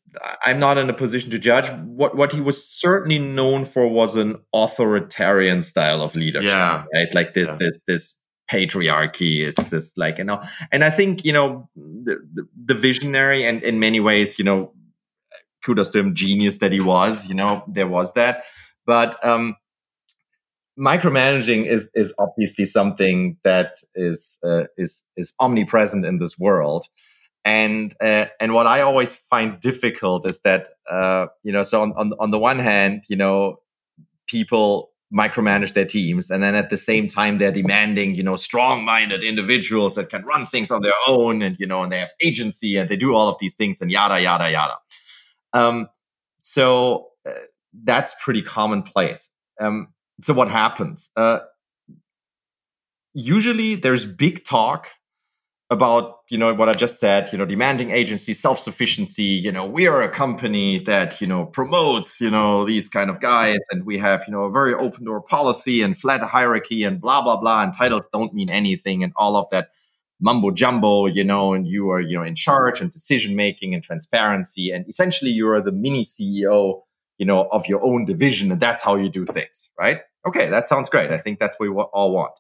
I'm 0.45 0.59
not 0.59 0.77
in 0.77 0.91
a 0.91 0.95
position 0.95 1.31
to 1.31 1.39
judge. 1.39 1.69
What 1.85 2.17
what 2.17 2.33
he 2.33 2.41
was 2.41 2.69
certainly 2.69 3.19
known 3.19 3.65
for 3.65 3.89
was 3.89 4.17
an 4.17 4.37
authoritarian 4.55 5.63
style 5.63 6.03
of 6.03 6.15
leadership. 6.15 6.51
Yeah, 6.51 6.85
right. 6.93 7.15
Like 7.15 7.33
this 7.35 7.49
yeah. 7.49 7.57
this 7.57 7.83
this 7.87 8.21
patriarchy 8.51 9.39
is 9.39 9.55
just 9.71 9.97
like 9.97 10.19
you 10.19 10.25
know. 10.25 10.43
And 10.73 10.85
I 10.85 10.91
think 10.91 11.25
you 11.25 11.33
know 11.33 11.69
the, 11.75 12.19
the, 12.35 12.49
the 12.67 12.75
visionary 12.75 13.47
and 13.47 13.63
in 13.63 13.79
many 13.79 14.01
ways 14.01 14.39
you 14.39 14.45
know 14.45 14.75
kudos 15.65 15.91
to 15.91 16.01
him 16.01 16.15
genius 16.15 16.59
that 16.59 16.73
he 16.73 16.81
was. 16.81 17.29
You 17.29 17.35
know 17.35 17.65
there 17.67 17.89
was 17.89 18.13
that, 18.15 18.45
but 18.85 19.25
um, 19.25 19.57
micromanaging 20.79 21.67
is 21.67 21.91
is 21.95 22.15
obviously 22.19 22.65
something 22.65 23.37
that 23.45 23.77
is 23.95 24.39
uh, 24.43 24.65
is 24.77 25.05
is 25.17 25.35
omnipresent 25.41 26.05
in 26.05 26.19
this 26.19 26.39
world. 26.39 26.87
And 27.43 27.95
uh, 28.03 28.27
and 28.39 28.53
what 28.53 28.67
i 28.67 28.83
always 28.83 29.15
find 29.15 29.59
difficult 29.61 30.27
is 30.27 30.41
that 30.41 30.69
uh, 30.91 31.29
you 31.43 31.53
know 31.53 31.63
so 31.63 31.81
on, 31.81 31.93
on 31.95 32.13
on 32.21 32.31
the 32.31 32.39
one 32.39 32.59
hand 32.59 33.05
you 33.09 33.17
know 33.17 33.61
people 34.27 34.91
micromanage 35.13 35.73
their 35.73 35.87
teams 35.87 36.31
and 36.31 36.43
then 36.43 36.55
at 36.55 36.71
the 36.71 36.77
same 36.77 37.09
time 37.09 37.39
they're 37.39 37.51
demanding 37.51 38.15
you 38.15 38.23
know 38.23 38.37
strong-minded 38.37 39.25
individuals 39.25 39.97
that 39.97 40.09
can 40.09 40.23
run 40.25 40.47
things 40.47 40.71
on 40.71 40.83
their 40.83 40.93
own 41.09 41.43
and 41.43 41.57
you 41.59 41.67
know 41.67 41.83
and 41.83 41.91
they 41.91 41.99
have 41.99 42.13
agency 42.23 42.77
and 42.77 42.89
they 42.91 42.97
do 42.97 43.15
all 43.15 43.29
of 43.29 43.37
these 43.41 43.55
things 43.55 43.81
and 43.81 43.91
yada 43.91 44.21
yada 44.21 44.51
yada. 44.51 44.77
Um, 45.53 45.89
so 46.39 47.09
uh, 47.27 47.33
that's 47.85 48.15
pretty 48.23 48.43
commonplace. 48.43 49.31
Um, 49.61 49.89
so 50.21 50.35
what 50.35 50.51
happens? 50.51 51.11
Uh, 51.17 51.41
usually 53.15 53.75
there's 53.75 54.05
big 54.05 54.45
talk 54.45 54.89
about 55.71 56.17
you 56.29 56.37
know 56.37 56.53
what 56.53 56.69
i 56.69 56.73
just 56.73 56.99
said 56.99 57.29
you 57.33 57.39
know 57.39 57.45
demanding 57.45 57.91
agency 57.91 58.35
self-sufficiency 58.35 59.23
you 59.23 59.53
know 59.53 59.65
we 59.65 59.87
are 59.87 60.03
a 60.03 60.09
company 60.09 60.81
that 60.81 61.21
you 61.21 61.27
know 61.29 61.47
promotes 61.47 62.21
you 62.21 62.31
know 62.31 62.65
these 62.65 62.89
kind 62.89 63.09
of 63.09 63.21
guys 63.21 63.59
and 63.71 63.87
we 63.87 63.97
have 63.97 64.25
you 64.27 64.33
know 64.33 64.45
a 64.45 64.51
very 64.51 64.75
open 64.75 65.05
door 65.05 65.21
policy 65.21 65.81
and 65.81 65.97
flat 65.97 66.21
hierarchy 66.23 66.83
and 66.83 67.01
blah 67.01 67.23
blah 67.23 67.37
blah 67.37 67.63
and 67.63 67.73
titles 67.77 68.09
don't 68.13 68.35
mean 68.35 68.51
anything 68.51 69.05
and 69.05 69.13
all 69.15 69.37
of 69.37 69.49
that 69.51 69.69
mumbo 70.21 70.51
jumbo 70.51 71.07
you 71.07 71.23
know 71.23 71.53
and 71.53 71.69
you 71.69 71.89
are 71.89 72.01
you 72.01 72.17
know 72.17 72.25
in 72.25 72.35
charge 72.35 72.81
and 72.81 72.91
decision 72.91 73.37
making 73.37 73.73
and 73.73 73.85
transparency 73.85 74.73
and 74.73 74.85
essentially 74.89 75.31
you 75.31 75.49
are 75.49 75.61
the 75.61 75.73
mini 75.73 76.03
ceo 76.03 76.81
you 77.19 77.25
know 77.25 77.49
of 77.53 77.69
your 77.69 77.83
own 77.85 78.05
division 78.05 78.51
and 78.51 78.61
that's 78.61 78.83
how 78.83 78.97
you 78.97 79.09
do 79.09 79.25
things 79.25 79.71
right 79.79 80.01
Okay, 80.27 80.49
that 80.49 80.69
sounds 80.69 80.89
great. 80.89 81.11
I 81.11 81.19
think 81.19 81.39
that's 81.39 81.59
what 81.59 81.71
we 81.71 81.75
all 81.75 82.13
want. 82.13 82.33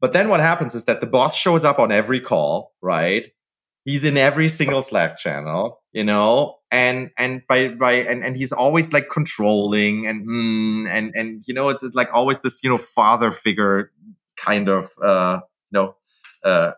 But 0.00 0.12
then 0.12 0.28
what 0.28 0.40
happens 0.40 0.74
is 0.74 0.86
that 0.86 1.00
the 1.00 1.06
boss 1.06 1.36
shows 1.36 1.64
up 1.64 1.78
on 1.78 1.92
every 1.92 2.20
call, 2.20 2.72
right? 2.80 3.28
He's 3.84 4.04
in 4.04 4.16
every 4.16 4.48
single 4.48 4.82
Slack 4.82 5.16
channel, 5.18 5.82
you 5.92 6.04
know, 6.04 6.56
and 6.70 7.10
and 7.18 7.42
by 7.48 7.68
by 7.68 7.92
and, 7.92 8.24
and 8.24 8.36
he's 8.36 8.52
always 8.52 8.92
like 8.92 9.08
controlling 9.10 10.06
and 10.06 10.26
mm, 10.26 10.88
and 10.88 11.12
and 11.14 11.44
you 11.46 11.54
know 11.54 11.68
it's, 11.68 11.82
it's 11.82 11.96
like 11.96 12.12
always 12.12 12.40
this 12.40 12.62
you 12.62 12.70
know 12.70 12.76
father 12.76 13.30
figure 13.30 13.90
kind 14.36 14.68
of 14.68 14.88
uh 15.02 15.40
you 15.70 15.80
know 15.80 15.96
uh 16.44 16.72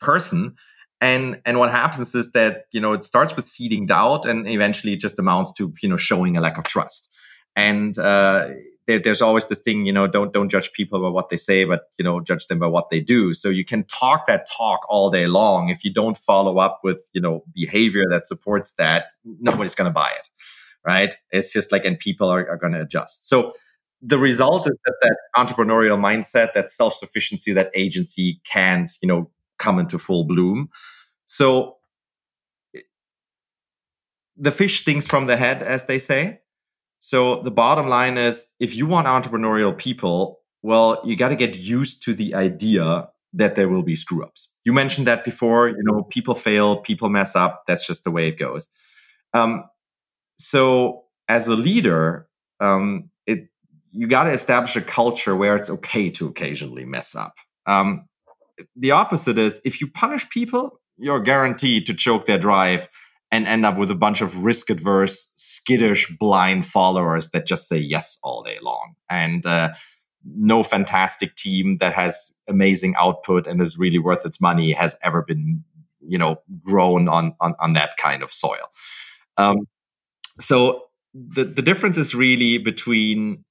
person 0.00 0.54
and 1.00 1.40
and 1.44 1.58
what 1.58 1.70
happens 1.70 2.14
is 2.14 2.32
that 2.32 2.64
you 2.72 2.80
know 2.80 2.92
it 2.92 3.04
starts 3.04 3.36
with 3.36 3.44
seeding 3.44 3.86
doubt 3.86 4.26
and 4.26 4.48
eventually 4.48 4.94
it 4.94 5.00
just 5.00 5.18
amounts 5.18 5.52
to 5.52 5.72
you 5.82 5.88
know 5.88 5.96
showing 5.96 6.36
a 6.36 6.40
lack 6.40 6.58
of 6.58 6.64
trust 6.64 7.14
and 7.54 7.98
uh 7.98 8.48
there, 8.86 8.98
there's 8.98 9.22
always 9.22 9.46
this 9.46 9.60
thing, 9.60 9.86
you 9.86 9.92
know, 9.92 10.06
don't 10.06 10.32
don't 10.32 10.48
judge 10.48 10.72
people 10.72 11.00
by 11.00 11.08
what 11.08 11.28
they 11.28 11.36
say, 11.36 11.64
but 11.64 11.84
you 11.98 12.04
know, 12.04 12.20
judge 12.20 12.46
them 12.46 12.58
by 12.58 12.66
what 12.66 12.90
they 12.90 13.00
do. 13.00 13.34
So 13.34 13.48
you 13.48 13.64
can 13.64 13.84
talk 13.84 14.26
that 14.26 14.46
talk 14.46 14.80
all 14.88 15.10
day 15.10 15.26
long. 15.26 15.68
If 15.68 15.84
you 15.84 15.92
don't 15.92 16.18
follow 16.18 16.58
up 16.58 16.80
with, 16.82 17.08
you 17.12 17.20
know, 17.20 17.44
behavior 17.54 18.04
that 18.10 18.26
supports 18.26 18.74
that, 18.74 19.06
nobody's 19.24 19.74
going 19.74 19.88
to 19.90 19.94
buy 19.94 20.10
it, 20.16 20.28
right? 20.86 21.14
It's 21.30 21.52
just 21.52 21.70
like, 21.70 21.84
and 21.84 21.98
people 21.98 22.28
are, 22.28 22.48
are 22.48 22.56
going 22.56 22.72
to 22.72 22.80
adjust. 22.80 23.28
So 23.28 23.52
the 24.02 24.18
result 24.18 24.66
is 24.66 24.76
that 24.84 24.96
that 25.02 25.16
entrepreneurial 25.36 25.98
mindset, 25.98 26.52
that 26.54 26.70
self 26.70 26.94
sufficiency, 26.94 27.52
that 27.52 27.70
agency 27.74 28.40
can't, 28.44 28.90
you 29.00 29.06
know, 29.06 29.30
come 29.58 29.78
into 29.78 29.98
full 29.98 30.24
bloom. 30.24 30.68
So 31.24 31.76
the 34.36 34.50
fish 34.50 34.80
stings 34.80 35.06
from 35.06 35.26
the 35.26 35.36
head, 35.36 35.62
as 35.62 35.86
they 35.86 36.00
say. 36.00 36.40
So 37.04 37.42
the 37.42 37.50
bottom 37.50 37.88
line 37.88 38.16
is 38.16 38.54
if 38.60 38.76
you 38.76 38.86
want 38.86 39.08
entrepreneurial 39.08 39.76
people, 39.76 40.38
well, 40.62 41.00
you 41.04 41.16
got 41.16 41.30
to 41.30 41.36
get 41.36 41.58
used 41.58 42.00
to 42.04 42.14
the 42.14 42.32
idea 42.32 43.08
that 43.32 43.56
there 43.56 43.68
will 43.68 43.82
be 43.82 43.96
screw 43.96 44.22
ups. 44.22 44.52
You 44.64 44.72
mentioned 44.72 45.08
that 45.08 45.24
before, 45.24 45.68
you 45.68 45.82
know, 45.82 46.04
people 46.04 46.36
fail, 46.36 46.76
people 46.76 47.10
mess 47.10 47.34
up. 47.34 47.64
That's 47.66 47.84
just 47.84 48.04
the 48.04 48.12
way 48.12 48.28
it 48.28 48.38
goes. 48.38 48.68
Um, 49.34 49.64
so 50.38 51.02
as 51.28 51.48
a 51.48 51.56
leader, 51.56 52.28
um, 52.60 53.10
it, 53.26 53.48
you 53.90 54.06
got 54.06 54.24
to 54.24 54.32
establish 54.32 54.76
a 54.76 54.80
culture 54.80 55.34
where 55.34 55.56
it's 55.56 55.70
okay 55.70 56.08
to 56.10 56.28
occasionally 56.28 56.84
mess 56.84 57.16
up. 57.16 57.34
Um, 57.66 58.08
the 58.76 58.92
opposite 58.92 59.38
is 59.38 59.60
if 59.64 59.80
you 59.80 59.88
punish 59.88 60.30
people, 60.30 60.80
you're 60.98 61.20
guaranteed 61.20 61.84
to 61.86 61.94
choke 61.94 62.26
their 62.26 62.38
drive 62.38 62.88
and 63.32 63.48
end 63.48 63.64
up 63.66 63.78
with 63.78 63.90
a 63.90 63.96
bunch 63.96 64.20
of 64.20 64.44
risk 64.44 64.70
adverse, 64.70 65.32
skittish, 65.36 66.14
blind 66.20 66.66
followers 66.66 67.30
that 67.30 67.46
just 67.46 67.66
say 67.66 67.78
yes 67.78 68.18
all 68.22 68.42
day 68.42 68.58
long. 68.62 68.94
And 69.08 69.44
uh, 69.46 69.70
no 70.24 70.62
fantastic 70.62 71.34
team 71.34 71.78
that 71.78 71.94
has 71.94 72.34
amazing 72.48 72.94
output 72.98 73.46
and 73.46 73.60
is 73.60 73.78
really 73.78 73.98
worth 73.98 74.26
its 74.26 74.40
money 74.40 74.72
has 74.72 74.96
ever 75.02 75.22
been, 75.22 75.64
you 76.06 76.18
know, 76.18 76.36
grown 76.62 77.08
on 77.08 77.34
on, 77.40 77.54
on 77.58 77.72
that 77.72 77.96
kind 77.96 78.22
of 78.22 78.30
soil. 78.30 78.70
Um, 79.38 79.66
so 80.38 80.84
the 81.14 81.44
the 81.44 81.62
difference 81.62 81.96
is 81.96 82.14
really 82.14 82.58
between 82.58 83.44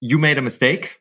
you 0.00 0.18
made 0.18 0.38
a 0.38 0.42
mistake 0.42 1.00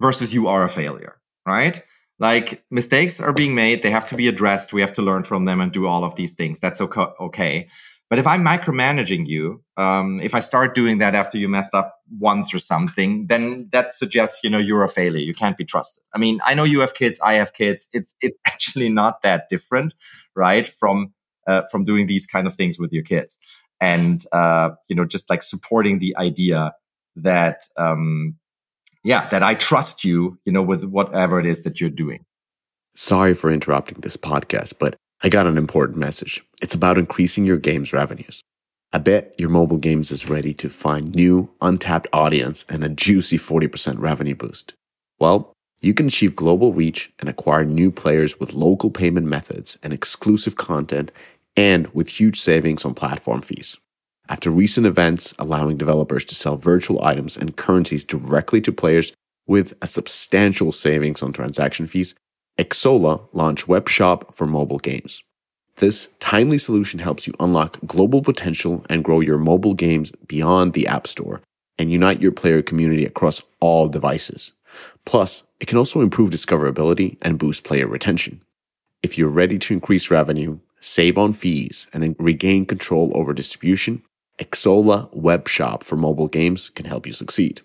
versus 0.00 0.34
you 0.34 0.48
are 0.48 0.64
a 0.64 0.68
failure, 0.68 1.20
right? 1.46 1.82
Like 2.24 2.64
mistakes 2.70 3.20
are 3.20 3.34
being 3.34 3.54
made, 3.54 3.82
they 3.82 3.90
have 3.90 4.06
to 4.06 4.16
be 4.16 4.28
addressed. 4.28 4.72
We 4.72 4.80
have 4.80 4.94
to 4.94 5.02
learn 5.02 5.24
from 5.24 5.44
them 5.44 5.60
and 5.60 5.70
do 5.70 5.86
all 5.86 6.04
of 6.04 6.14
these 6.14 6.32
things. 6.32 6.58
That's 6.58 6.80
okay. 6.80 7.68
But 8.08 8.18
if 8.18 8.26
I'm 8.26 8.42
micromanaging 8.42 9.26
you, 9.26 9.62
um, 9.76 10.20
if 10.20 10.34
I 10.34 10.40
start 10.40 10.74
doing 10.74 10.96
that 10.98 11.14
after 11.14 11.36
you 11.36 11.50
messed 11.50 11.74
up 11.74 11.96
once 12.18 12.54
or 12.54 12.58
something, 12.58 13.26
then 13.26 13.68
that 13.72 13.92
suggests 13.92 14.42
you 14.42 14.48
know 14.48 14.56
you're 14.56 14.84
a 14.84 14.88
failure. 14.88 15.18
You 15.18 15.34
can't 15.34 15.58
be 15.58 15.66
trusted. 15.66 16.02
I 16.14 16.18
mean, 16.18 16.40
I 16.46 16.54
know 16.54 16.64
you 16.64 16.80
have 16.80 16.94
kids, 16.94 17.20
I 17.20 17.34
have 17.34 17.52
kids. 17.52 17.88
It's 17.92 18.14
it's 18.22 18.38
actually 18.46 18.88
not 18.88 19.20
that 19.20 19.50
different, 19.50 19.92
right? 20.34 20.66
From 20.66 21.12
uh, 21.46 21.62
from 21.70 21.84
doing 21.84 22.06
these 22.06 22.24
kind 22.24 22.46
of 22.46 22.54
things 22.54 22.78
with 22.78 22.90
your 22.90 23.04
kids, 23.04 23.36
and 23.82 24.24
uh, 24.32 24.70
you 24.88 24.96
know, 24.96 25.04
just 25.04 25.28
like 25.28 25.42
supporting 25.42 25.98
the 25.98 26.16
idea 26.16 26.72
that 27.16 27.64
um, 27.76 28.36
yeah, 29.04 29.26
that 29.28 29.42
I 29.42 29.54
trust 29.54 30.04
you, 30.04 30.38
you 30.44 30.52
know, 30.52 30.62
with 30.62 30.84
whatever 30.84 31.38
it 31.38 31.46
is 31.46 31.62
that 31.62 31.80
you're 31.80 31.90
doing. 31.90 32.24
Sorry 32.96 33.34
for 33.34 33.50
interrupting 33.50 33.98
this 34.00 34.16
podcast, 34.16 34.74
but 34.78 34.96
I 35.22 35.28
got 35.28 35.46
an 35.46 35.58
important 35.58 35.98
message. 35.98 36.42
It's 36.62 36.74
about 36.74 36.98
increasing 36.98 37.44
your 37.44 37.58
game's 37.58 37.92
revenues. 37.92 38.42
I 38.92 38.98
bet 38.98 39.34
your 39.38 39.48
mobile 39.48 39.78
games 39.78 40.10
is 40.10 40.28
ready 40.28 40.54
to 40.54 40.68
find 40.68 41.14
new, 41.14 41.50
untapped 41.60 42.06
audience 42.12 42.64
and 42.68 42.84
a 42.84 42.88
juicy 42.88 43.36
40% 43.36 43.98
revenue 43.98 44.36
boost. 44.36 44.74
Well, 45.18 45.52
you 45.80 45.92
can 45.92 46.06
achieve 46.06 46.36
global 46.36 46.72
reach 46.72 47.12
and 47.18 47.28
acquire 47.28 47.64
new 47.64 47.90
players 47.90 48.38
with 48.38 48.54
local 48.54 48.90
payment 48.90 49.26
methods 49.26 49.76
and 49.82 49.92
exclusive 49.92 50.56
content 50.56 51.12
and 51.56 51.92
with 51.92 52.08
huge 52.08 52.40
savings 52.40 52.84
on 52.84 52.94
platform 52.94 53.42
fees. 53.42 53.76
After 54.28 54.50
recent 54.50 54.86
events 54.86 55.34
allowing 55.38 55.76
developers 55.76 56.24
to 56.26 56.34
sell 56.34 56.56
virtual 56.56 57.04
items 57.04 57.36
and 57.36 57.56
currencies 57.56 58.04
directly 58.04 58.60
to 58.62 58.72
players 58.72 59.12
with 59.46 59.74
a 59.82 59.86
substantial 59.86 60.72
savings 60.72 61.22
on 61.22 61.32
transaction 61.32 61.86
fees, 61.86 62.14
Xsolla 62.58 63.28
launched 63.34 63.68
Web 63.68 63.88
Shop 63.88 64.32
for 64.32 64.46
mobile 64.46 64.78
games. 64.78 65.22
This 65.76 66.08
timely 66.20 66.56
solution 66.56 67.00
helps 67.00 67.26
you 67.26 67.34
unlock 67.38 67.78
global 67.84 68.22
potential 68.22 68.86
and 68.88 69.04
grow 69.04 69.20
your 69.20 69.38
mobile 69.38 69.74
games 69.74 70.10
beyond 70.26 70.72
the 70.72 70.86
App 70.86 71.06
Store 71.06 71.42
and 71.78 71.90
unite 71.90 72.22
your 72.22 72.32
player 72.32 72.62
community 72.62 73.04
across 73.04 73.42
all 73.60 73.88
devices. 73.88 74.54
Plus, 75.04 75.42
it 75.60 75.66
can 75.66 75.76
also 75.76 76.00
improve 76.00 76.30
discoverability 76.30 77.18
and 77.20 77.38
boost 77.38 77.64
player 77.64 77.86
retention. 77.86 78.40
If 79.02 79.18
you're 79.18 79.28
ready 79.28 79.58
to 79.58 79.74
increase 79.74 80.10
revenue, 80.10 80.60
save 80.80 81.18
on 81.18 81.32
fees, 81.32 81.88
and 81.92 82.16
regain 82.18 82.64
control 82.64 83.12
over 83.14 83.34
distribution, 83.34 84.02
Xsolla 84.38 85.14
web 85.14 85.48
shop 85.48 85.84
for 85.84 85.96
mobile 85.96 86.28
games 86.28 86.70
can 86.70 86.86
help 86.86 87.06
you 87.06 87.12
succeed. 87.12 87.60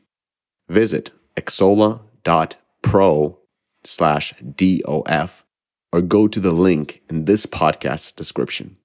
Visit 0.70 1.12
xsolla.pro 1.36 3.40
slash 3.84 4.34
DOF 4.56 5.46
or 5.92 6.02
go 6.02 6.28
to 6.28 6.40
the 6.40 6.52
link 6.52 7.02
in 7.10 7.26
this 7.26 7.46
podcast 7.46 8.16
description. 8.16 8.78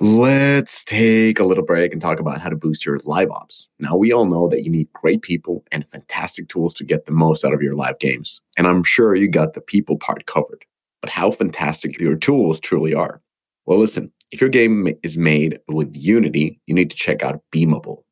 Let's 0.00 0.84
take 0.84 1.38
a 1.38 1.44
little 1.44 1.64
break 1.64 1.92
and 1.92 2.02
talk 2.02 2.20
about 2.20 2.40
how 2.40 2.50
to 2.50 2.56
boost 2.56 2.84
your 2.84 2.98
live 3.04 3.30
ops. 3.30 3.68
Now, 3.78 3.96
we 3.96 4.12
all 4.12 4.26
know 4.26 4.48
that 4.48 4.62
you 4.62 4.70
need 4.70 4.92
great 4.92 5.22
people 5.22 5.64
and 5.72 5.86
fantastic 5.86 6.48
tools 6.48 6.74
to 6.74 6.84
get 6.84 7.06
the 7.06 7.12
most 7.12 7.44
out 7.44 7.54
of 7.54 7.62
your 7.62 7.72
live 7.72 7.98
games. 7.98 8.40
And 8.58 8.66
I'm 8.66 8.82
sure 8.82 9.14
you 9.14 9.28
got 9.28 9.54
the 9.54 9.60
people 9.60 9.96
part 9.96 10.26
covered. 10.26 10.64
But 11.00 11.10
how 11.10 11.30
fantastic 11.30 11.98
your 11.98 12.16
tools 12.16 12.60
truly 12.60 12.92
are. 12.92 13.22
Well, 13.64 13.78
listen, 13.78 14.12
if 14.30 14.40
your 14.40 14.50
game 14.50 14.88
is 15.02 15.16
made 15.16 15.58
with 15.68 15.94
Unity, 15.94 16.60
you 16.66 16.74
need 16.74 16.90
to 16.90 16.96
check 16.96 17.22
out 17.22 17.42
Beamable. 17.52 18.02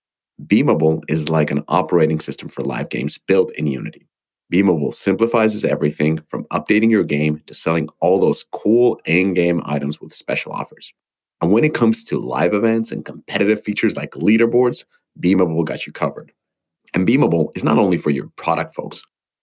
Beamable 0.47 1.03
is 1.09 1.29
like 1.29 1.51
an 1.51 1.65
operating 1.69 2.21
system 2.21 2.49
for 2.49 2.63
live 2.63 2.89
games 2.89 3.19
built 3.19 3.53
in 3.53 3.67
Unity. 3.67 4.07
Beamable 4.53 4.93
simplifies 4.93 5.65
everything 5.65 6.21
from 6.27 6.45
updating 6.53 6.91
your 6.91 7.05
game 7.05 7.43
to 7.47 7.55
selling 7.55 7.89
all 8.01 8.21
those 8.21 8.45
cool 8.53 9.01
in 9.05 9.35
game 9.35 9.63
items 9.65 10.01
with 10.01 10.15
special 10.15 10.53
offers. 10.53 10.93
And 11.41 11.51
when 11.51 11.65
it 11.65 11.75
comes 11.75 12.05
to 12.05 12.19
live 12.19 12.55
events 12.55 12.93
and 12.93 13.05
competitive 13.05 13.63
features 13.63 13.97
like 13.97 14.13
leaderboards, 14.13 14.85
Beamable 15.21 15.65
got 15.65 15.87
you 15.87 15.93
covered. 15.93 16.33
And 16.95 17.07
Beamable 17.07 17.49
is 17.57 17.65
not 17.65 17.79
only 17.79 17.97
for 17.97 18.11
your 18.11 18.29
product 18.37 18.75
folks, 18.75 19.03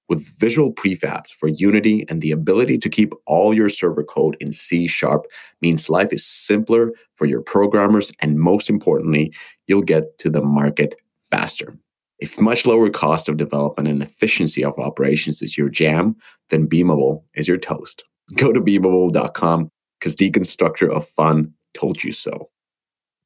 with 0.09 0.27
visual 0.37 0.73
prefabs 0.73 1.29
for 1.29 1.47
Unity 1.47 2.05
and 2.09 2.21
the 2.21 2.31
ability 2.31 2.77
to 2.79 2.89
keep 2.89 3.13
all 3.25 3.53
your 3.53 3.69
server 3.69 4.03
code 4.03 4.35
in 4.39 4.51
C 4.51 4.87
sharp 4.87 5.25
means 5.61 5.89
life 5.89 6.11
is 6.11 6.25
simpler 6.25 6.91
for 7.15 7.25
your 7.25 7.41
programmers. 7.41 8.11
And 8.19 8.39
most 8.39 8.69
importantly, 8.69 9.33
you'll 9.67 9.81
get 9.81 10.17
to 10.19 10.29
the 10.29 10.41
market 10.41 10.95
faster. 11.19 11.77
If 12.19 12.39
much 12.39 12.65
lower 12.65 12.89
cost 12.89 13.29
of 13.29 13.37
development 13.37 13.87
and 13.87 14.03
efficiency 14.03 14.63
of 14.63 14.77
operations 14.77 15.41
is 15.41 15.57
your 15.57 15.69
jam, 15.69 16.15
then 16.49 16.67
Beamable 16.67 17.23
is 17.33 17.47
your 17.47 17.57
toast. 17.57 18.03
Go 18.35 18.53
to 18.53 18.61
beamable.com 18.61 19.71
because 19.99 20.15
Deconstructor 20.15 20.89
of 20.89 21.07
Fun 21.07 21.53
told 21.73 22.03
you 22.03 22.11
so. 22.11 22.49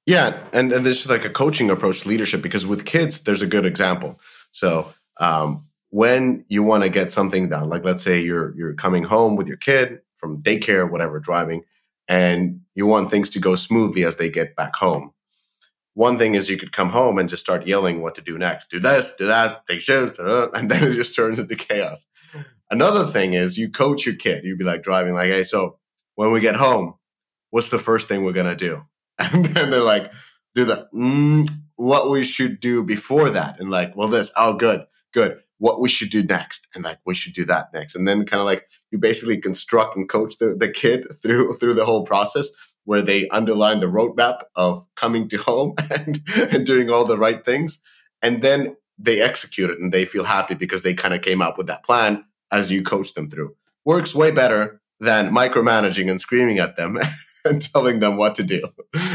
Yeah, 0.06 0.40
and, 0.54 0.72
and 0.72 0.86
there's 0.86 1.10
like 1.10 1.26
a 1.26 1.30
coaching 1.30 1.72
approach 1.72 2.02
to 2.02 2.10
leadership 2.10 2.42
because 2.42 2.68
with 2.68 2.86
kids, 2.86 3.22
there's 3.22 3.42
a 3.42 3.48
good 3.48 3.66
example. 3.66 4.20
So 4.52 4.88
um, 5.20 5.64
when 5.96 6.44
you 6.50 6.62
want 6.62 6.84
to 6.84 6.90
get 6.90 7.10
something 7.10 7.48
done, 7.48 7.70
like 7.70 7.86
let's 7.86 8.04
say 8.04 8.20
you're 8.20 8.54
you're 8.58 8.74
coming 8.74 9.04
home 9.04 9.38
with 9.38 9.48
your 9.48 9.56
kid 9.56 10.02
from 10.16 10.44
daycare, 10.44 10.92
whatever, 10.92 11.22
driving, 11.22 11.64
and 12.10 12.60
you 12.74 12.86
want 12.86 13.10
things 13.10 13.30
to 13.30 13.40
go 13.40 13.56
smoothly 13.56 14.04
as 14.04 14.18
they 14.18 14.30
get 14.30 14.58
back 14.58 14.76
home. 14.76 15.14
One 15.94 16.18
thing 16.18 16.36
is 16.36 16.50
you 16.50 16.58
could 16.58 16.74
come 16.74 16.90
home 16.90 17.18
and 17.18 17.30
just 17.30 17.46
start 17.46 17.66
yelling 17.66 18.02
what 18.02 18.14
to 18.16 18.22
do 18.22 18.38
next. 18.38 18.70
Do 18.70 18.78
this, 18.78 19.14
do 19.14 19.28
that, 19.28 19.66
take 19.68 19.80
shifts, 19.80 20.20
and 20.20 20.70
then 20.70 20.84
it 20.84 20.96
just 20.96 21.16
turns 21.16 21.40
into 21.40 21.56
chaos. 21.56 22.06
Another 22.70 23.06
thing 23.06 23.32
is 23.32 23.58
you 23.58 23.72
coach 23.72 24.06
your 24.06 24.16
kid. 24.16 24.44
You'd 24.44 24.60
be 24.60 24.66
like 24.66 24.84
driving, 24.84 25.14
like, 25.14 25.32
hey, 25.32 25.46
so 25.46 25.78
when 26.16 26.34
we 26.34 26.42
get 26.42 26.58
home, 26.58 26.96
what's 27.52 27.70
the 27.70 27.80
first 27.80 28.10
thing 28.10 28.26
we're 28.26 28.34
gonna 28.34 28.54
do? 28.54 28.82
And 29.18 29.46
then 29.46 29.70
they're 29.70 29.80
like, 29.82 30.12
do 30.56 30.66
the 30.66 30.90
mm, 30.94 31.50
what 31.78 32.10
we 32.10 32.26
should 32.26 32.60
do 32.60 32.84
before 32.84 33.30
that, 33.30 33.62
and 33.62 33.72
like, 33.72 33.96
well, 33.96 34.10
this, 34.10 34.30
oh, 34.36 34.56
good, 34.56 34.84
good 35.14 35.40
what 35.58 35.80
we 35.80 35.88
should 35.88 36.10
do 36.10 36.24
next 36.24 36.68
and 36.76 36.84
like 36.84 37.00
we 37.06 37.16
should 37.16 37.34
do 37.34 37.46
that 37.46 37.74
next. 37.74 37.96
And 37.96 38.08
then 38.08 38.26
kind 38.26 38.40
of 38.40 38.46
like 38.46 38.68
you 38.92 38.98
basically 38.98 39.38
construct 39.38 39.96
and 39.96 40.10
coach 40.10 40.38
the, 40.38 40.56
the 40.56 40.70
kid 40.70 41.08
through 41.22 41.54
through 41.54 41.76
the 41.76 41.86
whole 41.86 42.04
process 42.04 42.50
where 42.84 43.02
they 43.02 43.28
underline 43.30 43.80
the 43.80 43.88
roadmap 43.88 44.42
of 44.56 44.86
coming 44.96 45.28
to 45.30 45.38
home 45.38 45.74
and, 46.06 46.20
and 46.52 46.66
doing 46.66 46.90
all 46.90 47.06
the 47.06 47.18
right 47.18 47.46
things 47.46 47.80
and 48.22 48.42
then 48.42 48.76
they 48.98 49.22
execute 49.22 49.70
it 49.70 49.80
and 49.80 49.92
they 49.92 50.06
feel 50.06 50.24
happy 50.24 50.56
because 50.56 50.82
they 50.82 50.94
kind 50.94 51.14
of 51.14 51.22
came 51.22 51.42
up 51.42 51.58
with 51.58 51.68
that 51.68 51.84
plan 51.84 52.24
as 52.52 52.72
you 52.72 52.82
coach 52.82 53.14
them 53.14 53.30
through. 53.30 53.54
Works 53.84 54.16
way 54.16 54.32
better 54.32 54.82
than 55.00 55.34
micromanaging 55.34 56.10
and 56.10 56.22
screaming 56.22 56.60
at 56.60 56.76
them 56.76 56.98
and 57.46 57.62
telling 57.62 58.00
them 58.00 58.18
what 58.18 58.36
to 58.36 58.44
do 58.44 58.62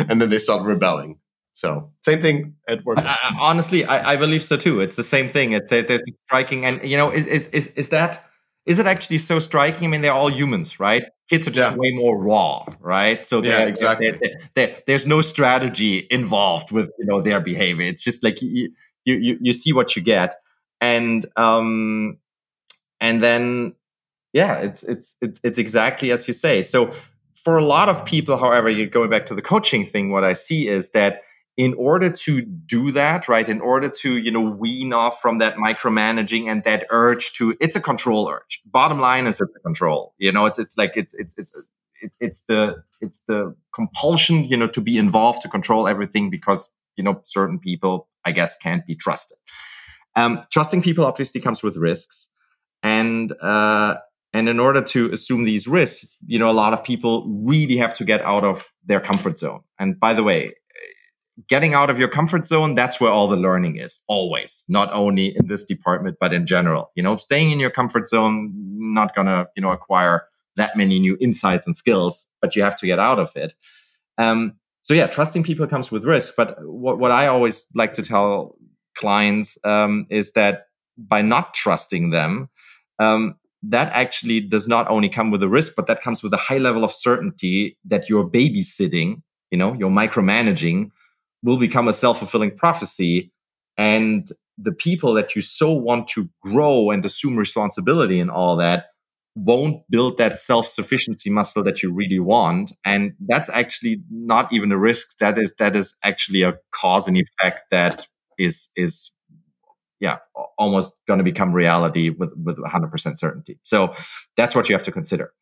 and 0.09 0.21
then 0.21 0.31
they 0.31 0.39
start 0.39 0.63
rebelling 0.63 1.20
so 1.61 1.91
same 2.01 2.23
thing 2.23 2.57
at 2.69 2.85
work. 2.87 2.99
I, 3.01 3.37
honestly, 3.39 3.85
I, 3.85 4.13
I, 4.13 4.17
believe 4.17 4.43
so 4.43 4.57
too. 4.57 4.81
It's 4.81 4.97
the 4.97 5.05
same 5.05 5.29
thing. 5.29 5.53
It's 5.53 5.69
there's 5.69 6.03
striking, 6.25 6.65
and 6.65 6.83
you 6.83 6.97
know, 6.97 7.11
is 7.11 7.27
is 7.27 7.49
is 7.49 7.75
is 7.75 7.91
that 7.91 8.25
is 8.65 8.79
it 8.79 8.87
actually 8.87 9.19
so 9.19 9.39
striking? 9.39 9.87
I 9.87 9.91
mean, 9.91 10.01
they're 10.01 10.15
all 10.15 10.31
humans, 10.31 10.81
right? 10.81 11.05
Kids 11.29 11.47
are 11.47 11.51
just 11.51 11.73
yeah. 11.73 11.79
way 11.79 11.93
more 11.93 12.19
raw, 12.19 12.65
right? 12.81 13.27
So 13.27 13.43
yeah, 13.43 13.67
exactly. 13.67 14.11
They're, 14.11 14.41
they're, 14.55 14.83
there's 14.87 15.07
no 15.07 15.21
strategy 15.21 16.07
involved 16.11 16.73
with 16.73 16.91
you 16.99 17.05
know 17.05 17.21
their 17.21 17.41
behavior. 17.41 17.85
It's 17.85 18.03
just 18.03 18.25
like 18.25 18.41
you 18.41 18.73
you 19.05 19.37
you 19.39 19.53
see 19.53 19.75
what 19.75 19.95
you 19.97 20.01
get, 20.01 20.37
and 20.81 21.27
um, 21.37 22.17
and 23.03 23.23
then 23.23 23.75
yeah, 24.33 24.61
it's 24.61 24.83
it's 24.83 25.15
it's 25.21 25.41
it's 25.45 25.59
exactly 25.59 26.11
as 26.11 26.27
you 26.27 26.33
say. 26.33 26.63
So 26.63 26.95
for 27.35 27.59
a 27.59 27.65
lot 27.65 27.91
of 27.91 28.07
people, 28.07 28.39
however, 28.39 28.71
you're 28.71 28.87
going 28.87 29.11
back 29.11 29.27
to 29.27 29.35
the 29.35 29.43
coaching 29.43 29.85
thing. 29.85 30.11
What 30.11 30.25
I 30.25 30.33
see 30.33 30.69
is 30.69 30.93
that 30.93 31.21
in 31.57 31.75
order 31.75 32.11
to 32.11 32.43
do 32.43 32.91
that, 32.93 33.29
right, 33.29 33.49
in 33.49 33.61
order 33.61 33.89
to, 33.89 34.17
you 34.17 34.31
know, 34.31 34.49
wean 34.49 34.93
off 34.93 35.21
from 35.21 35.39
that 35.39 35.57
micromanaging 35.57 36.47
and 36.47 36.65
that 36.65 36.87
urge 36.91 37.33
to, 37.35 37.55
it's 37.61 37.77
a 37.77 37.81
control 37.81 38.29
urge. 38.29 38.63
Bottom 38.65 38.99
line 38.99 39.27
is 39.27 39.41
it's 39.41 39.55
a 39.55 39.61
control. 39.61 40.15
You 40.17 40.33
know, 40.33 40.47
it's, 40.47 40.59
it's 40.59 40.79
like, 40.79 40.93
it's, 40.95 41.15
it's, 41.15 41.35
it's, 41.37 41.67
it's 42.19 42.45
the, 42.45 42.83
it's 43.03 43.21
the 43.29 43.55
compulsion, 43.75 44.45
you 44.45 44.57
know, 44.57 44.69
to 44.69 44.81
be 44.81 44.97
involved, 44.97 45.43
to 45.43 45.49
control 45.49 45.87
everything 45.87 46.31
because, 46.31 46.71
you 46.97 47.05
know, 47.05 47.21
certain 47.25 47.59
people, 47.59 48.09
I 48.25 48.33
guess, 48.33 48.57
can't 48.57 48.87
be 48.87 48.95
trusted. 48.95 49.37
Um, 50.17 50.43
trusting 50.51 50.83
people 50.83 51.05
obviously 51.05 51.41
comes 51.43 51.63
with 51.63 51.77
risks. 51.77 52.33
And, 52.83 53.33
uh, 53.43 53.97
and 54.33 54.49
in 54.49 54.61
order 54.61 54.81
to 54.81 55.11
assume 55.13 55.45
these 55.45 55.69
risks, 55.69 56.17
you 56.25 56.39
know, 56.39 56.51
a 56.51 56.53
lot 56.53 56.73
of 56.73 56.85
people 56.85 57.27
really 57.29 57.77
have 57.77 57.95
to 57.95 58.05
get 58.05 58.23
out 58.23 58.45
of 58.45 58.73
their 58.87 59.01
comfort 59.01 59.39
zone. 59.39 59.61
And 59.79 60.01
by 60.01 60.15
the 60.15 60.23
way, 60.23 60.55
getting 61.49 61.75
out 61.75 61.91
of 61.91 61.99
your 61.99 62.09
comfort 62.09 62.47
zone, 62.47 62.75
that's 62.75 63.01
where 63.01 63.11
all 63.11 63.29
the 63.29 63.37
learning 63.37 63.77
is 63.77 64.01
always, 64.09 64.65
not 64.69 64.93
only 64.93 65.35
in 65.37 65.47
this 65.47 65.65
department, 65.65 66.17
but 66.21 66.33
in 66.33 66.47
general, 66.47 66.91
you 66.95 67.03
know, 67.03 67.17
staying 67.17 67.51
in 67.51 67.61
your 67.61 67.71
comfort 67.71 68.09
zone, 68.09 68.53
not 68.55 69.15
gonna, 69.15 69.47
you 69.57 69.63
know, 69.63 69.71
acquire 69.71 70.25
that 70.57 70.77
many 70.77 70.99
new 70.99 71.17
insights 71.21 71.67
and 71.67 71.77
skills, 71.77 72.27
but 72.41 72.57
you 72.57 72.63
have 72.63 72.77
to 72.77 72.87
get 72.87 72.99
out 72.99 73.19
of 73.19 73.31
it. 73.37 73.55
Um, 74.19 74.55
so 74.83 74.95
yeah, 74.95 75.07
trusting 75.07 75.43
people 75.43 75.67
comes 75.67 75.91
with 75.91 76.05
risk. 76.05 76.35
But 76.37 76.57
what, 76.61 76.99
what 76.99 77.11
I 77.11 77.27
always 77.27 77.67
like 77.75 77.95
to 77.95 78.03
tell 78.03 78.57
clients 78.97 79.59
um, 79.65 80.07
is 80.11 80.33
that 80.33 80.67
by 80.99 81.23
not 81.23 81.55
trusting 81.55 82.11
them, 82.11 82.49
um, 82.99 83.37
that 83.63 83.93
actually 83.93 84.41
does 84.41 84.67
not 84.67 84.89
only 84.91 85.09
come 85.09 85.31
with 85.31 85.43
a 85.43 85.49
risk, 85.49 85.75
but 85.77 85.87
that 85.87 86.01
comes 86.01 86.23
with 86.23 86.33
a 86.33 86.39
high 86.39 86.59
level 86.59 86.83
of 86.83 86.93
certainty 86.93 87.79
that 87.85 88.09
you're 88.09 88.29
babysitting, 88.29 89.23
you 89.51 89.59
know, 89.59 89.75
you're 89.75 89.91
micromanaging 89.91 90.91
will 91.43 91.59
become 91.59 91.89
a 91.89 91.93
self-fulfilling 91.93 92.57
prophecy. 92.57 93.33
And 93.77 94.29
the 94.59 94.73
people 94.73 95.15
that 95.15 95.35
you 95.35 95.43
so 95.43 95.73
want 95.73 96.09
to 96.09 96.29
grow 96.43 96.91
and 96.91 97.05
assume 97.05 97.37
responsibility 97.37 98.21
and 98.21 98.31
all 98.31 98.57
that 98.57 98.87
won't 99.35 99.83
build 99.89 100.19
that 100.19 100.39
self-sufficiency 100.39 101.31
muscle 101.31 101.63
that 101.63 101.83
you 101.83 101.93
really 101.93 102.19
want. 102.19 102.73
And 102.85 103.13
that's 103.27 103.49
actually 103.49 104.03
not 104.11 104.53
even 104.53 104.73
a 104.73 104.79
risk. 104.79 105.19
That 105.19 105.39
is, 105.39 105.55
that 105.59 105.77
is 105.77 105.97
actually 106.03 106.43
a 106.43 106.59
cause 106.73 107.09
and 107.09 107.17
effect 107.17 107.63
that 107.71 108.07
is, 108.39 108.71
is 108.77 109.13
yeah, 110.01 110.19
almost 110.59 111.01
going 111.07 111.19
to 111.19 111.25
become 111.25 111.53
reality 111.53 112.11
with, 112.11 112.33
with 112.43 112.59
100% 112.59 113.19
certainty. 113.19 113.59
So 113.63 113.95
that's 114.37 114.55
what 114.55 114.69
you 114.69 114.75
have 114.75 114.85
to 114.85 114.93
consider. 114.93 115.33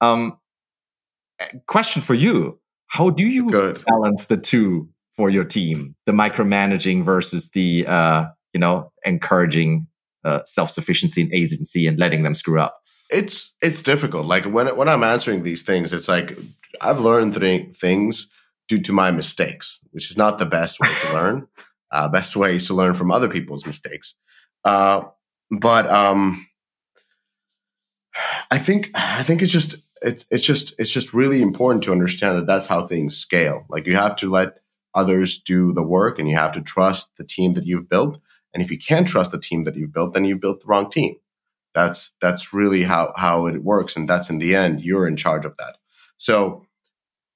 Um, 0.00 0.38
question 1.66 2.02
for 2.02 2.14
you. 2.14 2.58
How 2.88 3.10
do 3.10 3.26
you 3.26 3.48
Good. 3.48 3.84
balance 3.84 4.26
the 4.26 4.36
two 4.36 4.88
for 5.16 5.30
your 5.30 5.44
team, 5.44 5.96
the 6.04 6.12
micromanaging 6.12 7.04
versus 7.04 7.50
the, 7.50 7.86
uh, 7.86 8.26
you 8.52 8.60
know, 8.60 8.92
encouraging 9.04 9.86
uh, 10.24 10.40
self-sufficiency 10.44 11.22
and 11.22 11.32
agency 11.32 11.86
and 11.86 11.98
letting 11.98 12.22
them 12.22 12.34
screw 12.34 12.60
up? 12.60 12.80
It's, 13.10 13.54
it's 13.62 13.82
difficult. 13.82 14.26
Like 14.26 14.44
when, 14.44 14.74
when 14.76 14.88
I'm 14.88 15.04
answering 15.04 15.42
these 15.42 15.62
things, 15.62 15.92
it's 15.92 16.08
like, 16.08 16.36
I've 16.80 17.00
learned 17.00 17.34
th- 17.34 17.74
things 17.76 18.28
due 18.68 18.80
to 18.82 18.92
my 18.92 19.10
mistakes, 19.10 19.80
which 19.92 20.10
is 20.10 20.16
not 20.16 20.38
the 20.38 20.46
best 20.46 20.80
way 20.80 20.88
to 20.88 21.14
learn. 21.14 21.48
Uh, 21.92 22.08
best 22.08 22.34
way 22.34 22.56
is 22.56 22.66
to 22.66 22.74
learn 22.74 22.94
from 22.94 23.12
other 23.12 23.28
people's 23.28 23.64
mistakes. 23.64 24.16
Uh, 24.64 25.02
but 25.52 25.86
um, 25.86 26.44
I 28.50 28.58
think 28.58 28.88
I 28.94 29.22
think 29.22 29.40
it's 29.40 29.52
just 29.52 29.76
it's 30.02 30.26
it's 30.30 30.44
just 30.44 30.74
it's 30.78 30.90
just 30.90 31.14
really 31.14 31.42
important 31.42 31.84
to 31.84 31.92
understand 31.92 32.38
that 32.38 32.46
that's 32.46 32.66
how 32.66 32.86
things 32.86 33.16
scale. 33.16 33.66
Like 33.68 33.86
you 33.86 33.94
have 33.94 34.16
to 34.16 34.30
let 34.30 34.58
others 34.96 35.38
do 35.38 35.72
the 35.72 35.84
work, 35.84 36.18
and 36.18 36.28
you 36.28 36.36
have 36.36 36.52
to 36.52 36.60
trust 36.60 37.16
the 37.16 37.24
team 37.24 37.54
that 37.54 37.66
you've 37.66 37.88
built. 37.88 38.18
And 38.52 38.62
if 38.62 38.70
you 38.70 38.78
can't 38.78 39.06
trust 39.06 39.30
the 39.30 39.40
team 39.40 39.64
that 39.64 39.76
you've 39.76 39.92
built, 39.92 40.14
then 40.14 40.24
you've 40.24 40.40
built 40.40 40.60
the 40.60 40.66
wrong 40.66 40.90
team. 40.90 41.16
That's 41.74 42.16
that's 42.20 42.52
really 42.52 42.82
how 42.82 43.12
how 43.16 43.46
it 43.46 43.62
works, 43.62 43.96
and 43.96 44.08
that's 44.08 44.30
in 44.30 44.38
the 44.38 44.56
end 44.56 44.82
you're 44.82 45.06
in 45.06 45.16
charge 45.16 45.44
of 45.44 45.56
that. 45.58 45.76
So 46.16 46.66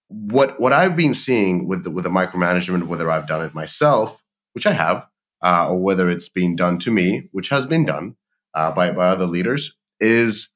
what 0.09 0.59
what 0.59 0.73
I've 0.73 0.97
been 0.97 1.15
seeing 1.15 1.69
with 1.69 1.85
the, 1.85 1.91
with 1.91 2.05
the 2.05 2.11
micromanagement, 2.11 2.89
whether 2.89 3.11
I've 3.11 3.29
done 3.29 3.45
it 3.45 3.55
myself 3.55 4.25
which 4.53 4.67
I 4.67 4.73
have, 4.73 5.07
uh, 5.43 5.69
or 5.71 5.79
whether 5.79 6.09
it's 6.09 6.29
been 6.29 6.57
done 6.57 6.79
to 6.81 6.91
me, 6.91 7.29
which 7.33 7.49
has 7.49 7.67
been 7.67 7.85
done 7.85 8.17
uh, 8.55 8.73
by 8.73 8.91
by 8.93 9.09
other 9.09 9.27
leaders, 9.27 9.77
is 10.01 10.51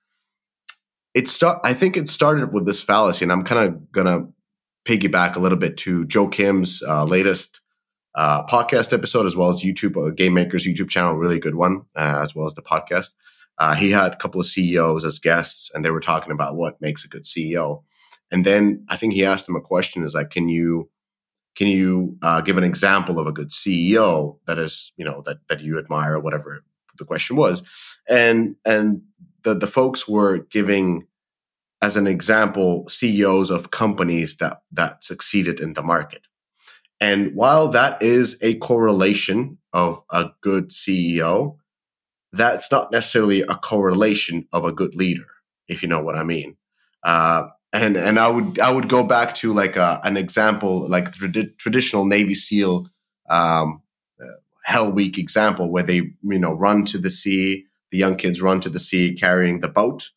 it 1.15 1.29
start. 1.29 1.61
I 1.65 1.75
think 1.75 1.97
it 1.97 2.09
started 2.09 2.53
with 2.53 2.67
this 2.67 2.83
fallacy, 2.83 3.25
and 3.25 3.33
I'm 3.33 3.45
kind 3.45 3.69
of 3.69 3.93
gonna 3.93 4.29
piggyback 4.85 5.37
a 5.37 5.41
little 5.41 5.59
bit 5.59 5.77
to 5.79 6.05
Joakim's 6.07 6.83
uh, 6.83 7.05
latest 7.05 7.61
uh, 8.15 8.45
podcast 8.47 8.93
episode, 8.93 9.27
as 9.27 9.37
well 9.37 9.49
as 9.49 9.63
YouTube 9.63 9.97
uh, 9.97 10.11
Game 10.11 10.35
Makers 10.35 10.67
YouTube 10.67 10.89
channel, 10.89 11.17
really 11.17 11.39
good 11.39 11.55
one, 11.55 11.83
uh, 11.97 12.21
as 12.23 12.35
well 12.35 12.47
as 12.47 12.55
the 12.55 12.63
podcast. 12.63 13.11
he 13.79 13.91
had 13.91 14.13
a 14.13 14.17
couple 14.17 14.41
of 14.41 14.47
CEOs 14.47 15.05
as 15.05 15.19
guests, 15.19 15.71
and 15.75 15.85
they 15.85 15.91
were 15.91 16.01
talking 16.01 16.33
about 16.33 16.57
what 16.57 16.81
makes 16.81 17.05
a 17.05 17.09
good 17.09 17.25
CEO. 17.25 17.83
And 18.31 18.45
then 18.45 18.85
I 18.89 18.97
think 18.97 19.15
he 19.15 19.25
asked 19.25 19.47
them 19.47 19.57
a 19.57 19.61
question: 19.61 20.05
"Is 20.05 20.15
like, 20.15 20.31
can 20.31 20.49
you 20.49 20.91
can 21.55 21.69
you 21.69 22.17
uh, 22.23 22.41
give 22.41 22.59
an 22.59 22.65
example 22.65 23.19
of 23.19 23.27
a 23.27 23.33
good 23.33 23.51
CEO 23.51 24.39
that 24.47 24.59
is, 24.59 24.93
you 24.97 25.05
know, 25.05 25.23
that 25.27 25.39
that 25.49 25.61
you 25.61 25.79
admire, 25.79 26.15
or 26.15 26.21
whatever 26.21 26.65
the 26.99 27.05
question 27.05 27.37
was, 27.37 27.63
and 28.09 28.57
and 28.65 29.03
the 29.43 29.55
the 29.55 29.67
folks 29.67 30.09
were 30.09 30.47
giving 30.51 31.07
as 31.85 31.99
an 31.99 32.07
example 32.07 32.89
CEOs 32.89 33.51
of 33.51 33.71
companies 33.71 34.39
that 34.39 34.63
that 34.73 35.05
succeeded 35.05 35.61
in 35.61 35.75
the 35.75 35.83
market. 35.83 36.23
And 36.99 37.35
while 37.35 37.69
that 37.69 38.03
is 38.03 38.39
a 38.41 38.55
correlation 38.55 39.59
of 39.75 40.03
a 40.11 40.31
good 40.41 40.71
CEO, 40.71 41.59
that's 42.33 42.73
not 42.73 42.91
necessarily 42.91 43.43
a 43.43 43.57
correlation 43.57 44.49
of 44.51 44.65
a 44.65 44.73
good 44.73 44.95
leader, 44.95 45.27
if 45.69 45.83
you 45.83 45.89
know 45.91 46.03
what 46.03 46.17
I 46.17 46.23
mean. 46.23 46.57
Uh, 47.03 47.49
and 47.75 47.99
and 47.99 48.19
I 48.19 48.29
would 48.29 48.59
I 48.61 48.73
would 48.73 48.89
go 48.89 49.03
back 49.03 49.35
to 49.41 49.53
like 49.53 49.77
a, 49.77 49.85
uh, 49.85 50.01
an 50.05 50.17
example 50.17 50.89
like 50.89 51.13
the 51.13 51.53
traditional 51.59 52.07
Navy 52.07 52.35
SEAL 52.35 52.87
um, 53.29 53.83
uh, 54.19 54.39
Hell 54.65 54.91
Week 54.91 55.19
example 55.19 55.71
where 55.71 55.83
they 55.83 56.01
you 56.33 56.39
know 56.39 56.55
run 56.55 56.87
to 56.87 56.99
the 56.99 57.11
sea, 57.11 57.67
the 57.93 57.99
young 57.99 58.17
kids 58.17 58.41
run 58.41 58.61
to 58.61 58.71
the 58.71 58.81
sea 58.81 59.15
carrying 59.15 59.61
the 59.61 59.69
boat, 59.69 60.13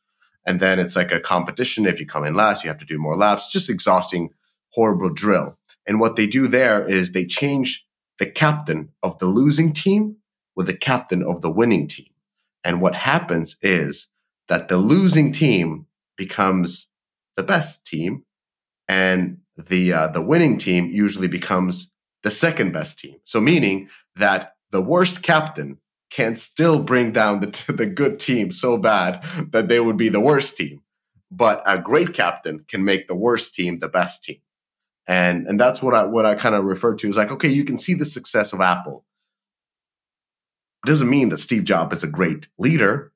and 0.48 0.62
then 0.62 0.80
it's 0.80 0.96
like 0.96 1.12
a 1.12 1.20
competition. 1.20 1.86
If 1.86 2.00
you 2.00 2.08
come 2.08 2.24
in 2.24 2.34
last, 2.34 2.64
you 2.64 2.70
have 2.70 2.80
to 2.80 2.86
do 2.86 2.98
more 2.98 3.16
laps. 3.16 3.52
Just 3.52 3.70
exhausting, 3.70 4.30
horrible 4.72 5.10
drill. 5.10 5.58
And 5.86 6.00
what 6.00 6.16
they 6.16 6.26
do 6.26 6.48
there 6.48 6.88
is 6.88 7.12
they 7.12 7.26
change 7.26 7.86
the 8.18 8.26
captain 8.26 8.90
of 9.04 9.20
the 9.20 9.26
losing 9.26 9.74
team 9.74 10.16
with 10.56 10.68
the 10.68 10.78
captain 10.78 11.22
of 11.22 11.42
the 11.42 11.52
winning 11.52 11.88
team. 11.88 12.08
And 12.64 12.82
what 12.82 12.96
happens 12.96 13.58
is 13.62 14.10
that 14.48 14.70
the 14.70 14.78
losing 14.78 15.32
team 15.32 15.86
becomes 16.18 16.88
the 17.36 17.44
best 17.44 17.86
team, 17.86 18.24
and 18.88 19.40
the 19.58 19.94
uh, 19.94 20.08
the 20.08 20.22
winning 20.22 20.58
team 20.58 20.90
usually 20.90 21.28
becomes 21.28 21.92
the 22.24 22.32
second 22.32 22.72
best 22.74 23.00
team. 23.00 23.18
So 23.26 23.40
meaning 23.40 23.90
that 24.16 24.56
the 24.72 24.82
worst 24.82 25.22
captain 25.22 25.78
can 26.10 26.36
still 26.36 26.82
bring 26.82 27.12
down 27.12 27.40
the 27.40 27.74
the 27.78 27.86
good 27.86 28.20
team 28.20 28.52
so 28.52 28.78
bad 28.78 29.24
that 29.52 29.70
they 29.70 29.80
would 29.80 29.98
be 29.98 30.10
the 30.10 30.22
worst 30.22 30.58
team, 30.58 30.82
but 31.32 31.62
a 31.66 31.80
great 31.80 32.14
captain 32.14 32.66
can 32.68 32.84
make 32.84 33.08
the 33.08 33.16
worst 33.16 33.56
team 33.56 33.80
the 33.80 33.90
best 33.90 34.24
team. 34.24 34.38
And 35.08 35.48
and 35.48 35.60
that's 35.60 35.82
what 35.82 35.94
I 35.94 36.06
what 36.06 36.26
I 36.26 36.36
kind 36.36 36.56
of 36.56 36.66
refer 36.66 36.96
to 36.96 37.08
is 37.08 37.18
like 37.18 37.32
okay, 37.32 37.50
you 37.50 37.64
can 37.64 37.78
see 37.78 37.94
the 37.94 38.06
success 38.06 38.54
of 38.54 38.62
Apple. 38.62 39.06
It 40.86 40.90
doesn't 40.90 41.10
mean 41.10 41.30
that 41.30 41.40
Steve 41.40 41.64
Jobs 41.64 41.98
is 41.98 42.04
a 42.04 42.12
great 42.12 42.48
leader 42.58 43.12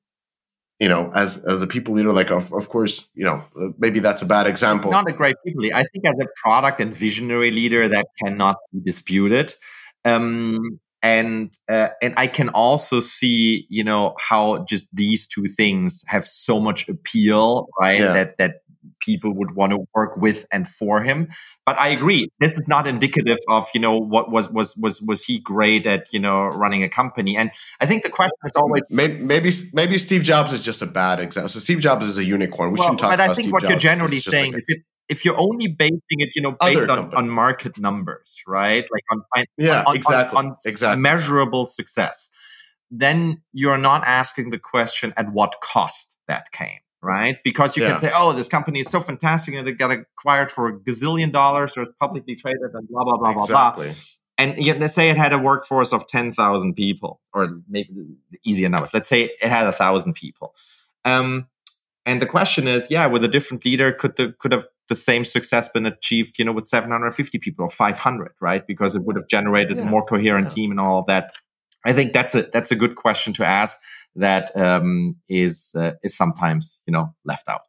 you 0.82 0.88
know, 0.88 1.12
as 1.14 1.40
as 1.44 1.62
a 1.62 1.68
people 1.68 1.94
leader, 1.94 2.12
like 2.12 2.32
of, 2.32 2.52
of 2.52 2.68
course, 2.68 3.08
you 3.14 3.24
know, 3.24 3.44
maybe 3.78 4.00
that's 4.00 4.20
a 4.20 4.26
bad 4.26 4.48
example. 4.48 4.90
Not 4.90 5.08
a 5.08 5.12
great 5.12 5.36
people 5.46 5.62
leader. 5.62 5.76
I 5.76 5.84
think 5.84 6.04
as 6.04 6.16
a 6.20 6.26
product 6.42 6.80
and 6.80 6.92
visionary 6.92 7.52
leader, 7.52 7.88
that 7.88 8.06
cannot 8.20 8.56
be 8.72 8.80
disputed. 8.80 9.54
Um, 10.04 10.80
and 11.02 11.56
uh, 11.68 11.88
and 12.00 12.14
I 12.16 12.26
can 12.28 12.48
also 12.50 13.00
see, 13.00 13.66
you 13.68 13.82
know, 13.82 14.14
how 14.18 14.64
just 14.64 14.94
these 14.94 15.26
two 15.26 15.46
things 15.48 16.04
have 16.06 16.24
so 16.24 16.60
much 16.60 16.88
appeal, 16.88 17.68
right? 17.80 18.00
Yeah. 18.00 18.12
That 18.12 18.38
that 18.38 18.54
people 19.02 19.34
would 19.34 19.54
want 19.54 19.72
to 19.72 19.84
work 19.94 20.16
with 20.16 20.46
and 20.50 20.66
for 20.66 21.02
him. 21.02 21.28
But 21.66 21.78
I 21.78 21.88
agree, 21.88 22.28
this 22.40 22.54
is 22.54 22.66
not 22.68 22.86
indicative 22.86 23.38
of 23.48 23.68
you 23.74 23.80
know 23.80 23.98
what 23.98 24.30
was 24.30 24.50
was 24.50 24.76
was 24.76 25.02
was 25.02 25.24
he 25.24 25.40
great 25.40 25.86
at 25.86 26.12
you 26.12 26.20
know 26.20 26.46
running 26.46 26.82
a 26.82 26.88
company. 26.88 27.36
And 27.36 27.50
I 27.80 27.86
think 27.86 28.02
the 28.02 28.10
question 28.10 28.38
is 28.44 28.52
always 28.56 28.82
maybe 28.90 29.22
maybe, 29.22 29.50
maybe 29.72 29.98
Steve 29.98 30.22
Jobs 30.22 30.52
is 30.52 30.62
just 30.62 30.80
a 30.80 30.86
bad 30.86 31.20
example. 31.20 31.50
So 31.50 31.60
Steve 31.60 31.80
Jobs 31.80 32.06
is 32.06 32.16
a 32.16 32.24
unicorn. 32.24 32.70
We 32.70 32.78
well, 32.78 32.84
shouldn't 32.84 33.00
talk 33.00 33.10
but 33.10 33.20
about 33.20 33.30
I 33.30 33.34
think 33.34 33.44
Steve 33.44 33.52
what 33.52 33.62
Jobs. 33.62 33.70
you're 33.70 33.78
generally 33.78 34.20
saying 34.20 34.52
like 34.52 34.58
is 34.58 34.64
if 34.68 34.82
if 35.08 35.24
you're 35.24 35.38
only 35.38 35.68
basing 35.68 36.00
it, 36.10 36.30
you 36.34 36.42
know, 36.42 36.56
based 36.58 36.88
on, 36.88 37.14
on 37.14 37.28
market 37.28 37.78
numbers, 37.78 38.40
right? 38.46 38.84
Like 38.90 39.02
on 39.10 39.44
yeah, 39.58 39.84
on, 39.86 39.96
exactly, 39.96 40.38
on, 40.38 40.46
on 40.46 40.56
exactly, 40.64 41.02
measurable 41.02 41.66
success, 41.66 42.30
then 42.90 43.42
you're 43.52 43.78
not 43.78 44.04
asking 44.04 44.50
the 44.50 44.58
question 44.58 45.12
at 45.16 45.32
what 45.32 45.60
cost 45.60 46.18
that 46.28 46.50
came 46.52 46.78
right? 47.02 47.38
Because 47.44 47.76
you 47.76 47.82
yeah. 47.82 47.90
can 47.90 47.98
say, 47.98 48.12
oh, 48.14 48.32
this 48.32 48.48
company 48.48 48.80
is 48.80 48.88
so 48.88 49.00
fantastic 49.00 49.54
and 49.54 49.66
it 49.66 49.78
got 49.78 49.90
acquired 49.90 50.50
for 50.52 50.68
a 50.68 50.72
gazillion 50.72 51.32
dollars 51.32 51.72
or 51.76 51.82
it's 51.82 51.92
publicly 52.00 52.36
traded 52.36 52.70
and 52.72 52.88
blah, 52.88 53.04
blah, 53.04 53.16
blah, 53.16 53.42
exactly. 53.42 53.86
blah, 53.86 53.92
blah. 53.92 54.02
And 54.38 54.58
yet, 54.58 54.80
let's 54.80 54.94
say 54.94 55.10
it 55.10 55.16
had 55.16 55.32
a 55.32 55.38
workforce 55.38 55.92
of 55.92 56.06
10,000 56.06 56.74
people, 56.74 57.20
or 57.34 57.60
maybe 57.68 57.90
easier 58.44 58.68
numbers. 58.68 58.94
Let's 58.94 59.08
say 59.08 59.30
it 59.40 59.48
had 59.48 59.66
a 59.66 59.72
thousand 59.72 60.14
people. 60.14 60.54
Um, 61.04 61.48
and 62.06 62.20
the 62.20 62.26
question 62.26 62.66
is, 62.66 62.90
yeah, 62.90 63.06
with 63.06 63.22
a 63.24 63.28
different 63.28 63.64
leader, 63.64 63.92
could 63.92 64.16
the 64.16 64.34
could 64.38 64.50
have 64.52 64.66
the 64.88 64.96
same 64.96 65.24
success 65.24 65.68
been 65.68 65.86
achieved, 65.86 66.38
you 66.38 66.44
know, 66.44 66.52
with 66.52 66.66
750 66.66 67.38
people 67.38 67.66
or 67.66 67.70
500, 67.70 68.32
right? 68.40 68.66
Because 68.66 68.96
it 68.96 69.04
would 69.04 69.16
have 69.16 69.28
generated 69.28 69.76
yeah. 69.76 69.84
a 69.84 69.86
more 69.86 70.04
coherent 70.04 70.48
yeah. 70.48 70.54
team 70.54 70.70
and 70.72 70.80
all 70.80 70.98
of 70.98 71.06
that. 71.06 71.32
I 71.84 71.92
think 71.92 72.12
that's 72.12 72.34
a 72.34 72.42
that's 72.42 72.72
a 72.72 72.76
good 72.76 72.96
question 72.96 73.32
to 73.34 73.44
ask 73.44 73.78
that 74.16 74.54
um, 74.56 75.16
is 75.28 75.74
uh, 75.76 75.92
is 76.02 76.16
sometimes 76.16 76.82
you 76.86 76.92
know 76.92 77.14
left 77.24 77.48
out. 77.48 77.62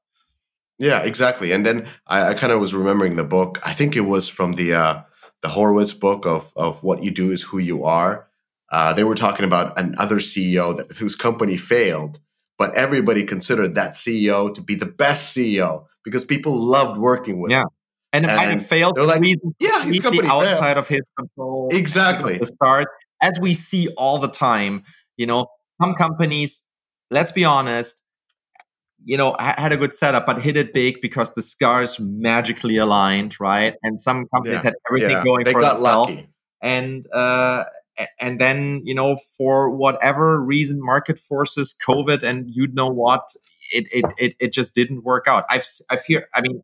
Yeah, 0.79 1.03
exactly. 1.03 1.51
And 1.51 1.65
then 1.65 1.85
I, 2.07 2.29
I 2.29 2.33
kind 2.33 2.51
of 2.51 2.59
was 2.59 2.73
remembering 2.73 3.15
the 3.15 3.23
book. 3.23 3.59
I 3.65 3.73
think 3.73 3.95
it 3.95 4.01
was 4.01 4.27
from 4.27 4.53
the 4.53 4.73
uh, 4.73 5.01
the 5.41 5.49
Horowitz 5.49 5.93
book 5.93 6.25
of 6.25 6.51
of 6.55 6.83
what 6.83 7.03
you 7.03 7.11
do 7.11 7.31
is 7.31 7.43
who 7.43 7.57
you 7.59 7.83
are. 7.85 8.27
Uh, 8.71 8.91
they 8.91 9.03
were 9.03 9.15
talking 9.15 9.45
about 9.45 9.77
another 9.77 10.15
CEO 10.15 10.75
that 10.75 10.91
whose 10.97 11.15
company 11.15 11.57
failed, 11.57 12.19
but 12.57 12.75
everybody 12.75 13.23
considered 13.23 13.75
that 13.75 13.91
CEO 13.91 14.53
to 14.53 14.61
be 14.61 14.73
the 14.75 14.87
best 14.87 15.35
CEO 15.35 15.85
because 16.03 16.25
people 16.25 16.55
loved 16.55 16.97
working 16.99 17.39
with 17.39 17.51
yeah. 17.51 17.61
him. 17.61 17.67
And 18.11 18.25
it 18.25 18.27
might 18.27 18.49
have 18.49 18.65
failed 18.65 18.95
they're 18.95 19.05
like, 19.05 19.23
yeah, 19.59 19.83
his 19.83 19.99
company 19.99 20.27
outside 20.27 20.59
failed. 20.59 20.77
of 20.77 20.87
his 20.87 21.01
control. 21.17 21.69
Exactly. 21.71 22.37
The 22.37 22.45
start, 22.45 22.87
as 23.21 23.39
we 23.39 23.55
see 23.55 23.87
all 23.97 24.19
the 24.19 24.27
time, 24.27 24.83
you 25.17 25.25
know, 25.25 25.47
some 25.83 25.95
companies, 25.95 26.63
let's 27.11 27.31
be 27.31 27.45
honest, 27.45 28.03
you 29.05 29.17
know, 29.17 29.35
had 29.39 29.73
a 29.73 29.77
good 29.77 29.93
setup, 29.93 30.25
but 30.25 30.41
hit 30.41 30.55
it 30.55 30.73
big 30.73 31.01
because 31.01 31.33
the 31.33 31.41
scars 31.41 31.99
magically 31.99 32.77
aligned, 32.77 33.39
right? 33.39 33.75
And 33.83 34.01
some 34.01 34.27
companies 34.33 34.59
yeah. 34.59 34.63
had 34.63 34.73
everything 34.89 35.17
yeah. 35.17 35.23
going 35.23 35.43
they 35.45 35.51
for 35.51 35.61
got 35.61 35.75
themselves. 35.75 36.11
Lucky. 36.11 36.29
And 36.61 37.05
uh, 37.13 37.65
and 38.19 38.39
then 38.39 38.81
you 38.85 38.95
know, 38.95 39.17
for 39.37 39.69
whatever 39.69 40.41
reason, 40.41 40.79
market 40.81 41.19
forces, 41.19 41.75
COVID, 41.85 42.23
and 42.23 42.49
you 42.49 42.67
know 42.67 42.87
what, 42.87 43.29
it 43.73 43.87
it 43.91 44.05
it, 44.17 44.35
it 44.39 44.53
just 44.53 44.73
didn't 44.73 45.03
work 45.03 45.25
out. 45.27 45.43
I've 45.49 45.67
I've 45.89 46.03
hear, 46.05 46.29
I 46.33 46.41
mean, 46.41 46.63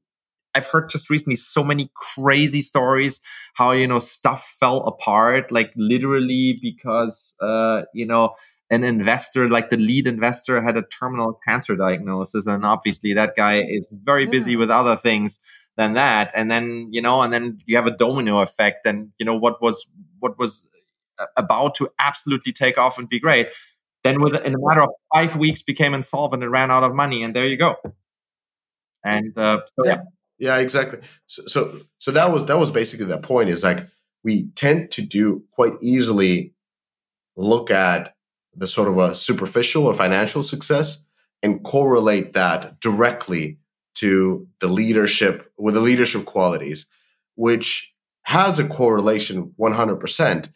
I've 0.56 0.68
heard 0.68 0.90
just 0.90 1.10
recently 1.10 1.36
so 1.36 1.64
many 1.64 1.92
crazy 1.96 2.62
stories 2.62 3.20
how 3.56 3.72
you 3.72 3.88
know 3.88 4.00
stuff 4.00 4.56
fell 4.60 4.78
apart, 4.88 5.52
like 5.52 5.72
literally 5.76 6.58
because 6.62 7.36
uh, 7.42 7.84
you 7.94 8.06
know 8.06 8.36
an 8.70 8.84
investor, 8.84 9.50
like 9.50 9.70
the 9.70 9.78
lead 9.78 10.06
investor, 10.06 10.62
had 10.62 10.78
a 10.78 10.84
terminal 10.84 11.40
cancer 11.48 11.76
diagnosis, 11.76 12.46
and 12.46 12.66
obviously 12.66 13.14
that 13.14 13.36
guy 13.36 13.62
is 13.62 13.90
very 13.92 14.26
yeah. 14.26 14.32
busy 14.32 14.56
with 14.56 14.70
other 14.70 14.96
things 14.96 15.40
than 15.76 15.94
that. 15.94 16.32
And 16.36 16.52
then 16.52 16.88
you 16.92 17.02
know, 17.02 17.22
and 17.22 17.34
then 17.34 17.58
you 17.66 17.76
have 17.76 17.88
a 17.88 17.96
domino 17.96 18.42
effect. 18.42 18.86
And 18.86 19.12
you 19.18 19.26
know 19.26 19.36
what 19.36 19.62
was 19.62 19.88
what 20.20 20.38
was 20.38 20.68
about 21.36 21.76
to 21.76 21.90
absolutely 22.00 22.52
take 22.52 22.78
off 22.78 22.98
and 22.98 23.10
be 23.10 23.20
great, 23.20 23.48
then 24.04 24.22
with 24.22 24.36
in 24.46 24.56
a 24.56 24.60
matter 24.60 24.84
of 24.84 24.90
five 25.14 25.36
weeks 25.36 25.62
became 25.62 25.94
insolvent 25.94 26.44
and 26.44 26.52
ran 26.52 26.72
out 26.72 26.84
of 26.84 26.94
money, 26.94 27.24
and 27.24 27.36
there 27.36 27.48
you 27.48 27.58
go. 27.58 27.76
And 29.04 29.38
uh, 29.38 29.62
so 29.68 29.86
yeah. 29.86 30.02
yeah, 30.38 30.60
exactly. 30.60 31.00
So, 31.26 31.44
so 31.48 31.80
so 31.98 32.12
that 32.12 32.32
was 32.32 32.46
that 32.46 32.60
was 32.60 32.72
basically 32.72 33.08
the 33.08 33.18
point. 33.18 33.50
Is 33.50 33.64
like 33.64 33.80
we 34.24 34.50
tend 34.56 34.92
to 34.92 35.02
do 35.02 35.44
quite 35.52 35.74
easily 35.82 36.54
look 37.36 37.72
at 37.72 38.14
the 38.60 38.68
sort 38.68 38.90
of 38.90 38.98
a 38.98 39.16
superficial 39.16 39.86
or 39.86 39.94
financial 39.94 40.44
success 40.44 41.04
and 41.42 41.64
correlate 41.64 42.34
that 42.34 42.80
directly 42.82 43.58
to 43.96 44.48
the 44.60 44.68
leadership 44.68 45.52
with 45.58 45.74
the 45.74 45.80
leadership 45.80 46.26
qualities, 46.26 46.86
which 47.36 47.94
has 48.24 48.60
a 48.60 48.68
correlation 48.68 49.54
100%, 49.58 50.50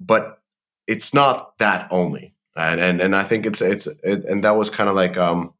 but 0.00 0.42
it's 0.86 1.14
not 1.14 1.56
that 1.58 1.86
only. 1.90 2.34
And, 2.56 2.80
and, 2.80 3.00
and 3.00 3.16
I 3.16 3.22
think 3.22 3.46
it's, 3.46 3.60
it's, 3.60 3.86
it, 3.86 4.24
and 4.24 4.44
that 4.44 4.56
was 4.56 4.70
kind 4.70 4.88
of 4.88 4.96
like, 4.96 5.16
um, 5.16 5.54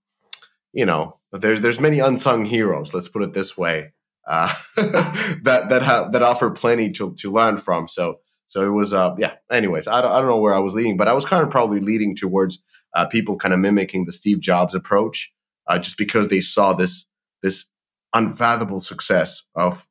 you 0.72 0.84
know, 0.84 1.16
there's, 1.32 1.60
there's 1.60 1.80
many 1.80 2.00
unsung 2.00 2.44
heroes, 2.44 2.92
let's 2.92 3.08
put 3.08 3.22
it 3.22 3.32
this 3.32 3.56
way, 3.56 3.92
uh, 4.26 4.52
that, 4.76 5.66
that 5.70 5.82
have, 5.82 6.12
that 6.12 6.22
offer 6.22 6.50
plenty 6.50 6.90
to, 6.92 7.14
to 7.14 7.32
learn 7.32 7.56
from. 7.56 7.88
So, 7.88 8.20
so 8.46 8.62
it 8.62 8.72
was, 8.72 8.92
uh, 8.92 9.14
yeah. 9.18 9.34
Anyways, 9.50 9.88
I 9.88 10.00
don't, 10.00 10.12
I 10.12 10.18
don't 10.20 10.28
know 10.28 10.38
where 10.38 10.54
I 10.54 10.58
was 10.58 10.74
leading, 10.74 10.96
but 10.96 11.08
I 11.08 11.14
was 11.14 11.24
kind 11.24 11.42
of 11.42 11.50
probably 11.50 11.80
leading 11.80 12.14
towards 12.14 12.62
uh, 12.94 13.06
people 13.06 13.36
kind 13.36 13.54
of 13.54 13.60
mimicking 13.60 14.04
the 14.04 14.12
Steve 14.12 14.40
Jobs 14.40 14.74
approach, 14.74 15.32
uh, 15.66 15.78
just 15.78 15.98
because 15.98 16.28
they 16.28 16.40
saw 16.40 16.72
this 16.72 17.06
this 17.42 17.70
unfathomable 18.14 18.80
success 18.80 19.42
of, 19.54 19.86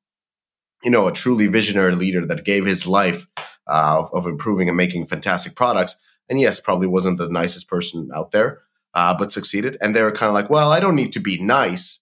you 0.83 0.89
know, 0.89 1.07
a 1.07 1.11
truly 1.11 1.47
visionary 1.47 1.95
leader 1.95 2.25
that 2.25 2.45
gave 2.45 2.65
his 2.65 2.87
life 2.87 3.27
uh, 3.67 3.99
of, 3.99 4.09
of, 4.13 4.25
improving 4.25 4.67
and 4.69 4.77
making 4.77 5.05
fantastic 5.05 5.55
products. 5.55 5.95
And 6.29 6.39
yes, 6.39 6.59
probably 6.59 6.87
wasn't 6.87 7.17
the 7.17 7.29
nicest 7.29 7.67
person 7.67 8.09
out 8.15 8.31
there, 8.31 8.61
uh, 8.93 9.15
but 9.17 9.31
succeeded. 9.31 9.77
And 9.81 9.95
they 9.95 10.01
were 10.01 10.11
kind 10.11 10.29
of 10.29 10.33
like, 10.33 10.49
well, 10.49 10.71
I 10.71 10.79
don't 10.79 10.95
need 10.95 11.13
to 11.13 11.19
be 11.19 11.39
nice 11.41 12.01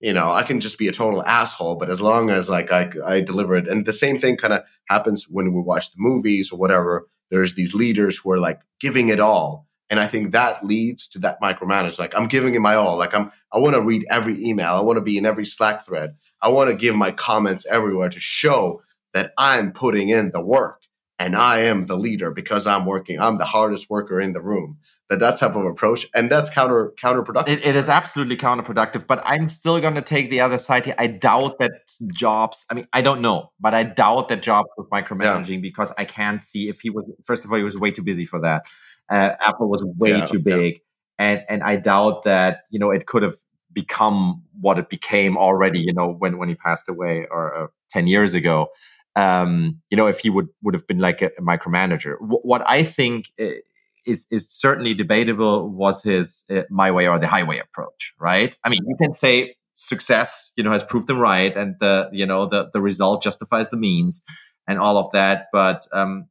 you 0.00 0.12
know, 0.12 0.30
I 0.30 0.42
can 0.42 0.60
just 0.60 0.78
be 0.78 0.88
a 0.88 0.92
total 0.92 1.24
asshole, 1.24 1.76
but 1.76 1.90
as 1.90 2.00
long 2.00 2.30
as 2.30 2.48
like 2.48 2.70
I, 2.70 2.90
I 3.04 3.20
deliver 3.20 3.56
it. 3.56 3.68
And 3.68 3.86
the 3.86 3.92
same 3.92 4.18
thing 4.18 4.36
kind 4.36 4.52
of 4.52 4.62
happens 4.88 5.26
when 5.28 5.52
we 5.52 5.60
watch 5.60 5.92
the 5.92 5.98
movies 5.98 6.52
or 6.52 6.58
whatever. 6.58 7.06
There's 7.30 7.54
these 7.54 7.74
leaders 7.74 8.18
who 8.18 8.30
are 8.32 8.38
like 8.38 8.60
giving 8.78 9.08
it 9.08 9.20
all. 9.20 9.66
And 9.88 10.00
I 10.00 10.06
think 10.06 10.32
that 10.32 10.64
leads 10.64 11.08
to 11.08 11.18
that 11.20 11.40
micromanage. 11.40 11.98
Like 11.98 12.16
I'm 12.16 12.26
giving 12.26 12.54
it 12.54 12.60
my 12.60 12.74
all. 12.74 12.98
Like 12.98 13.14
I'm, 13.14 13.30
I 13.52 13.58
want 13.58 13.74
to 13.74 13.80
read 13.80 14.04
every 14.10 14.44
email. 14.44 14.74
I 14.74 14.82
want 14.82 14.96
to 14.96 15.02
be 15.02 15.16
in 15.16 15.26
every 15.26 15.44
Slack 15.44 15.86
thread. 15.86 16.16
I 16.42 16.48
want 16.50 16.70
to 16.70 16.76
give 16.76 16.94
my 16.94 17.12
comments 17.12 17.66
everywhere 17.70 18.08
to 18.08 18.20
show 18.20 18.82
that 19.14 19.32
I'm 19.38 19.72
putting 19.72 20.08
in 20.08 20.30
the 20.30 20.42
work 20.42 20.82
and 21.18 21.34
I 21.34 21.60
am 21.60 21.86
the 21.86 21.96
leader 21.96 22.30
because 22.30 22.66
I'm 22.66 22.84
working. 22.84 23.18
I'm 23.18 23.38
the 23.38 23.44
hardest 23.44 23.88
worker 23.88 24.20
in 24.20 24.32
the 24.32 24.42
room. 24.42 24.78
That 25.08 25.20
that 25.20 25.36
type 25.38 25.54
of 25.54 25.64
approach, 25.64 26.06
and 26.16 26.28
that's 26.28 26.50
counter 26.50 26.92
counterproductive. 27.00 27.46
it, 27.48 27.64
it 27.64 27.76
is 27.76 27.88
absolutely 27.88 28.36
counterproductive. 28.36 29.06
But 29.06 29.22
I'm 29.24 29.48
still 29.48 29.80
going 29.80 29.94
to 29.94 30.02
take 30.02 30.30
the 30.30 30.40
other 30.40 30.58
side 30.58 30.84
here. 30.84 30.96
I 30.98 31.06
doubt 31.06 31.60
that 31.60 31.72
jobs. 32.12 32.66
I 32.70 32.74
mean, 32.74 32.88
I 32.92 33.02
don't 33.02 33.20
know, 33.20 33.52
but 33.60 33.72
I 33.72 33.84
doubt 33.84 34.28
that 34.28 34.42
jobs 34.42 34.68
was 34.76 34.88
micromanaging 34.92 35.56
yeah. 35.56 35.60
because 35.60 35.92
I 35.96 36.06
can't 36.06 36.42
see 36.42 36.68
if 36.68 36.80
he 36.80 36.90
was. 36.90 37.04
First 37.24 37.44
of 37.44 37.52
all, 37.52 37.56
he 37.56 37.62
was 37.62 37.78
way 37.78 37.92
too 37.92 38.02
busy 38.02 38.26
for 38.26 38.40
that. 38.40 38.66
Uh, 39.08 39.30
Apple 39.40 39.70
was 39.70 39.84
way 39.96 40.10
yeah, 40.10 40.26
too 40.26 40.40
big, 40.40 40.80
yeah. 41.20 41.24
and 41.24 41.44
and 41.48 41.62
I 41.62 41.76
doubt 41.76 42.24
that 42.24 42.62
you 42.70 42.80
know 42.80 42.90
it 42.90 43.06
could 43.06 43.22
have 43.22 43.36
become 43.72 44.42
what 44.60 44.76
it 44.76 44.88
became 44.88 45.38
already. 45.38 45.78
You 45.78 45.92
know, 45.92 46.08
when 46.08 46.36
when 46.36 46.48
he 46.48 46.56
passed 46.56 46.88
away 46.88 47.28
or 47.30 47.56
uh, 47.56 47.66
ten 47.90 48.08
years 48.08 48.34
ago 48.34 48.70
um, 49.16 49.80
you 49.90 49.96
know, 49.96 50.06
if 50.06 50.20
he 50.20 50.30
would 50.30 50.48
would 50.62 50.74
have 50.74 50.86
been 50.86 50.98
like 50.98 51.22
a, 51.22 51.30
a 51.38 51.42
micromanager. 51.42 52.18
W- 52.20 52.40
what 52.42 52.62
I 52.68 52.82
think 52.82 53.32
is 54.06 54.26
is 54.30 54.50
certainly 54.50 54.94
debatable 54.94 55.68
was 55.68 56.02
his 56.02 56.44
uh, 56.50 56.62
my 56.70 56.90
way 56.90 57.08
or 57.08 57.18
the 57.18 57.26
highway 57.26 57.58
approach, 57.58 58.14
right? 58.18 58.56
I 58.64 58.68
mean, 58.68 58.80
you 58.86 58.96
can 58.96 59.14
say 59.14 59.54
success, 59.74 60.52
you 60.56 60.64
know, 60.64 60.72
has 60.72 60.84
proved 60.84 61.06
them 61.06 61.18
right, 61.18 61.54
and 61.56 61.76
the 61.80 62.08
you 62.12 62.26
know 62.26 62.46
the 62.46 62.70
the 62.72 62.80
result 62.80 63.22
justifies 63.22 63.70
the 63.70 63.76
means, 63.76 64.24
and 64.66 64.78
all 64.78 64.98
of 64.98 65.10
that. 65.12 65.46
But 65.52 65.86
um, 65.92 66.28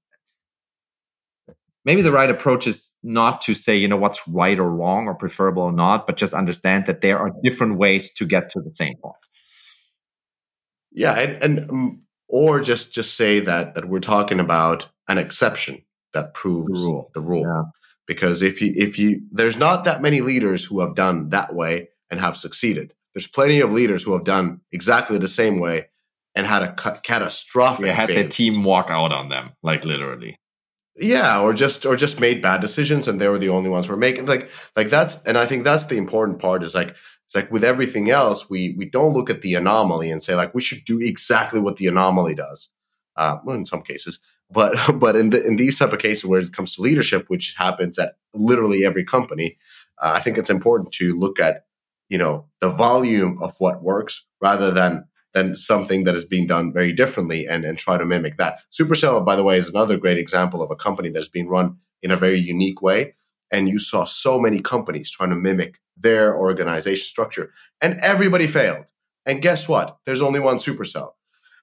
maybe 1.84 2.02
the 2.02 2.12
right 2.12 2.30
approach 2.30 2.68
is 2.68 2.94
not 3.04 3.42
to 3.42 3.54
say 3.54 3.76
you 3.76 3.88
know 3.88 3.98
what's 3.98 4.28
right 4.28 4.58
or 4.58 4.70
wrong 4.70 5.08
or 5.08 5.16
preferable 5.16 5.64
or 5.64 5.72
not, 5.72 6.08
but 6.08 6.18
just 6.18 6.34
understand 6.34 6.86
that 6.88 7.02
there 7.02 7.20
are 7.20 7.32
different 7.44 7.78
ways 7.78 8.12
to 8.14 8.26
get 8.26 8.50
to 8.52 8.62
the 8.62 8.74
same 8.74 8.96
point. 8.98 9.16
Yeah, 10.92 11.20
and, 11.20 11.44
and 11.44 11.70
um, 11.70 12.02
or 12.28 12.62
just 12.62 12.94
just 12.94 13.16
say 13.16 13.40
that 13.42 13.76
that 13.76 13.90
we're 13.90 14.00
talking 14.00 14.40
about 14.40 14.90
an 15.08 15.18
exception 15.18 15.84
that 16.16 16.34
proves 16.34 16.68
the 16.68 16.74
rule. 16.74 17.12
The 17.14 17.22
rule. 17.22 17.42
Yeah. 17.42 17.64
Because 18.08 18.42
if 18.42 18.62
you 18.62 18.72
if 18.76 18.98
you 18.98 19.22
there's 19.32 19.58
not 19.58 19.84
that 19.84 20.02
many 20.02 20.22
leaders 20.22 20.66
who 20.66 20.80
have 20.80 20.96
done 20.96 21.30
that 21.30 21.54
way 21.54 21.90
and 22.10 22.20
have 22.20 22.36
succeeded. 22.36 22.94
There's 23.14 23.28
plenty 23.28 23.62
of 23.62 23.72
leaders 23.72 24.04
who 24.04 24.14
have 24.14 24.24
done 24.24 24.62
exactly 24.72 25.18
the 25.18 25.28
same 25.28 25.60
way 25.60 25.90
and 26.36 26.46
had 26.46 26.64
a 26.64 26.74
ca- 26.74 27.00
catastrophic. 27.02 27.86
Yeah, 27.86 27.94
had 27.94 28.10
their 28.10 28.28
team 28.28 28.64
walk 28.64 28.88
out 28.90 29.14
on 29.14 29.30
them, 29.30 29.52
like 29.64 29.86
literally. 29.86 30.40
Yeah, 30.98 31.42
or 31.42 31.54
just 31.54 31.86
or 31.86 31.96
just 31.96 32.20
made 32.20 32.42
bad 32.42 32.62
decisions 32.62 33.08
and 33.08 33.20
they 33.20 33.28
were 33.28 33.40
the 33.40 33.50
only 33.50 33.70
ones 33.70 33.88
who 33.88 33.94
were 33.94 34.00
making 34.00 34.26
like 34.26 34.50
like 34.76 34.90
that's 34.90 35.22
and 35.24 35.38
I 35.38 35.46
think 35.46 35.64
that's 35.64 35.86
the 35.86 35.98
important 35.98 36.40
part 36.40 36.64
is 36.64 36.76
like 36.76 36.96
it's 37.26 37.36
like 37.36 37.52
with 37.52 37.64
everything 37.64 38.10
else, 38.10 38.50
we 38.50 38.76
we 38.78 38.86
don't 38.86 39.14
look 39.14 39.30
at 39.30 39.42
the 39.42 39.56
anomaly 39.56 40.12
and 40.12 40.22
say 40.22 40.36
like 40.36 40.54
we 40.54 40.62
should 40.62 40.86
do 40.86 41.00
exactly 41.02 41.60
what 41.60 41.78
the 41.78 41.88
anomaly 41.88 42.36
does. 42.36 42.70
Uh, 43.18 43.38
well, 43.44 43.56
in 43.56 43.66
some 43.66 43.82
cases, 43.82 44.20
but 44.52 44.74
but 45.00 45.16
in 45.16 45.30
the, 45.30 45.46
in 45.46 45.56
these 45.56 45.78
type 45.78 45.94
of 45.94 46.00
cases 46.00 46.26
where 46.26 46.40
it 46.40 46.54
comes 46.54 46.76
to 46.76 46.82
leadership, 46.82 47.30
which 47.30 47.56
happens 47.58 47.98
at 48.00 48.18
literally 48.34 48.86
every 48.86 49.04
company, 49.04 49.58
uh, 50.02 50.14
I 50.16 50.20
think 50.20 50.38
it's 50.38 50.50
important 50.50 50.94
to 50.94 51.18
look 51.18 51.40
at 51.40 51.66
you 52.10 52.18
know 52.18 52.46
the 52.62 52.70
volume 52.70 53.38
of 53.42 53.56
what 53.60 53.84
works 53.84 54.26
rather 54.42 54.72
than 54.72 55.06
than 55.34 55.54
something 55.56 56.06
that 56.06 56.16
is 56.16 56.24
being 56.24 56.48
done 56.48 56.72
very 56.72 56.94
differently 56.94 57.46
and 57.46 57.66
and 57.66 57.78
try 57.78 57.98
to 57.98 58.06
mimic 58.06 58.38
that. 58.38 58.62
Supercell, 58.72 59.26
by 59.26 59.36
the 59.36 59.44
way, 59.44 59.58
is 59.58 59.70
another 59.70 59.98
great 59.98 60.18
example 60.18 60.62
of 60.62 60.72
a 60.72 60.76
company 60.76 61.10
that's 61.10 61.28
being 61.28 61.48
run 61.48 61.78
in 62.02 62.12
a 62.12 62.18
very 62.18 62.38
unique 62.38 62.82
way, 62.82 63.16
and 63.52 63.68
you 63.68 63.80
saw 63.80 64.04
so 64.04 64.40
many 64.40 64.62
companies 64.62 65.10
trying 65.10 65.30
to 65.30 65.36
mimic 65.36 65.80
their 65.98 66.38
organization 66.38 67.08
structure. 67.08 67.52
And 67.82 68.00
everybody 68.02 68.48
failed. 68.48 68.86
And 69.26 69.42
guess 69.42 69.68
what? 69.68 69.98
There's 70.06 70.22
only 70.22 70.40
one 70.40 70.58
supercell. 70.58 71.14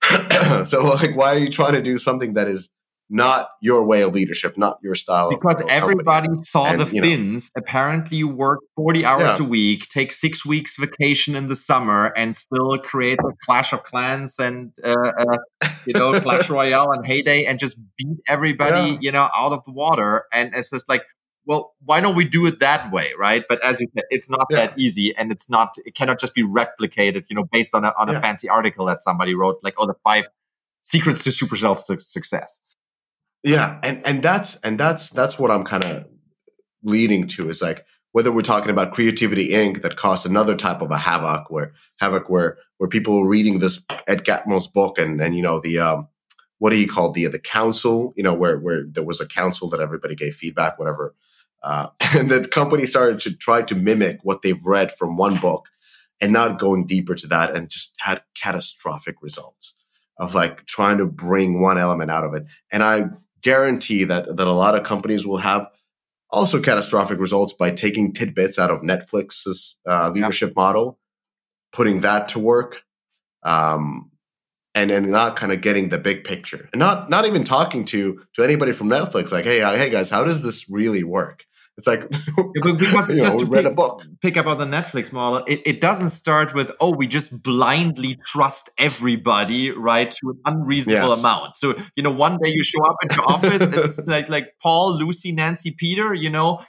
so 0.64 0.84
like 0.84 1.16
why 1.16 1.34
are 1.34 1.38
you 1.38 1.48
trying 1.48 1.72
to 1.72 1.82
do 1.82 1.98
something 1.98 2.34
that 2.34 2.48
is 2.48 2.70
not 3.12 3.50
your 3.61 3.84
way 3.84 4.03
of 4.03 4.14
leadership, 4.14 4.57
not 4.57 4.78
your 4.82 4.94
style. 4.94 5.28
Because 5.28 5.62
everybody 5.68 6.28
company. 6.28 6.44
saw 6.44 6.66
and, 6.66 6.80
the 6.80 6.86
Finns. 6.86 7.50
Know, 7.55 7.61
apparently, 7.61 8.16
you 8.16 8.26
work 8.26 8.61
40 8.76 9.05
hours 9.05 9.20
yeah. 9.20 9.38
a 9.38 9.44
week, 9.44 9.86
take 9.88 10.12
six 10.12 10.46
weeks 10.46 10.76
vacation 10.78 11.36
in 11.36 11.48
the 11.48 11.57
summer, 11.57 12.07
and 12.16 12.34
still 12.34 12.78
create 12.78 13.18
a 13.20 13.32
Clash 13.44 13.74
of 13.74 13.84
Clans 13.84 14.38
and, 14.38 14.72
uh, 14.82 14.94
uh, 15.18 15.68
you 15.86 15.92
know, 15.92 16.12
Clash 16.20 16.48
Royale 16.48 16.90
and 16.92 17.07
Hay 17.07 17.20
Day 17.20 17.44
and 17.44 17.59
just 17.59 17.78
beat 17.98 18.16
everybody, 18.26 18.92
yeah. 18.92 18.98
you 19.03 19.12
know, 19.12 19.28
out 19.36 19.53
of 19.53 19.62
the 19.64 19.72
water. 19.72 20.24
And 20.32 20.55
it's 20.55 20.70
just 20.70 20.88
like, 20.88 21.03
well, 21.45 21.74
why 21.84 22.01
don't 22.01 22.14
we 22.14 22.24
do 22.24 22.47
it 22.47 22.61
that 22.61 22.93
way, 22.93 23.12
right? 23.18 23.45
But 23.49 23.64
as 23.64 23.80
you 23.80 23.88
said, 23.95 24.05
it's 24.11 24.30
not 24.30 24.47
yeah. 24.51 24.66
that 24.66 24.78
easy, 24.78 25.14
and 25.16 25.32
it's 25.32 25.51
not. 25.51 25.74
It 25.84 25.95
cannot 25.95 26.20
just 26.20 26.34
be 26.34 26.43
replicated, 26.43 27.26
you 27.28 27.36
know, 27.36 27.45
based 27.45 27.74
on 27.74 27.84
a 27.84 27.93
on 27.99 28.09
a 28.09 28.12
yeah. 28.12 28.20
fancy 28.20 28.49
article 28.49 28.86
that 28.86 29.03
somebody 29.03 29.34
wrote, 29.34 29.59
like 29.62 29.74
oh, 29.78 29.86
the 29.86 29.95
five 30.05 30.28
secrets 30.82 31.24
to 31.24 31.30
supercell 31.30 31.76
su- 31.76 32.01
success. 32.01 32.61
Yeah, 33.43 33.80
and 33.82 34.07
and 34.07 34.22
that's 34.22 34.57
and 34.57 34.78
that's 34.78 35.11
that's 35.11 35.38
what 35.38 35.51
I'm 35.51 35.64
kind 35.64 35.84
of 35.84 36.07
leading 36.84 37.26
to 37.28 37.49
is 37.49 37.62
like 37.62 37.84
whether 38.12 38.30
we're 38.30 38.43
talking 38.43 38.70
about 38.70 38.93
creativity 38.93 39.51
inc 39.51 39.82
that 39.82 39.97
caused 39.97 40.26
another 40.26 40.55
type 40.55 40.82
of 40.82 40.90
a 40.90 40.99
havoc 40.99 41.51
where 41.51 41.72
havoc 41.99 42.28
where 42.28 42.59
where 42.78 42.88
people 42.88 43.20
were 43.20 43.28
reading 43.28 43.59
this 43.59 43.84
ed 44.09 44.24
catmull's 44.24 44.68
book 44.68 44.99
and 44.99 45.20
and 45.20 45.36
you 45.36 45.43
know 45.43 45.61
the 45.61 45.78
um 45.78 46.09
what 46.59 46.70
do 46.70 46.78
you 46.78 46.88
call 46.88 47.12
the 47.12 47.26
the 47.26 47.38
council 47.38 48.12
you 48.16 48.22
know 48.22 48.34
where 48.34 48.59
where 48.59 48.84
there 48.84 49.05
was 49.05 49.20
a 49.20 49.26
council 49.26 49.68
that 49.68 49.80
everybody 49.80 50.14
gave 50.14 50.34
feedback 50.34 50.78
whatever 50.78 51.14
uh, 51.63 51.89
and 52.17 52.31
the 52.31 52.47
company 52.49 52.87
started 52.87 53.21
to 53.21 53.37
try 53.37 53.63
to 53.63 53.75
mimic 53.75 54.19
what 54.23 54.43
they've 54.43 54.65
read 54.65 54.93
from 54.93 55.17
one 55.17 55.37
book 55.37 55.69
and 56.21 56.33
not 56.33 56.59
going 56.59 56.87
deeper 56.87 57.15
to 57.15 57.27
that 57.27 57.57
and 57.57 57.69
just 57.69 57.95
had 57.99 58.23
catastrophic 58.41 59.17
results 59.23 59.75
of 60.19 60.35
like 60.35 60.65
trying 60.67 60.99
to 60.99 61.07
bring 61.07 61.61
one 61.61 61.79
element 61.79 62.11
out 62.11 62.25
of 62.25 62.35
it. 62.35 62.45
And 62.71 62.83
i 62.83 63.07
guarantee 63.43 64.05
that 64.05 64.37
that 64.37 64.47
a 64.47 64.53
lot 64.53 64.75
of 64.75 64.85
companies 64.85 65.27
will 65.27 65.39
have 65.39 65.67
also 66.31 66.61
catastrophic 66.61 67.19
results 67.19 67.53
by 67.53 67.71
taking 67.71 68.13
tidbits 68.13 68.59
out 68.59 68.71
of 68.71 68.81
Netflix's 68.81 69.77
uh, 69.87 70.11
leadership 70.15 70.55
model, 70.57 70.99
putting 71.73 72.01
that 72.01 72.29
to 72.29 72.39
work, 72.39 72.85
um, 73.43 74.12
and 74.83 74.91
then 74.91 75.11
not 75.11 75.37
kind 75.37 75.53
of 75.53 75.61
getting 75.61 75.89
the 75.89 75.99
big 75.99 76.24
picture, 76.24 76.68
and 76.72 76.80
not 76.80 77.09
not 77.09 77.26
even 77.26 77.45
talking 77.45 77.85
to 77.87 78.20
to 78.35 78.43
anybody 78.43 78.72
from 78.72 78.89
Netflix, 78.89 79.33
like, 79.33 79.45
hey, 79.45 79.62
uh, 79.62 79.76
hey 79.76 79.91
guys, 79.91 80.11
how 80.11 80.24
does 80.24 80.43
this 80.43 80.68
really 80.68 81.05
work? 81.05 81.45
It's 81.78 81.87
like 81.87 82.09
because 82.53 83.09
you 83.09 83.16
know, 83.16 83.39
read 83.45 83.64
pick, 83.64 83.72
a 83.72 83.74
book. 83.74 84.03
Pick 84.20 84.37
up 84.37 84.47
on 84.47 84.59
the 84.59 84.66
Netflix 84.66 85.11
model. 85.12 85.43
It, 85.47 85.62
it 85.64 85.80
doesn't 85.80 86.11
start 86.11 86.55
with 86.55 86.70
oh, 86.80 86.95
we 86.95 87.07
just 87.07 87.43
blindly 87.43 88.18
trust 88.26 88.70
everybody 88.78 89.70
right 89.70 90.11
to 90.11 90.30
an 90.30 90.41
unreasonable 90.45 91.11
yes. 91.11 91.20
amount. 91.20 91.57
So 91.57 91.74
you 91.97 92.03
know, 92.03 92.12
one 92.12 92.39
day 92.43 92.51
you 92.51 92.62
show 92.62 92.85
up 92.85 92.97
at 93.05 93.16
your 93.16 93.24
office, 93.24 93.62
and 93.62 93.74
it's 93.74 93.99
like 94.07 94.28
like 94.28 94.55
Paul, 94.61 94.99
Lucy, 94.99 95.33
Nancy, 95.33 95.70
Peter. 95.70 96.12
You 96.12 96.28
know, 96.28 96.61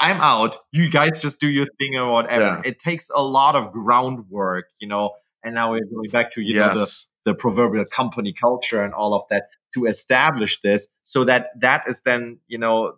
I'm 0.00 0.20
out. 0.20 0.56
You 0.72 0.90
guys 0.90 1.22
just 1.22 1.38
do 1.38 1.48
your 1.48 1.66
thing 1.78 1.96
or 1.96 2.12
whatever. 2.12 2.42
Yeah. 2.42 2.62
It 2.64 2.80
takes 2.80 3.10
a 3.14 3.22
lot 3.22 3.54
of 3.54 3.70
groundwork. 3.70 4.66
You 4.80 4.88
know, 4.88 5.12
and 5.44 5.54
now 5.54 5.70
we're 5.70 5.84
going 5.84 6.10
back 6.10 6.32
to 6.32 6.42
you 6.42 6.54
yes. 6.54 6.74
know 6.74 6.80
the 6.80 7.04
the 7.28 7.34
proverbial 7.34 7.84
company 7.84 8.32
culture 8.32 8.82
and 8.82 8.94
all 8.94 9.12
of 9.12 9.22
that 9.28 9.48
to 9.74 9.84
establish 9.84 10.60
this 10.62 10.88
so 11.04 11.24
that 11.24 11.48
that 11.60 11.84
is 11.86 12.00
then 12.00 12.38
you 12.48 12.56
know 12.56 12.94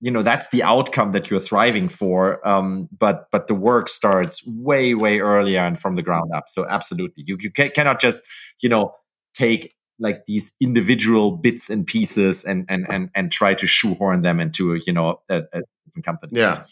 you 0.00 0.10
know 0.10 0.24
that's 0.24 0.48
the 0.48 0.64
outcome 0.64 1.12
that 1.12 1.30
you're 1.30 1.38
thriving 1.38 1.88
for 1.88 2.46
um, 2.46 2.88
but 2.98 3.28
but 3.30 3.46
the 3.46 3.54
work 3.54 3.88
starts 3.88 4.44
way 4.44 4.92
way 4.94 5.20
earlier 5.20 5.60
and 5.60 5.78
from 5.78 5.94
the 5.94 6.02
ground 6.02 6.32
up. 6.34 6.44
So 6.48 6.66
absolutely. 6.68 7.22
You, 7.24 7.36
you 7.38 7.52
ca- 7.52 7.70
cannot 7.70 8.00
just 8.00 8.22
you 8.60 8.68
know 8.68 8.94
take 9.32 9.72
like 10.00 10.26
these 10.26 10.54
individual 10.60 11.30
bits 11.30 11.70
and 11.70 11.86
pieces 11.86 12.44
and 12.44 12.66
and 12.68 12.84
and, 12.90 13.10
and 13.14 13.30
try 13.30 13.54
to 13.54 13.66
shoehorn 13.68 14.22
them 14.22 14.40
into 14.40 14.80
you 14.84 14.92
know 14.92 15.20
a, 15.28 15.44
a 15.52 15.62
different 15.86 16.04
company. 16.04 16.32
Yeah 16.40 16.64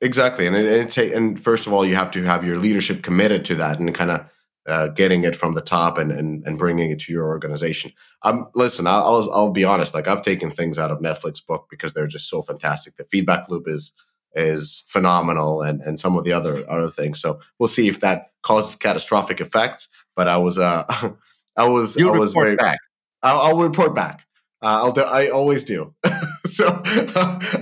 exactly 0.00 0.46
and 0.46 0.56
it, 0.56 0.98
it, 0.98 1.12
and 1.12 1.40
first 1.40 1.66
of 1.66 1.72
all 1.72 1.84
you 1.84 1.94
have 1.94 2.10
to 2.10 2.22
have 2.22 2.44
your 2.44 2.58
leadership 2.58 3.02
committed 3.02 3.44
to 3.44 3.54
that 3.54 3.78
and 3.78 3.94
kind 3.94 4.10
of 4.10 4.28
uh, 4.66 4.88
getting 4.88 5.24
it 5.24 5.36
from 5.36 5.54
the 5.54 5.60
top 5.60 5.96
and, 5.96 6.10
and 6.10 6.44
and 6.46 6.58
bringing 6.58 6.90
it 6.90 6.98
to 6.98 7.12
your 7.12 7.26
organization. 7.26 7.92
Um, 8.22 8.48
listen, 8.54 8.86
I'll, 8.86 9.04
I'll, 9.04 9.32
I'll 9.32 9.50
be 9.50 9.64
honest. 9.64 9.94
Like 9.94 10.08
I've 10.08 10.22
taken 10.22 10.50
things 10.50 10.78
out 10.78 10.90
of 10.90 10.98
Netflix 10.98 11.44
book 11.44 11.68
because 11.70 11.92
they're 11.92 12.08
just 12.08 12.28
so 12.28 12.42
fantastic. 12.42 12.96
The 12.96 13.04
feedback 13.04 13.48
loop 13.48 13.68
is 13.68 13.92
is 14.34 14.82
phenomenal, 14.88 15.62
and 15.62 15.80
and 15.82 15.98
some 15.98 16.16
of 16.16 16.24
the 16.24 16.32
other 16.32 16.68
other 16.68 16.90
things. 16.90 17.20
So 17.20 17.38
we'll 17.58 17.68
see 17.68 17.88
if 17.88 18.00
that 18.00 18.32
causes 18.42 18.74
catastrophic 18.74 19.40
effects. 19.40 19.88
But 20.16 20.26
I 20.26 20.36
was 20.38 20.58
uh 20.58 20.84
I 21.56 21.68
was 21.68 21.96
you 21.96 22.12
I 22.12 22.18
was 22.18 22.32
very 22.32 22.56
back. 22.56 22.78
I'll, 23.22 23.38
I'll 23.38 23.58
report 23.58 23.94
back. 23.94 24.26
Uh, 24.62 24.80
I'll 24.82 24.92
do, 24.92 25.02
I 25.02 25.28
always 25.28 25.64
do. 25.64 25.94
so 26.50 26.66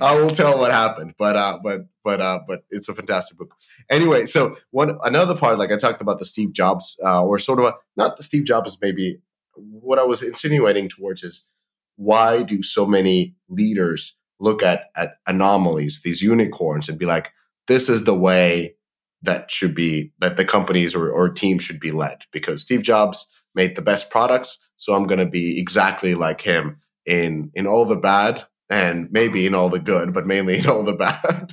I 0.01 0.18
will 0.20 0.30
tell 0.30 0.59
what 0.59 0.70
happened. 0.70 1.14
But 1.18 1.37
uh, 1.37 1.59
but 1.62 1.82
but 2.03 2.20
uh, 2.20 2.41
but 2.47 2.64
it's 2.70 2.89
a 2.89 2.95
fantastic 2.95 3.39
book. 3.39 3.55
Anyway, 3.91 4.26
so 4.26 4.57
one 4.70 4.99
another 5.05 5.37
part, 5.37 5.59
like 5.59 5.72
I 5.72 5.76
talked 5.76 6.01
about 6.01 6.18
the 6.18 6.26
Steve 6.26 6.53
Jobs, 6.53 6.99
uh, 7.05 7.24
or 7.24 7.39
sort 7.39 7.59
of 7.61 7.66
a, 7.66 7.74
not 7.97 8.16
the 8.16 8.22
Steve 8.22 8.45
Jobs, 8.45 8.76
maybe 8.80 9.18
what 9.57 9.99
I 9.99 10.05
was 10.05 10.22
insinuating 10.22 10.89
towards 10.89 11.22
is 11.22 11.49
why 11.97 12.43
do 12.43 12.62
so 12.62 12.87
many 12.87 13.37
leaders 13.49 14.16
look 14.41 14.62
at 14.62 14.87
at 14.97 15.16
anomalies, 15.26 16.03
these 16.03 16.22
unicorns, 16.22 16.89
and 16.89 16.99
be 16.99 17.07
like, 17.07 17.32
this 17.66 17.89
is 17.89 18.05
the 18.05 18.14
way 18.14 18.74
that 19.22 19.51
should 19.51 19.74
be 19.74 20.12
that 20.18 20.37
the 20.37 20.45
companies 20.45 20.95
or, 20.95 21.11
or 21.11 21.30
teams 21.30 21.62
should 21.62 21.80
be 21.80 21.91
led 21.91 22.24
because 22.32 22.62
Steve 22.62 22.82
Jobs 22.82 23.26
made 23.55 23.76
the 23.76 23.82
best 23.82 24.11
products, 24.11 24.59
so 24.76 24.95
I'm 24.95 25.07
going 25.07 25.20
to 25.20 25.26
be 25.26 25.59
exactly 25.59 26.14
like 26.14 26.41
him 26.41 26.76
in 27.07 27.51
in 27.55 27.66
all 27.66 27.85
the 27.85 27.97
bad 27.97 28.45
and 28.70 29.10
maybe 29.10 29.46
in 29.46 29.54
all 29.54 29.68
the 29.68 29.78
good, 29.78 30.12
but 30.12 30.26
mainly 30.26 30.58
in 30.58 30.66
all 30.66 30.82
the 30.82 30.92
bad. 30.94 31.52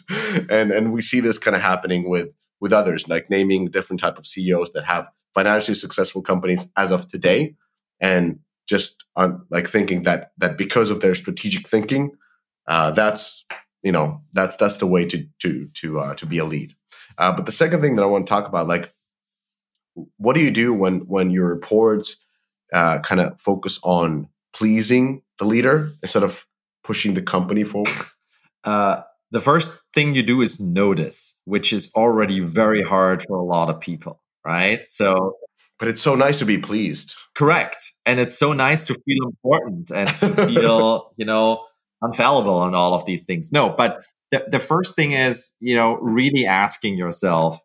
and 0.50 0.72
and 0.72 0.94
we 0.94 1.02
see 1.02 1.20
this 1.20 1.38
kind 1.38 1.56
of 1.56 1.62
happening 1.62 2.10
with 2.10 2.30
with 2.60 2.74
others, 2.74 3.10
like 3.10 3.30
naming 3.30 3.70
different 3.70 4.00
type 4.00 4.18
of 4.18 4.26
CEOs 4.26 4.72
that 4.74 4.86
have 4.86 5.10
financially 5.34 5.76
successful 5.76 6.22
companies 6.22 6.72
as 6.78 6.92
of 6.92 7.08
today, 7.08 7.56
and 8.00 8.40
just 8.68 9.04
on 9.16 9.46
like 9.50 9.68
thinking 9.68 10.04
that 10.04 10.32
that 10.38 10.58
because 10.58 10.90
of 10.90 11.02
their 11.02 11.16
strategic 11.16 11.68
thinking, 11.68 12.12
uh, 12.68 12.92
that's 12.92 13.46
you 13.84 13.92
know 13.92 14.22
that's 14.34 14.56
that's 14.58 14.78
the 14.78 14.88
way 14.88 15.06
to 15.06 15.26
to 15.40 15.68
to 15.76 16.00
uh, 16.00 16.16
to 16.16 16.26
be 16.26 16.38
a 16.38 16.46
lead. 16.46 16.72
Uh, 17.18 17.36
but 17.36 17.46
the 17.46 17.52
second 17.52 17.82
thing 17.82 17.96
that 17.96 18.04
I 18.04 18.08
want 18.08 18.26
to 18.26 18.30
talk 18.30 18.48
about, 18.48 18.68
like, 18.68 18.90
what 20.18 20.34
do 20.34 20.42
you 20.42 20.52
do 20.52 20.74
when 20.74 21.02
when 21.02 21.32
your 21.32 21.48
reports 21.48 22.18
uh, 22.74 23.00
kind 23.00 23.22
of 23.22 23.40
focus 23.40 23.80
on 23.84 24.30
pleasing 24.54 25.22
the 25.40 25.46
leader 25.46 25.90
instead 26.02 26.24
of 26.24 26.46
pushing 26.84 27.14
the 27.14 27.22
company 27.22 27.64
forward? 27.64 27.90
Uh, 28.64 29.02
the 29.32 29.42
first 29.42 29.72
thing 29.94 30.14
you 30.14 30.22
do 30.22 30.42
is 30.42 30.60
notice, 30.60 31.42
which 31.46 31.74
is 31.74 31.92
already 31.96 32.42
very 32.42 32.84
hard 32.84 33.24
for 33.24 33.38
a 33.38 33.44
lot 33.44 33.70
of 33.70 33.80
people, 33.80 34.22
right? 34.46 34.84
So, 34.88 35.38
but 35.80 35.88
it's 35.88 36.02
so 36.02 36.14
nice 36.14 36.38
to 36.40 36.46
be 36.46 36.60
pleased. 36.60 37.16
Correct. 37.34 37.78
And 38.06 38.20
it's 38.20 38.38
so 38.38 38.54
nice 38.54 38.84
to 38.86 38.94
feel 38.94 39.26
important 39.26 39.90
and 39.90 40.08
to 40.08 40.30
feel, 40.48 41.14
you 41.18 41.26
know, 41.26 41.66
infallible 42.04 42.64
and 42.64 42.76
all 42.76 42.94
of 42.94 43.06
these 43.06 43.24
things. 43.24 43.52
No, 43.52 43.70
but 43.70 44.04
the, 44.32 44.44
the 44.50 44.60
first 44.60 44.96
thing 44.96 45.14
is, 45.14 45.54
you 45.60 45.76
know, 45.76 45.96
really 45.96 46.46
asking 46.46 46.98
yourself, 46.98 47.60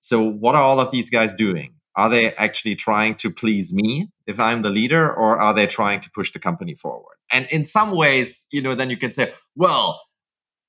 so 0.00 0.22
what 0.22 0.54
are 0.54 0.62
all 0.62 0.80
of 0.80 0.90
these 0.90 1.10
guys 1.10 1.34
doing? 1.34 1.74
Are 1.96 2.08
they 2.08 2.32
actually 2.34 2.74
trying 2.74 3.14
to 3.16 3.30
please 3.30 3.72
me 3.72 4.08
if 4.26 4.40
I'm 4.40 4.62
the 4.62 4.70
leader 4.70 5.12
or 5.12 5.38
are 5.38 5.54
they 5.54 5.66
trying 5.66 6.00
to 6.00 6.10
push 6.10 6.32
the 6.32 6.40
company 6.40 6.74
forward? 6.74 7.13
And 7.32 7.46
in 7.50 7.64
some 7.64 7.96
ways, 7.96 8.46
you 8.50 8.62
know, 8.62 8.74
then 8.74 8.90
you 8.90 8.96
can 8.96 9.12
say, 9.12 9.32
well, 9.56 10.00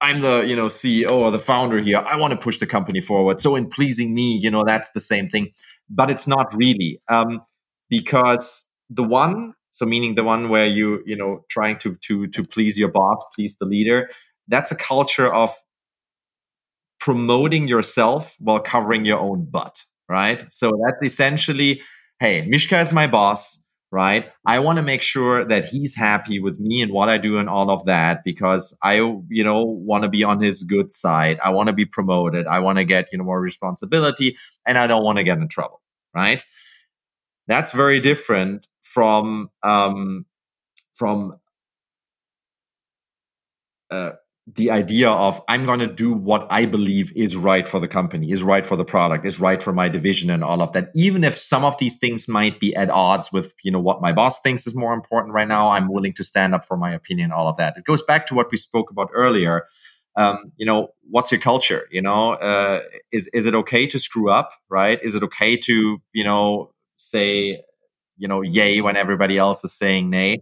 I'm 0.01 0.21
the, 0.21 0.45
you 0.47 0.55
know, 0.55 0.67
CEO 0.67 1.11
or 1.11 1.31
the 1.31 1.39
founder 1.39 1.79
here. 1.81 1.97
I 1.97 2.17
want 2.17 2.31
to 2.31 2.39
push 2.39 2.59
the 2.59 2.67
company 2.67 3.01
forward. 3.01 3.39
So 3.39 3.55
in 3.55 3.69
pleasing 3.69 4.13
me, 4.13 4.37
you 4.37 4.51
know, 4.51 4.63
that's 4.65 4.91
the 4.91 4.99
same 4.99 5.27
thing, 5.27 5.51
but 5.89 6.09
it's 6.09 6.27
not 6.27 6.53
really. 6.55 7.01
Um, 7.09 7.41
because 7.89 8.69
the 8.89 9.03
one, 9.03 9.53
so 9.71 9.85
meaning 9.85 10.15
the 10.15 10.23
one 10.23 10.49
where 10.49 10.65
you, 10.65 11.01
you 11.05 11.15
know, 11.15 11.43
trying 11.49 11.77
to, 11.79 11.95
to, 12.07 12.27
to 12.27 12.43
please 12.43 12.77
your 12.77 12.91
boss, 12.91 13.23
please 13.35 13.57
the 13.57 13.65
leader, 13.65 14.09
that's 14.47 14.71
a 14.71 14.75
culture 14.75 15.31
of 15.33 15.53
promoting 16.99 17.67
yourself 17.67 18.35
while 18.39 18.59
covering 18.59 19.05
your 19.05 19.19
own 19.19 19.45
butt 19.45 19.83
right? 20.09 20.51
So 20.51 20.71
that's 20.85 21.03
essentially, 21.03 21.81
hey, 22.19 22.45
Mishka 22.47 22.79
is 22.79 22.91
my 22.91 23.07
boss, 23.07 23.63
right? 23.91 24.29
I 24.45 24.59
want 24.59 24.77
to 24.77 24.83
make 24.83 25.01
sure 25.01 25.45
that 25.45 25.65
he's 25.65 25.95
happy 25.95 26.39
with 26.39 26.59
me 26.59 26.81
and 26.81 26.91
what 26.91 27.07
I 27.07 27.17
do 27.17 27.37
and 27.37 27.49
all 27.49 27.69
of 27.69 27.85
that 27.85 28.23
because 28.25 28.77
I, 28.83 28.95
you 28.95 29.43
know, 29.43 29.63
want 29.63 30.03
to 30.03 30.09
be 30.09 30.23
on 30.23 30.41
his 30.41 30.63
good 30.63 30.91
side. 30.91 31.39
I 31.43 31.51
want 31.51 31.67
to 31.67 31.73
be 31.73 31.85
promoted. 31.85 32.47
I 32.47 32.59
want 32.59 32.77
to 32.77 32.83
get, 32.83 33.11
you 33.11 33.17
know, 33.17 33.23
more 33.23 33.39
responsibility 33.39 34.37
and 34.65 34.77
I 34.77 34.87
don't 34.87 35.03
want 35.03 35.17
to 35.19 35.23
get 35.23 35.37
in 35.37 35.47
trouble, 35.47 35.81
right? 36.13 36.43
That's 37.47 37.71
very 37.71 37.99
different 37.99 38.67
from, 38.81 39.49
um, 39.63 40.25
from, 40.95 41.39
uh, 43.91 44.13
the 44.47 44.69
idea 44.69 45.09
of 45.09 45.41
I'm 45.47 45.63
going 45.63 45.79
to 45.79 45.91
do 45.91 46.13
what 46.13 46.45
I 46.51 46.65
believe 46.65 47.11
is 47.15 47.35
right 47.35 47.67
for 47.67 47.79
the 47.79 47.87
company, 47.87 48.29
is 48.29 48.43
right 48.43 48.65
for 48.65 48.75
the 48.75 48.85
product, 48.85 49.25
is 49.25 49.39
right 49.39 49.61
for 49.61 49.73
my 49.73 49.89
division 49.89 50.29
and 50.29 50.43
all 50.43 50.61
of 50.61 50.71
that. 50.73 50.89
Even 50.93 51.23
if 51.23 51.35
some 51.35 51.65
of 51.65 51.77
these 51.79 51.97
things 51.97 52.27
might 52.27 52.59
be 52.59 52.75
at 52.75 52.91
odds 52.91 53.31
with, 53.33 53.55
you 53.63 53.71
know, 53.71 53.79
what 53.79 54.01
my 54.01 54.13
boss 54.13 54.41
thinks 54.41 54.67
is 54.67 54.75
more 54.75 54.93
important 54.93 55.33
right 55.33 55.47
now, 55.47 55.69
I'm 55.69 55.91
willing 55.91 56.13
to 56.13 56.23
stand 56.23 56.53
up 56.53 56.63
for 56.63 56.77
my 56.77 56.93
opinion, 56.93 57.31
all 57.31 57.47
of 57.47 57.57
that. 57.57 57.75
It 57.75 57.85
goes 57.85 58.03
back 58.03 58.27
to 58.27 58.35
what 58.35 58.51
we 58.51 58.57
spoke 58.57 58.91
about 58.91 59.09
earlier. 59.13 59.65
Um, 60.15 60.51
you 60.57 60.65
know, 60.65 60.89
what's 61.09 61.31
your 61.31 61.41
culture? 61.41 61.87
You 61.91 62.03
know, 62.03 62.33
uh, 62.33 62.81
is, 63.11 63.27
is 63.33 63.47
it 63.47 63.55
okay 63.55 63.87
to 63.87 63.99
screw 63.99 64.29
up? 64.29 64.51
Right? 64.69 64.99
Is 65.01 65.15
it 65.15 65.23
okay 65.23 65.57
to, 65.57 65.97
you 66.13 66.23
know, 66.23 66.71
say, 66.97 67.63
you 68.17 68.27
know, 68.27 68.41
yay 68.43 68.79
when 68.81 68.95
everybody 68.95 69.39
else 69.39 69.63
is 69.63 69.73
saying 69.73 70.11
nay? 70.11 70.37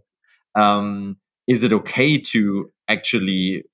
Um, 0.54 1.16
is 1.46 1.64
it 1.64 1.72
okay 1.72 2.18
to 2.18 2.70
actually 2.86 3.64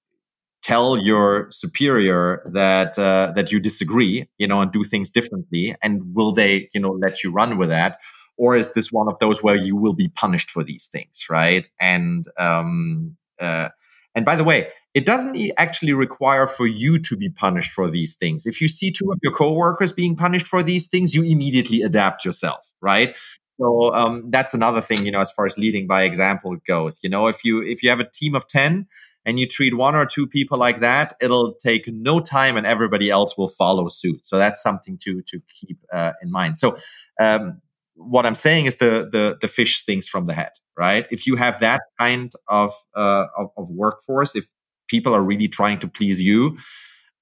tell 0.71 0.89
your 1.11 1.51
superior 1.51 2.25
that 2.61 2.99
uh, 2.99 3.33
that 3.37 3.47
you 3.53 3.59
disagree 3.61 4.15
you 4.39 4.47
know 4.51 4.61
and 4.63 4.71
do 4.73 4.83
things 4.85 5.11
differently 5.11 5.75
and 5.83 5.93
will 6.17 6.33
they 6.41 6.69
you 6.75 6.81
know 6.81 6.93
let 7.05 7.15
you 7.23 7.29
run 7.41 7.59
with 7.59 7.71
that 7.71 7.93
or 8.41 8.57
is 8.57 8.73
this 8.73 8.91
one 8.91 9.07
of 9.07 9.19
those 9.19 9.43
where 9.43 9.55
you 9.55 9.77
will 9.77 9.93
be 9.93 10.09
punished 10.09 10.51
for 10.51 10.65
these 10.65 10.87
things, 10.87 11.27
right? 11.29 11.69
And 11.79 12.25
um, 12.39 13.17
uh, 13.39 13.69
and 14.15 14.25
by 14.25 14.35
the 14.35 14.45
way, 14.45 14.69
it 14.95 15.05
doesn't 15.05 15.37
actually 15.59 15.93
require 15.93 16.47
for 16.47 16.67
you 16.67 16.99
to 17.01 17.17
be 17.19 17.29
punished 17.29 17.71
for 17.71 17.91
these 17.91 18.17
things. 18.17 18.47
If 18.47 18.63
you 18.63 18.67
see 18.67 18.91
two 18.91 19.13
of 19.13 19.19
your 19.23 19.35
coworkers 19.35 19.93
being 19.93 20.17
punished 20.17 20.47
for 20.47 20.63
these 20.63 20.89
things, 20.89 21.15
you 21.15 21.23
immediately 21.23 21.83
adapt 21.83 22.25
yourself, 22.25 22.73
right? 22.81 23.15
So 23.61 23.93
um, 23.93 24.31
that's 24.31 24.55
another 24.55 24.81
thing, 24.81 25.05
you 25.05 25.13
know, 25.13 25.21
as 25.21 25.31
far 25.31 25.45
as 25.45 25.59
leading 25.59 25.87
by 25.87 26.05
example 26.05 26.57
goes. 26.67 26.99
You 27.03 27.11
know, 27.11 27.27
if 27.27 27.45
you 27.45 27.61
if 27.61 27.83
you 27.83 27.91
have 27.91 28.01
a 28.01 28.09
team 28.09 28.35
of 28.35 28.49
ten 28.49 28.87
and 29.25 29.39
you 29.39 29.47
treat 29.47 29.77
one 29.77 29.95
or 29.95 30.07
two 30.07 30.27
people 30.27 30.59
like 30.59 30.81
that, 30.81 31.15
it'll 31.21 31.55
take 31.55 31.85
no 31.89 32.21
time, 32.21 32.57
and 32.57 32.67
everybody 32.67 33.11
else 33.11 33.37
will 33.37 33.49
follow 33.49 33.89
suit. 33.89 34.27
So 34.27 34.39
that's 34.39 34.63
something 34.63 34.99
to 34.99 35.23
to 35.23 35.41
keep 35.49 35.79
uh, 35.93 36.13
in 36.23 36.31
mind. 36.31 36.59
So 36.59 36.79
um, 37.21 37.61
what 37.95 38.27
I'm 38.27 38.35
saying 38.35 38.67
is 38.67 38.77
the 38.77 39.09
the 39.11 39.39
the 39.41 39.49
fish 39.49 39.79
stings 39.79 40.09
from 40.09 40.25
the 40.25 40.35
head, 40.35 40.53
right? 40.79 41.07
If 41.11 41.27
you 41.27 41.37
have 41.37 41.61
that 41.61 41.83
kind 41.99 42.33
of 42.49 42.73
uh, 42.97 43.27
of, 43.37 43.51
of 43.57 43.71
workforce, 43.71 44.35
if 44.35 44.49
people 44.89 45.15
are 45.15 45.23
really 45.23 45.49
trying 45.49 45.79
to 45.81 45.89
please 45.89 46.21
you, 46.23 46.59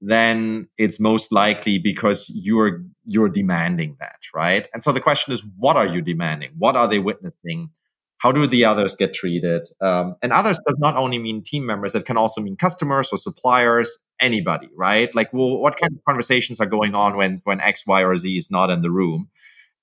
then 0.01 0.69
it's 0.79 1.01
most 1.01 1.33
likely 1.33 1.79
because 1.79 2.31
you're 2.33 2.85
you're 3.05 3.29
demanding 3.29 3.97
that, 4.01 4.21
right? 4.35 4.69
And 4.73 4.83
so 4.83 4.93
the 4.93 5.01
question 5.01 5.35
is, 5.35 5.45
what 5.57 5.77
are 5.77 5.87
you 5.87 6.01
demanding? 6.01 6.51
What 6.57 6.77
are 6.77 6.89
they 6.89 6.99
witnessing? 6.99 7.71
How 8.19 8.33
do 8.33 8.47
the 8.47 8.65
others 8.65 8.97
get 8.97 9.15
treated? 9.15 9.67
Um, 9.81 10.17
and 10.23 10.33
others 10.33 10.59
does 10.67 10.77
not 10.79 10.97
only 10.97 11.19
mean 11.19 11.43
team 11.43 11.67
members; 11.67 11.95
it 11.95 12.05
can 12.05 12.17
also 12.17 12.41
mean 12.41 12.57
customers 12.57 13.11
or 13.13 13.19
suppliers, 13.19 13.99
anybody, 14.21 14.69
right? 14.77 15.15
Like, 15.15 15.33
well, 15.33 15.59
what 15.59 15.77
kind 15.79 15.93
of 15.93 16.05
conversations 16.05 16.61
are 16.61 16.67
going 16.67 16.95
on 16.95 17.17
when 17.17 17.41
when 17.45 17.61
X, 17.61 17.87
Y, 17.87 18.03
or 18.03 18.17
Z 18.17 18.37
is 18.37 18.51
not 18.51 18.71
in 18.71 18.83
the 18.83 18.91
room? 18.91 19.29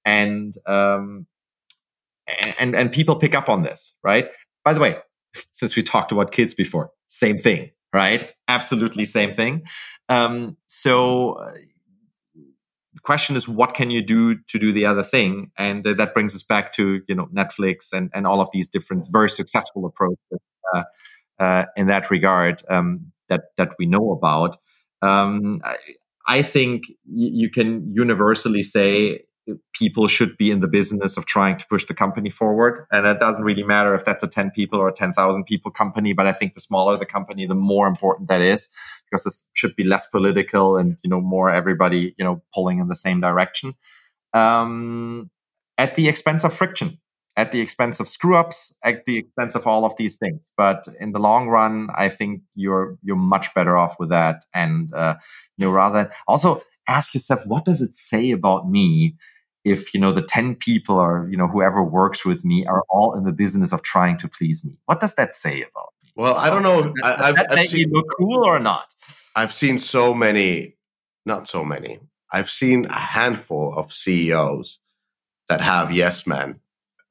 And 0.03 0.53
um, 0.67 1.27
and 2.59 2.75
and 2.75 2.91
people 2.91 3.15
pick 3.15 3.35
up 3.35 3.49
on 3.49 3.61
this, 3.61 3.97
right? 4.03 4.29
By 4.63 4.73
the 4.73 4.79
way, 4.79 4.97
since 5.51 5.75
we 5.75 5.83
talked 5.83 6.11
about 6.11 6.31
kids 6.31 6.53
before, 6.53 6.91
same 7.07 7.37
thing, 7.37 7.71
right? 7.93 8.33
Absolutely 8.47 9.05
same 9.05 9.31
thing. 9.31 9.63
Um, 10.09 10.57
so 10.67 11.33
uh, 11.33 11.51
question 13.05 13.35
is, 13.35 13.47
what 13.47 13.73
can 13.73 13.89
you 13.89 14.01
do 14.01 14.35
to 14.35 14.59
do 14.59 14.71
the 14.71 14.85
other 14.85 15.03
thing? 15.03 15.51
And 15.57 15.85
uh, 15.85 15.93
that 15.93 16.13
brings 16.13 16.35
us 16.35 16.43
back 16.43 16.73
to 16.73 17.01
you 17.07 17.15
know 17.15 17.27
Netflix 17.27 17.93
and 17.93 18.09
and 18.13 18.27
all 18.27 18.41
of 18.41 18.49
these 18.51 18.67
different 18.67 19.07
very 19.11 19.29
successful 19.29 19.85
approaches 19.85 20.39
uh, 20.73 20.83
uh, 21.39 21.65
in 21.75 21.87
that 21.87 22.11
regard 22.11 22.61
um, 22.69 23.11
that 23.29 23.43
that 23.57 23.69
we 23.79 23.85
know 23.85 24.11
about. 24.11 24.57
Um, 25.01 25.61
I, 25.63 25.75
I, 26.27 26.41
think 26.41 26.85
y- 27.05 27.33
you 27.41 27.49
can 27.51 27.93
universally 27.93 28.63
say 28.63 29.25
people 29.73 30.07
should 30.07 30.37
be 30.37 30.49
in 30.51 30.59
the 30.59 30.67
business 30.67 31.17
of 31.17 31.25
trying 31.25 31.57
to 31.57 31.67
push 31.67 31.85
the 31.85 31.93
company 31.93 32.29
forward. 32.29 32.85
And 32.91 33.05
it 33.05 33.19
doesn't 33.19 33.43
really 33.43 33.63
matter 33.63 33.93
if 33.93 34.03
that's 34.03 34.23
a 34.23 34.27
10 34.27 34.51
people 34.51 34.79
or 34.79 34.87
a 34.87 34.93
10,000 34.93 35.43
people 35.43 35.71
company. 35.71 36.13
But 36.13 36.27
I 36.27 36.31
think 36.31 36.53
the 36.53 36.61
smaller 36.61 36.97
the 36.97 37.05
company, 37.05 37.45
the 37.45 37.55
more 37.55 37.87
important 37.87 38.29
that 38.29 38.41
is 38.41 38.69
because 39.15 39.25
it 39.25 39.57
should 39.57 39.75
be 39.75 39.83
less 39.83 40.05
political 40.07 40.77
and, 40.77 40.97
you 41.03 41.09
know, 41.09 41.21
more 41.21 41.49
everybody, 41.49 42.13
you 42.17 42.25
know, 42.25 42.41
pulling 42.53 42.79
in 42.79 42.87
the 42.87 42.95
same 42.95 43.21
direction. 43.21 43.73
Um, 44.33 45.29
at 45.77 45.95
the 45.95 46.07
expense 46.07 46.43
of 46.43 46.53
friction, 46.53 46.99
at 47.37 47.51
the 47.51 47.61
expense 47.61 47.99
of 47.99 48.07
screw 48.07 48.35
ups, 48.35 48.77
at 48.83 49.05
the 49.05 49.17
expense 49.17 49.55
of 49.55 49.67
all 49.67 49.85
of 49.85 49.95
these 49.97 50.17
things. 50.17 50.45
But 50.57 50.87
in 50.99 51.11
the 51.11 51.19
long 51.19 51.47
run, 51.47 51.89
I 51.95 52.09
think 52.09 52.41
you're, 52.55 52.97
you're 53.01 53.15
much 53.15 53.53
better 53.53 53.77
off 53.77 53.95
with 53.99 54.09
that. 54.09 54.43
And, 54.53 54.93
uh, 54.93 55.15
you 55.57 55.65
know, 55.65 55.71
rather 55.71 56.11
also 56.27 56.61
ask 56.87 57.13
yourself, 57.13 57.45
what 57.45 57.65
does 57.65 57.81
it 57.81 57.95
say 57.95 58.31
about 58.31 58.69
me 58.69 59.15
if 59.63 59.95
you 59.95 59.99
know 59.99 60.11
the 60.11 60.21
10 60.21 60.55
people 60.55 60.97
or 60.97 61.27
you 61.29 61.35
know 61.35 61.47
whoever 61.47 61.83
works 61.83 62.23
with 62.23 62.45
me 62.45 62.65
are 62.67 62.83
all 62.89 63.17
in 63.17 63.23
the 63.23 63.31
business 63.31 63.73
of 63.73 63.81
trying 63.81 64.15
to 64.15 64.29
please 64.29 64.63
me 64.63 64.77
what 64.85 64.99
does 64.99 65.15
that 65.15 65.33
say 65.33 65.63
about 65.63 65.94
well 66.15 66.35
i 66.35 66.49
don't 66.49 66.63
know 66.63 66.81
does, 66.81 66.93
I, 67.03 67.17
does 67.17 67.35
that 67.35 67.51
I've 67.51 67.55
make 67.55 67.69
seen, 67.69 67.89
you 67.89 67.93
look 67.93 68.07
cool 68.17 68.45
or 68.45 68.59
not? 68.59 68.93
I've 69.35 69.53
seen 69.53 69.77
so 69.77 70.13
many 70.13 70.75
not 71.25 71.47
so 71.47 71.63
many 71.63 71.99
i've 72.31 72.49
seen 72.49 72.85
a 72.85 72.93
handful 72.93 73.73
of 73.77 73.91
ceos 73.91 74.79
that 75.49 75.61
have 75.61 75.91
yes 75.91 76.25
men 76.25 76.59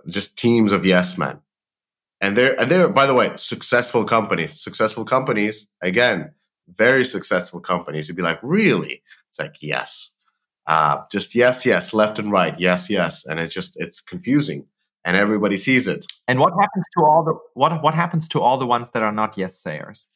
just 0.09 0.37
teams 0.37 0.73
of 0.73 0.85
yes 0.85 1.17
men. 1.19 1.41
And 2.21 2.37
they're 2.37 2.59
and 2.61 2.71
they're 2.71 2.89
by 2.89 3.07
the 3.07 3.15
way 3.15 3.33
successful 3.37 4.05
companies. 4.05 4.61
Successful 4.61 5.05
companies 5.05 5.67
again 5.83 6.33
very 6.69 7.05
successful 7.05 7.61
companies. 7.61 8.09
You'd 8.09 8.17
be 8.17 8.23
like 8.23 8.39
really? 8.43 9.03
It's 9.29 9.39
like 9.39 9.57
yes. 9.61 10.11
Uh, 10.67 11.03
just 11.13 11.35
yes, 11.35 11.67
yes, 11.67 11.93
left 11.93 12.19
and 12.19 12.33
right, 12.33 12.59
yes, 12.59 12.89
yes, 12.89 13.27
and 13.27 13.39
it's 13.39 13.53
just 13.53 13.77
it's 13.79 14.01
confusing, 14.01 14.65
and 15.05 15.17
everybody 15.17 15.57
sees 15.57 15.87
it. 15.87 16.07
And 16.27 16.39
what 16.41 16.53
happens 16.53 16.87
to 16.97 17.05
all 17.05 17.25
the 17.25 17.35
what 17.55 17.83
what 17.83 17.95
happens 17.95 18.29
to 18.29 18.41
all 18.41 18.59
the 18.59 18.67
ones 18.67 18.91
that 18.91 19.03
are 19.03 19.13
not 19.13 19.37
yes 19.37 19.61
sayers? 19.61 20.07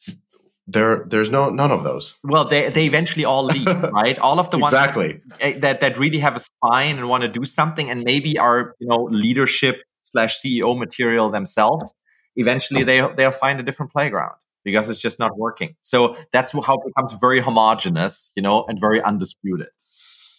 There, 0.71 1.03
there's 1.07 1.31
no 1.31 1.49
none 1.49 1.71
of 1.71 1.83
those. 1.83 2.17
Well, 2.23 2.45
they 2.45 2.69
they 2.69 2.85
eventually 2.85 3.25
all 3.25 3.43
leave, 3.43 3.67
right? 3.91 4.17
All 4.19 4.39
of 4.39 4.51
the 4.51 4.57
ones 4.59 4.73
exactly 4.73 5.21
that, 5.27 5.41
eh, 5.41 5.59
that 5.59 5.81
that 5.81 5.97
really 5.97 6.19
have 6.19 6.35
a 6.35 6.39
spine 6.39 6.97
and 6.97 7.09
want 7.09 7.23
to 7.23 7.29
do 7.29 7.45
something, 7.45 7.89
and 7.89 8.03
maybe 8.03 8.37
are 8.37 8.75
you 8.79 8.87
know 8.87 9.03
leadership 9.09 9.81
slash 10.03 10.39
CEO 10.41 10.77
material 10.77 11.29
themselves. 11.29 11.93
Eventually, 12.35 12.83
they 12.83 13.07
they'll 13.15 13.31
find 13.31 13.59
a 13.59 13.63
different 13.63 13.91
playground 13.91 14.35
because 14.63 14.89
it's 14.89 15.01
just 15.01 15.19
not 15.19 15.37
working. 15.37 15.75
So 15.81 16.15
that's 16.31 16.51
how 16.51 16.75
it 16.75 16.81
becomes 16.85 17.13
very 17.19 17.39
homogenous, 17.39 18.31
you 18.35 18.43
know, 18.43 18.65
and 18.67 18.77
very 18.79 19.01
undisputed. 19.01 19.69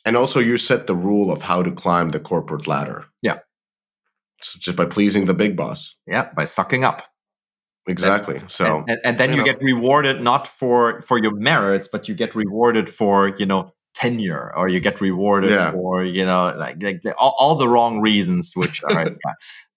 And 0.05 0.16
also, 0.16 0.40
you 0.40 0.57
set 0.57 0.86
the 0.86 0.94
rule 0.94 1.30
of 1.30 1.42
how 1.42 1.62
to 1.62 1.70
climb 1.70 2.11
the 2.11 2.20
corporate 2.20 2.66
ladder. 2.66 3.07
Yeah. 3.20 3.38
So 4.43 4.59
just 4.59 4.76
by 4.76 4.86
pleasing 4.86 5.26
the 5.26 5.34
big 5.34 5.57
boss. 5.57 5.97
Yeah, 6.07 6.30
by 6.34 6.45
sucking 6.45 6.84
up. 6.84 7.03
Exactly. 7.86 8.36
And, 8.36 8.51
so, 8.51 8.84
and, 8.86 9.01
and, 9.05 9.18
then 9.18 9.30
you, 9.30 9.36
you 9.36 9.43
know. 9.43 9.45
get 9.45 9.62
rewarded 9.62 10.20
not 10.20 10.47
for 10.47 11.01
for 11.03 11.18
your 11.18 11.34
merits, 11.34 11.88
but 11.91 12.09
you 12.09 12.14
get 12.14 12.34
rewarded 12.34 12.88
for 12.91 13.28
you 13.28 13.47
know 13.47 13.72
tenure, 13.95 14.53
or 14.55 14.68
you 14.68 14.80
get 14.80 15.01
rewarded 15.01 15.51
yeah. 15.51 15.72
for 15.72 16.05
you 16.05 16.24
know 16.24 16.55
like, 16.57 16.82
like 16.82 17.03
all, 17.18 17.34
all, 17.38 17.55
the 17.57 17.68
wrong 17.68 18.01
reasons. 18.01 18.53
Which 18.55 18.82
are 18.84 19.07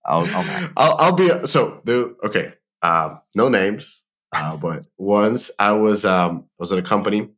I'll, 0.05 0.27
I'll, 0.27 0.69
I'll, 0.77 0.95
I'll, 0.99 1.15
be 1.15 1.29
so 1.47 1.81
the 1.85 2.15
okay. 2.23 2.53
Um, 2.81 3.21
no 3.35 3.47
names, 3.47 4.03
uh, 4.35 4.57
but 4.61 4.85
once 4.97 5.51
I 5.57 5.71
was 5.71 6.05
um, 6.05 6.45
was 6.59 6.71
at 6.71 6.79
a 6.79 6.83
company 6.83 7.29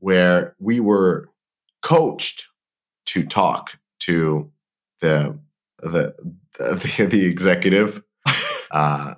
where 0.00 0.56
we 0.58 0.80
were 0.80 1.28
coached 1.82 2.48
to 3.06 3.24
talk 3.24 3.78
to 4.00 4.50
the 5.00 5.38
the 5.82 6.14
the, 6.58 7.08
the 7.10 7.26
executive 7.26 8.02
uh, 8.70 9.14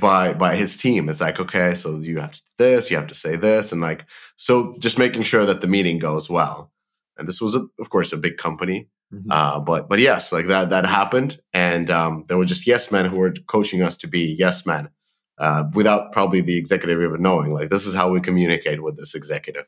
by 0.00 0.32
by 0.32 0.56
his 0.56 0.76
team. 0.76 1.08
It's 1.08 1.20
like, 1.20 1.40
okay, 1.40 1.74
so 1.74 1.96
you 1.96 2.18
have 2.20 2.32
to 2.32 2.42
do 2.42 2.64
this, 2.64 2.90
you 2.90 2.96
have 2.96 3.06
to 3.08 3.14
say 3.14 3.36
this, 3.36 3.72
and 3.72 3.80
like 3.80 4.06
so, 4.36 4.76
just 4.78 4.98
making 4.98 5.22
sure 5.22 5.44
that 5.44 5.60
the 5.60 5.68
meeting 5.68 5.98
goes 5.98 6.30
well. 6.30 6.72
And 7.18 7.26
this 7.26 7.40
was, 7.40 7.54
a, 7.54 7.66
of 7.80 7.88
course, 7.88 8.12
a 8.12 8.18
big 8.18 8.36
company, 8.36 8.88
mm-hmm. 9.12 9.30
uh, 9.30 9.60
but 9.60 9.88
but 9.88 9.98
yes, 9.98 10.32
like 10.32 10.46
that 10.46 10.70
that 10.70 10.86
happened, 10.86 11.38
and 11.52 11.90
um, 11.90 12.24
there 12.28 12.38
were 12.38 12.44
just 12.44 12.66
yes 12.66 12.92
men 12.92 13.06
who 13.06 13.18
were 13.18 13.32
coaching 13.46 13.82
us 13.82 13.96
to 13.98 14.06
be 14.06 14.34
yes 14.38 14.66
men. 14.66 14.90
Uh, 15.38 15.64
without 15.74 16.12
probably 16.12 16.40
the 16.40 16.56
executive 16.56 16.98
even 16.98 17.20
knowing, 17.20 17.50
like 17.50 17.68
this 17.68 17.86
is 17.86 17.94
how 17.94 18.10
we 18.10 18.22
communicate 18.22 18.82
with 18.82 18.96
this 18.96 19.14
executive 19.14 19.66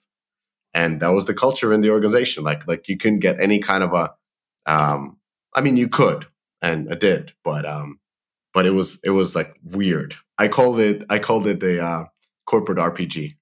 and 0.75 1.01
that 1.01 1.09
was 1.09 1.25
the 1.25 1.35
culture 1.35 1.73
in 1.73 1.81
the 1.81 1.91
organization. 1.91 2.45
Like 2.45 2.67
like 2.67 2.89
you 2.89 2.97
couldn't 2.97 3.21
get 3.21 3.41
any 3.41 3.59
kind 3.59 3.83
of 3.83 3.93
a, 3.93 4.15
um, 4.67 5.19
I 5.55 5.61
mean 5.61 5.77
you 5.77 5.89
could 5.89 6.27
and 6.63 6.93
I 6.93 6.97
did, 6.97 7.33
but 7.45 7.65
um, 7.67 8.01
but 8.55 8.67
it 8.67 8.73
was 8.73 9.01
it 9.05 9.11
was 9.11 9.35
like 9.37 9.55
weird. 9.63 10.15
I 10.39 10.49
called 10.49 10.79
it 10.79 11.05
I 11.09 11.19
called 11.19 11.47
it 11.47 11.61
the 11.61 11.83
uh, 11.83 12.05
corporate 12.47 12.79
RPG. 12.79 13.33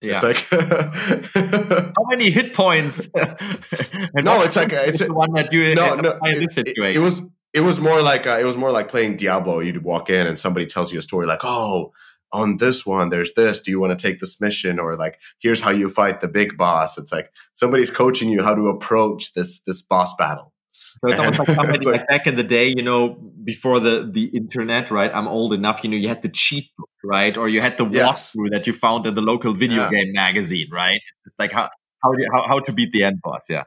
Yeah. 0.00 0.20
It's 0.22 0.50
like 0.52 1.92
how 1.96 2.04
many 2.08 2.30
hit 2.30 2.54
points? 2.54 3.08
no, 3.14 4.42
it's 4.42 4.56
like 4.56 4.72
it's 4.72 4.98
the 4.98 5.12
one 5.12 5.32
that 5.34 5.52
you 5.52 5.74
no 5.74 5.94
no. 5.96 6.18
It, 6.22 6.58
it, 6.58 6.96
it, 6.96 6.98
was 6.98 7.22
it 7.52 7.60
was 7.60 7.80
more 7.80 8.02
like 8.02 8.26
uh, 8.26 8.38
it 8.40 8.44
was 8.44 8.56
more 8.56 8.72
like 8.72 8.88
playing 8.88 9.16
Diablo. 9.16 9.60
You'd 9.60 9.84
walk 9.84 10.10
in 10.10 10.26
and 10.26 10.38
somebody 10.38 10.66
tells 10.66 10.92
you 10.92 10.98
a 10.98 11.02
story 11.02 11.26
like, 11.26 11.40
oh, 11.44 11.92
on 12.32 12.56
this 12.56 12.86
one, 12.86 13.10
there's 13.10 13.34
this. 13.34 13.60
Do 13.60 13.70
you 13.70 13.78
want 13.78 13.96
to 13.96 14.02
take 14.02 14.18
this 14.18 14.40
mission? 14.40 14.78
Or 14.78 14.96
like, 14.96 15.20
here's 15.38 15.60
how 15.60 15.70
you 15.70 15.88
fight 15.88 16.20
the 16.20 16.28
big 16.28 16.56
boss. 16.56 16.98
It's 16.98 17.12
like 17.12 17.30
somebody's 17.52 17.90
coaching 17.90 18.30
you 18.30 18.42
how 18.42 18.54
to 18.54 18.68
approach 18.68 19.34
this 19.34 19.60
this 19.60 19.82
boss 19.82 20.14
battle. 20.16 20.51
So 20.98 21.08
it's 21.08 21.18
almost 21.18 21.38
like 21.38 21.48
somebody 21.56 21.84
like, 21.84 22.00
like, 22.00 22.08
back 22.08 22.26
in 22.26 22.36
the 22.36 22.44
day, 22.44 22.68
you 22.68 22.82
know, 22.82 23.10
before 23.44 23.80
the 23.80 24.08
the 24.10 24.26
internet, 24.26 24.90
right? 24.90 25.10
I'm 25.14 25.28
old 25.28 25.52
enough, 25.52 25.82
you 25.82 25.90
know, 25.90 25.96
you 25.96 26.08
had 26.08 26.22
the 26.22 26.28
cheat 26.28 26.70
book, 26.76 26.90
right? 27.04 27.36
Or 27.36 27.48
you 27.48 27.60
had 27.60 27.76
the 27.76 27.86
yes. 27.86 28.34
walkthrough 28.34 28.50
that 28.50 28.66
you 28.66 28.72
found 28.72 29.06
in 29.06 29.14
the 29.14 29.22
local 29.22 29.52
video 29.52 29.82
yeah. 29.82 29.90
game 29.90 30.12
magazine, 30.12 30.68
right? 30.70 31.00
It's 31.24 31.36
like 31.38 31.52
how 31.52 31.68
how, 32.02 32.12
do 32.12 32.22
you, 32.22 32.28
how 32.32 32.46
how 32.46 32.58
to 32.60 32.72
beat 32.72 32.92
the 32.92 33.04
end 33.04 33.20
boss, 33.22 33.46
yeah 33.48 33.64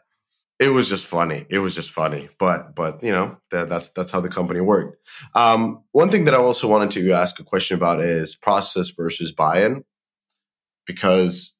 it 0.59 0.69
was 0.69 0.87
just 0.87 1.05
funny. 1.05 1.45
It 1.49 1.59
was 1.59 1.75
just 1.75 1.91
funny, 1.91 2.29
but 2.39 2.75
but 2.75 3.03
you 3.03 3.11
know 3.11 3.37
that, 3.51 3.69
that's 3.69 3.89
that's 3.89 4.11
how 4.11 4.21
the 4.21 4.29
company 4.29 4.61
worked. 4.61 4.97
Um, 5.33 5.83
one 5.91 6.09
thing 6.09 6.25
that 6.25 6.33
I 6.33 6.37
also 6.37 6.67
wanted 6.67 6.91
to 6.91 7.11
ask 7.11 7.39
a 7.39 7.43
question 7.43 7.75
about 7.75 8.01
is 8.01 8.35
process 8.35 8.89
versus 8.91 9.33
buy-in, 9.33 9.83
because 10.85 11.54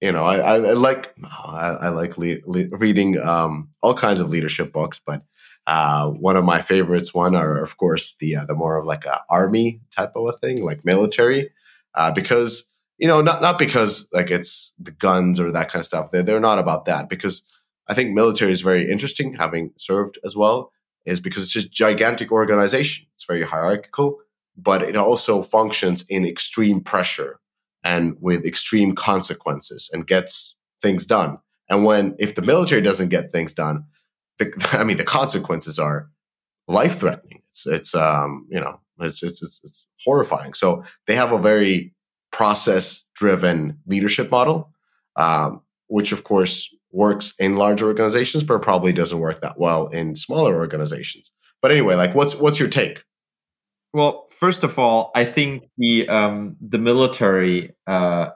you 0.00 0.12
know 0.12 0.24
I, 0.24 0.36
I, 0.36 0.54
I 0.56 0.72
like 0.72 1.14
I, 1.24 1.76
I 1.82 1.88
like 1.90 2.18
le- 2.18 2.44
le- 2.46 2.68
reading 2.78 3.18
um, 3.20 3.68
all 3.82 3.94
kinds 3.94 4.20
of 4.20 4.28
leadership 4.30 4.72
books, 4.72 5.00
but 5.04 5.22
Uh, 5.68 6.10
one 6.22 6.38
of 6.38 6.44
my 6.44 6.62
favorites 6.62 7.12
one 7.12 7.34
are 7.34 7.58
of 7.62 7.76
course 7.76 8.16
the 8.20 8.36
uh, 8.36 8.46
the 8.46 8.54
more 8.54 8.78
of 8.78 8.86
like 8.86 9.04
a 9.04 9.20
army 9.28 9.80
type 9.90 10.12
of 10.14 10.24
a 10.28 10.38
thing, 10.38 10.64
like 10.64 10.84
military, 10.84 11.50
uh, 11.98 12.12
because 12.14 12.64
you 12.98 13.08
know 13.08 13.20
not 13.20 13.42
not 13.42 13.58
because 13.58 14.06
like 14.12 14.30
it's 14.30 14.72
the 14.78 14.92
guns 14.92 15.40
or 15.40 15.50
that 15.52 15.68
kind 15.70 15.80
of 15.80 15.86
stuff. 15.86 16.10
They're 16.10 16.22
they're 16.26 16.48
not 16.50 16.60
about 16.60 16.84
that 16.84 17.08
because 17.08 17.42
I 17.90 17.94
think 17.94 18.14
military 18.14 18.52
is 18.52 18.62
very 18.62 18.84
interesting, 18.88 19.34
having 19.34 19.72
served 19.76 20.18
as 20.24 20.36
well, 20.36 20.70
is 21.04 21.20
because 21.20 21.42
it's 21.42 21.52
just 21.58 21.72
gigantic 21.72 22.30
organization. 22.30 23.06
It's 23.14 23.26
very 23.26 23.42
hierarchical, 23.42 24.18
but 24.56 24.82
it 24.82 24.96
also 24.96 25.42
functions 25.42 26.04
in 26.08 26.24
extreme 26.24 26.80
pressure 26.80 27.40
and 27.86 28.16
with 28.20 28.44
extreme 28.44 28.94
consequences 28.94 29.88
and 29.92 30.08
gets 30.08 30.56
things 30.82 31.06
done. 31.06 31.38
And 31.70 31.84
when 31.84 32.16
if 32.18 32.34
the 32.34 32.42
military 32.42 32.82
doesn't 32.82 33.10
get 33.10 33.30
things 33.30 33.54
done, 33.54 33.84
the, 34.38 34.52
I 34.72 34.84
mean 34.84 34.96
the 34.96 35.04
consequences 35.04 35.78
are 35.78 36.10
life 36.66 36.98
threatening. 36.98 37.42
It's 37.48 37.66
it's 37.66 37.94
um 37.94 38.46
you 38.50 38.60
know 38.60 38.80
it's, 39.00 39.22
it's 39.22 39.42
it's 39.42 39.60
it's 39.62 39.86
horrifying. 40.04 40.52
So 40.54 40.82
they 41.06 41.14
have 41.14 41.32
a 41.32 41.38
very 41.38 41.94
process 42.32 43.04
driven 43.14 43.78
leadership 43.86 44.30
model, 44.30 44.72
um, 45.14 45.62
which 45.86 46.12
of 46.12 46.24
course 46.24 46.74
works 46.90 47.34
in 47.38 47.56
large 47.56 47.82
organizations, 47.82 48.42
but 48.42 48.62
probably 48.62 48.92
doesn't 48.92 49.20
work 49.20 49.40
that 49.42 49.58
well 49.58 49.86
in 49.88 50.16
smaller 50.16 50.56
organizations. 50.56 51.30
But 51.62 51.70
anyway, 51.70 51.94
like 51.94 52.14
what's 52.16 52.34
what's 52.34 52.58
your 52.58 52.68
take? 52.68 53.04
Well, 53.92 54.26
first 54.30 54.62
of 54.62 54.78
all, 54.78 55.10
I 55.14 55.24
think 55.24 55.70
the 55.78 56.08
um, 56.08 56.56
the 56.60 56.78
military 56.78 57.74
uh, 57.86 58.30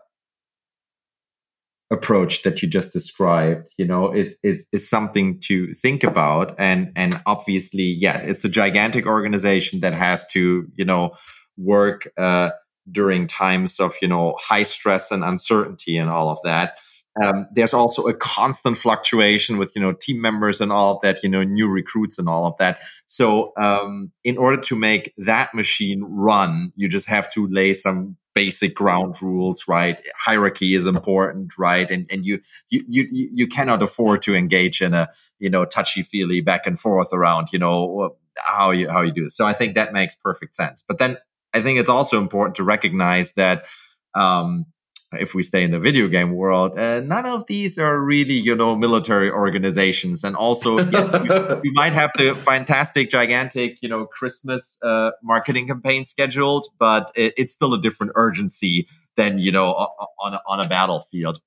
approach 1.91 2.45
that 2.45 2.63
you 2.63 2.69
just 2.69 2.93
described, 2.93 3.69
you 3.77 3.85
know, 3.85 4.13
is 4.13 4.39
is 4.43 4.69
is 4.73 4.89
something 4.89 5.41
to 5.41 5.73
think 5.75 6.03
about, 6.05 6.55
and 6.59 6.93
and 6.97 7.21
obviously, 7.27 7.83
yeah, 7.83 8.21
it's 8.23 8.45
a 8.45 8.49
gigantic 8.49 9.07
organization 9.07 9.81
that 9.81 9.93
has 9.93 10.27
to, 10.29 10.67
you 10.77 10.85
know, 10.85 11.13
work 11.57 12.09
uh, 12.17 12.51
during 12.91 13.27
times 13.27 13.81
of 13.81 13.95
you 14.01 14.09
know 14.09 14.37
high 14.41 14.63
stress 14.63 15.11
and 15.11 15.25
uncertainty 15.25 15.97
and 15.97 16.11
all 16.11 16.31
of 16.31 16.39
that. 16.45 16.79
Um, 17.23 17.47
there's 17.53 17.75
also 17.75 18.07
a 18.07 18.15
constant 18.15 18.77
fluctuation 18.77 19.59
with 19.59 19.73
you 19.75 19.83
know 19.83 19.93
team 19.93 20.21
members 20.21 20.61
and 20.61 20.71
all 20.71 20.95
of 20.95 21.01
that, 21.03 21.23
you 21.23 21.29
know, 21.29 21.43
new 21.43 21.69
recruits 21.69 22.19
and 22.19 22.29
all 22.29 22.47
of 22.47 22.57
that. 22.59 22.81
So 23.07 23.53
um, 23.57 24.13
in 24.23 24.39
order 24.39 24.61
to 24.63 24.77
make 24.77 25.13
that 25.19 25.55
machine 25.55 26.03
run, 26.05 26.73
you 26.77 26.89
just 26.89 27.09
have 27.09 27.33
to 27.33 27.47
lay 27.49 27.73
some 27.73 28.17
basic 28.35 28.75
ground 28.75 29.21
rules, 29.21 29.65
right? 29.67 30.01
Hierarchy 30.17 30.75
is 30.75 30.87
important, 30.87 31.59
right? 31.59 31.91
And 31.91 32.09
and 32.13 32.25
you 32.25 32.41
you 32.71 32.85
you 32.89 33.31
you 33.33 33.49
cannot 33.49 33.83
afford 33.83 34.23
to 34.23 34.35
engage 34.35 34.81
in 34.81 34.95
a 34.95 35.09
you 35.39 35.51
know 35.51 35.65
touchy 35.65 36.03
feely 36.03 36.41
back 36.41 36.67
and 36.67 36.79
forth 36.79 37.13
around 37.13 37.49
you 37.53 37.59
know 37.59 38.17
how 38.37 38.71
you 38.71 38.89
how 38.89 39.03
you 39.03 39.13
do 39.13 39.25
this. 39.25 39.37
So 39.37 39.47
I 39.47 39.53
think 39.53 39.75
that 39.75 39.93
makes 39.93 40.15
perfect 40.15 40.55
sense. 40.55 40.85
But 40.87 40.99
then 40.99 41.17
I 41.53 41.61
think 41.61 41.81
it's 41.81 41.89
also 41.89 42.19
important 42.19 42.57
to 42.57 42.65
recognize 42.65 43.33
that. 43.35 43.67
Um, 44.15 44.67
if 45.13 45.35
we 45.35 45.43
stay 45.43 45.65
in 45.65 45.71
the 45.71 45.81
video 45.81 46.09
game 46.09 46.33
world, 46.33 46.79
uh, 46.79 47.01
none 47.01 47.27
of 47.27 47.47
these 47.47 47.79
are 47.79 48.01
really, 48.01 48.35
you 48.35 48.55
know, 48.55 48.77
military 48.77 49.31
organizations. 49.31 50.23
And 50.23 50.37
also, 50.37 50.79
yes, 50.91 51.61
might 51.73 51.93
have 51.93 52.13
the 52.17 52.35
fantastic, 52.35 53.11
gigantic, 53.11 53.79
you 53.83 53.89
know, 53.89 54.07
Christmas 54.07 54.79
uh, 54.83 55.11
marketing 55.23 55.67
campaign 55.67 56.05
scheduled, 56.05 56.67
but 56.79 57.11
it, 57.17 57.35
it's 57.37 57.53
still 57.53 57.75
a 57.75 57.81
different 57.81 58.13
urgency 58.15 58.87
than, 59.17 59.39
you 59.39 59.51
know, 59.51 59.73
on 60.21 60.35
a, 60.35 60.41
on 60.47 60.61
a 60.61 60.69
battlefield. 60.69 61.41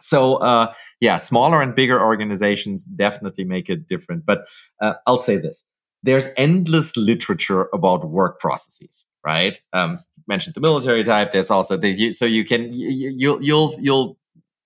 So, 0.00 0.36
uh, 0.36 0.72
yeah, 1.00 1.18
smaller 1.18 1.62
and 1.62 1.74
bigger 1.74 2.00
organizations 2.00 2.84
definitely 2.84 3.44
make 3.44 3.70
it 3.70 3.86
different. 3.86 4.26
But 4.26 4.46
uh, 4.80 4.94
I'll 5.06 5.18
say 5.18 5.36
this: 5.36 5.64
there's 6.02 6.28
endless 6.36 6.96
literature 6.96 7.68
about 7.72 8.08
work 8.08 8.40
processes, 8.40 9.06
right? 9.24 9.60
Um, 9.72 9.98
mentioned 10.26 10.54
the 10.54 10.60
military 10.60 11.04
type. 11.04 11.32
There's 11.32 11.50
also 11.50 11.76
the 11.76 12.12
so 12.12 12.24
you 12.24 12.44
can 12.44 12.72
you, 12.72 13.12
you'll 13.16 13.42
you'll 13.42 13.74
you'll 13.80 14.18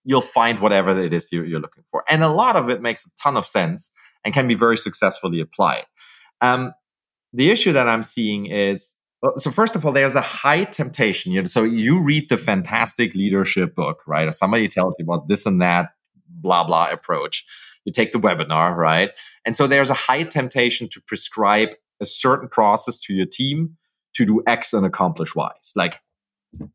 you'll 0.05 0.21
find 0.21 0.61
whatever 0.61 0.97
it 0.97 1.13
is 1.13 1.29
you're, 1.33 1.61
looking 1.61 1.85
for, 1.91 2.05
and 2.09 2.23
a 2.23 2.29
lot 2.29 2.57
of 2.57 2.71
it 2.71 2.81
makes 2.81 3.07
a 3.07 3.11
ton 3.23 3.37
of 3.37 3.45
sense 3.47 3.93
and 4.25 4.35
can 4.35 4.49
be 4.49 4.55
very 4.55 4.77
successfully 4.77 5.41
applied. 5.41 5.85
Um, 6.41 6.73
the 7.33 7.51
issue 7.51 7.73
that 7.73 7.89
I'm 7.89 8.03
seeing 8.03 8.47
is 8.47 8.97
so 9.37 9.51
first 9.51 9.75
of 9.75 9.85
all, 9.85 9.93
there's 9.93 10.15
a 10.15 10.21
high 10.21 10.65
temptation. 10.65 11.33
You 11.33 11.43
know, 11.43 11.47
so 11.47 11.65
you 11.65 12.03
read 12.03 12.29
the 12.29 12.37
fantastic 12.37 13.15
leadership 13.15 13.75
book, 13.75 14.03
right? 14.07 14.29
Or 14.29 14.33
somebody 14.33 14.69
tells 14.69 14.95
you 14.99 15.05
about 15.05 15.29
this 15.29 15.47
and 15.47 15.61
that, 15.61 15.91
blah 16.29 16.65
blah 16.65 16.89
approach. 16.91 17.45
You 17.87 17.93
take 17.93 18.13
the 18.13 18.19
webinar, 18.19 18.77
right? 18.77 19.13
And 19.47 19.57
so 19.57 19.67
there's 19.67 19.89
a 19.89 19.95
high 19.95 20.25
temptation 20.25 20.89
to 20.91 21.01
prescribe 21.07 21.71
a 22.03 22.07
certain 22.07 22.49
process 22.51 23.01
to 23.01 23.15
your 23.15 23.25
team 23.25 23.79
to 24.15 24.27
do 24.27 24.43
X 24.47 24.75
and 24.75 24.85
accomplish 24.85 25.35
Y. 25.35 25.51
It's 25.57 25.75
like, 25.75 26.01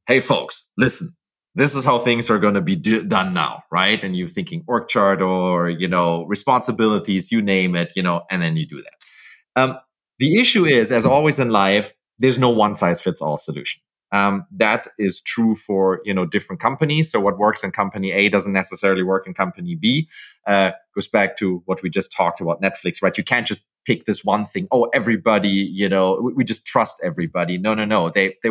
hey, 0.07 0.19
folks, 0.19 0.69
listen, 0.77 1.09
this 1.53 1.75
is 1.75 1.85
how 1.85 1.99
things 1.99 2.29
are 2.31 2.39
going 2.39 2.53
to 2.53 2.61
be 2.61 2.75
do- 2.75 3.03
done 3.03 3.33
now, 3.33 3.63
right? 3.71 4.03
And 4.03 4.15
you're 4.15 4.27
thinking 4.27 4.63
org 4.67 4.87
chart 4.87 5.21
or, 5.21 5.69
you 5.69 5.87
know, 5.87 6.25
responsibilities, 6.25 7.31
you 7.31 7.41
name 7.41 7.75
it, 7.75 7.93
you 7.95 8.01
know, 8.01 8.23
and 8.31 8.41
then 8.41 8.57
you 8.57 8.65
do 8.65 8.81
that. 8.81 9.61
Um, 9.61 9.77
the 10.19 10.39
issue 10.39 10.65
is, 10.65 10.91
as 10.91 11.05
always 11.05 11.39
in 11.39 11.49
life, 11.49 11.93
there's 12.19 12.39
no 12.39 12.49
one 12.49 12.75
size 12.75 13.01
fits 13.01 13.21
all 13.21 13.37
solution. 13.37 13.81
Um, 14.11 14.45
that 14.51 14.87
is 14.97 15.21
true 15.21 15.55
for 15.55 16.01
you 16.03 16.13
know 16.13 16.25
different 16.25 16.61
companies. 16.61 17.11
So 17.11 17.19
what 17.19 17.37
works 17.37 17.63
in 17.63 17.71
company 17.71 18.11
A 18.11 18.29
doesn't 18.29 18.53
necessarily 18.53 19.03
work 19.03 19.25
in 19.25 19.33
company 19.33 19.75
B. 19.75 20.09
Uh, 20.45 20.71
goes 20.93 21.07
back 21.07 21.37
to 21.37 21.61
what 21.65 21.81
we 21.81 21.89
just 21.89 22.11
talked 22.11 22.41
about 22.41 22.61
Netflix, 22.61 23.01
right? 23.01 23.17
You 23.17 23.23
can't 23.23 23.47
just 23.47 23.67
pick 23.85 24.05
this 24.05 24.25
one 24.25 24.43
thing. 24.43 24.67
Oh, 24.71 24.89
everybody, 24.93 25.47
you 25.49 25.87
know, 25.87 26.19
we, 26.21 26.33
we 26.33 26.43
just 26.43 26.65
trust 26.65 27.01
everybody. 27.03 27.57
No, 27.57 27.73
no, 27.73 27.85
no. 27.85 28.09
They 28.09 28.35
they 28.43 28.49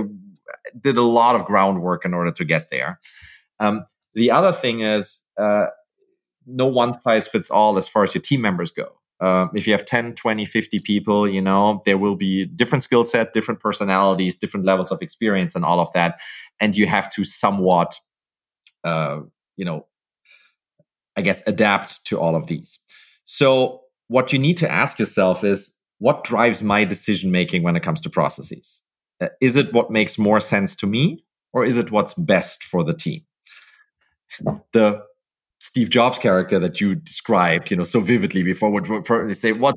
did 0.81 0.97
a 0.97 1.03
lot 1.03 1.37
of 1.37 1.45
groundwork 1.45 2.05
in 2.05 2.15
order 2.15 2.31
to 2.31 2.45
get 2.45 2.71
there. 2.71 2.99
Um, 3.59 3.85
the 4.15 4.31
other 4.31 4.53
thing 4.53 4.81
is 4.81 5.25
uh, 5.37 5.67
no 6.47 6.67
one 6.67 6.95
size 6.95 7.29
fits 7.29 7.51
all 7.51 7.77
as 7.77 7.89
far 7.89 8.03
as 8.03 8.15
your 8.15 8.23
team 8.23 8.41
members 8.41 8.71
go. 8.71 9.00
Um, 9.21 9.51
if 9.55 9.67
you 9.67 9.75
have 9.75 9.85
10 9.85 10.15
20 10.15 10.47
50 10.47 10.79
people 10.79 11.29
you 11.29 11.43
know 11.43 11.83
there 11.85 11.99
will 11.99 12.17
be 12.17 12.47
different 12.47 12.83
skill 12.83 13.05
set 13.05 13.35
different 13.35 13.61
personalities 13.61 14.39
different 14.39 14.65
levels 14.65 14.91
of 14.91 15.03
experience 15.03 15.55
and 15.55 15.65
all 15.65 15.81
of 15.81 15.93
that. 15.93 16.21
And 16.59 16.77
you 16.77 16.87
have 16.87 17.11
to 17.13 17.25
somewhat 17.25 17.97
uh, 18.85 19.21
you 19.57 19.65
know 19.65 19.87
i 21.17 21.21
guess 21.23 21.47
adapt 21.47 22.05
to 22.07 22.19
all 22.19 22.35
of 22.35 22.47
these. 22.47 22.79
So 23.25 23.83
what 24.09 24.33
you 24.33 24.39
need 24.39 24.57
to 24.57 24.71
ask 24.71 24.99
yourself 24.99 25.45
is 25.45 25.79
what 25.99 26.25
drives 26.25 26.63
my 26.63 26.85
decision 26.85 27.31
making 27.31 27.63
when 27.63 27.77
it 27.77 27.83
comes 27.83 28.01
to 28.01 28.11
processes? 28.11 28.83
Uh, 29.21 29.29
is 29.41 29.57
it 29.57 29.73
what 29.73 29.91
makes 29.91 30.19
more 30.19 30.41
sense 30.41 30.75
to 30.77 30.87
me 30.87 31.25
or 31.53 31.65
is 31.65 31.77
it 31.77 31.93
what's 31.93 32.15
best 32.15 32.65
for 32.65 32.83
the 32.83 32.95
team? 32.95 33.21
The 34.73 35.03
Steve 35.61 35.91
Jobs 35.91 36.19
character 36.19 36.59
that 36.59 36.81
you 36.81 36.95
described, 36.95 37.71
you 37.71 37.77
know, 37.77 37.85
so 37.85 38.01
vividly 38.01 38.43
before 38.43 38.71
would 38.71 38.87
probably 39.05 39.35
say 39.35 39.53
what 39.53 39.77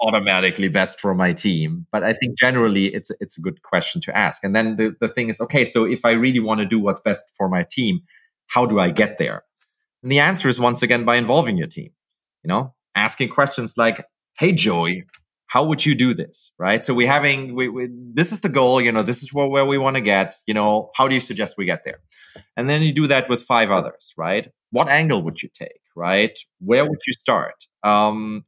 automatically 0.00 0.68
best 0.68 1.00
for 1.00 1.14
my 1.14 1.32
team. 1.32 1.86
But 1.92 2.02
I 2.02 2.12
think 2.12 2.36
generally 2.36 2.86
it's 2.86 3.10
it's 3.20 3.38
a 3.38 3.40
good 3.40 3.62
question 3.62 4.00
to 4.02 4.16
ask. 4.16 4.44
And 4.44 4.54
then 4.54 4.76
the, 4.76 4.94
the 5.00 5.08
thing 5.08 5.30
is, 5.30 5.40
okay, 5.40 5.64
so 5.64 5.84
if 5.84 6.04
I 6.04 6.10
really 6.10 6.40
want 6.40 6.58
to 6.60 6.66
do 6.66 6.80
what's 6.80 7.00
best 7.00 7.24
for 7.36 7.48
my 7.48 7.64
team, 7.68 8.00
how 8.48 8.66
do 8.66 8.80
I 8.80 8.90
get 8.90 9.18
there? 9.18 9.44
And 10.02 10.10
the 10.10 10.18
answer 10.18 10.48
is 10.48 10.60
once 10.60 10.82
again 10.82 11.04
by 11.04 11.16
involving 11.16 11.56
your 11.56 11.68
team. 11.68 11.90
You 12.42 12.48
know, 12.48 12.74
asking 12.94 13.30
questions 13.30 13.78
like, 13.78 14.04
"Hey 14.38 14.52
Joey, 14.52 15.04
how 15.54 15.64
would 15.64 15.86
you 15.86 15.94
do 15.94 16.14
this?" 16.14 16.52
Right? 16.58 16.84
So 16.84 16.94
we're 16.94 17.14
having 17.18 17.54
we, 17.54 17.68
we 17.68 17.88
this 17.90 18.32
is 18.32 18.40
the 18.40 18.48
goal. 18.60 18.80
You 18.80 18.92
know, 18.92 19.02
this 19.02 19.22
is 19.22 19.32
where, 19.32 19.48
where 19.48 19.66
we 19.66 19.78
want 19.78 19.96
to 19.96 20.02
get. 20.02 20.34
You 20.46 20.54
know, 20.54 20.90
how 20.96 21.08
do 21.08 21.14
you 21.14 21.20
suggest 21.20 21.56
we 21.58 21.64
get 21.64 21.84
there? 21.84 22.00
And 22.56 22.68
then 22.68 22.82
you 22.82 22.92
do 22.92 23.06
that 23.06 23.28
with 23.28 23.40
five 23.42 23.70
others, 23.70 24.12
right? 24.16 24.46
what 24.74 24.88
angle 24.88 25.22
would 25.22 25.40
you 25.40 25.48
take, 25.54 25.80
right? 25.94 26.36
Where 26.58 26.84
would 26.84 26.98
you 27.06 27.12
start? 27.12 27.54
Um, 27.84 28.44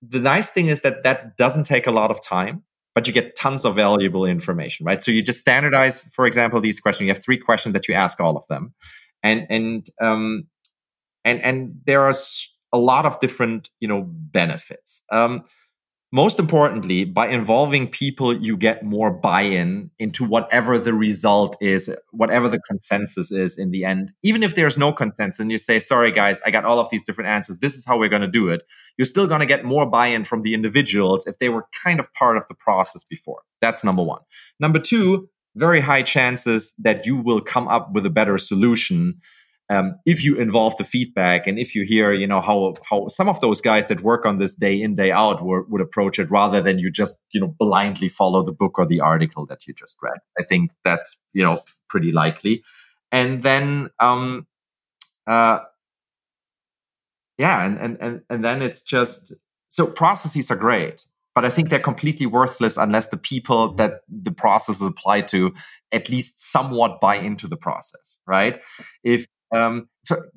the 0.00 0.20
nice 0.20 0.50
thing 0.50 0.68
is 0.68 0.82
that 0.82 1.02
that 1.02 1.36
doesn't 1.36 1.64
take 1.64 1.88
a 1.88 1.90
lot 1.90 2.12
of 2.12 2.22
time, 2.22 2.62
but 2.94 3.08
you 3.08 3.12
get 3.12 3.34
tons 3.34 3.64
of 3.64 3.74
valuable 3.74 4.24
information, 4.24 4.86
right? 4.86 5.02
So 5.02 5.10
you 5.10 5.22
just 5.22 5.40
standardize, 5.40 6.02
for 6.14 6.28
example, 6.28 6.60
these 6.60 6.78
questions. 6.78 7.06
You 7.08 7.12
have 7.12 7.24
three 7.24 7.38
questions 7.38 7.72
that 7.72 7.88
you 7.88 7.94
ask 7.94 8.20
all 8.20 8.36
of 8.36 8.46
them, 8.48 8.72
and 9.24 9.48
and 9.50 9.86
um, 10.00 10.44
and 11.24 11.42
and 11.42 11.74
there 11.86 12.02
are 12.02 12.14
a 12.72 12.78
lot 12.78 13.04
of 13.04 13.18
different, 13.18 13.68
you 13.80 13.88
know, 13.88 14.04
benefits. 14.06 15.02
Um, 15.10 15.42
most 16.16 16.38
importantly, 16.38 17.04
by 17.04 17.26
involving 17.26 17.86
people, 17.86 18.34
you 18.34 18.56
get 18.56 18.82
more 18.82 19.10
buy 19.10 19.42
in 19.42 19.90
into 19.98 20.24
whatever 20.24 20.78
the 20.78 20.94
result 20.94 21.58
is, 21.60 21.94
whatever 22.10 22.48
the 22.48 22.58
consensus 22.60 23.30
is 23.30 23.58
in 23.58 23.70
the 23.70 23.84
end. 23.84 24.12
Even 24.22 24.42
if 24.42 24.54
there's 24.54 24.78
no 24.78 24.94
consensus 24.94 25.40
and 25.40 25.50
you 25.50 25.58
say, 25.58 25.78
sorry, 25.78 26.10
guys, 26.10 26.40
I 26.46 26.50
got 26.50 26.64
all 26.64 26.78
of 26.78 26.88
these 26.88 27.02
different 27.02 27.28
answers. 27.28 27.58
This 27.58 27.74
is 27.74 27.84
how 27.84 27.98
we're 27.98 28.08
going 28.08 28.22
to 28.22 28.28
do 28.28 28.48
it. 28.48 28.62
You're 28.96 29.04
still 29.04 29.26
going 29.26 29.40
to 29.40 29.46
get 29.46 29.66
more 29.66 29.84
buy 29.84 30.06
in 30.06 30.24
from 30.24 30.40
the 30.40 30.54
individuals 30.54 31.26
if 31.26 31.38
they 31.38 31.50
were 31.50 31.66
kind 31.84 32.00
of 32.00 32.10
part 32.14 32.38
of 32.38 32.46
the 32.48 32.54
process 32.54 33.04
before. 33.04 33.42
That's 33.60 33.84
number 33.84 34.02
one. 34.02 34.22
Number 34.58 34.78
two, 34.78 35.28
very 35.54 35.82
high 35.82 36.02
chances 36.02 36.72
that 36.78 37.04
you 37.04 37.16
will 37.16 37.42
come 37.42 37.68
up 37.68 37.92
with 37.92 38.06
a 38.06 38.10
better 38.10 38.38
solution 38.38 39.20
um, 39.68 39.98
if 40.06 40.22
you 40.22 40.36
involve 40.36 40.76
the 40.76 40.84
feedback 40.84 41.46
and 41.46 41.58
if 41.58 41.74
you 41.74 41.82
hear, 41.82 42.12
you 42.12 42.26
know, 42.26 42.40
how 42.40 42.76
how 42.88 43.08
some 43.08 43.28
of 43.28 43.40
those 43.40 43.60
guys 43.60 43.88
that 43.88 44.02
work 44.02 44.24
on 44.24 44.38
this 44.38 44.54
day 44.54 44.80
in 44.80 44.94
day 44.94 45.10
out 45.10 45.44
were, 45.44 45.64
would 45.68 45.80
approach 45.80 46.18
it, 46.18 46.30
rather 46.30 46.60
than 46.60 46.78
you 46.78 46.90
just 46.90 47.20
you 47.32 47.40
know 47.40 47.48
blindly 47.58 48.08
follow 48.08 48.42
the 48.42 48.52
book 48.52 48.78
or 48.78 48.86
the 48.86 49.00
article 49.00 49.44
that 49.46 49.66
you 49.66 49.74
just 49.74 49.96
read. 50.02 50.18
I 50.38 50.44
think 50.44 50.70
that's 50.84 51.20
you 51.32 51.42
know 51.42 51.58
pretty 51.88 52.12
likely. 52.12 52.62
And 53.10 53.42
then, 53.42 53.90
um, 53.98 54.46
uh, 55.26 55.60
yeah, 57.38 57.66
and 57.66 57.78
and 57.78 57.96
and 58.00 58.22
and 58.30 58.44
then 58.44 58.62
it's 58.62 58.82
just 58.82 59.34
so 59.68 59.86
processes 59.86 60.48
are 60.50 60.56
great, 60.56 61.04
but 61.34 61.44
I 61.44 61.48
think 61.48 61.70
they're 61.70 61.80
completely 61.80 62.26
worthless 62.26 62.76
unless 62.76 63.08
the 63.08 63.16
people 63.16 63.74
that 63.74 64.02
the 64.08 64.32
processes 64.32 64.86
apply 64.86 65.22
to 65.22 65.54
at 65.92 66.08
least 66.08 66.44
somewhat 66.44 67.00
buy 67.00 67.16
into 67.16 67.48
the 67.48 67.56
process, 67.56 68.18
right? 68.26 68.62
If 69.02 69.26
um, 69.54 69.88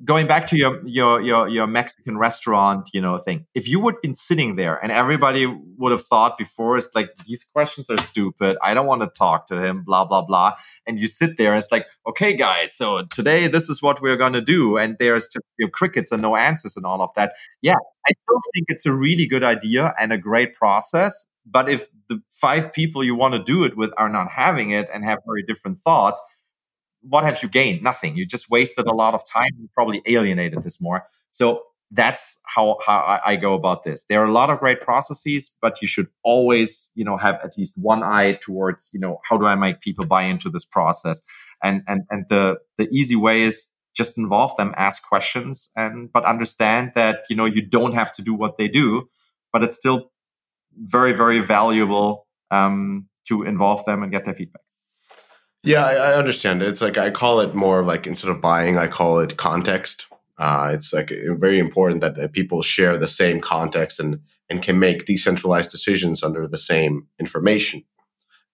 going 0.04 0.26
back 0.26 0.46
to 0.46 0.56
your, 0.56 0.86
your 0.86 1.20
your 1.20 1.48
your 1.48 1.66
Mexican 1.66 2.18
restaurant, 2.18 2.90
you 2.92 3.00
know, 3.00 3.18
thing. 3.18 3.46
If 3.54 3.68
you 3.68 3.80
would 3.80 3.96
been 4.02 4.14
sitting 4.14 4.56
there 4.56 4.76
and 4.82 4.90
everybody 4.92 5.46
would 5.46 5.92
have 5.92 6.02
thought 6.02 6.38
before, 6.38 6.76
it's 6.76 6.90
like 6.94 7.10
these 7.26 7.44
questions 7.44 7.90
are 7.90 7.98
stupid. 7.98 8.56
I 8.62 8.74
don't 8.74 8.86
want 8.86 9.02
to 9.02 9.08
talk 9.08 9.46
to 9.46 9.62
him. 9.62 9.82
Blah 9.82 10.04
blah 10.04 10.22
blah. 10.24 10.54
And 10.86 10.98
you 10.98 11.06
sit 11.06 11.36
there 11.38 11.52
and 11.52 11.58
it's 11.58 11.72
like, 11.72 11.86
okay, 12.06 12.34
guys, 12.36 12.74
so 12.74 13.02
today 13.06 13.46
this 13.46 13.68
is 13.68 13.82
what 13.82 14.00
we're 14.00 14.16
gonna 14.16 14.40
do, 14.40 14.76
and 14.76 14.96
there's 14.98 15.24
just 15.24 15.44
you 15.58 15.66
know, 15.66 15.70
crickets 15.70 16.12
and 16.12 16.22
no 16.22 16.36
answers 16.36 16.76
and 16.76 16.86
all 16.86 17.02
of 17.02 17.10
that. 17.16 17.34
Yeah, 17.62 17.76
I 18.08 18.12
still 18.12 18.40
think 18.54 18.66
it's 18.68 18.86
a 18.86 18.92
really 18.94 19.26
good 19.26 19.44
idea 19.44 19.94
and 19.98 20.12
a 20.12 20.18
great 20.18 20.54
process. 20.54 21.26
But 21.46 21.68
if 21.68 21.88
the 22.08 22.20
five 22.28 22.72
people 22.72 23.02
you 23.02 23.14
want 23.14 23.34
to 23.34 23.42
do 23.42 23.64
it 23.64 23.76
with 23.76 23.92
are 23.96 24.08
not 24.08 24.30
having 24.30 24.70
it 24.70 24.88
and 24.92 25.04
have 25.04 25.18
very 25.26 25.42
different 25.42 25.78
thoughts 25.78 26.20
what 27.02 27.24
have 27.24 27.42
you 27.42 27.48
gained? 27.48 27.82
Nothing. 27.82 28.16
You 28.16 28.26
just 28.26 28.50
wasted 28.50 28.86
a 28.86 28.92
lot 28.92 29.14
of 29.14 29.24
time 29.28 29.52
and 29.58 29.72
probably 29.72 30.02
alienated 30.06 30.62
this 30.62 30.80
more. 30.80 31.04
So 31.30 31.62
that's 31.90 32.40
how, 32.46 32.78
how 32.86 33.20
I 33.24 33.36
go 33.36 33.54
about 33.54 33.82
this. 33.82 34.04
There 34.04 34.20
are 34.22 34.26
a 34.26 34.32
lot 34.32 34.48
of 34.50 34.60
great 34.60 34.80
processes, 34.80 35.54
but 35.60 35.82
you 35.82 35.88
should 35.88 36.06
always, 36.22 36.92
you 36.94 37.04
know, 37.04 37.16
have 37.16 37.40
at 37.42 37.58
least 37.58 37.74
one 37.76 38.02
eye 38.02 38.38
towards, 38.40 38.90
you 38.92 39.00
know, 39.00 39.18
how 39.28 39.36
do 39.36 39.46
I 39.46 39.56
make 39.56 39.80
people 39.80 40.06
buy 40.06 40.22
into 40.22 40.50
this 40.50 40.64
process? 40.64 41.20
And, 41.64 41.82
and, 41.88 42.02
and 42.10 42.26
the, 42.28 42.58
the 42.76 42.88
easy 42.90 43.16
way 43.16 43.42
is 43.42 43.68
just 43.96 44.16
involve 44.16 44.56
them, 44.56 44.72
ask 44.76 45.02
questions 45.02 45.70
and, 45.76 46.12
but 46.12 46.24
understand 46.24 46.92
that, 46.94 47.24
you 47.28 47.34
know, 47.34 47.44
you 47.44 47.60
don't 47.60 47.94
have 47.94 48.12
to 48.14 48.22
do 48.22 48.34
what 48.34 48.56
they 48.56 48.68
do, 48.68 49.08
but 49.52 49.64
it's 49.64 49.76
still 49.76 50.12
very, 50.76 51.12
very 51.12 51.40
valuable, 51.40 52.26
um, 52.52 53.08
to 53.26 53.42
involve 53.42 53.84
them 53.84 54.02
and 54.02 54.12
get 54.12 54.24
their 54.24 54.34
feedback. 54.34 54.62
Yeah, 55.62 55.84
I, 55.84 55.92
I, 55.94 56.14
understand. 56.14 56.62
It's 56.62 56.80
like 56.80 56.96
I 56.96 57.10
call 57.10 57.40
it 57.40 57.54
more 57.54 57.84
like 57.84 58.06
instead 58.06 58.30
of 58.30 58.40
buying, 58.40 58.78
I 58.78 58.86
call 58.86 59.20
it 59.20 59.36
context. 59.36 60.06
Uh, 60.38 60.70
it's 60.72 60.92
like 60.92 61.12
very 61.38 61.58
important 61.58 62.00
that, 62.00 62.16
that, 62.16 62.32
people 62.32 62.62
share 62.62 62.96
the 62.96 63.06
same 63.06 63.40
context 63.40 64.00
and 64.00 64.20
and 64.48 64.62
can 64.62 64.78
make 64.78 65.04
decentralized 65.04 65.70
decisions 65.70 66.22
under 66.22 66.48
the 66.48 66.56
same 66.56 67.06
information. 67.18 67.84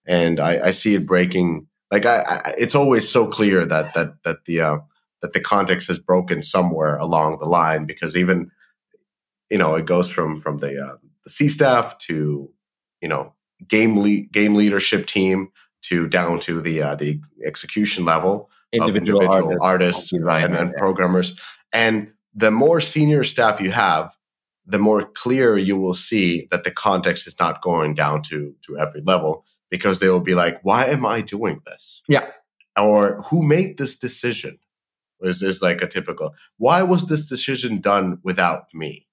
And 0.05 0.39
I, 0.39 0.67
I 0.67 0.71
see 0.71 0.95
it 0.95 1.07
breaking. 1.07 1.67
Like 1.91 2.05
I, 2.05 2.23
I, 2.27 2.53
it's 2.57 2.75
always 2.75 3.07
so 3.09 3.25
clear 3.25 3.65
that 3.65 3.93
that 3.93 4.21
that 4.23 4.43
the 4.43 4.59
uh, 4.59 4.77
that 5.21 5.31
the 5.31 5.39
context 5.39 5.87
has 5.87 5.99
broken 5.99 6.43
somewhere 6.43 6.97
along 6.97 7.39
the 7.39 7.47
line 7.47 7.85
because 7.85 8.17
even 8.17 8.51
you 9.49 9.57
know 9.57 9.75
it 9.75 9.85
goes 9.85 10.11
from 10.11 10.37
from 10.37 10.57
the 10.57 10.83
uh, 10.83 10.97
the 11.23 11.29
C 11.29 11.47
staff 11.47 11.97
to 11.99 12.51
you 13.01 13.07
know 13.07 13.33
game 13.65 13.97
le- 13.97 14.27
game 14.29 14.55
leadership 14.55 15.05
team 15.05 15.51
to 15.87 16.07
down 16.07 16.39
to 16.41 16.61
the 16.61 16.81
uh, 16.81 16.95
the 16.95 17.21
execution 17.45 18.05
level 18.05 18.49
individual 18.71 19.19
of 19.19 19.25
individual 19.25 19.57
artists, 19.61 20.13
artists 20.13 20.13
and, 20.13 20.55
and 20.55 20.73
programmers. 20.75 21.39
And 21.71 22.11
the 22.33 22.51
more 22.51 22.81
senior 22.81 23.23
staff 23.23 23.61
you 23.61 23.71
have, 23.71 24.15
the 24.65 24.79
more 24.79 25.05
clear 25.05 25.57
you 25.57 25.77
will 25.77 25.93
see 25.93 26.47
that 26.51 26.63
the 26.63 26.71
context 26.71 27.27
is 27.27 27.39
not 27.39 27.61
going 27.61 27.95
down 27.95 28.21
to 28.23 28.53
to 28.65 28.77
every 28.77 29.01
level 29.01 29.45
because 29.69 29.99
they 29.99 30.09
will 30.09 30.19
be 30.19 30.35
like, 30.35 30.59
"Why 30.63 30.85
am 30.85 31.05
I 31.05 31.21
doing 31.21 31.61
this?" 31.65 32.01
Yeah. 32.07 32.29
Or 32.77 33.21
who 33.29 33.41
made 33.41 33.77
this 33.77 33.97
decision? 33.97 34.59
Is 35.21 35.41
is 35.41 35.61
like 35.61 35.81
a 35.81 35.87
typical? 35.87 36.35
Why 36.57 36.83
was 36.83 37.07
this 37.07 37.27
decision 37.27 37.79
done 37.79 38.19
without 38.23 38.65
me? 38.73 39.07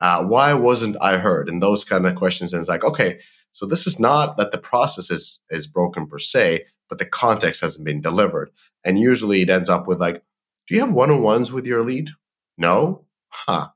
Uh, 0.00 0.24
why 0.24 0.54
wasn't 0.54 0.96
I 1.00 1.18
heard? 1.18 1.48
And 1.48 1.62
those 1.62 1.84
kind 1.84 2.06
of 2.06 2.14
questions. 2.14 2.52
And 2.52 2.60
it's 2.60 2.68
like, 2.68 2.84
okay, 2.84 3.20
so 3.52 3.66
this 3.66 3.86
is 3.86 3.98
not 3.98 4.36
that 4.36 4.52
the 4.52 4.58
process 4.58 5.10
is 5.10 5.40
is 5.50 5.66
broken 5.66 6.06
per 6.06 6.18
se, 6.18 6.64
but 6.88 6.98
the 6.98 7.06
context 7.06 7.62
hasn't 7.62 7.84
been 7.84 8.00
delivered. 8.00 8.50
And 8.84 8.98
usually 8.98 9.42
it 9.42 9.50
ends 9.50 9.68
up 9.68 9.86
with 9.86 10.00
like, 10.00 10.22
do 10.66 10.74
you 10.74 10.80
have 10.80 10.92
one-on-ones 10.92 11.52
with 11.52 11.66
your 11.66 11.82
lead? 11.82 12.10
No? 12.56 13.04
Huh. 13.28 13.68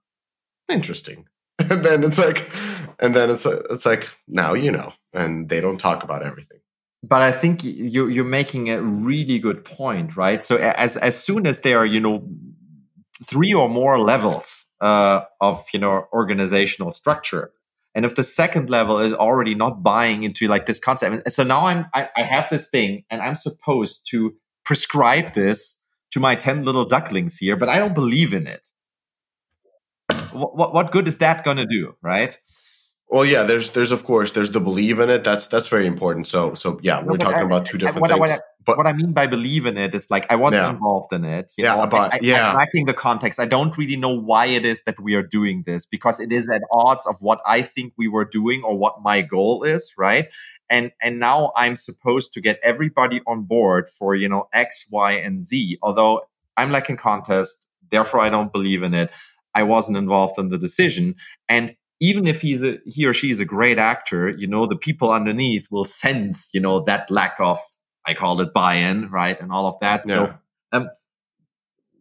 Interesting. 0.69 1.27
and 1.71 1.85
then 1.85 2.03
it's 2.05 2.19
like 2.19 2.51
and 2.99 3.15
then 3.15 3.31
it's 3.31 3.47
it's 3.47 3.87
like 3.87 4.09
now 4.27 4.55
you 4.55 4.71
know 4.71 4.93
and 5.13 5.49
they 5.49 5.61
don't 5.61 5.79
talk 5.79 6.03
about 6.03 6.25
everything 6.25 6.59
but 7.03 7.21
I 7.21 7.33
think 7.33 7.65
you, 7.65 8.07
you're 8.09 8.25
making 8.25 8.71
a 8.71 8.81
really 8.81 9.39
good 9.39 9.65
point, 9.65 10.17
right? 10.17 10.45
So 10.45 10.57
as 10.57 10.97
as 10.97 11.23
soon 11.23 11.47
as 11.47 11.61
there 11.61 11.79
are, 11.79 11.87
you 11.87 12.01
know, 12.01 12.29
three 13.25 13.53
or 13.53 13.69
more 13.69 13.99
levels 13.99 14.67
uh, 14.81 15.23
of 15.41 15.65
you 15.73 15.81
know 15.81 16.07
organizational 16.13 16.93
structure, 16.93 17.53
and 17.95 18.05
if 18.05 18.15
the 18.15 18.25
second 18.25 18.71
level 18.71 18.99
is 18.99 19.13
already 19.13 19.55
not 19.55 19.83
buying 19.83 20.23
into 20.23 20.49
like 20.49 20.67
this 20.67 20.81
concept, 20.81 21.23
and 21.25 21.33
so 21.33 21.45
now 21.45 21.67
I'm 21.67 21.87
I, 21.95 22.09
I 22.17 22.23
have 22.23 22.49
this 22.51 22.71
thing, 22.71 23.05
and 23.11 23.21
I'm 23.21 23.35
supposed 23.35 24.07
to 24.11 24.35
prescribe 24.65 25.35
this 25.35 25.81
to 26.13 26.21
my 26.21 26.35
ten 26.35 26.65
little 26.65 26.85
ducklings 26.85 27.39
here, 27.39 27.57
but 27.57 27.69
I 27.69 27.79
don't 27.79 27.95
believe 27.95 28.33
in 28.35 28.47
it. 28.47 28.69
What 30.33 30.57
what, 30.57 30.75
what 30.75 30.93
good 30.93 31.09
is 31.09 31.19
that 31.19 31.45
going 31.45 31.59
to 31.59 31.67
do, 31.67 31.95
right? 32.03 32.37
Well, 33.09 33.27
yeah, 33.27 33.43
there's 33.43 33.73
there's 33.73 33.93
of 33.93 34.05
course 34.05 34.33
there's 34.33 34.53
the 34.53 34.61
believe 34.61 34.99
in 34.99 35.11
it. 35.11 35.23
That's 35.23 35.47
that's 35.47 35.69
very 35.69 35.87
important. 35.87 36.27
So 36.27 36.55
so 36.55 36.81
yeah, 36.83 37.03
we're 37.05 37.19
talking 37.19 37.43
I, 37.43 37.47
about 37.47 37.67
two 37.67 37.77
different 37.77 38.01
what, 38.01 38.11
things. 38.11 38.21
What 38.21 38.41
but 38.65 38.77
what 38.77 38.87
I 38.87 38.93
mean 38.93 39.13
by 39.13 39.27
believe 39.27 39.67
in 39.67 39.77
it 39.77 39.95
is 39.95 40.11
like 40.11 40.27
I 40.31 40.37
wasn't 40.37 40.63
yeah. 40.63 40.71
involved 40.71 41.13
in 41.13 41.25
it. 41.25 41.53
yeah, 41.57 41.75
know? 41.75 41.87
but 41.87 42.15
I, 42.15 42.19
yeah, 42.21 42.51
I'm 42.51 42.57
lacking 42.57 42.87
the 42.87 42.95
context. 42.95 43.41
I 43.41 43.47
don't 43.47 43.77
really 43.77 43.97
know 43.97 44.15
why 44.15 44.47
it 44.47 44.65
is 44.65 44.83
that 44.85 45.01
we 45.01 45.15
are 45.15 45.23
doing 45.23 45.65
this 45.67 45.87
because 45.87 46.21
it 46.21 46.33
is 46.33 46.49
at 46.49 46.63
odds 46.71 47.07
of 47.07 47.17
what 47.21 47.41
I 47.47 47.63
think 47.63 47.95
we 47.97 48.09
were 48.09 48.25
doing 48.25 48.63
or 48.65 48.77
what 48.77 49.03
my 49.03 49.23
goal 49.23 49.63
is, 49.63 49.95
right? 49.97 50.33
And 50.71 50.93
and 51.01 51.19
now 51.19 51.53
I'm 51.57 51.77
supposed 51.77 52.33
to 52.35 52.41
get 52.41 52.59
everybody 52.63 53.21
on 53.27 53.43
board 53.43 53.89
for 53.89 54.15
you 54.15 54.29
know 54.29 54.49
X, 54.53 54.87
Y, 54.91 55.13
and 55.13 55.43
Z. 55.43 55.79
Although 55.83 56.23
I'm 56.57 56.71
lacking 56.71 56.97
context, 56.97 57.69
therefore 57.91 58.21
I 58.21 58.31
don't 58.31 58.53
believe 58.53 58.83
in 58.83 58.95
it. 58.95 59.11
I 59.55 59.65
wasn't 59.65 59.99
involved 59.99 60.39
in 60.39 60.49
the 60.49 60.57
decision, 60.57 61.17
and 61.49 61.77
even 62.03 62.27
if 62.27 62.43
he's 62.43 62.65
a, 62.65 62.81
he 62.85 63.07
or 63.07 63.15
she 63.15 63.31
is 63.31 63.39
a 63.39 63.45
great 63.45 63.79
actor, 63.79 64.29
you 64.29 64.49
know, 64.49 64.67
the 64.67 64.77
people 64.77 65.13
underneath 65.13 65.69
will 65.71 65.85
sense, 65.85 66.51
you 66.53 66.61
know, 66.61 66.81
that 66.81 67.09
lack 67.13 67.37
of, 67.39 67.59
I 68.07 68.15
called 68.15 68.41
it 68.41 68.53
buy-in, 68.53 69.11
right, 69.11 69.41
and 69.41 69.53
all 69.53 69.67
of 69.67 69.79
that. 69.81 70.03
Yeah. 70.07 70.15
So, 70.15 70.35
um, 70.73 70.91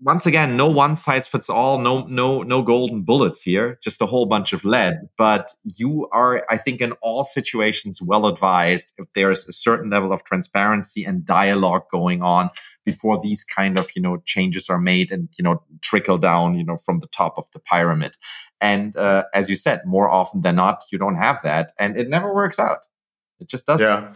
once 0.04 0.26
again, 0.26 0.58
no 0.58 0.68
one 0.68 0.96
size 0.96 1.28
fits 1.28 1.48
all, 1.48 1.78
no, 1.78 2.08
no, 2.08 2.42
no 2.42 2.64
golden 2.64 3.04
bullets 3.04 3.44
here, 3.44 3.78
just 3.84 4.02
a 4.02 4.08
whole 4.08 4.26
bunch 4.26 4.52
of 4.52 4.66
lead. 4.66 4.96
But 5.16 5.54
you 5.78 6.10
are, 6.12 6.44
I 6.50 6.58
think, 6.58 6.82
in 6.82 6.94
all 7.04 7.24
situations, 7.24 8.02
well 8.02 8.26
advised 8.26 8.94
if 8.98 9.06
there 9.14 9.30
is 9.30 9.48
a 9.48 9.54
certain 9.54 9.92
level 9.92 10.12
of 10.12 10.24
transparency 10.24 11.04
and 11.04 11.24
dialogue 11.24 11.84
going 11.92 12.24
on 12.24 12.50
before 12.84 13.22
these 13.22 13.44
kind 13.44 13.80
of 13.80 13.90
you 13.96 14.02
know 14.02 14.18
changes 14.26 14.70
are 14.70 14.80
made 14.80 15.12
and 15.12 15.30
you 15.38 15.44
know 15.44 15.62
trickle 15.82 16.18
down 16.18 16.56
you 16.56 16.64
know 16.64 16.78
from 16.78 17.00
the 17.00 17.08
top 17.08 17.38
of 17.38 17.46
the 17.52 17.60
pyramid 17.60 18.16
and 18.60 18.96
uh, 18.96 19.24
as 19.34 19.50
you 19.50 19.56
said 19.56 19.82
more 19.86 20.10
often 20.10 20.42
than 20.42 20.56
not 20.56 20.84
you 20.92 20.98
don't 20.98 21.16
have 21.16 21.42
that 21.44 21.72
and 21.78 21.96
it 21.96 22.10
never 22.10 22.34
works 22.34 22.58
out 22.58 22.80
it 23.40 23.48
just 23.48 23.66
doesn't 23.66 23.86
yeah 23.86 24.14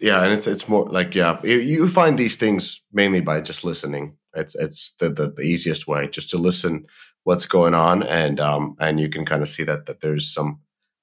yeah 0.00 0.22
and 0.22 0.32
it's 0.32 0.46
it's 0.46 0.68
more 0.68 0.86
like 0.86 1.14
yeah 1.14 1.40
you, 1.42 1.88
find 1.88 2.18
these 2.18 2.36
things 2.36 2.82
mainly 2.92 3.20
by 3.20 3.40
just 3.40 3.64
listening 3.64 4.16
it's 4.34 4.54
it's 4.54 4.94
the, 5.00 5.08
the, 5.08 5.30
the 5.30 5.42
easiest 5.42 5.88
way 5.88 6.06
just 6.06 6.30
to 6.30 6.38
listen 6.38 6.86
what's 7.24 7.46
going 7.46 7.74
on 7.74 8.02
and 8.02 8.38
um 8.38 8.76
and 8.78 9.00
you 9.00 9.08
can 9.08 9.24
kind 9.24 9.42
of 9.42 9.48
see 9.48 9.64
that 9.64 9.86
that 9.86 10.00
there's 10.00 10.32
some 10.32 10.60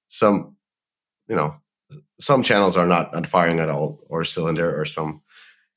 some 0.08 0.56
you 1.28 1.36
know 1.36 1.54
some 2.20 2.44
channels 2.44 2.78
are 2.78 2.86
not, 2.86 3.14
not 3.14 3.26
firing 3.26 3.60
at 3.60 3.70
all 3.70 4.00
or 4.10 4.24
cylinder 4.24 4.80
or 4.80 4.86
some 4.86 5.22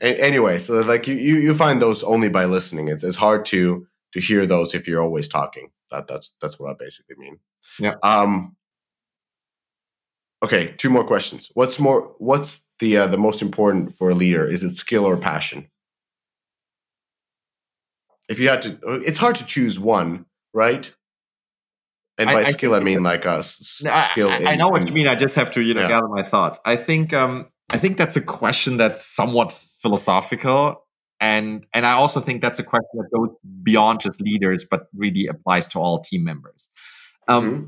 anyway, 0.03 0.59
so 0.59 0.81
like 0.81 1.07
you, 1.07 1.15
you, 1.15 1.37
you 1.37 1.55
find 1.55 1.81
those 1.81 2.03
only 2.03 2.29
by 2.29 2.45
listening. 2.45 2.89
It's 2.89 3.05
it's 3.05 3.17
hard 3.17 3.45
to 3.47 3.87
to 4.13 4.21
hear 4.21 4.45
those 4.47 4.75
if 4.75 4.87
you're 4.87 5.03
always 5.03 5.29
talking. 5.29 5.71
That 5.91 6.07
that's 6.09 6.35
that's 6.41 6.59
what 6.59 6.71
I 6.71 6.75
basically 6.79 7.17
mean. 7.17 7.39
Yeah. 7.79 7.95
Um. 8.03 8.57
Okay, 10.43 10.75
two 10.77 10.91
more 10.91 11.05
questions. 11.05 11.51
What's 11.55 11.79
more? 11.79 12.15
What's 12.19 12.65
the 12.81 12.97
uh, 12.97 13.07
the 13.07 13.19
most 13.19 13.43
important 13.43 13.93
for 13.93 14.11
a 14.11 14.15
leader? 14.15 14.45
Is 14.47 14.65
it 14.65 14.75
skill 14.75 15.05
or 15.05 15.17
passion? 15.17 15.69
If 18.29 18.39
you 18.41 18.49
had 18.49 18.63
to, 18.63 18.79
it's 19.05 19.19
hard 19.19 19.37
to 19.37 19.47
choose 19.47 19.79
one, 19.79 20.27
right? 20.55 20.93
And 22.19 22.27
by 22.27 22.41
I, 22.41 22.45
skill, 22.45 22.75
I, 22.75 22.79
I 22.79 22.81
mean 22.81 23.03
like 23.03 23.25
a 23.25 23.39
s- 23.39 23.83
no, 23.85 24.01
skill. 24.01 24.31
I, 24.31 24.53
I 24.53 24.57
know 24.57 24.69
in, 24.69 24.73
what 24.73 24.89
you 24.89 24.95
mean. 24.95 25.09
I 25.09 25.15
just 25.15 25.35
have 25.37 25.51
to, 25.53 25.61
you 25.61 25.75
know, 25.75 25.83
yeah. 25.83 25.89
gather 25.89 26.09
my 26.09 26.23
thoughts. 26.23 26.61
I 26.65 26.77
think, 26.77 27.13
um, 27.13 27.47
I 27.73 27.79
think 27.79 27.97
that's 27.97 28.17
a 28.17 28.21
question 28.21 28.77
that's 28.77 29.05
somewhat 29.05 29.53
philosophical 29.53 30.83
and 31.23 31.65
and 31.73 31.87
I 31.87 31.93
also 31.93 32.19
think 32.19 32.43
that's 32.43 32.59
a 32.59 32.65
question 32.65 32.91
that 32.95 33.09
goes 33.15 33.31
beyond 33.63 34.01
just 34.01 34.21
leaders, 34.21 34.67
but 34.69 34.89
really 34.93 35.29
applies 35.29 35.69
to 35.69 35.79
all 35.79 36.01
team 36.01 36.25
members. 36.25 36.69
Um, 37.29 37.45
mm-hmm. 37.45 37.67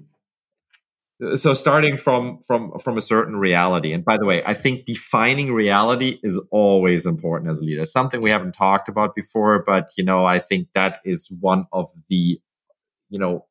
So 1.37 1.55
starting 1.55 1.97
from 1.97 2.41
from 2.47 2.73
from 2.81 2.99
a 2.99 3.03
certain 3.03 3.37
reality, 3.37 3.93
and 3.93 4.05
by 4.05 4.17
the 4.17 4.25
way, 4.25 4.43
I 4.45 4.53
think 4.53 4.85
defining 4.85 5.53
reality 5.53 6.19
is 6.23 6.41
always 6.51 7.07
important 7.07 7.51
as 7.51 7.61
a 7.61 7.65
leader. 7.65 7.85
Something 7.85 8.21
we 8.21 8.31
haven't 8.31 8.53
talked 8.53 8.89
about 8.89 9.15
before, 9.15 9.63
but 9.65 9.93
you 9.97 10.05
know, 10.05 10.25
I 10.25 10.41
think 10.41 10.69
that 10.75 11.01
is 11.05 11.37
one 11.41 11.67
of 11.73 11.89
the 12.09 12.41
you 13.11 13.19
know 13.19 13.47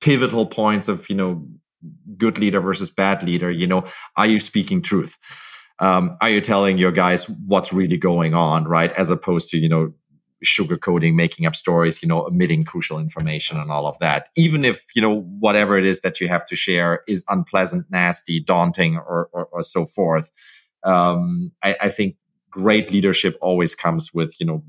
pivotal 0.00 0.46
points 0.46 0.86
of 0.86 1.10
you 1.10 1.16
know 1.16 1.46
good 2.16 2.38
leader 2.38 2.60
versus 2.60 2.90
bad 2.90 3.24
leader. 3.24 3.50
You 3.50 3.66
know, 3.66 3.84
are 4.16 4.26
you 4.26 4.38
speaking 4.38 4.82
truth? 4.82 5.18
um, 5.78 6.16
are 6.20 6.30
you 6.30 6.40
telling 6.40 6.78
your 6.78 6.92
guys 6.92 7.28
what's 7.28 7.72
really 7.72 7.96
going 7.96 8.34
on, 8.34 8.64
right? 8.64 8.92
As 8.92 9.10
opposed 9.10 9.50
to, 9.50 9.58
you 9.58 9.68
know, 9.68 9.92
sugarcoating, 10.44 11.14
making 11.14 11.46
up 11.46 11.54
stories, 11.54 12.02
you 12.02 12.08
know, 12.08 12.26
omitting 12.26 12.64
crucial 12.64 12.98
information 12.98 13.58
and 13.58 13.70
all 13.70 13.86
of 13.86 13.98
that. 13.98 14.28
Even 14.36 14.64
if, 14.64 14.84
you 14.94 15.02
know, 15.02 15.20
whatever 15.38 15.78
it 15.78 15.84
is 15.84 16.00
that 16.02 16.20
you 16.20 16.28
have 16.28 16.44
to 16.46 16.56
share 16.56 17.02
is 17.08 17.24
unpleasant, 17.28 17.86
nasty, 17.90 18.40
daunting, 18.40 18.96
or, 18.96 19.28
or, 19.32 19.46
or 19.46 19.62
so 19.62 19.86
forth. 19.86 20.30
Um, 20.84 21.52
I, 21.62 21.76
I, 21.80 21.88
think 21.88 22.16
great 22.48 22.92
leadership 22.92 23.36
always 23.40 23.74
comes 23.74 24.14
with, 24.14 24.38
you 24.38 24.46
know, 24.46 24.62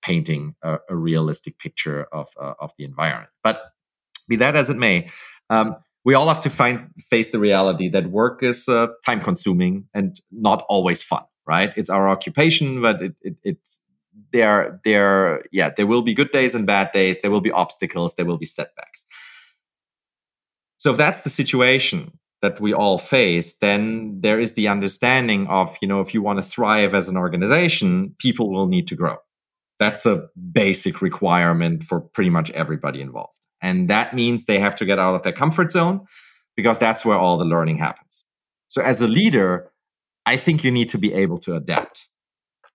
painting 0.00 0.54
a, 0.62 0.78
a 0.88 0.96
realistic 0.96 1.58
picture 1.58 2.04
of, 2.12 2.28
uh, 2.40 2.54
of 2.58 2.72
the 2.78 2.84
environment. 2.84 3.30
But 3.42 3.72
be 4.28 4.36
that 4.36 4.56
as 4.56 4.70
it 4.70 4.78
may, 4.78 5.10
um, 5.50 5.76
we 6.04 6.14
all 6.14 6.28
have 6.28 6.40
to 6.40 6.50
find 6.50 6.88
face 6.96 7.32
the 7.32 7.38
reality 7.38 7.88
that 7.90 8.06
work 8.10 8.42
is 8.42 8.66
uh, 8.68 8.88
time 9.04 9.20
consuming 9.20 9.88
and 9.92 10.18
not 10.32 10.64
always 10.68 11.02
fun 11.02 11.24
right 11.46 11.72
it's 11.76 11.90
our 11.90 12.08
occupation 12.08 12.80
but 12.80 13.02
it, 13.02 13.14
it, 13.22 13.36
it's 13.42 13.80
there 14.32 14.80
there 14.84 15.42
yeah 15.52 15.70
there 15.76 15.86
will 15.86 16.02
be 16.02 16.14
good 16.14 16.30
days 16.30 16.54
and 16.54 16.66
bad 16.66 16.92
days. 16.92 17.20
There 17.20 17.30
will 17.30 17.40
be 17.40 17.52
obstacles. 17.52 18.14
There 18.14 18.26
will 18.26 18.38
be 18.38 18.46
setbacks. 18.46 19.06
So 20.78 20.92
if 20.92 20.96
that's 20.96 21.22
the 21.22 21.30
situation 21.30 22.18
that 22.40 22.60
we 22.60 22.72
all 22.72 22.98
face 22.98 23.56
then 23.58 24.20
there 24.20 24.38
is 24.38 24.54
the 24.54 24.68
understanding 24.68 25.46
of 25.48 25.76
you 25.82 25.88
know 25.88 26.00
if 26.00 26.14
you 26.14 26.22
want 26.22 26.38
to 26.38 26.42
thrive 26.42 26.94
as 26.94 27.08
an 27.08 27.16
organization 27.16 28.14
people 28.18 28.50
will 28.50 28.68
need 28.68 28.88
to 28.88 28.96
grow. 28.96 29.16
That's 29.78 30.06
a 30.06 30.28
basic 30.52 31.00
requirement 31.02 31.84
for 31.84 32.00
pretty 32.00 32.30
much 32.30 32.50
everybody 32.50 33.00
involved. 33.00 33.38
And 33.60 33.88
that 33.90 34.14
means 34.14 34.44
they 34.44 34.58
have 34.58 34.76
to 34.76 34.84
get 34.84 34.98
out 34.98 35.14
of 35.14 35.22
their 35.22 35.32
comfort 35.32 35.70
zone 35.72 36.06
because 36.56 36.78
that's 36.78 37.04
where 37.04 37.16
all 37.16 37.38
the 37.38 37.44
learning 37.44 37.76
happens. 37.76 38.24
So 38.68 38.82
as 38.82 39.00
a 39.00 39.08
leader, 39.08 39.70
I 40.26 40.36
think 40.36 40.64
you 40.64 40.70
need 40.70 40.90
to 40.90 40.98
be 40.98 41.14
able 41.14 41.38
to 41.38 41.56
adapt, 41.56 42.08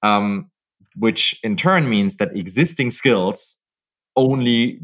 um, 0.02 0.50
which 0.96 1.40
in 1.44 1.56
turn 1.56 1.90
means 1.90 2.18
that 2.18 2.36
existing 2.36 2.92
skills 2.92 3.60
only 4.16 4.80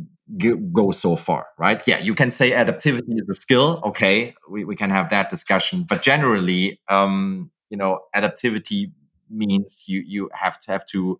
go 0.73 0.91
so 0.91 1.15
far, 1.15 1.47
right? 1.57 1.81
Yeah, 1.87 1.99
you 1.99 2.13
can 2.13 2.31
say 2.31 2.51
adaptivity 2.51 3.15
is 3.15 3.27
a 3.29 3.33
skill. 3.33 3.81
Okay, 3.83 4.35
we, 4.49 4.63
we 4.63 4.75
can 4.75 4.89
have 4.89 5.09
that 5.09 5.29
discussion. 5.29 5.85
But 5.87 6.01
generally, 6.01 6.79
um, 6.87 7.51
you 7.69 7.77
know, 7.77 8.01
adaptivity 8.15 8.91
means 9.29 9.85
you 9.87 10.03
you 10.05 10.29
have 10.33 10.59
to 10.61 10.71
have 10.71 10.85
to 10.87 11.19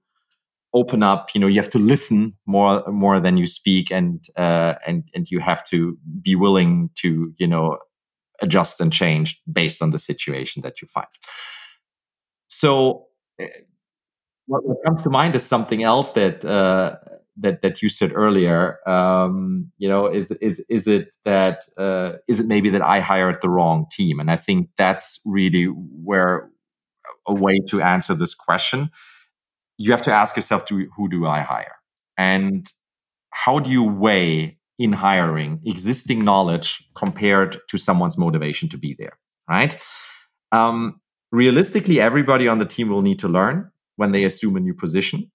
open 0.74 1.02
up 1.02 1.30
you 1.34 1.42
know 1.42 1.48
you 1.48 1.60
have 1.60 1.70
to 1.70 1.80
listen 1.80 2.36
more 2.46 2.84
more 2.88 3.20
than 3.20 3.38
you 3.38 3.48
speak 3.48 3.92
and 3.92 4.26
uh, 4.38 4.76
and 4.86 5.10
and 5.16 5.32
you 5.32 5.40
have 5.40 5.64
to 5.64 5.98
be 6.22 6.36
willing 6.36 6.90
to 6.96 7.34
you 7.38 7.48
know 7.48 7.78
adjust 8.42 8.80
and 8.80 8.94
change 8.94 9.42
based 9.52 9.82
on 9.82 9.90
the 9.92 10.00
situation 10.00 10.62
that 10.62 10.82
you 10.82 10.88
find 10.88 11.08
so 12.48 13.08
eh, 13.40 13.48
what, 14.50 14.66
what 14.68 14.78
comes 14.84 15.04
to 15.04 15.10
mind 15.10 15.36
is 15.36 15.46
something 15.46 15.84
else 15.84 16.12
that 16.14 16.44
uh, 16.44 16.96
that 17.38 17.62
that 17.62 17.82
you 17.82 17.90
said 17.90 18.12
earlier 18.14 18.78
um, 18.88 19.72
you 19.78 19.88
know 19.88 20.08
is 20.08 20.32
is 20.32 20.66
is 20.70 20.88
it 20.88 21.16
that 21.24 21.64
uh, 21.78 22.14
is 22.28 22.40
it 22.40 22.48
maybe 22.48 22.70
that 22.70 22.82
i 22.82 23.00
hired 23.00 23.42
the 23.42 23.50
wrong 23.50 23.86
team 23.92 24.20
and 24.20 24.30
i 24.30 24.36
think 24.36 24.70
that's 24.78 25.20
really 25.26 25.66
where 25.66 26.50
a 27.28 27.34
way 27.34 27.60
to 27.70 27.82
answer 27.82 28.14
this 28.14 28.36
question 28.36 28.90
you 29.80 29.92
have 29.92 30.04
to 30.04 30.14
ask 30.14 30.36
yourself, 30.36 30.70
who 30.70 31.10
do 31.10 31.26
I 31.26 31.40
hire? 31.40 31.76
And 32.18 32.68
how 33.32 33.60
do 33.60 33.72
you 33.72 33.84
weigh 33.84 34.60
in 34.78 34.92
hiring 34.94 35.62
existing 35.66 36.24
knowledge 36.24 36.84
compared 36.96 37.58
to 37.70 37.78
someone's 37.78 38.18
motivation 38.18 38.68
to 38.70 38.78
be 38.78 38.94
there, 39.00 39.18
right? 39.50 39.82
Um, 40.52 41.00
realistically, 41.32 42.00
everybody 42.00 42.48
on 42.48 42.58
the 42.58 42.66
team 42.66 42.90
will 42.90 43.02
need 43.02 43.20
to 43.20 43.30
learn 43.30 43.72
when 44.00 44.14
they 44.14 44.24
assume 44.24 44.56
a 44.56 44.62
new 44.62 44.74
position. 44.74 45.30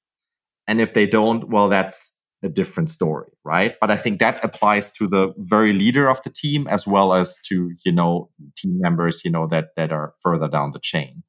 And 0.66 0.80
if 0.80 0.94
they 0.94 1.06
don't, 1.06 1.50
well, 1.50 1.68
that's 1.68 2.18
a 2.42 2.48
different 2.48 2.88
story, 2.88 3.30
right? 3.44 3.74
But 3.78 3.90
I 3.90 3.96
think 3.96 4.20
that 4.20 4.42
applies 4.42 4.90
to 4.92 5.06
the 5.06 5.34
very 5.36 5.74
leader 5.74 6.08
of 6.08 6.22
the 6.22 6.30
team 6.30 6.66
as 6.66 6.86
well 6.86 7.12
as 7.12 7.38
to, 7.48 7.72
you 7.84 7.92
know, 7.92 8.30
team 8.56 8.80
members, 8.80 9.22
you 9.22 9.30
know, 9.30 9.46
that, 9.48 9.68
that 9.76 9.92
are 9.92 10.14
further 10.22 10.48
down 10.48 10.72
the 10.72 10.80
chain. 10.80 11.22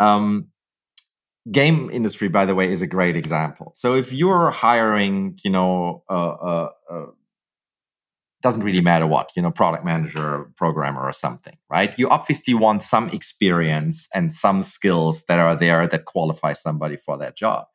Um, 0.00 0.48
game 1.50 1.90
industry 1.90 2.28
by 2.28 2.44
the 2.44 2.54
way 2.54 2.70
is 2.70 2.82
a 2.82 2.86
great 2.86 3.16
example 3.16 3.72
so 3.74 3.96
if 3.96 4.12
you're 4.12 4.52
hiring 4.52 5.36
you 5.42 5.50
know 5.50 6.04
uh, 6.08 6.34
uh, 6.50 6.68
uh, 6.88 7.06
doesn't 8.42 8.64
really 8.64 8.80
matter 8.80 9.06
what 9.06 9.30
you 9.36 9.42
know 9.42 9.50
product 9.50 9.84
manager 9.84 10.50
programmer 10.56 11.02
or 11.02 11.12
something 11.12 11.56
right 11.70 11.98
you 11.98 12.08
obviously 12.08 12.54
want 12.54 12.82
some 12.82 13.08
experience 13.10 14.08
and 14.14 14.32
some 14.32 14.62
skills 14.62 15.24
that 15.24 15.38
are 15.38 15.56
there 15.56 15.86
that 15.86 16.04
qualify 16.04 16.52
somebody 16.52 16.96
for 16.96 17.16
that 17.16 17.36
job 17.36 17.66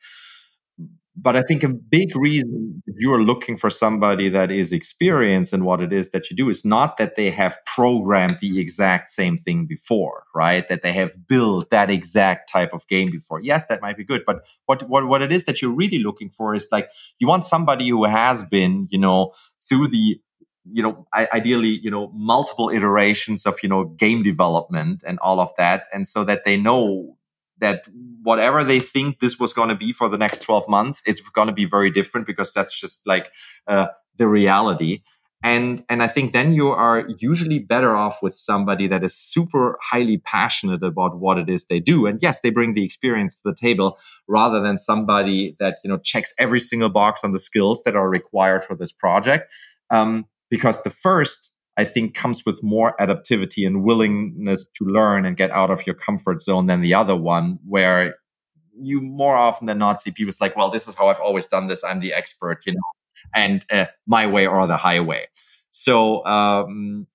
but 1.19 1.35
I 1.35 1.41
think 1.41 1.64
a 1.64 1.69
big 1.69 2.15
reason 2.15 2.84
you're 2.85 3.23
looking 3.23 3.57
for 3.57 3.72
somebody 3.72 4.30
that 4.30 4.52
is 4.52 4.72
experienced 4.72 5.52
in 5.52 5.65
what 5.65 5.81
it 5.81 5.91
is 5.91 6.11
that 6.11 6.30
you 6.30 6.35
do 6.35 6.48
is 6.48 6.64
not 6.64 6.98
that 6.98 7.15
they 7.15 7.31
have 7.31 7.57
programmed 7.65 8.38
the 8.39 8.60
exact 8.60 9.10
same 9.10 9.35
thing 9.35 9.65
before, 9.65 10.23
right? 10.35 10.68
That 10.68 10.84
they 10.84 10.94
have 10.94 11.27
built 11.27 11.72
that 11.72 11.89
exact 11.89 12.52
type 12.52 12.72
of 12.72 12.88
game 12.88 13.10
before. 13.10 13.41
Yes, 13.41 13.65
that 13.68 13.81
might 13.81 13.98
be 13.98 14.03
good, 14.03 14.23
but 14.27 14.45
what 14.68 14.88
what 14.88 15.07
what 15.07 15.23
it 15.23 15.31
is 15.31 15.45
that 15.45 15.60
you're 15.60 15.76
really 15.76 15.99
looking 15.99 16.30
for 16.30 16.53
is 16.53 16.69
like 16.72 16.89
you 17.19 17.27
want 17.27 17.45
somebody 17.45 17.89
who 17.89 18.06
has 18.06 18.45
been, 18.45 18.88
you 18.91 18.99
know, 18.99 19.34
through 19.68 19.88
the 19.88 20.19
you 20.72 20.84
know 20.84 21.07
ideally 21.14 21.80
you 21.81 21.89
know 21.89 22.11
multiple 22.14 22.69
iterations 22.69 23.45
of 23.45 23.61
you 23.64 23.69
know 23.69 23.85
game 23.85 24.23
development 24.23 25.03
and 25.06 25.18
all 25.19 25.39
of 25.39 25.49
that 25.57 25.85
and 25.94 26.07
so 26.07 26.23
that 26.23 26.44
they 26.45 26.57
know 26.57 27.18
that 27.60 27.88
whatever 28.23 28.64
they 28.64 28.80
think 28.80 29.19
this 29.19 29.39
was 29.39 29.53
going 29.53 29.69
to 29.69 29.76
be 29.76 29.91
for 29.91 30.10
the 30.10 30.18
next 30.18 30.39
12 30.39 30.68
months, 30.69 31.02
it's 31.06 31.22
going 31.22 31.48
to 31.48 31.53
be 31.53 31.65
very 31.65 31.89
different 31.89 32.27
because 32.27 32.53
that's 32.53 32.80
just 32.80 33.07
like 33.07 33.31
uh, 33.68 33.88
the 34.18 34.27
reality. 34.27 35.02
And, 35.44 35.84
and 35.88 36.02
I 36.02 36.07
think 36.07 36.34
then 36.34 36.52
you 36.52 36.68
are 36.68 37.07
usually 37.19 37.60
better 37.60 37.95
off 37.95 38.23
with 38.23 38.35
somebody 38.35 38.88
that 38.88 39.03
is 39.03 39.15
super 39.15 39.77
highly 39.81 40.18
passionate 40.18 40.84
about 40.84 41.19
what 41.19 41.38
it 41.38 41.48
is 41.48 41.65
they 41.65 41.80
do. 41.80 42.07
And 42.07 42.19
yes, 42.22 42.41
they 42.41 42.49
bring 42.49 42.73
the 42.73 42.84
experience 42.84 43.39
to 43.41 43.49
the 43.49 43.56
table 43.56 43.99
rather 44.27 44.60
than 44.60 44.77
somebody 44.77 45.56
that, 45.60 45.77
you 45.84 45.89
know, 45.89 45.99
checks 45.99 46.34
every 46.39 46.60
single 46.60 46.89
box 46.89 47.23
on 47.23 47.31
the 47.31 47.39
skills 47.39 47.84
that 47.84 47.95
are 47.95 48.10
required 48.10 48.65
for 48.65 48.76
this 48.76 48.91
project. 48.91 49.53
Um, 49.89 50.26
because 50.49 50.84
the 50.84 50.90
first 50.90 51.53
I 51.78 51.86
think 51.86 52.15
comes 52.15 52.44
with 52.44 52.64
more 52.64 52.95
adaptivity 52.99 53.65
and 53.68 53.84
willingness 53.84 54.68
to 54.78 54.86
learn 54.86 55.26
and 55.26 55.38
get 55.38 55.52
out 55.52 55.69
of 55.69 55.86
your 55.86 55.95
comfort 55.95 56.41
zone 56.41 56.65
than 56.65 56.82
the 56.82 56.95
other 56.95 57.15
one, 57.15 57.60
where 57.65 58.15
you 58.80 58.99
more 58.99 59.36
often 59.36 59.68
than 59.68 59.78
not 59.78 60.02
see 60.02 60.11
people 60.11 60.34
like, 60.41 60.56
well, 60.56 60.72
this 60.72 60.88
is 60.88 60.95
how 60.95 61.07
I've 61.07 61.19
always 61.19 61.45
done 61.45 61.68
this. 61.68 61.84
I'm 61.84 61.99
the 61.99 62.14
expert, 62.14 62.65
you 62.65 62.74
know, 62.74 62.80
and 63.34 63.64
uh, 63.72 63.86
my 64.07 64.26
way 64.26 64.48
or 64.48 64.65
the 64.65 64.78
highway. 64.78 65.26
So, 65.69 66.26
um, 66.26 67.06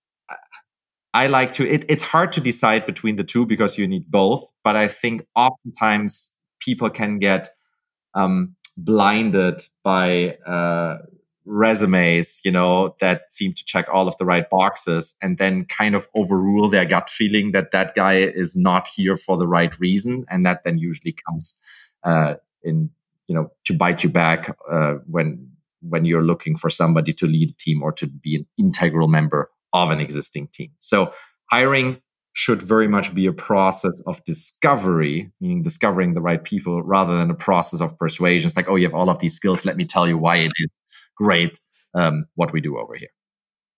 I 1.15 1.27
like 1.27 1.53
to, 1.55 1.69
it, 1.69 1.85
it's 1.89 2.03
hard 2.03 2.33
to 2.33 2.41
decide 2.41 2.87
between 2.87 3.17
the 3.17 3.25
two 3.25 3.45
because 3.45 3.77
you 3.77 3.87
need 3.87 4.11
both. 4.11 4.49
But 4.65 4.77
I 4.77 4.89
think 4.89 5.27
oftentimes 5.35 6.37
people 6.61 6.89
can 6.89 7.19
get, 7.19 7.49
um, 8.15 8.55
blinded 8.77 9.63
by, 9.83 10.37
uh, 10.47 10.99
resumes, 11.45 12.41
you 12.45 12.51
know, 12.51 12.95
that 13.01 13.33
seem 13.33 13.53
to 13.53 13.65
check 13.65 13.87
all 13.93 14.09
of 14.09 14.17
the 14.17 14.25
right 14.25 14.49
boxes 14.49 15.17
and 15.21 15.39
then 15.39 15.65
kind 15.65 15.95
of 15.95 16.09
overrule 16.15 16.69
their 16.69 16.85
gut 16.85 17.11
feeling 17.11 17.53
that 17.53 17.73
that 17.73 17.95
guy 17.95 18.15
is 18.15 18.57
not 18.57 18.89
here 18.89 19.17
for 19.17 19.37
the 19.37 19.47
right 19.49 19.79
reason. 19.81 20.25
And 20.29 20.47
that 20.47 20.65
then 20.65 20.79
usually 20.79 21.17
comes, 21.29 21.61
uh, 22.05 22.35
in, 22.63 22.91
you 23.27 23.35
know, 23.35 23.51
to 23.65 23.77
bite 23.77 24.05
you 24.05 24.11
back, 24.11 24.57
uh, 24.71 24.95
when, 25.07 25.49
when 25.81 26.05
you're 26.05 26.25
looking 26.25 26.57
for 26.57 26.71
somebody 26.71 27.13
to 27.13 27.27
lead 27.27 27.51
a 27.51 27.55
team 27.55 27.83
or 27.83 27.93
to 27.93 28.07
be 28.07 28.37
an 28.37 28.47
integral 28.59 29.09
member 29.09 29.51
of 29.73 29.91
an 29.91 30.01
existing 30.01 30.49
team. 30.49 30.71
So 30.79 31.13
hiring 31.51 32.01
should 32.35 32.63
very 32.63 32.89
much 32.89 33.15
be 33.15 33.27
a 33.27 33.33
process 33.33 34.01
of 34.07 34.23
discovery, 34.25 35.31
meaning 35.41 35.63
discovering 35.63 36.15
the 36.15 36.21
right 36.21 36.43
people 36.43 36.83
rather 36.83 37.17
than 37.17 37.31
a 37.31 37.35
process 37.35 37.81
of 37.81 37.99
persuasion. 37.99 38.47
It's 38.47 38.57
like, 38.57 38.69
oh, 38.69 38.77
you 38.77 38.87
have 38.87 38.95
all 38.95 39.11
of 39.11 39.19
these 39.19 39.35
skills. 39.35 39.67
Let 39.67 39.77
me 39.77 39.85
tell 39.85 40.07
you 40.09 40.17
why 40.17 40.37
it 40.37 40.53
is 40.57 40.69
great 41.17 41.61
um, 41.95 42.27
what 42.35 42.53
we 42.53 42.61
do 42.61 42.79
over 42.79 42.95
here. 42.95 43.09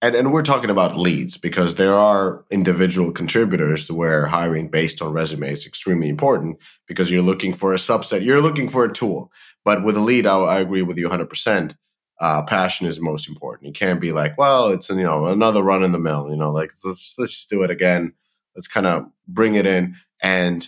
and, 0.02 0.14
and 0.14 0.32
we're 0.32 0.42
talking 0.42 0.70
about 0.70 0.96
leads 0.96 1.36
because 1.38 1.76
there 1.76 1.94
are 1.94 2.44
individual 2.50 3.10
contributors 3.10 3.90
where 3.90 4.26
hiring 4.26 4.68
based 4.68 5.00
on 5.00 5.12
resume 5.12 5.50
is 5.50 5.66
extremely 5.66 6.08
important 6.08 6.58
because 6.86 7.10
you're 7.10 7.22
looking 7.22 7.54
for 7.54 7.72
a 7.72 7.76
subset, 7.76 8.24
you're 8.24 8.42
looking 8.42 8.68
for 8.68 8.84
a 8.84 8.92
tool. 8.92 9.32
But 9.64 9.82
with 9.82 9.96
a 9.96 10.00
lead, 10.00 10.26
I, 10.26 10.36
I 10.38 10.60
agree 10.60 10.82
with 10.82 10.98
you 10.98 11.08
100%. 11.08 11.74
Uh, 12.20 12.42
passion 12.44 12.86
is 12.86 13.00
most 13.00 13.28
important. 13.28 13.66
You 13.66 13.72
can't 13.72 14.00
be 14.00 14.12
like, 14.12 14.38
well, 14.38 14.68
it's 14.68 14.88
you 14.88 15.02
know 15.02 15.26
another 15.26 15.62
run 15.62 15.82
in 15.82 15.92
the 15.92 15.98
mill. 15.98 16.28
You 16.30 16.36
know, 16.36 16.52
like 16.52 16.70
let's 16.84 17.16
let's 17.18 17.32
just 17.32 17.50
do 17.50 17.62
it 17.64 17.70
again. 17.70 18.12
Let's 18.54 18.68
kind 18.68 18.86
of 18.86 19.06
bring 19.26 19.56
it 19.56 19.66
in, 19.66 19.96
and 20.22 20.66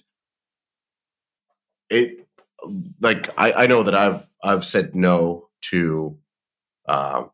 it 1.88 2.26
like 3.00 3.30
I, 3.38 3.52
I 3.52 3.66
know 3.68 3.84
that 3.84 3.94
I've 3.94 4.24
I've 4.42 4.64
said 4.64 4.96
no 4.96 5.48
to 5.70 6.18
uh, 6.88 7.24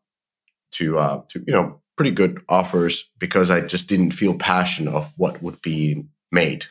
to 0.73 0.99
uh, 0.99 1.21
to 1.29 1.43
you 1.45 1.53
know 1.53 1.81
pretty 1.95 2.11
good 2.11 2.41
offers 2.49 3.09
because 3.19 3.49
I 3.49 3.61
just 3.61 3.87
didn't 3.87 4.11
feel 4.11 4.37
passion 4.37 4.87
of 4.87 5.13
what 5.17 5.41
would 5.41 5.61
be 5.61 6.05
made. 6.31 6.65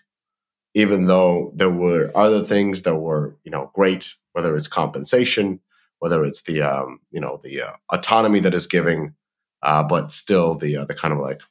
Even 0.75 1.07
though 1.07 1.53
there 1.55 1.71
were 1.71 2.11
other 2.15 2.45
things 2.45 2.83
that 2.83 2.97
were, 2.97 3.37
you 3.45 3.51
know, 3.51 3.71
great, 3.75 4.15
whether 4.33 4.57
it's 4.57 4.69
compensation, 4.69 5.61
whether 5.99 6.25
it's 6.25 6.43
the, 6.43 6.63
um, 6.63 7.01
you 7.11 7.21
know, 7.21 7.39
the 7.43 7.63
uh, 7.63 7.73
autonomy 7.93 8.41
that 8.41 8.55
is 8.55 8.67
giving, 8.67 9.15
uh, 9.63 9.83
but 9.83 10.11
still 10.11 10.55
the 10.55 10.77
uh, 10.79 10.85
the 10.85 10.95
kind 10.95 11.13
of 11.13 11.21
like 11.21 11.43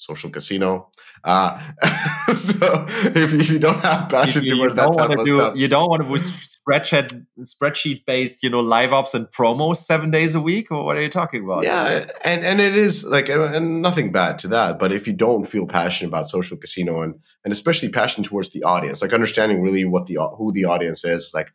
social 0.00 0.30
casino. 0.30 0.88
Uh, 1.22 1.58
so 2.34 2.84
if, 2.88 3.34
if, 3.34 3.50
you 3.50 3.58
don't 3.58 3.78
have 3.80 4.08
passion 4.08 4.42
you, 4.44 4.56
towards 4.56 4.72
you 4.72 4.80
that 4.80 4.92
type 4.96 5.18
of 5.18 5.24
do, 5.26 5.36
stuff, 5.36 5.56
you 5.56 5.68
don't 5.68 5.88
want 5.90 6.02
to 6.02 6.08
do 6.08 6.14
spreadsheet 6.14 7.26
spreadsheet 7.40 8.04
based, 8.06 8.42
you 8.42 8.48
know, 8.48 8.60
live 8.60 8.92
ops 8.92 9.12
and 9.12 9.26
promos 9.26 9.76
seven 9.76 10.10
days 10.10 10.34
a 10.34 10.40
week, 10.40 10.70
or 10.70 10.84
what 10.84 10.96
are 10.96 11.02
you 11.02 11.10
talking 11.10 11.44
about? 11.44 11.64
Yeah, 11.64 12.06
and 12.24 12.42
and 12.44 12.60
it 12.60 12.74
is 12.74 13.04
like 13.04 13.28
and 13.28 13.82
nothing 13.82 14.10
bad 14.10 14.38
to 14.40 14.48
that, 14.48 14.78
but 14.78 14.90
if 14.90 15.06
you 15.06 15.12
don't 15.12 15.44
feel 15.44 15.66
passionate 15.66 16.08
about 16.08 16.30
social 16.30 16.56
casino 16.56 17.02
and 17.02 17.16
and 17.44 17.52
especially 17.52 17.90
passion 17.90 18.24
towards 18.24 18.50
the 18.50 18.62
audience, 18.62 19.02
like 19.02 19.12
understanding 19.12 19.60
really 19.60 19.84
what 19.84 20.06
the 20.06 20.18
who 20.38 20.52
the 20.52 20.64
audience 20.64 21.04
is, 21.04 21.32
like, 21.34 21.52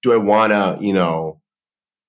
do 0.00 0.14
I 0.14 0.16
want 0.16 0.52
to 0.52 0.78
you 0.80 0.94
know 0.94 1.40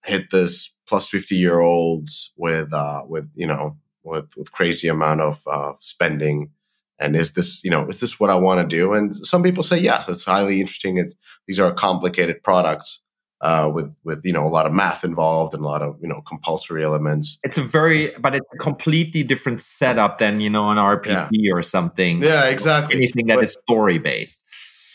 hit 0.05 0.31
this 0.31 0.73
plus 0.87 1.09
fifty 1.09 1.35
year 1.35 1.59
olds 1.59 2.31
with 2.37 2.71
uh 2.71 3.03
with 3.05 3.29
you 3.35 3.47
know 3.47 3.77
with 4.03 4.25
with 4.37 4.51
crazy 4.51 4.87
amount 4.87 5.21
of 5.21 5.41
uh, 5.47 5.73
spending 5.79 6.51
and 6.99 7.15
is 7.15 7.33
this 7.33 7.63
you 7.63 7.71
know 7.71 7.85
is 7.87 7.99
this 7.99 8.19
what 8.19 8.29
i 8.29 8.35
want 8.35 8.61
to 8.61 8.75
do 8.75 8.93
and 8.93 9.15
some 9.15 9.43
people 9.43 9.63
say 9.63 9.77
yes 9.77 10.07
it's 10.09 10.23
highly 10.23 10.59
interesting 10.59 10.97
it's, 10.97 11.15
these 11.47 11.59
are 11.59 11.73
complicated 11.73 12.41
products 12.43 13.03
uh, 13.43 13.69
with 13.71 13.99
with 14.05 14.21
you 14.23 14.31
know 14.31 14.45
a 14.45 14.47
lot 14.47 14.65
of 14.65 14.71
math 14.71 15.03
involved 15.03 15.53
and 15.53 15.63
a 15.63 15.67
lot 15.67 15.81
of 15.81 15.97
you 16.01 16.07
know 16.07 16.21
compulsory 16.21 16.81
elements. 16.81 17.37
It's 17.43 17.57
a 17.57 17.61
very, 17.61 18.11
but 18.17 18.33
it's 18.33 18.47
a 18.53 18.57
completely 18.57 19.21
different 19.21 19.59
setup 19.59 20.17
than 20.17 20.39
you 20.39 20.49
know 20.49 20.69
an 20.69 20.77
RPG 20.77 21.27
yeah. 21.31 21.51
or 21.53 21.61
something. 21.61 22.23
Yeah, 22.23 22.45
exactly. 22.45 22.95
Anything 22.95 23.27
that 23.27 23.35
but, 23.35 23.43
is 23.43 23.57
story 23.67 23.99
based. 23.99 24.45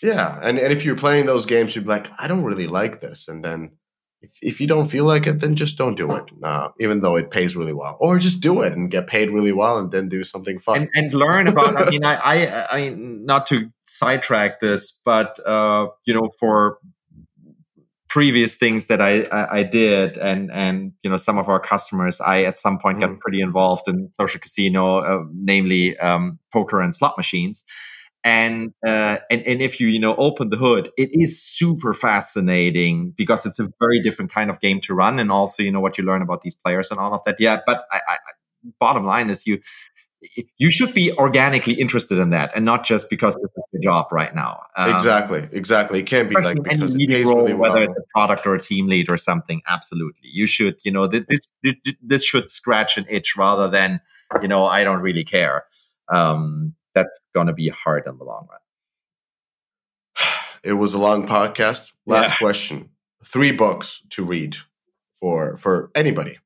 Yeah, 0.02 0.40
and 0.42 0.58
and 0.58 0.72
if 0.72 0.84
you're 0.84 0.96
playing 0.96 1.26
those 1.26 1.44
games, 1.44 1.76
you'd 1.76 1.84
be 1.84 1.90
like, 1.90 2.10
I 2.18 2.26
don't 2.26 2.42
really 2.42 2.66
like 2.66 3.00
this, 3.00 3.28
and 3.28 3.44
then 3.44 3.72
if, 4.20 4.38
if 4.42 4.60
you 4.60 4.66
don't 4.66 4.86
feel 4.86 5.04
like 5.04 5.26
it, 5.26 5.40
then 5.40 5.54
just 5.54 5.78
don't 5.78 5.96
do 5.96 6.10
it, 6.12 6.30
uh, 6.42 6.70
even 6.80 7.00
though 7.00 7.16
it 7.16 7.30
pays 7.30 7.56
really 7.56 7.72
well. 7.72 7.96
Or 8.00 8.18
just 8.18 8.40
do 8.40 8.62
it 8.62 8.72
and 8.72 8.90
get 8.90 9.06
paid 9.06 9.30
really 9.30 9.52
well 9.52 9.78
and 9.78 9.90
then 9.90 10.08
do 10.08 10.24
something 10.24 10.58
fun. 10.58 10.82
And, 10.82 10.88
and 10.94 11.14
learn 11.14 11.46
about, 11.46 11.76
I 11.76 11.90
mean, 11.90 12.04
I, 12.04 12.16
I, 12.16 12.66
I 12.72 12.76
mean, 12.90 13.24
not 13.24 13.46
to 13.48 13.70
sidetrack 13.86 14.60
this, 14.60 14.98
but, 15.04 15.38
uh, 15.46 15.88
you 16.04 16.14
know, 16.14 16.30
for 16.40 16.78
previous 18.08 18.56
things 18.56 18.86
that 18.86 19.00
I, 19.00 19.22
I, 19.24 19.58
I, 19.58 19.62
did 19.62 20.16
and, 20.16 20.50
and, 20.50 20.92
you 21.02 21.10
know, 21.10 21.18
some 21.18 21.38
of 21.38 21.48
our 21.48 21.60
customers, 21.60 22.20
I 22.20 22.44
at 22.44 22.58
some 22.58 22.78
point 22.78 22.98
mm. 22.98 23.02
got 23.02 23.20
pretty 23.20 23.40
involved 23.40 23.86
in 23.86 24.10
social 24.14 24.40
casino, 24.40 24.98
uh, 24.98 25.24
namely, 25.32 25.96
um, 25.98 26.38
poker 26.52 26.80
and 26.80 26.94
slot 26.94 27.16
machines 27.16 27.64
and 28.24 28.72
uh, 28.86 29.18
and 29.30 29.42
and 29.46 29.62
if 29.62 29.80
you 29.80 29.88
you 29.88 30.00
know 30.00 30.14
open 30.16 30.50
the 30.50 30.56
hood, 30.56 30.90
it 30.96 31.10
is 31.12 31.42
super 31.42 31.94
fascinating 31.94 33.12
because 33.16 33.46
it's 33.46 33.58
a 33.58 33.68
very 33.80 34.02
different 34.02 34.32
kind 34.32 34.50
of 34.50 34.60
game 34.60 34.80
to 34.82 34.94
run, 34.94 35.18
and 35.18 35.30
also 35.30 35.62
you 35.62 35.70
know 35.70 35.80
what 35.80 35.98
you 35.98 36.04
learn 36.04 36.22
about 36.22 36.42
these 36.42 36.54
players 36.54 36.90
and 36.90 36.98
all 36.98 37.14
of 37.14 37.22
that. 37.24 37.36
Yeah, 37.38 37.60
but 37.64 37.86
I, 37.92 38.00
I, 38.08 38.16
bottom 38.80 39.04
line 39.04 39.30
is 39.30 39.46
you 39.46 39.60
you 40.56 40.70
should 40.70 40.92
be 40.94 41.12
organically 41.12 41.74
interested 41.74 42.18
in 42.18 42.30
that 42.30 42.50
and 42.56 42.64
not 42.64 42.84
just 42.84 43.08
because 43.08 43.36
it's 43.36 43.54
your 43.72 43.80
job 43.80 44.06
right 44.10 44.34
now. 44.34 44.60
Um, 44.76 44.92
exactly, 44.94 45.48
exactly. 45.52 46.00
It 46.00 46.06
can't 46.06 46.28
be 46.28 46.34
like 46.34 46.60
because 46.62 46.94
it 46.94 47.08
pays 47.08 47.24
role, 47.24 47.36
really 47.36 47.54
well. 47.54 47.72
whether 47.72 47.84
it's 47.84 47.96
a 47.96 48.02
product 48.12 48.46
or 48.46 48.54
a 48.54 48.60
team 48.60 48.88
lead 48.88 49.08
or 49.08 49.16
something. 49.16 49.62
Absolutely, 49.68 50.28
you 50.32 50.46
should. 50.46 50.76
You 50.84 50.92
know, 50.92 51.06
this 51.06 51.46
this 52.02 52.24
should 52.24 52.50
scratch 52.50 52.98
an 52.98 53.06
itch 53.08 53.36
rather 53.36 53.68
than 53.68 54.00
you 54.42 54.48
know 54.48 54.64
I 54.64 54.82
don't 54.82 55.00
really 55.00 55.24
care. 55.24 55.66
Um, 56.10 56.74
that's 56.98 57.20
going 57.34 57.46
to 57.46 57.52
be 57.52 57.68
hard 57.68 58.06
in 58.06 58.18
the 58.18 58.24
long 58.24 58.46
run. 58.50 58.58
It 60.64 60.72
was 60.72 60.92
a 60.92 60.98
long 60.98 61.26
podcast. 61.26 61.94
Last 62.04 62.32
yeah. 62.32 62.46
question: 62.46 62.90
three 63.24 63.52
books 63.52 64.02
to 64.10 64.24
read 64.24 64.56
for 65.12 65.56
for 65.56 65.90
anybody. 65.94 66.38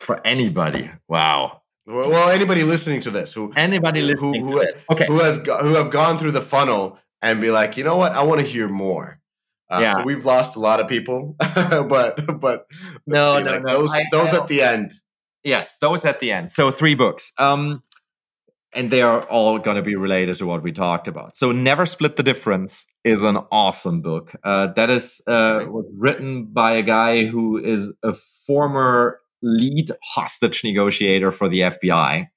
For 0.00 0.20
anybody, 0.26 0.90
wow. 1.08 1.62
Well, 1.86 2.28
anybody 2.28 2.62
listening 2.62 3.00
to 3.02 3.10
this 3.10 3.32
who 3.32 3.52
anybody 3.56 4.02
listening 4.02 4.42
who, 4.42 4.58
who, 4.58 4.68
okay. 4.90 5.06
who 5.06 5.18
has 5.18 5.38
who 5.38 5.74
have 5.74 5.90
gone 5.90 6.18
through 6.18 6.32
the 6.32 6.40
funnel 6.40 6.98
and 7.22 7.40
be 7.40 7.50
like, 7.50 7.76
you 7.76 7.84
know 7.84 7.96
what, 7.96 8.12
I 8.12 8.22
want 8.22 8.40
to 8.40 8.46
hear 8.46 8.68
more. 8.68 9.18
Uh, 9.70 9.78
yeah, 9.80 9.96
so 9.96 10.04
we've 10.04 10.24
lost 10.24 10.56
a 10.56 10.60
lot 10.60 10.80
of 10.80 10.88
people, 10.88 11.34
but 11.38 12.20
but 12.40 12.66
no, 13.06 13.38
no, 13.38 13.50
like 13.50 13.62
no. 13.62 13.72
Those 13.72 13.94
I, 13.94 14.04
those 14.12 14.34
I 14.34 14.38
at 14.42 14.48
the 14.48 14.60
end. 14.60 14.92
Yes, 15.42 15.78
those 15.78 16.04
at 16.04 16.20
the 16.20 16.30
end. 16.30 16.52
So 16.52 16.70
three 16.70 16.94
books. 16.94 17.32
Um, 17.38 17.82
and 18.74 18.90
they 18.90 19.02
are 19.02 19.22
all 19.24 19.58
going 19.58 19.76
to 19.76 19.82
be 19.82 19.96
related 19.96 20.36
to 20.38 20.46
what 20.46 20.62
we 20.62 20.72
talked 20.72 21.08
about. 21.08 21.36
So, 21.36 21.52
Never 21.52 21.86
Split 21.86 22.16
the 22.16 22.22
Difference 22.22 22.86
is 23.04 23.22
an 23.22 23.36
awesome 23.50 24.00
book. 24.00 24.34
Uh, 24.42 24.68
that 24.74 24.90
is 24.90 25.20
uh, 25.26 25.66
was 25.68 25.86
written 25.96 26.46
by 26.46 26.72
a 26.72 26.82
guy 26.82 27.26
who 27.26 27.58
is 27.58 27.92
a 28.02 28.14
former 28.46 29.20
lead 29.42 29.90
hostage 30.02 30.62
negotiator 30.64 31.32
for 31.32 31.48
the 31.48 31.60
FBI. 31.60 32.28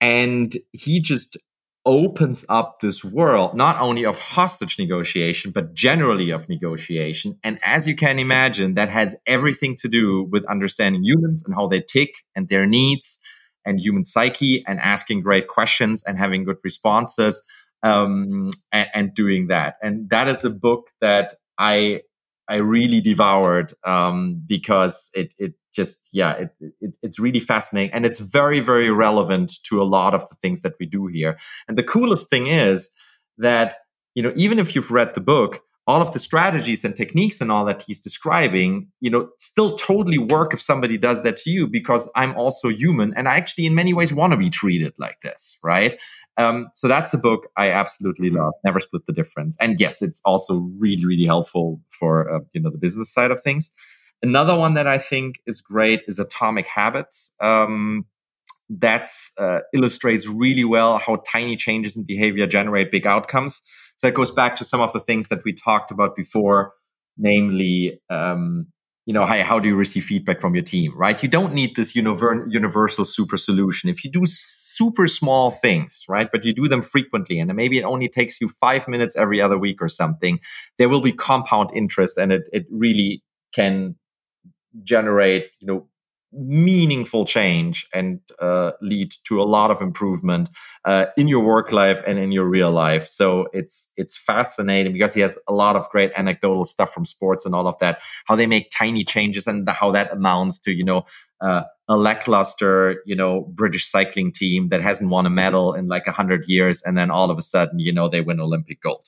And 0.00 0.52
he 0.72 1.00
just 1.00 1.38
opens 1.86 2.44
up 2.48 2.80
this 2.80 3.04
world, 3.04 3.54
not 3.54 3.80
only 3.80 4.04
of 4.04 4.18
hostage 4.18 4.76
negotiation, 4.78 5.52
but 5.52 5.72
generally 5.72 6.30
of 6.30 6.48
negotiation. 6.48 7.38
And 7.44 7.58
as 7.64 7.86
you 7.86 7.94
can 7.94 8.18
imagine, 8.18 8.74
that 8.74 8.90
has 8.90 9.16
everything 9.26 9.76
to 9.76 9.88
do 9.88 10.24
with 10.24 10.44
understanding 10.46 11.04
humans 11.04 11.44
and 11.46 11.54
how 11.54 11.68
they 11.68 11.80
tick 11.80 12.10
and 12.34 12.48
their 12.48 12.66
needs 12.66 13.20
and 13.66 13.80
human 13.80 14.04
psyche 14.04 14.64
and 14.66 14.80
asking 14.80 15.20
great 15.20 15.48
questions 15.48 16.02
and 16.06 16.18
having 16.18 16.44
good 16.44 16.58
responses 16.64 17.42
um, 17.82 18.50
and, 18.72 18.88
and, 18.94 19.14
doing 19.14 19.48
that. 19.48 19.76
And 19.82 20.08
that 20.10 20.28
is 20.28 20.44
a 20.44 20.50
book 20.50 20.88
that 21.00 21.34
I 21.58 22.02
I 22.48 22.56
really 22.56 23.00
devoured 23.00 23.72
um, 23.84 24.42
because 24.46 25.10
it 25.14 25.34
it 25.38 25.54
just 25.74 26.08
yeah 26.12 26.32
it, 26.32 26.50
it, 26.80 26.96
it's 27.02 27.18
really 27.18 27.40
fascinating 27.40 27.92
and 27.92 28.06
it's 28.06 28.20
very 28.20 28.60
very 28.60 28.90
relevant 28.90 29.52
to 29.64 29.82
a 29.82 29.84
lot 29.84 30.14
of 30.14 30.22
the 30.28 30.36
things 30.36 30.62
that 30.62 30.74
we 30.80 30.86
do 30.86 31.06
here. 31.06 31.38
And 31.68 31.76
the 31.76 31.82
coolest 31.82 32.30
thing 32.30 32.46
is 32.46 32.90
that 33.38 33.74
you 34.14 34.22
know 34.22 34.32
even 34.36 34.58
if 34.58 34.74
you've 34.74 34.90
read 34.90 35.14
the 35.14 35.20
book 35.20 35.60
all 35.86 36.02
of 36.02 36.12
the 36.12 36.18
strategies 36.18 36.84
and 36.84 36.96
techniques 36.96 37.40
and 37.40 37.52
all 37.52 37.64
that 37.64 37.82
he's 37.82 38.00
describing, 38.00 38.88
you 39.00 39.08
know, 39.08 39.28
still 39.38 39.76
totally 39.76 40.18
work 40.18 40.52
if 40.52 40.60
somebody 40.60 40.98
does 40.98 41.22
that 41.22 41.36
to 41.36 41.50
you 41.50 41.68
because 41.68 42.10
I'm 42.16 42.36
also 42.36 42.68
human 42.68 43.14
and 43.14 43.28
I 43.28 43.36
actually 43.36 43.66
in 43.66 43.74
many 43.74 43.94
ways 43.94 44.12
want 44.12 44.32
to 44.32 44.36
be 44.36 44.50
treated 44.50 44.94
like 44.98 45.20
this, 45.20 45.58
right? 45.62 45.96
Um, 46.36 46.68
so 46.74 46.88
that's 46.88 47.14
a 47.14 47.18
book 47.18 47.48
I 47.56 47.70
absolutely 47.70 48.30
love. 48.30 48.54
Never 48.64 48.80
split 48.80 49.06
the 49.06 49.12
difference. 49.12 49.56
And 49.60 49.80
yes, 49.80 50.02
it's 50.02 50.20
also 50.24 50.68
really, 50.76 51.06
really 51.06 51.24
helpful 51.24 51.80
for 51.88 52.30
uh, 52.34 52.40
you 52.52 52.60
know 52.60 52.70
the 52.70 52.78
business 52.78 53.12
side 53.12 53.30
of 53.30 53.40
things. 53.40 53.72
Another 54.22 54.58
one 54.58 54.74
that 54.74 54.86
I 54.86 54.98
think 54.98 55.36
is 55.46 55.60
great 55.60 56.02
is 56.08 56.18
Atomic 56.18 56.66
Habits. 56.66 57.34
Um, 57.40 58.06
that 58.68 59.08
uh, 59.38 59.60
illustrates 59.72 60.26
really 60.26 60.64
well 60.64 60.98
how 60.98 61.22
tiny 61.30 61.54
changes 61.54 61.96
in 61.96 62.04
behavior 62.04 62.46
generate 62.46 62.90
big 62.90 63.06
outcomes. 63.06 63.62
So 63.96 64.06
that 64.06 64.14
goes 64.14 64.30
back 64.30 64.56
to 64.56 64.64
some 64.64 64.80
of 64.80 64.92
the 64.92 65.00
things 65.00 65.28
that 65.28 65.44
we 65.44 65.52
talked 65.52 65.90
about 65.90 66.16
before, 66.16 66.72
namely, 67.16 68.00
um, 68.10 68.66
you 69.06 69.12
know, 69.12 69.24
how, 69.24 69.40
how 69.42 69.60
do 69.60 69.68
you 69.68 69.76
receive 69.76 70.04
feedback 70.04 70.40
from 70.40 70.54
your 70.54 70.64
team, 70.64 70.92
right? 70.96 71.22
You 71.22 71.28
don't 71.28 71.54
need 71.54 71.76
this 71.76 71.94
universal 71.94 73.04
super 73.04 73.36
solution. 73.36 73.88
If 73.88 74.04
you 74.04 74.10
do 74.10 74.26
super 74.26 75.06
small 75.06 75.50
things, 75.50 76.04
right, 76.08 76.28
but 76.30 76.44
you 76.44 76.52
do 76.52 76.66
them 76.68 76.82
frequently, 76.82 77.38
and 77.38 77.54
maybe 77.54 77.78
it 77.78 77.84
only 77.84 78.08
takes 78.08 78.40
you 78.40 78.48
five 78.48 78.88
minutes 78.88 79.14
every 79.16 79.40
other 79.40 79.56
week 79.56 79.80
or 79.80 79.88
something, 79.88 80.40
there 80.76 80.88
will 80.88 81.00
be 81.00 81.12
compound 81.12 81.70
interest, 81.72 82.18
and 82.18 82.32
it 82.32 82.42
it 82.52 82.66
really 82.70 83.22
can 83.54 83.94
generate, 84.82 85.50
you 85.60 85.66
know, 85.66 85.88
meaningful 86.32 87.24
change 87.24 87.86
and 87.94 88.20
uh, 88.40 88.72
lead 88.80 89.12
to 89.24 89.40
a 89.40 89.44
lot 89.44 89.70
of 89.70 89.80
improvement 89.80 90.48
uh, 90.84 91.06
in 91.16 91.28
your 91.28 91.44
work 91.44 91.72
life 91.72 92.02
and 92.06 92.18
in 92.18 92.32
your 92.32 92.48
real 92.48 92.70
life. 92.70 93.06
So 93.06 93.48
it's 93.52 93.92
it's 93.96 94.16
fascinating 94.18 94.92
because 94.92 95.14
he 95.14 95.20
has 95.20 95.38
a 95.48 95.52
lot 95.52 95.76
of 95.76 95.88
great 95.90 96.12
anecdotal 96.16 96.64
stuff 96.64 96.92
from 96.92 97.04
sports 97.04 97.46
and 97.46 97.54
all 97.54 97.66
of 97.66 97.78
that. 97.78 98.00
How 98.26 98.36
they 98.36 98.46
make 98.46 98.70
tiny 98.70 99.04
changes 99.04 99.46
and 99.46 99.68
how 99.68 99.90
that 99.92 100.12
amounts 100.12 100.58
to 100.60 100.72
you 100.72 100.84
know 100.84 101.04
uh, 101.40 101.62
a 101.88 101.96
lackluster 101.96 103.02
you 103.06 103.14
know 103.14 103.42
British 103.42 103.86
cycling 103.86 104.32
team 104.32 104.68
that 104.70 104.80
hasn't 104.82 105.10
won 105.10 105.26
a 105.26 105.30
medal 105.30 105.74
in 105.74 105.88
like 105.88 106.06
hundred 106.06 106.48
years, 106.48 106.82
and 106.82 106.98
then 106.98 107.10
all 107.10 107.30
of 107.30 107.38
a 107.38 107.42
sudden 107.42 107.78
you 107.78 107.92
know 107.92 108.08
they 108.08 108.20
win 108.20 108.40
Olympic 108.40 108.80
gold. 108.80 109.04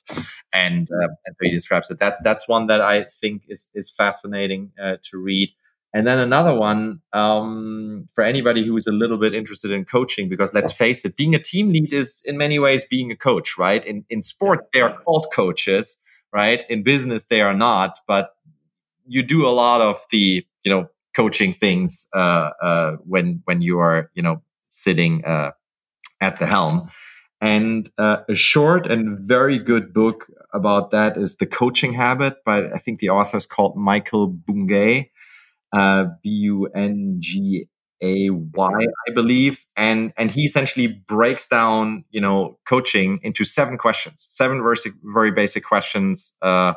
And, 0.51 0.87
uh, 0.91 1.09
and 1.25 1.35
he 1.41 1.51
describes 1.51 1.91
it. 1.91 1.99
That 1.99 2.23
that's 2.23 2.47
one 2.47 2.67
that 2.67 2.81
I 2.81 3.03
think 3.03 3.43
is 3.47 3.69
is 3.75 3.91
fascinating 3.91 4.71
uh, 4.81 4.95
to 5.11 5.17
read. 5.21 5.49
And 5.93 6.05
then 6.05 6.19
another 6.19 6.53
one 6.53 7.01
um, 7.13 8.07
for 8.13 8.23
anybody 8.23 8.63
who 8.63 8.77
is 8.77 8.85
a 8.85 8.91
little 8.91 9.17
bit 9.17 9.33
interested 9.33 9.71
in 9.71 9.85
coaching, 9.85 10.29
because 10.29 10.53
let's 10.53 10.71
face 10.71 11.03
it, 11.03 11.17
being 11.17 11.33
a 11.33 11.39
team 11.39 11.69
lead 11.69 11.91
is 11.91 12.21
in 12.25 12.37
many 12.37 12.59
ways 12.59 12.85
being 12.85 13.11
a 13.11 13.15
coach, 13.15 13.57
right? 13.57 13.83
In 13.83 14.05
in 14.09 14.21
sports, 14.21 14.65
they 14.71 14.81
are 14.81 14.95
called 15.01 15.27
coaches, 15.33 15.97
right? 16.31 16.63
In 16.69 16.83
business, 16.83 17.25
they 17.25 17.41
are 17.41 17.55
not, 17.55 17.99
but 18.07 18.35
you 19.07 19.23
do 19.23 19.47
a 19.47 19.49
lot 19.49 19.81
of 19.81 20.05
the 20.11 20.45
you 20.63 20.71
know 20.71 20.89
coaching 21.15 21.53
things 21.53 22.07
uh, 22.13 22.51
uh, 22.61 22.91
when 22.97 23.41
when 23.45 23.63
you 23.63 23.79
are 23.79 24.11
you 24.13 24.21
know 24.21 24.43
sitting 24.69 25.25
uh, 25.25 25.51
at 26.21 26.39
the 26.39 26.45
helm. 26.45 26.89
And 27.41 27.89
uh, 27.97 28.17
a 28.27 28.35
short 28.35 28.85
and 28.85 29.17
very 29.17 29.57
good 29.57 29.93
book 29.93 30.27
about 30.53 30.91
that 30.91 31.15
is 31.15 31.37
The 31.37 31.45
Coaching 31.45 31.93
Habit 31.93 32.43
by 32.43 32.69
I 32.69 32.77
think 32.77 32.99
the 32.99 33.09
author 33.09 33.37
is 33.37 33.47
called 33.47 33.75
Michael 33.75 34.27
Bungay 34.27 35.09
uh, 35.71 36.05
B 36.23 36.29
U 36.29 36.67
N 36.75 37.17
G 37.19 37.67
A 38.01 38.29
Y, 38.29 38.79
I 39.07 39.13
believe, 39.13 39.65
and 39.75 40.13
and 40.17 40.31
he 40.31 40.43
essentially 40.43 40.87
breaks 40.87 41.47
down 41.47 42.05
you 42.09 42.21
know 42.21 42.57
coaching 42.65 43.19
into 43.23 43.45
seven 43.45 43.77
questions, 43.77 44.25
seven 44.29 44.61
very 44.61 44.77
very 45.03 45.31
basic 45.31 45.63
questions. 45.63 46.35
Uh, 46.41 46.73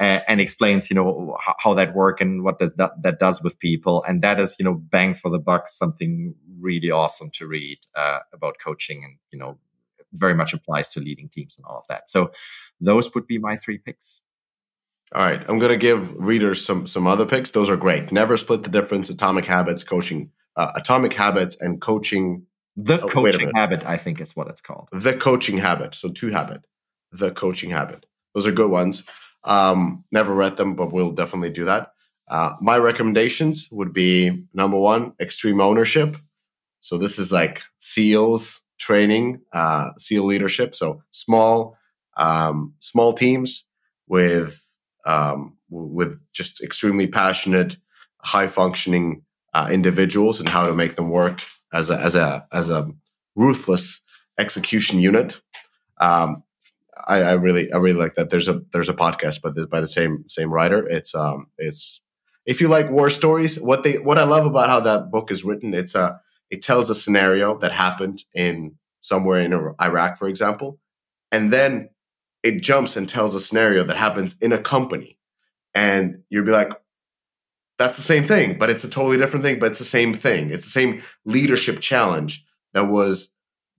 and 0.00 0.40
explains, 0.40 0.90
you 0.90 0.94
know, 0.94 1.36
how, 1.58 1.72
that 1.74 1.94
work 1.94 2.20
and 2.20 2.42
what 2.42 2.58
does 2.58 2.74
that, 2.74 2.90
that 3.00 3.20
does 3.20 3.42
with 3.42 3.58
people. 3.60 4.02
And 4.08 4.22
that 4.22 4.40
is, 4.40 4.56
you 4.58 4.64
know, 4.64 4.74
bang 4.74 5.14
for 5.14 5.30
the 5.30 5.38
buck, 5.38 5.68
something 5.68 6.34
really 6.58 6.90
awesome 6.90 7.30
to 7.34 7.46
read 7.46 7.78
uh, 7.94 8.18
about 8.32 8.56
coaching 8.62 9.04
and, 9.04 9.18
you 9.30 9.38
know, 9.38 9.58
very 10.12 10.34
much 10.34 10.52
applies 10.52 10.92
to 10.92 11.00
leading 11.00 11.28
teams 11.28 11.56
and 11.56 11.64
all 11.66 11.78
of 11.78 11.86
that. 11.88 12.10
So 12.10 12.32
those 12.80 13.14
would 13.14 13.26
be 13.26 13.38
my 13.38 13.56
three 13.56 13.78
picks. 13.78 14.22
All 15.12 15.22
right, 15.22 15.40
I'm 15.48 15.58
going 15.58 15.72
to 15.72 15.78
give 15.78 16.16
readers 16.16 16.64
some 16.64 16.86
some 16.86 17.06
other 17.06 17.26
picks. 17.26 17.50
Those 17.50 17.70
are 17.70 17.76
great. 17.76 18.10
Never 18.10 18.36
split 18.36 18.64
the 18.64 18.70
difference. 18.70 19.10
Atomic 19.10 19.44
Habits, 19.44 19.84
coaching, 19.84 20.30
uh, 20.56 20.72
Atomic 20.76 21.12
Habits, 21.12 21.60
and 21.60 21.80
coaching. 21.80 22.46
The 22.76 23.00
oh, 23.00 23.08
coaching 23.08 23.52
habit, 23.54 23.86
I 23.86 23.96
think, 23.96 24.20
is 24.20 24.34
what 24.34 24.48
it's 24.48 24.60
called. 24.60 24.88
The 24.90 25.16
coaching 25.16 25.58
habit. 25.58 25.94
So 25.94 26.08
two 26.08 26.30
habit. 26.30 26.64
The 27.12 27.30
coaching 27.30 27.70
habit. 27.70 28.06
Those 28.34 28.48
are 28.48 28.52
good 28.52 28.70
ones. 28.70 29.04
Um, 29.44 30.04
never 30.10 30.34
read 30.34 30.56
them, 30.56 30.74
but 30.74 30.92
we'll 30.92 31.12
definitely 31.12 31.50
do 31.50 31.66
that. 31.66 31.92
Uh, 32.28 32.54
my 32.60 32.78
recommendations 32.78 33.68
would 33.70 33.92
be 33.92 34.46
number 34.54 34.78
one, 34.78 35.12
extreme 35.20 35.60
ownership. 35.60 36.16
So 36.80 36.98
this 36.98 37.18
is 37.18 37.30
like 37.30 37.62
SEALs 37.78 38.62
training, 38.78 39.42
uh, 39.52 39.90
SEAL 39.98 40.24
leadership. 40.24 40.74
So 40.74 41.02
small, 41.10 41.76
um, 42.16 42.74
small 42.78 43.12
teams 43.12 43.66
with 44.06 44.73
um, 45.06 45.56
with 45.70 46.20
just 46.32 46.62
extremely 46.62 47.06
passionate, 47.06 47.76
high 48.18 48.46
functioning 48.46 49.22
uh, 49.52 49.68
individuals 49.70 50.40
and 50.40 50.48
how 50.48 50.66
to 50.66 50.74
make 50.74 50.96
them 50.96 51.10
work 51.10 51.42
as 51.72 51.90
a 51.90 51.96
as 51.98 52.14
a 52.14 52.46
as 52.52 52.70
a 52.70 52.90
ruthless 53.34 54.02
execution 54.38 54.98
unit. 54.98 55.40
Um, 56.00 56.42
I, 57.06 57.22
I, 57.22 57.32
really 57.34 57.72
I 57.72 57.76
really 57.76 57.98
like 57.98 58.14
that. 58.14 58.30
There's 58.30 58.48
a 58.48 58.62
there's 58.72 58.88
a 58.88 58.94
podcast 58.94 59.42
by 59.42 59.50
the 59.50 59.66
by 59.66 59.80
the 59.80 59.86
same 59.86 60.24
same 60.28 60.52
writer. 60.52 60.86
It's 60.88 61.14
um 61.14 61.48
it's 61.58 62.00
if 62.46 62.60
you 62.60 62.68
like 62.68 62.90
war 62.90 63.10
stories, 63.10 63.60
what 63.60 63.82
they 63.82 63.94
what 63.98 64.18
I 64.18 64.24
love 64.24 64.46
about 64.46 64.68
how 64.68 64.80
that 64.80 65.10
book 65.10 65.30
is 65.30 65.44
written, 65.44 65.74
it's 65.74 65.94
a 65.94 66.20
it 66.50 66.62
tells 66.62 66.90
a 66.90 66.94
scenario 66.94 67.58
that 67.58 67.72
happened 67.72 68.24
in 68.34 68.76
somewhere 69.00 69.40
in 69.40 69.52
Iraq, 69.82 70.16
for 70.16 70.28
example, 70.28 70.78
and 71.30 71.52
then 71.52 71.90
it 72.44 72.62
jumps 72.62 72.96
and 72.96 73.08
tells 73.08 73.34
a 73.34 73.40
scenario 73.40 73.82
that 73.84 73.96
happens 73.96 74.36
in 74.40 74.52
a 74.52 74.58
company. 74.58 75.18
And 75.74 76.22
you'd 76.28 76.44
be 76.44 76.52
like, 76.52 76.72
that's 77.78 77.96
the 77.96 78.02
same 78.02 78.22
thing, 78.22 78.58
but 78.58 78.70
it's 78.70 78.84
a 78.84 78.90
totally 78.90 79.16
different 79.16 79.44
thing, 79.44 79.58
but 79.58 79.70
it's 79.70 79.80
the 79.80 79.84
same 79.84 80.12
thing. 80.12 80.50
It's 80.50 80.64
the 80.64 80.70
same 80.70 81.02
leadership 81.24 81.80
challenge 81.80 82.44
that 82.74 82.88
was 82.88 83.30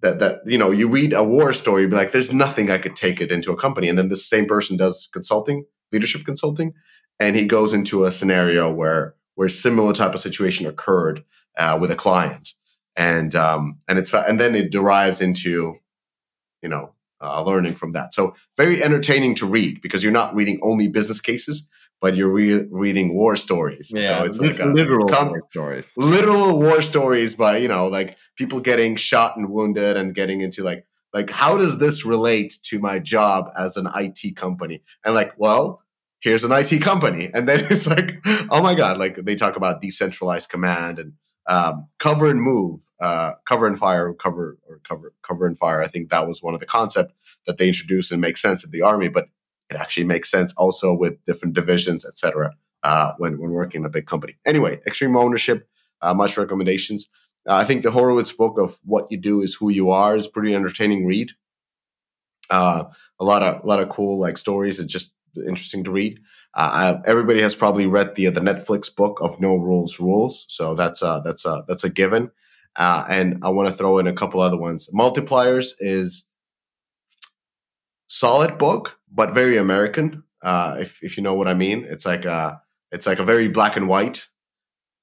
that 0.01 0.19
that 0.19 0.39
you 0.45 0.57
know, 0.57 0.71
you 0.71 0.89
read 0.89 1.13
a 1.13 1.23
war 1.23 1.53
story, 1.53 1.83
you'd 1.83 1.91
be 1.91 1.95
like, 1.95 2.11
there's 2.11 2.33
nothing 2.33 2.69
I 2.69 2.77
could 2.77 2.95
take 2.95 3.21
it 3.21 3.31
into 3.31 3.53
a 3.53 3.57
company. 3.57 3.87
And 3.87 3.97
then 3.97 4.09
the 4.09 4.17
same 4.17 4.47
person 4.47 4.75
does 4.75 5.07
consulting, 5.13 5.65
leadership 5.93 6.25
consulting, 6.25 6.73
and 7.19 7.35
he 7.35 7.45
goes 7.45 7.73
into 7.73 8.03
a 8.03 8.11
scenario 8.11 8.73
where 8.73 9.15
where 9.35 9.47
similar 9.47 9.93
type 9.93 10.13
of 10.13 10.19
situation 10.19 10.65
occurred 10.65 11.23
uh, 11.57 11.77
with 11.79 11.91
a 11.91 11.95
client. 11.95 12.49
And 12.97 13.35
um 13.35 13.77
and 13.87 13.97
it's 13.99 14.13
and 14.13 14.41
then 14.41 14.55
it 14.55 14.71
derives 14.71 15.21
into, 15.21 15.75
you 16.61 16.69
know, 16.69 16.94
uh, 17.25 17.41
learning 17.43 17.73
from 17.73 17.93
that. 17.93 18.13
So 18.13 18.35
very 18.57 18.83
entertaining 18.83 19.35
to 19.35 19.45
read 19.45 19.81
because 19.81 20.03
you're 20.03 20.13
not 20.13 20.35
reading 20.35 20.59
only 20.61 20.87
business 20.87 21.21
cases, 21.21 21.67
but 22.01 22.15
you're 22.15 22.31
re- 22.31 22.65
reading 22.69 23.15
war 23.15 23.35
stories. 23.35 23.91
Yeah, 23.93 24.19
so 24.19 24.25
it's 24.25 24.39
li- 24.39 24.49
like 24.49 24.59
a, 24.59 24.65
literal 24.67 25.07
com- 25.07 25.29
war 25.29 25.43
stories. 25.49 25.93
Literal 25.97 26.59
war 26.59 26.81
stories 26.81 27.35
by 27.35 27.57
you 27.57 27.67
know 27.67 27.87
like 27.87 28.17
people 28.35 28.59
getting 28.59 28.95
shot 28.95 29.37
and 29.37 29.49
wounded 29.49 29.97
and 29.97 30.13
getting 30.13 30.41
into 30.41 30.63
like 30.63 30.85
like 31.13 31.29
how 31.29 31.57
does 31.57 31.79
this 31.79 32.05
relate 32.05 32.57
to 32.63 32.79
my 32.79 32.99
job 32.99 33.49
as 33.57 33.77
an 33.77 33.87
IT 33.95 34.35
company? 34.35 34.81
And 35.05 35.15
like, 35.15 35.33
well, 35.37 35.81
here's 36.19 36.43
an 36.43 36.51
IT 36.51 36.81
company, 36.81 37.29
and 37.33 37.47
then 37.47 37.61
it's 37.69 37.87
like, 37.87 38.19
oh 38.51 38.61
my 38.61 38.75
god, 38.75 38.97
like 38.97 39.15
they 39.15 39.35
talk 39.35 39.55
about 39.55 39.81
decentralized 39.81 40.49
command 40.49 40.99
and 40.99 41.13
um, 41.47 41.87
cover 41.99 42.27
and 42.27 42.41
move, 42.41 42.85
uh, 42.99 43.33
cover 43.45 43.67
and 43.67 43.77
fire, 43.77 44.13
cover 44.13 44.57
or 44.67 44.79
cover, 44.83 45.13
cover 45.21 45.45
and 45.45 45.57
fire. 45.57 45.81
I 45.81 45.87
think 45.87 46.09
that 46.09 46.27
was 46.27 46.41
one 46.41 46.53
of 46.53 46.59
the 46.59 46.65
concept 46.65 47.13
that 47.45 47.57
they 47.57 47.67
introduced 47.67 48.11
and 48.11 48.21
makes 48.21 48.41
sense 48.41 48.63
in 48.63 48.71
the 48.71 48.81
army, 48.81 49.09
but 49.09 49.27
it 49.69 49.75
actually 49.75 50.05
makes 50.05 50.29
sense 50.29 50.53
also 50.57 50.93
with 50.93 51.23
different 51.25 51.55
divisions, 51.55 52.05
etc. 52.05 52.53
Uh, 52.83 53.13
when 53.17 53.39
when 53.39 53.51
working 53.51 53.81
in 53.81 53.85
a 53.85 53.89
big 53.89 54.05
company. 54.05 54.37
Anyway, 54.45 54.79
extreme 54.85 55.15
ownership, 55.17 55.67
uh, 56.01 56.13
much 56.13 56.37
recommendations. 56.37 57.09
Uh, 57.47 57.55
I 57.55 57.63
think 57.63 57.83
the 57.83 57.91
Horowitz 57.91 58.31
book 58.31 58.57
of 58.59 58.79
"What 58.83 59.07
You 59.09 59.17
Do 59.17 59.41
Is 59.41 59.55
Who 59.55 59.69
You 59.69 59.89
Are" 59.89 60.15
is 60.15 60.27
pretty 60.27 60.55
entertaining 60.55 61.05
read. 61.05 61.31
Uh, 62.49 62.85
a 63.19 63.25
lot 63.25 63.41
of 63.41 63.63
a 63.63 63.67
lot 63.67 63.79
of 63.79 63.89
cool 63.89 64.19
like 64.19 64.37
stories. 64.37 64.79
It's 64.79 64.93
just 64.93 65.13
interesting 65.35 65.83
to 65.85 65.91
read. 65.91 66.19
Uh, 66.53 66.99
everybody 67.05 67.41
has 67.41 67.55
probably 67.55 67.87
read 67.87 68.15
the 68.15 68.29
the 68.29 68.39
Netflix 68.39 68.95
book 68.95 69.19
of 69.21 69.41
No 69.41 69.57
Rules 69.57 69.99
Rules, 69.99 70.45
so 70.47 70.75
that's 70.75 71.01
a 71.01 71.21
that's 71.25 71.45
a 71.45 71.65
that's 71.67 71.83
a 71.83 71.89
given. 71.89 72.31
Uh, 72.75 73.05
and 73.09 73.39
I 73.43 73.49
want 73.49 73.69
to 73.69 73.73
throw 73.73 73.99
in 73.99 74.07
a 74.07 74.13
couple 74.13 74.41
other 74.41 74.57
ones. 74.57 74.89
Multipliers 74.93 75.73
is 75.79 76.25
solid 78.07 78.57
book, 78.57 78.99
but 79.11 79.33
very 79.33 79.57
American. 79.57 80.23
Uh, 80.41 80.77
if 80.79 81.03
if 81.03 81.17
you 81.17 81.23
know 81.23 81.33
what 81.33 81.47
I 81.47 81.53
mean, 81.53 81.85
it's 81.87 82.05
like 82.05 82.25
a 82.25 82.61
it's 82.91 83.07
like 83.07 83.19
a 83.19 83.23
very 83.25 83.47
black 83.47 83.77
and 83.77 83.87
white, 83.87 84.27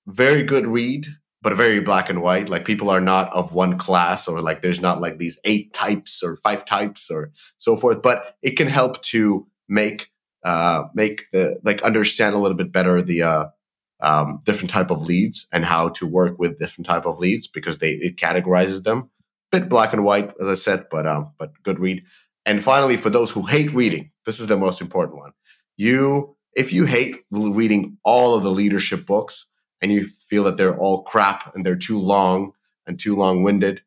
very 0.07 0.43
good 0.43 0.67
read, 0.67 1.07
but 1.41 1.57
very 1.57 1.81
black 1.81 2.11
and 2.11 2.23
white. 2.23 2.49
Like 2.49 2.65
people 2.65 2.91
are 2.91 3.01
not 3.01 3.33
of 3.33 3.55
one 3.55 3.79
class, 3.79 4.29
or 4.29 4.41
like 4.41 4.63
there's 4.63 4.81
not 4.81 5.01
like 5.01 5.19
these 5.19 5.41
eight 5.45 5.73
types 5.73 6.23
or 6.23 6.37
five 6.37 6.65
types 6.65 7.11
or 7.11 7.33
so 7.57 7.77
forth. 7.77 8.03
But 8.03 8.37
it 8.43 8.57
can 8.57 8.69
help 8.69 9.03
to 9.03 9.47
make 9.69 10.11
uh, 10.45 10.85
make 10.95 11.23
the 11.33 11.59
like 11.65 11.83
understand 11.83 12.35
a 12.35 12.39
little 12.39 12.57
bit 12.57 12.73
better 12.73 13.03
the 13.03 13.23
uh, 13.23 13.47
um, 14.03 14.41
different 14.45 14.71
type 14.71 14.91
of 14.91 15.07
leads 15.07 15.47
and 15.53 15.65
how 15.65 15.89
to 15.91 16.07
work 16.07 16.39
with 16.39 16.59
different 16.59 16.87
type 16.87 17.07
of 17.07 17.19
leads 17.19 17.47
because 17.47 17.79
they 17.79 17.93
it 17.93 18.17
categorizes 18.17 18.85
them. 18.85 19.11
Bit 19.51 19.69
black 19.69 19.93
and 19.93 20.05
white, 20.05 20.33
as 20.41 20.49
I 20.49 20.55
said, 20.55 20.87
but 20.91 21.07
um, 21.07 21.33
but 21.39 21.53
good 21.63 21.79
read. 21.79 22.05
And 22.45 22.63
finally, 22.63 22.97
for 22.97 23.11
those 23.11 23.31
who 23.31 23.47
hate 23.47 23.73
reading, 23.73 24.11
this 24.27 24.41
is 24.41 24.49
the 24.49 24.57
most 24.57 24.81
important 24.81 25.19
one. 25.19 25.33
You, 25.77 26.37
if 26.55 26.73
you 26.73 26.87
hate 26.87 27.19
reading 27.31 27.99
all 28.05 28.35
of 28.35 28.43
the 28.43 28.51
leadership 28.51 29.07
books 29.07 29.47
and 29.81 29.93
you 29.93 30.03
feel 30.05 30.45
that 30.45 30.57
they're 30.57 30.77
all 30.77 31.03
crap 31.03 31.55
and 31.55 31.65
they're 31.65 31.77
too 31.77 32.01
long 32.01 32.53
and 32.87 32.99
too 32.99 33.15
long 33.15 33.43
winded, 33.43 33.83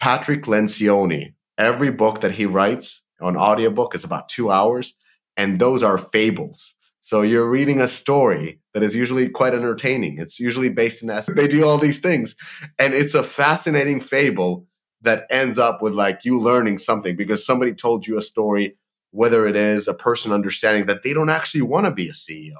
Patrick 0.00 0.42
Lencioni, 0.42 1.34
every 1.56 1.90
book 1.90 2.20
that 2.20 2.32
he 2.32 2.44
writes 2.44 3.02
on 3.20 3.36
audiobook 3.36 3.94
is 3.94 4.04
about 4.04 4.28
two 4.28 4.50
hours 4.50 4.94
and 5.36 5.58
those 5.58 5.82
are 5.82 5.98
fables. 5.98 6.74
So 7.00 7.22
you're 7.22 7.48
reading 7.48 7.80
a 7.80 7.88
story 7.88 8.60
that 8.74 8.82
is 8.82 8.94
usually 8.94 9.28
quite 9.28 9.54
entertaining. 9.54 10.18
It's 10.18 10.38
usually 10.38 10.68
based 10.68 11.02
in 11.02 11.08
S. 11.08 11.30
They 11.34 11.46
do 11.46 11.64
all 11.64 11.78
these 11.78 12.00
things. 12.00 12.34
And 12.78 12.92
it's 12.92 13.14
a 13.14 13.22
fascinating 13.22 14.00
fable 14.00 14.66
that 15.02 15.26
ends 15.30 15.58
up 15.58 15.80
with 15.80 15.94
like 15.94 16.24
you 16.24 16.38
learning 16.38 16.78
something 16.78 17.16
because 17.16 17.46
somebody 17.46 17.72
told 17.72 18.06
you 18.06 18.18
a 18.18 18.22
story, 18.22 18.76
whether 19.12 19.46
it 19.46 19.54
is 19.54 19.86
a 19.86 19.94
person 19.94 20.32
understanding 20.32 20.86
that 20.86 21.04
they 21.04 21.14
don't 21.14 21.30
actually 21.30 21.62
want 21.62 21.86
to 21.86 21.92
be 21.92 22.08
a 22.08 22.12
CEO 22.12 22.56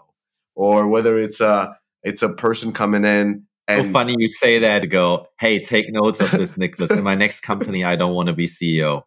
or 0.55 0.86
whether 0.89 1.19
it's 1.19 1.41
a, 1.41 1.77
it's 2.05 2.23
a 2.23 2.32
person 2.32 2.73
coming 2.73 3.05
in 3.05 3.47
And 3.66 3.86
so 3.86 3.93
funny 3.93 4.15
you 4.19 4.28
say 4.28 4.61
that 4.61 4.82
to 4.82 4.89
go, 4.89 5.28
hey, 5.41 5.59
take 5.59 5.91
notes 5.91 6.20
of 6.20 6.31
this, 6.31 6.57
Nicholas. 6.59 6.91
In 6.91 7.03
my 7.03 7.15
next 7.15 7.41
company, 7.41 7.82
I 7.82 7.97
don't 7.97 8.15
want 8.15 8.28
to 8.28 8.35
be 8.35 8.47
CEO. 8.47 9.03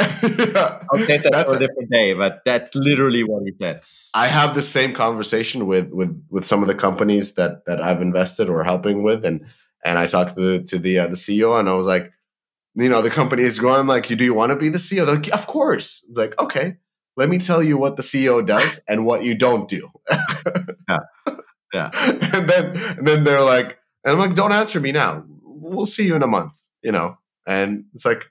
I'll 0.92 1.06
take 1.06 1.22
that 1.22 1.30
that's 1.32 1.50
for 1.50 1.56
a 1.56 1.58
different 1.58 1.90
day, 1.90 2.14
but 2.14 2.42
that's 2.44 2.74
literally 2.74 3.22
what 3.22 3.42
he 3.44 3.52
said. 3.58 3.82
I 4.14 4.28
have 4.28 4.54
the 4.54 4.62
same 4.62 4.92
conversation 4.92 5.66
with 5.66 5.90
with 5.90 6.24
with 6.30 6.44
some 6.44 6.62
of 6.62 6.68
the 6.68 6.74
companies 6.74 7.34
that 7.34 7.64
that 7.66 7.82
I've 7.82 8.00
invested 8.00 8.48
or 8.48 8.64
helping 8.64 9.02
with, 9.02 9.24
and 9.24 9.44
and 9.84 9.98
I 9.98 10.06
talked 10.06 10.34
to 10.36 10.40
the 10.40 10.62
to 10.64 10.78
the 10.78 11.00
uh, 11.00 11.06
the 11.08 11.16
CEO, 11.16 11.58
and 11.58 11.68
I 11.68 11.74
was 11.74 11.86
like, 11.86 12.12
you 12.74 12.88
know, 12.88 13.02
the 13.02 13.10
company 13.10 13.42
is 13.42 13.58
growing. 13.58 13.86
like, 13.86 14.08
you 14.08 14.16
do 14.16 14.24
you 14.24 14.34
want 14.34 14.52
to 14.52 14.56
be 14.56 14.68
the 14.68 14.78
CEO? 14.78 15.04
They're 15.04 15.16
like, 15.16 15.34
of 15.34 15.46
course. 15.46 16.04
like, 16.14 16.40
okay, 16.40 16.76
let 17.16 17.28
me 17.28 17.38
tell 17.38 17.62
you 17.62 17.76
what 17.76 17.96
the 17.96 18.02
CEO 18.02 18.44
does 18.44 18.80
and 18.88 19.04
what 19.04 19.22
you 19.22 19.34
don't 19.34 19.68
do. 19.68 19.88
yeah, 20.88 20.98
yeah. 21.74 21.90
And 22.34 22.48
then 22.48 22.66
and 22.98 23.06
then 23.06 23.24
they're 23.24 23.44
like, 23.44 23.78
and 24.04 24.14
I'm 24.14 24.18
like, 24.18 24.34
don't 24.34 24.52
answer 24.52 24.80
me 24.80 24.92
now. 24.92 25.24
We'll 25.42 25.86
see 25.86 26.06
you 26.06 26.16
in 26.16 26.22
a 26.22 26.26
month. 26.26 26.58
You 26.82 26.92
know, 26.92 27.18
and 27.46 27.84
it's 27.92 28.06
like 28.06 28.30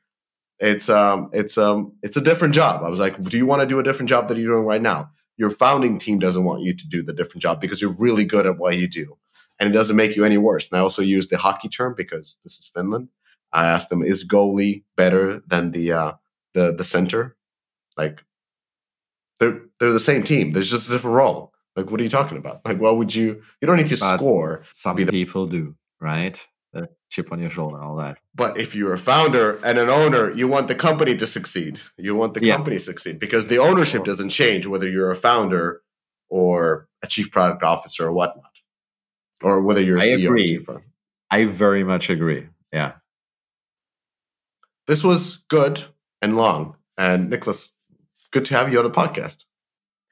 it's 0.60 0.90
um 0.90 1.30
it's 1.34 1.58
um 1.58 1.94
it's 2.04 2.18
a 2.18 2.22
different 2.22 2.54
job. 2.54 2.84
I 2.84 2.90
was 2.90 3.00
like, 3.00 3.20
do 3.22 3.38
you 3.38 3.46
want 3.46 3.62
to 3.62 3.68
do 3.68 3.80
a 3.80 3.84
different 3.84 4.10
job 4.10 4.28
that 4.28 4.38
you're 4.38 4.54
doing 4.54 4.66
right 4.66 4.82
now? 4.82 5.10
Your 5.38 5.50
founding 5.50 6.00
team 6.00 6.20
doesn't 6.20 6.44
want 6.44 6.64
you 6.64 6.76
to 6.76 6.88
do 6.88 7.02
the 7.02 7.14
different 7.14 7.42
job 7.42 7.62
because 7.62 7.82
you're 7.82 7.96
really 8.00 8.26
good 8.26 8.46
at 8.46 8.58
what 8.58 8.78
you 8.78 8.88
do, 8.88 9.18
and 9.60 9.70
it 9.70 9.74
doesn't 9.74 9.96
make 9.96 10.16
you 10.16 10.26
any 10.26 10.38
worse. 10.38 10.70
And 10.70 10.78
I 10.78 10.82
also 10.82 11.02
use 11.02 11.28
the 11.28 11.38
hockey 11.38 11.70
term 11.70 11.94
because 11.96 12.38
this 12.44 12.60
is 12.60 12.68
Finland. 12.68 13.10
I 13.52 13.68
asked 13.68 13.90
them, 13.90 14.04
is 14.04 14.28
goalie 14.28 14.84
better 14.96 15.42
than 15.48 15.72
the 15.72 15.94
uh, 15.94 16.14
the 16.54 16.74
the 16.74 16.84
center? 16.84 17.38
Like 17.98 18.24
they're 19.40 19.62
they're 19.80 19.94
the 19.94 20.00
same 20.00 20.24
team. 20.24 20.52
There's 20.52 20.70
just 20.70 20.90
a 20.90 20.92
different 20.92 21.16
role. 21.16 21.54
Like, 21.76 21.92
what 21.92 22.00
are 22.00 22.04
you 22.04 22.10
talking 22.10 22.38
about? 22.38 22.66
Like, 22.66 22.80
why 22.80 22.92
would 22.92 23.16
you? 23.16 23.42
You 23.62 23.66
don't 23.66 23.78
need 23.78 23.88
to 23.88 23.98
but 23.98 24.18
score. 24.18 24.64
Some 24.72 24.98
people 24.98 25.46
do, 25.48 25.76
right? 26.02 26.46
Chip 27.10 27.32
on 27.32 27.40
your 27.40 27.50
shoulder, 27.50 27.82
all 27.82 27.96
that. 27.98 28.20
But 28.36 28.58
if 28.58 28.76
you're 28.76 28.94
a 28.94 28.98
founder 28.98 29.60
and 29.66 29.78
an 29.78 29.90
owner, 29.90 30.32
you 30.32 30.48
want 30.48 30.68
the 30.68 30.76
company 30.76 31.16
to 31.16 31.28
succeed. 31.28 31.82
You 31.98 32.16
want 32.16 32.34
the 32.34 32.46
yeah. 32.46 32.56
company 32.56 32.78
to 32.78 32.82
succeed 32.82 33.20
because 33.20 33.48
the 33.48 33.58
ownership 33.58 34.04
doesn't 34.04 34.30
change 34.30 34.66
whether 34.66 34.88
you're 34.88 35.12
a 35.12 35.16
founder 35.16 35.82
or 36.30 36.88
a 37.04 37.08
chief 37.08 37.32
product 37.32 37.64
officer 37.64 38.08
or 38.08 38.14
whatnot, 38.14 38.62
or 39.42 39.62
whether 39.62 39.82
you're 39.82 39.98
a 39.98 40.02
I 40.02 40.06
CEO 40.06 40.22
I 40.22 40.26
agree. 40.26 40.60
I 41.32 41.46
very 41.46 41.84
much 41.84 42.10
agree. 42.10 42.48
Yeah. 42.72 42.94
This 44.88 45.04
was 45.04 45.38
good 45.50 45.84
and 46.22 46.36
long. 46.36 46.76
And 46.98 47.30
Nicholas, 47.30 47.74
good 48.32 48.46
to 48.46 48.56
have 48.56 48.72
you 48.72 48.80
on 48.80 48.86
the 48.86 48.92
podcast. 48.92 49.46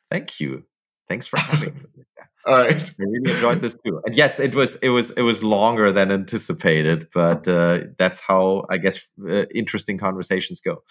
Thank 0.09 0.39
you. 0.39 0.65
Thanks 1.07 1.27
for 1.27 1.39
having 1.39 1.75
me. 1.95 2.03
All 2.47 2.57
right. 2.57 2.81
I 2.81 2.93
really 2.97 3.31
enjoyed 3.31 3.59
this 3.59 3.75
too. 3.85 4.01
And 4.05 4.15
yes, 4.15 4.39
it 4.39 4.55
was 4.55 4.77
it 4.77 4.89
was 4.89 5.11
it 5.11 5.21
was 5.21 5.43
longer 5.43 5.91
than 5.91 6.11
anticipated, 6.11 7.07
but 7.13 7.47
uh, 7.47 7.79
that's 7.97 8.21
how 8.21 8.65
I 8.69 8.77
guess 8.77 9.09
uh, 9.29 9.45
interesting 9.53 9.97
conversations 9.97 10.61
go. 10.61 10.83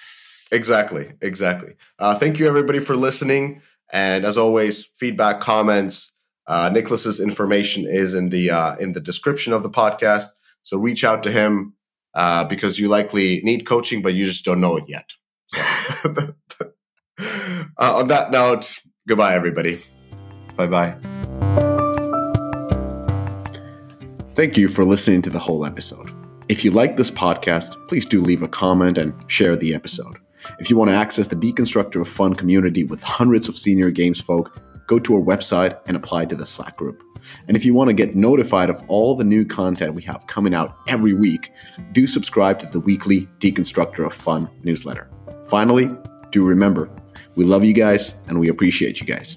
Exactly, 0.53 1.13
exactly. 1.23 1.75
Uh, 1.99 2.15
thank 2.15 2.39
you 2.39 2.47
everybody 2.47 2.79
for 2.79 2.95
listening, 2.95 3.63
and 3.93 4.25
as 4.25 4.39
always, 4.39 4.87
feedback, 4.95 5.41
comments. 5.41 6.13
Uh, 6.47 6.71
Nicholas's 6.73 7.19
information 7.19 7.87
is 7.89 8.15
in 8.15 8.29
the 8.29 8.51
uh, 8.51 8.77
in 8.77 8.93
the 8.93 9.01
description 9.01 9.53
of 9.53 9.63
the 9.63 9.71
podcast, 9.71 10.27
so 10.63 10.77
reach 10.77 11.05
out 11.05 11.23
to 11.23 11.33
him 11.33 11.75
uh, 12.15 12.45
because 12.45 12.79
you 12.79 12.89
likely 12.89 13.41
need 13.43 13.67
coaching, 13.67 14.03
but 14.03 14.15
you 14.15 14.27
just 14.27 14.45
don't 14.45 14.61
know 14.61 14.77
it 14.77 14.85
yet. 14.87 15.11
So, 15.47 15.59
uh, 17.79 17.97
on 17.97 18.09
that 18.09 18.31
note, 18.31 18.79
goodbye, 19.09 19.35
everybody. 19.35 19.81
Bye 20.57 20.67
bye. 20.67 20.97
Thank 24.31 24.57
you 24.57 24.69
for 24.69 24.85
listening 24.85 25.23
to 25.23 25.31
the 25.31 25.39
whole 25.39 25.65
episode. 25.65 26.11
If 26.49 26.65
you 26.65 26.71
like 26.71 26.97
this 26.97 27.11
podcast, 27.11 27.75
please 27.89 28.07
do 28.07 28.21
leave 28.21 28.43
a 28.43 28.49
comment 28.49 28.99
and 28.99 29.15
share 29.31 29.57
the 29.57 29.75
episode. 29.75 30.19
If 30.59 30.71
you 30.71 30.77
want 30.77 30.91
to 30.91 30.97
access 30.97 31.29
the 31.29 31.37
Deconstructor 31.37 32.01
of 32.01 32.09
Fun 32.09 32.35
community 32.35 32.85
with 32.85 33.03
hundreds 33.03 33.49
of 33.49 33.59
senior 33.59 33.91
games 33.91 34.21
folk, 34.21 34.61
go 34.87 34.99
to 34.99 35.17
our 35.17 35.21
website 35.21 35.81
and 35.87 35.97
apply 35.97 36.27
to 36.27 36.37
the 36.37 36.47
Slack 36.47 36.77
group. 36.77 37.03
And 37.49 37.57
if 37.57 37.65
you 37.65 37.75
want 37.75 37.89
to 37.89 37.95
get 37.95 38.15
notified 38.15 38.71
of 38.71 38.81
all 38.89 39.17
the 39.17 39.25
new 39.25 39.45
content 39.45 39.95
we 39.95 40.03
have 40.03 40.27
coming 40.29 40.55
out 40.55 40.77
every 40.87 41.15
week, 41.15 41.51
do 41.93 42.07
subscribe 42.07 42.59
to 42.61 42.67
the 42.67 42.81
weekly 42.81 43.29
Deconstructor 43.41 44.07
of 44.07 44.13
Fun 44.13 44.49
newsletter. 44.63 45.09
Finally, 45.47 45.91
do 46.31 46.45
remember, 46.45 46.89
we 47.35 47.45
love 47.45 47.65
you 47.65 47.73
guys 47.73 48.15
and 48.29 48.39
we 48.39 48.49
appreciate 48.49 49.01
you 49.01 49.07
guys. 49.07 49.37